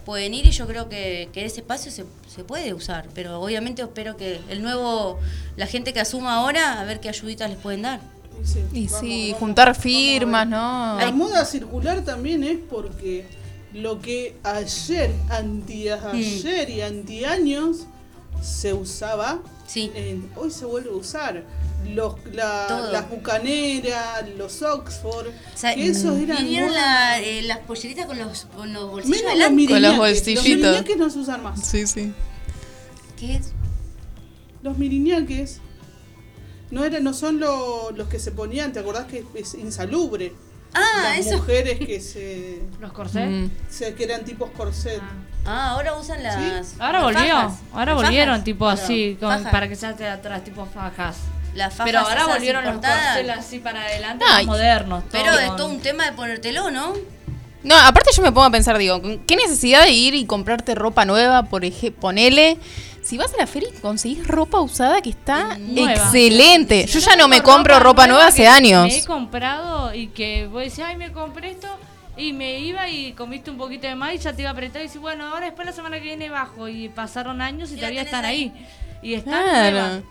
Pueden 0.05 0.35
ir 0.35 0.47
y 0.47 0.51
yo 0.51 0.67
creo 0.67 0.89
que, 0.89 1.29
que 1.33 1.45
ese 1.45 1.61
espacio 1.61 1.93
se, 1.93 2.05
se 2.35 2.43
puede 2.43 2.75
usar. 2.75 3.07
Pero 3.15 3.41
obviamente 3.41 3.83
espero 3.83 4.17
que 4.17 4.41
el 4.49 4.63
nuevo, 4.63 5.21
la 5.57 5.67
gente 5.67 5.93
que 5.93 6.01
asuma 6.01 6.35
ahora, 6.37 6.81
a 6.81 6.85
ver 6.85 6.99
qué 6.99 7.09
ayuditas 7.09 7.49
les 7.51 7.59
pueden 7.59 7.83
dar. 7.83 8.01
Y 8.73 8.87
vamos, 8.87 9.01
sí, 9.01 9.27
vamos, 9.29 9.39
juntar 9.41 9.75
firmas, 9.75 10.47
¿no? 10.49 10.97
La 10.99 11.13
moda 11.13 11.45
circular 11.45 12.03
también 12.05 12.43
es 12.45 12.59
porque 12.71 13.27
lo 13.73 14.01
que 14.01 14.37
ayer, 14.43 15.13
antiayer 15.29 16.71
y 16.71 16.81
antiaños 16.83 17.87
se 18.43 18.73
usaba, 18.73 19.41
Sí. 19.67 19.91
en- 19.95 20.31
hoy 20.37 20.51
se 20.51 20.65
vuelve 20.65 20.91
a 20.91 20.95
usar. 20.95 21.45
Los, 21.95 22.15
la- 22.33 22.89
las 22.93 23.09
bucaneras, 23.09 24.29
los 24.37 24.61
Oxford, 24.63 25.29
O 25.29 25.57
sea, 25.59 25.75
que 25.75 25.87
esos 25.87 26.19
eran 26.19 26.39
vinieron 26.39 26.75
la- 26.75 27.21
eh, 27.21 27.41
las 27.43 27.59
polleritas 27.61 28.07
con 28.07 28.19
los, 28.19 28.47
con 28.55 28.73
los 28.73 28.91
bolsillos 28.91 29.23
Menos 29.23 29.39
los. 29.39 29.69
Con 29.69 29.83
los 29.83 29.97
bolsillitos. 29.97 30.45
Los 30.47 30.57
miriñaques 30.57 30.97
no 30.99 31.11
se 31.11 31.19
usan 31.21 31.43
más. 31.43 31.67
Sí, 31.67 31.87
sí. 31.87 32.13
¿Qué 33.19 33.37
es? 33.37 33.53
Los 34.63 34.77
miriñaques 34.77 35.61
no, 36.71 36.85
eran, 36.85 37.03
no 37.05 37.13
son 37.15 37.41
lo- 37.41 37.91
los 37.93 38.09
que 38.09 38.19
se 38.19 38.31
ponían, 38.33 38.73
¿te 38.73 38.81
acordás 38.81 39.07
que 39.07 39.25
es 39.35 39.55
insalubre? 39.55 40.33
Ah, 40.73 41.15
Las 41.17 41.27
eso. 41.27 41.39
mujeres 41.39 41.79
que 41.79 42.01
se, 42.01 42.63
Los 42.81 42.93
corsés. 42.93 43.29
Mm. 43.29 43.51
se- 43.69 43.95
que 43.95 44.05
eran 44.05 44.25
tipos 44.25 44.51
corset. 44.57 45.01
Ah, 45.45 45.71
ahora 45.71 45.95
usan 45.97 46.23
las. 46.23 46.79
Ahora 46.79 47.01
las 47.01 47.03
volvió, 47.03 47.35
fajas. 47.35 47.59
ahora 47.73 47.95
Las 47.95 48.03
volvieron 48.03 48.35
fajas. 48.35 48.45
tipo 48.45 48.65
Claro, 48.67 48.81
así, 48.83 49.17
con- 49.21 49.45
para 49.45 49.69
que 49.69 49.75
se 49.77 49.87
hace 49.87 50.07
atrás, 50.07 50.45
tipo 50.45 50.67
fajas. 50.67 51.17
Las 51.55 51.75
fajas 51.75 51.87
Pero 51.87 51.99
ahora 52.01 52.27
volvieron 52.27 52.65
los 52.65 52.75
importadas. 52.75 53.07
corceles 53.17 53.37
así 53.39 53.59
para 53.59 53.83
adelante, 53.83 54.25
Ay. 54.29 54.47
más 54.47 54.55
modernos. 54.57 55.03
Pero 55.11 55.33
es 55.39 55.57
todo 55.57 55.67
un 55.67 55.81
tema 55.81 56.05
de 56.07 56.13
ponértelo, 56.13 56.71
¿no? 56.71 56.93
No, 57.65 57.75
aparte 57.77 58.11
yo 58.17 58.23
me 58.23 58.31
pongo 58.31 58.47
a 58.47 58.51
pensar, 58.51 58.79
digo, 58.79 59.03
¿qué 59.27 59.37
necesidad 59.37 59.83
de 59.83 59.91
ir 59.91 60.15
y 60.15 60.25
comprarte 60.27 60.75
ropa 60.77 61.05
nueva? 61.05 61.43
Por 61.43 61.65
ejemplo, 61.65 62.01
ponele. 62.03 62.57
Si 63.03 63.17
vas 63.17 63.33
a 63.35 63.37
la 63.39 63.47
feria 63.47 63.69
y 63.71 63.81
conseguís 63.81 64.27
ropa 64.27 64.61
usada 64.61 65.01
que 65.01 65.11
está 65.11 65.57
Nueva. 65.59 65.93
excelente. 65.93 66.87
Yo 66.87 66.99
ya 67.01 67.17
no 67.17 67.29
me 67.29 67.43
compro 67.43 67.79
ropa 67.81 68.07
nueva 68.07 68.27
hace 68.27 68.47
años. 68.47 68.87
Me 68.87 68.99
he 68.99 69.05
comprado 69.05 69.95
y 69.95 70.09
que 70.09 70.47
vos 70.47 70.63
decís, 70.63 70.81
ay, 70.81 70.97
me 70.97 71.11
compré 71.13 71.51
esto. 71.53 71.69
Y 72.17 72.33
me 72.35 72.59
iba 72.61 72.89
y 72.89 73.13
comiste 73.13 73.51
un 73.51 73.57
poquito 73.57 73.87
de 73.87 73.95
más 73.95 74.13
y 74.15 74.19
ya 74.19 74.33
te 74.35 74.43
iba 74.43 74.51
a 74.51 74.53
apretar 74.53 74.83
y 74.83 74.87
decís, 74.87 75.01
bueno, 75.01 75.27
ahora 75.27 75.47
después 75.47 75.65
la 75.67 75.73
semana 75.73 75.97
que 75.99 76.05
viene 76.05 76.29
bajo. 76.29 76.69
Y 76.69 76.89
pasaron 76.91 77.41
años 77.41 77.71
y, 77.71 77.75
Y 77.75 77.77
todavía 77.79 78.03
están 78.03 78.25
ahí. 78.27 78.53
ahí. 78.55 78.67
Y 79.03 79.15
están 79.15 79.43
Claro. 79.43 80.03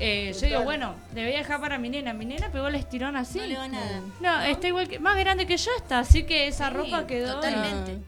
Eh, 0.00 0.32
yo 0.40 0.46
digo, 0.46 0.62
bueno, 0.62 0.94
le 1.14 1.24
voy 1.26 1.34
a 1.34 1.38
dejar 1.38 1.60
para 1.60 1.76
mi 1.76 1.88
nena. 1.90 2.12
Mi 2.14 2.24
nena 2.24 2.48
pegó 2.50 2.68
el 2.68 2.76
estirón 2.76 3.16
así. 3.16 3.38
No 3.40 3.46
le 3.46 3.56
va 3.58 3.68
nada. 3.68 4.00
No, 4.20 4.40
está 4.42 4.68
igual 4.68 4.88
que, 4.88 4.98
más 5.00 5.18
grande 5.18 5.46
que 5.46 5.56
yo 5.56 5.70
está, 5.76 5.98
así 5.98 6.22
que 6.22 6.46
esa 6.46 6.68
Sí, 6.70 6.74
ropa 6.76 7.06
quedó. 7.06 7.34
totalmente. 7.34 7.98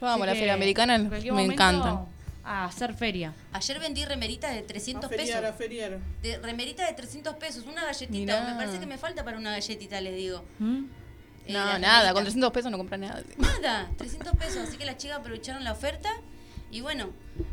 Yo 0.00 0.08
amo 0.08 0.24
Así 0.24 0.32
la 0.32 0.38
feria 0.38 0.54
americana, 0.54 0.98
me 0.98 1.04
momento, 1.30 1.52
encantan. 1.52 2.00
A 2.44 2.66
hacer 2.66 2.94
feria. 2.94 3.32
Ayer 3.52 3.78
vendí 3.80 4.04
remeritas 4.04 4.54
de 4.54 4.62
300 4.62 5.06
A 5.06 5.08
feriar, 5.08 5.38
a 5.38 5.40
pesos. 5.48 5.56
feriar. 5.58 5.98
De, 6.22 6.38
remeritas 6.38 6.86
de 6.88 6.94
300 6.94 7.36
pesos, 7.36 7.64
una 7.66 7.84
galletita. 7.84 8.10
Mirá. 8.18 8.40
Me 8.50 8.54
parece 8.56 8.78
que 8.78 8.86
me 8.86 8.98
falta 8.98 9.24
para 9.24 9.38
una 9.38 9.50
galletita, 9.52 10.00
les 10.00 10.14
digo. 10.14 10.44
¿Mm? 10.58 10.84
Eh, 11.46 11.52
No, 11.52 11.58
nada, 11.58 11.78
remeritas. 11.78 12.12
con 12.14 12.22
300 12.24 12.52
pesos 12.52 12.70
no 12.70 12.76
compras 12.78 13.00
nada. 13.00 13.22
Nada, 13.38 13.90
300 13.96 14.36
pesos. 14.36 14.68
Así 14.68 14.76
que 14.76 14.84
las 14.84 14.98
chicas 14.98 15.18
aprovecharon 15.18 15.64
la 15.64 15.72
oferta. 15.72 16.10
Y 16.70 16.80
bueno, 16.80 17.10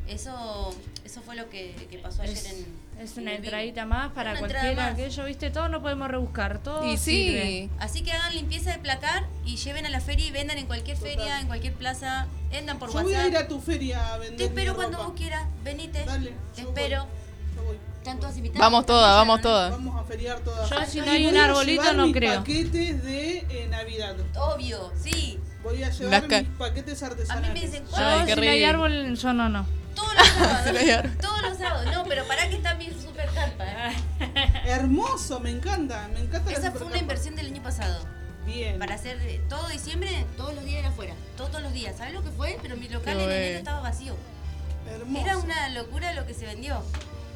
eso 0.07 0.75
eso 1.05 1.21
fue 1.21 1.35
lo 1.35 1.49
que, 1.49 1.75
que 1.89 1.97
pasó 1.99 2.21
ayer 2.23 2.37
en, 2.47 2.65
Es 3.01 3.17
una 3.17 3.33
entradita 3.33 3.85
más 3.85 4.11
para 4.11 4.37
cualquiera 4.37 4.95
yo, 4.95 5.25
viste, 5.25 5.49
todo 5.49 5.67
no 5.69 5.81
podemos 5.81 6.07
rebuscar, 6.07 6.59
todo 6.59 6.85
Y 6.85 6.97
sí. 6.97 7.25
sirve. 7.29 7.69
Así 7.79 8.03
que 8.03 8.11
hagan 8.11 8.35
limpieza 8.35 8.71
de 8.71 8.77
placar 8.77 9.25
y 9.43 9.55
lleven 9.57 9.85
a 9.87 9.89
la 9.89 9.99
feria 10.01 10.27
y 10.27 10.31
vendan 10.31 10.57
en 10.59 10.67
cualquier 10.67 10.97
feria, 10.97 11.39
en 11.39 11.47
cualquier 11.47 11.73
plaza. 11.73 12.27
Vendan 12.51 12.77
por 12.77 12.89
Yo 12.89 12.95
WhatsApp. 12.97 13.11
voy 13.11 13.21
a 13.21 13.27
ir 13.27 13.37
a 13.37 13.47
tu 13.47 13.59
feria 13.59 14.13
a 14.13 14.17
vender. 14.17 14.37
Te 14.37 14.43
espero 14.45 14.73
mi 14.73 14.75
cuando 14.77 14.97
ropa. 14.97 15.09
vos 15.09 15.17
quieras. 15.17 15.45
Venite. 15.63 16.05
Dale, 16.05 16.33
Te 16.55 16.61
yo 16.61 16.67
espero. 16.69 17.05
voy, 17.05 17.55
yo 17.55 17.63
voy. 17.63 17.77
Están 17.97 18.19
todas 18.19 18.37
invitadas. 18.37 18.61
Vamos 18.61 18.85
todas, 18.85 19.15
vamos 19.15 19.41
todas. 19.41 19.71
Vamos 19.71 19.99
a 19.99 20.03
feriar 20.03 20.39
todas. 20.41 20.69
Yo, 20.69 20.85
si 20.85 20.99
no 21.01 21.11
hay 21.11 21.23
voy 21.23 21.31
un 21.33 21.37
a 21.39 21.45
arbolito, 21.45 21.81
llevar 21.81 21.95
no 21.95 22.05
mis 22.07 22.15
creo. 22.15 22.35
paquetes 22.39 23.03
de 23.03 23.37
eh, 23.49 23.67
Navidad. 23.69 24.15
Obvio, 24.35 24.91
sí. 25.01 25.39
Voy 25.63 25.81
a 25.83 25.89
llevar 25.89 26.27
mis 26.27 26.43
paquetes 26.57 27.01
A 27.01 27.07
mí 27.07 27.11
artesanales. 27.13 27.53
me 27.53 27.59
dicen, 27.61 27.83
Yo, 27.85 28.25
si 28.27 28.35
no 28.35 28.41
hay 28.51 28.63
árbol, 28.63 29.15
yo 29.15 29.33
no, 29.33 29.49
no. 29.49 29.65
Todos 29.95 30.13
los 30.15 30.27
sábados. 30.27 31.17
Todos 31.21 31.41
los 31.41 31.57
sábados. 31.57 31.93
No, 31.93 32.03
pero 32.05 32.25
pará 32.25 32.49
que 32.49 32.55
está 32.55 32.75
mi 32.75 32.87
super 32.91 33.29
carpa. 33.33 33.65
Hermoso, 34.65 35.39
me 35.39 35.51
encanta, 35.51 36.07
me 36.13 36.19
encanta. 36.19 36.51
Esa 36.51 36.71
fue 36.71 36.87
una 36.87 36.97
inversión 36.97 37.35
del 37.35 37.47
año 37.47 37.61
pasado. 37.61 38.05
Bien. 38.45 38.79
Para 38.79 38.95
hacer 38.95 39.17
eh, 39.21 39.41
todo 39.49 39.67
diciembre, 39.67 40.25
todos 40.35 40.55
los 40.55 40.63
días 40.63 40.79
era 40.79 40.89
afuera. 40.89 41.13
Todos 41.37 41.61
los 41.61 41.73
días. 41.73 41.97
¿Sabes 41.97 42.13
lo 42.13 42.23
que 42.23 42.31
fue? 42.31 42.57
Pero 42.61 42.75
mi 42.75 42.89
local 42.89 43.19
en 43.19 43.29
enero 43.29 43.59
estaba 43.59 43.81
vacío. 43.81 44.15
Hermoso. 44.89 45.25
Era 45.25 45.37
una 45.37 45.69
locura 45.69 46.13
lo 46.13 46.25
que 46.25 46.33
se 46.33 46.45
vendió. 46.45 46.83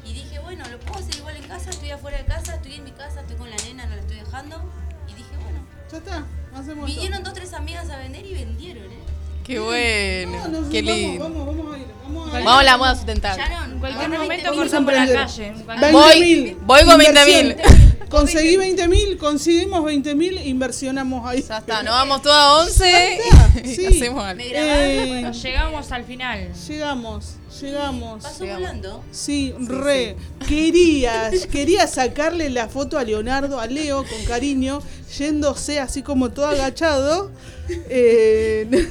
Y 0.04 0.12
dije, 0.12 0.38
bueno, 0.38 0.64
lo 0.68 0.78
puedo 0.78 1.00
hacer 1.00 1.16
igual 1.16 1.36
en 1.36 1.48
casa, 1.48 1.70
estoy 1.70 1.90
afuera 1.90 2.18
de 2.18 2.24
casa, 2.26 2.54
estoy 2.54 2.74
en 2.74 2.84
mi 2.84 2.92
casa, 2.92 3.20
estoy 3.22 3.36
con 3.36 3.50
la 3.50 3.56
nena, 3.56 3.86
no 3.86 3.96
la 3.96 4.00
estoy 4.02 4.18
dejando. 4.18 4.62
Y 5.08 5.14
dije, 5.14 5.36
bueno. 5.42 5.58
Ya 5.90 5.98
está, 5.98 6.24
hacemos 6.54 6.86
Vinieron 6.86 7.22
dos, 7.24 7.34
tres 7.34 7.52
amigas 7.52 7.90
a 7.90 7.96
vender 7.96 8.24
y 8.24 8.34
vendieron, 8.34 8.84
¿eh? 8.84 9.02
Qué 9.46 9.58
bueno. 9.58 10.48
No, 10.48 10.60
nos- 10.60 10.70
Qué 10.70 10.82
vamos, 10.82 10.96
lindo. 10.98 11.24
Vamos, 11.24 11.46
vamos 11.46 11.74
a 11.74 11.78
ir. 11.78 11.86
Vamos 12.02 12.34
a 12.34 12.38
ir. 12.38 12.44
Vamos 12.44 12.60
a 12.60 12.64
la 12.64 12.76
moda 12.76 12.94
sustentable. 12.96 13.42
Sharon, 13.44 13.72
En 13.72 13.78
cualquier 13.78 14.04
agarra 14.06 14.22
momento 14.22 14.50
20.000 14.50 14.56
cortamos 14.56 14.92
la 14.92 15.06
calle. 15.06 15.52
20.000. 15.66 16.56
Voy 16.62 16.84
con 16.84 16.92
Inversión. 17.02 17.46
20.000. 17.56 17.86
Conseguí 18.08 18.56
20.000, 18.56 19.16
conseguimos 19.18 19.80
20.000, 19.82 20.46
inversionamos 20.46 21.28
ahí. 21.28 21.42
Ya 21.42 21.58
está, 21.58 21.82
nos 21.82 21.92
vamos 21.92 22.22
todas 22.22 22.38
a 22.38 22.54
11 22.62 22.84
Ya 22.88 23.46
está, 23.46 23.60
y 23.68 23.74
sí. 23.74 23.86
hacemos 23.86 24.24
algo. 24.24 24.42
Eh, 24.44 25.04
Bueno, 25.08 25.32
llegamos 25.32 25.90
al 25.92 26.04
final. 26.04 26.52
llegamos, 26.68 27.34
llegamos. 27.60 28.22
Pasó 28.22 28.46
volando. 28.46 29.02
Sí, 29.10 29.54
re. 29.58 30.16
Querías, 30.46 31.46
quería 31.46 31.86
sacarle 31.86 32.50
la 32.50 32.68
foto 32.68 32.98
a 32.98 33.04
Leonardo, 33.04 33.60
a 33.60 33.66
Leo, 33.66 34.04
con 34.04 34.24
cariño, 34.26 34.80
yéndose 35.16 35.80
así 35.80 36.02
como 36.02 36.30
todo 36.30 36.46
agachado. 36.46 37.30
Eh, 37.68 38.86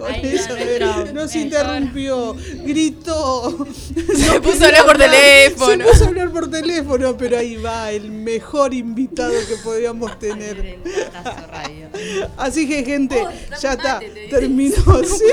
con 0.00 0.12
Ahí 0.12 0.22
eso, 0.34 1.12
nos 1.12 1.34
interrumpió, 1.36 2.34
gritó. 2.64 3.66
Se 4.16 4.40
puso 4.40 4.64
a 4.64 4.68
hablar 4.68 4.86
por 4.86 4.98
teléfono. 4.98 5.84
Se 5.84 5.90
puso 5.92 6.04
a 6.04 6.08
hablar 6.08 6.30
por 6.32 6.50
teléfono, 6.50 7.16
pero 7.16 7.38
ahí 7.38 7.56
va, 7.56 7.90
el 7.92 8.10
mejor 8.10 8.74
invitado 8.74 9.32
que 9.48 9.56
podíamos 9.62 10.18
tener. 10.18 10.78
Así 12.36 12.68
que, 12.68 12.84
gente, 12.84 13.20
Oh, 13.20 13.30
ya 13.60 13.72
está, 13.72 13.94
mate, 13.94 14.28
terminó. 14.30 14.76
Sí, 15.04 15.24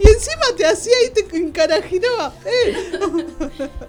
y 0.00 0.08
encima 0.08 0.46
te 0.56 0.64
hacía 0.66 0.94
y 1.06 1.10
te 1.10 1.36
encarajinaba. 1.36 2.34
Eh. 2.44 2.76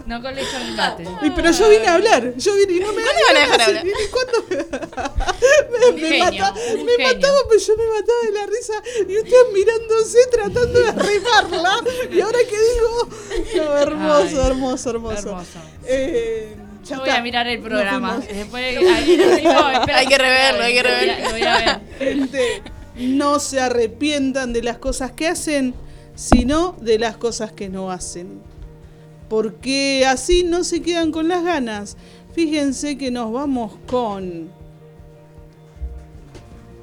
No 0.05 0.21
con 0.21 0.35
leche 0.35 0.59
ni 0.69 0.75
mate. 0.75 1.03
Y, 1.23 1.29
pero 1.31 1.51
yo 1.51 1.69
vine 1.69 1.87
a 1.87 1.93
hablar, 1.95 2.33
yo 2.37 2.55
vine 2.55 2.73
y 2.73 2.79
no 2.79 2.93
me 2.93 3.01
¿Cuándo 3.01 3.21
van 3.27 3.37
a 3.37 3.39
dejar 3.39 3.61
hablar? 3.61 3.87
¿y 3.87 4.07
cuándo? 4.09 4.89
Me, 5.69 5.91
me 6.01 6.07
genio, 6.09 6.43
mata- 6.43 6.53
un 6.73 6.85
me 6.85 6.97
mataba, 6.97 7.37
pero 7.47 7.59
yo 7.61 7.77
me 7.77 7.85
mataba 7.87 8.19
de 8.25 8.31
la 8.31 8.45
risa 8.47 8.73
y 9.07 9.17
ustedes 9.17 9.45
mirándose 9.53 10.18
tratando 10.31 10.79
de 10.79 10.87
arrimarla. 10.89 11.73
Y 12.11 12.21
ahora 12.21 12.39
que 12.49 12.57
digo, 12.57 13.65
no, 13.65 13.77
hermoso, 13.77 14.41
Ay, 14.41 14.47
hermoso, 14.47 14.89
hermoso. 14.89 15.29
hermoso. 15.29 15.59
Eh, 15.85 16.55
ya 16.83 16.95
Yo 16.95 16.99
voy 17.01 17.09
está. 17.09 17.19
a 17.19 17.23
mirar 17.23 17.47
el 17.47 17.59
programa. 17.61 18.17
Después, 18.19 18.77
ahí 18.77 19.05
digo, 19.17 19.51
Hay 19.93 20.07
que 20.07 20.17
reverlo, 20.17 20.63
hay 20.63 20.73
que 20.73 20.83
lo 20.83 20.89
voy 20.89 20.97
a- 20.97 21.01
reverlo. 21.01 21.23
lo 21.25 21.31
voy 21.31 21.41
a 21.43 21.57
ver. 21.57 21.79
Gente, 21.99 22.61
no 22.97 23.39
se 23.39 23.59
arrepientan 23.59 24.53
de 24.53 24.63
las 24.63 24.77
cosas 24.77 25.11
que 25.11 25.27
hacen, 25.27 25.73
sino 26.15 26.75
de 26.81 26.99
las 26.99 27.17
cosas 27.17 27.51
que 27.51 27.69
no 27.69 27.91
hacen. 27.91 28.41
Porque 29.29 30.05
así 30.07 30.43
no 30.43 30.63
se 30.63 30.81
quedan 30.81 31.11
con 31.11 31.27
las 31.27 31.43
ganas. 31.43 31.97
Fíjense 32.33 32.97
que 32.97 33.11
nos 33.11 33.31
vamos 33.31 33.73
con. 33.87 34.49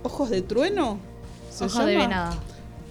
¿Ojos 0.02 0.30
de 0.30 0.42
trueno? 0.42 0.98
¿Se 1.50 1.64
Ojos 1.64 1.84
de 1.86 1.96
venado. 1.96 2.36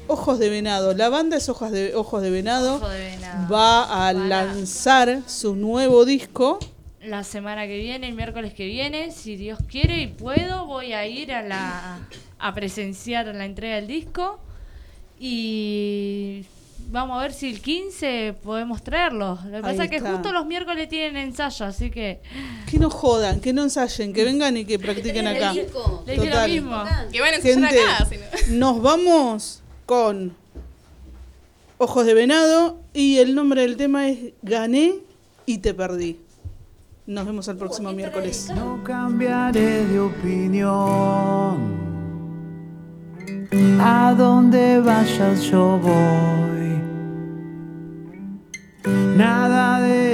Ojos 0.07 0.39
de 0.39 0.49
venado. 0.49 0.93
La 0.93 1.09
banda 1.09 1.37
es 1.37 1.49
Ojos 1.49 1.71
de, 1.71 1.95
Ojos 1.95 2.21
de 2.21 2.29
Venado. 2.29 2.75
Ojo 2.75 2.89
de 2.89 2.99
venado. 2.99 3.53
Va 3.53 4.07
a 4.07 4.13
lanzar 4.13 5.21
su 5.25 5.55
nuevo 5.55 6.05
disco. 6.05 6.59
La 7.01 7.23
semana 7.23 7.67
que 7.67 7.77
viene, 7.77 8.07
el 8.09 8.15
miércoles 8.15 8.53
que 8.53 8.65
viene, 8.65 9.11
si 9.11 9.35
Dios 9.35 9.59
quiere 9.69 10.01
y 10.01 10.07
puedo, 10.07 10.65
voy 10.65 10.93
a 10.93 11.05
ir 11.07 11.31
a 11.33 11.41
la 11.43 11.99
a 12.39 12.53
presenciar 12.53 13.27
la 13.27 13.45
entrega 13.45 13.75
del 13.75 13.87
disco 13.87 14.39
y 15.19 16.45
vamos 16.89 17.17
a 17.17 17.21
ver 17.21 17.33
si 17.33 17.49
el 17.51 17.61
15 17.61 18.35
podemos 18.43 18.83
traerlo. 18.83 19.39
Lo 19.45 19.49
que 19.49 19.55
Ahí 19.57 19.61
pasa 19.61 19.83
es 19.85 19.89
que 19.89 19.97
está. 19.97 20.11
justo 20.13 20.31
los 20.31 20.45
miércoles 20.45 20.89
tienen 20.89 21.15
ensayo, 21.17 21.65
así 21.65 21.89
que 21.91 22.21
Que 22.69 22.77
no 22.79 22.89
jodan, 22.89 23.39
que 23.39 23.53
no 23.53 23.63
ensayen, 23.63 24.11
que 24.13 24.23
vengan 24.25 24.57
y 24.57 24.65
que 24.65 24.77
practiquen 24.79 25.27
acá. 25.27 25.53
le 25.53 25.61
dije 25.63 25.71
lo 25.73 26.25
Total. 26.31 26.51
mismo. 26.51 26.83
Que 27.11 27.21
van 27.21 27.33
a 27.33 27.35
ensayar 27.37 27.69
Gente, 27.69 27.79
acá. 27.81 28.37
nos 28.49 28.81
vamos 28.81 29.61
con 29.85 30.35
Ojos 31.77 32.05
de 32.05 32.13
Venado 32.13 32.79
y 32.93 33.17
el 33.17 33.35
nombre 33.35 33.61
del 33.61 33.77
tema 33.77 34.07
es 34.09 34.33
Gané 34.41 34.95
y 35.45 35.59
te 35.59 35.73
perdí. 35.73 36.19
Nos 37.05 37.25
vemos 37.25 37.47
el 37.47 37.57
próximo 37.57 37.91
miércoles. 37.91 38.51
No 38.55 38.83
cambiaré 38.83 39.85
de 39.85 39.99
opinión. 39.99 41.85
A 43.79 44.15
donde 44.17 44.79
vayas 44.79 45.43
yo 45.43 45.77
voy. 45.77 46.81
Nada 49.15 49.81
de 49.81 50.05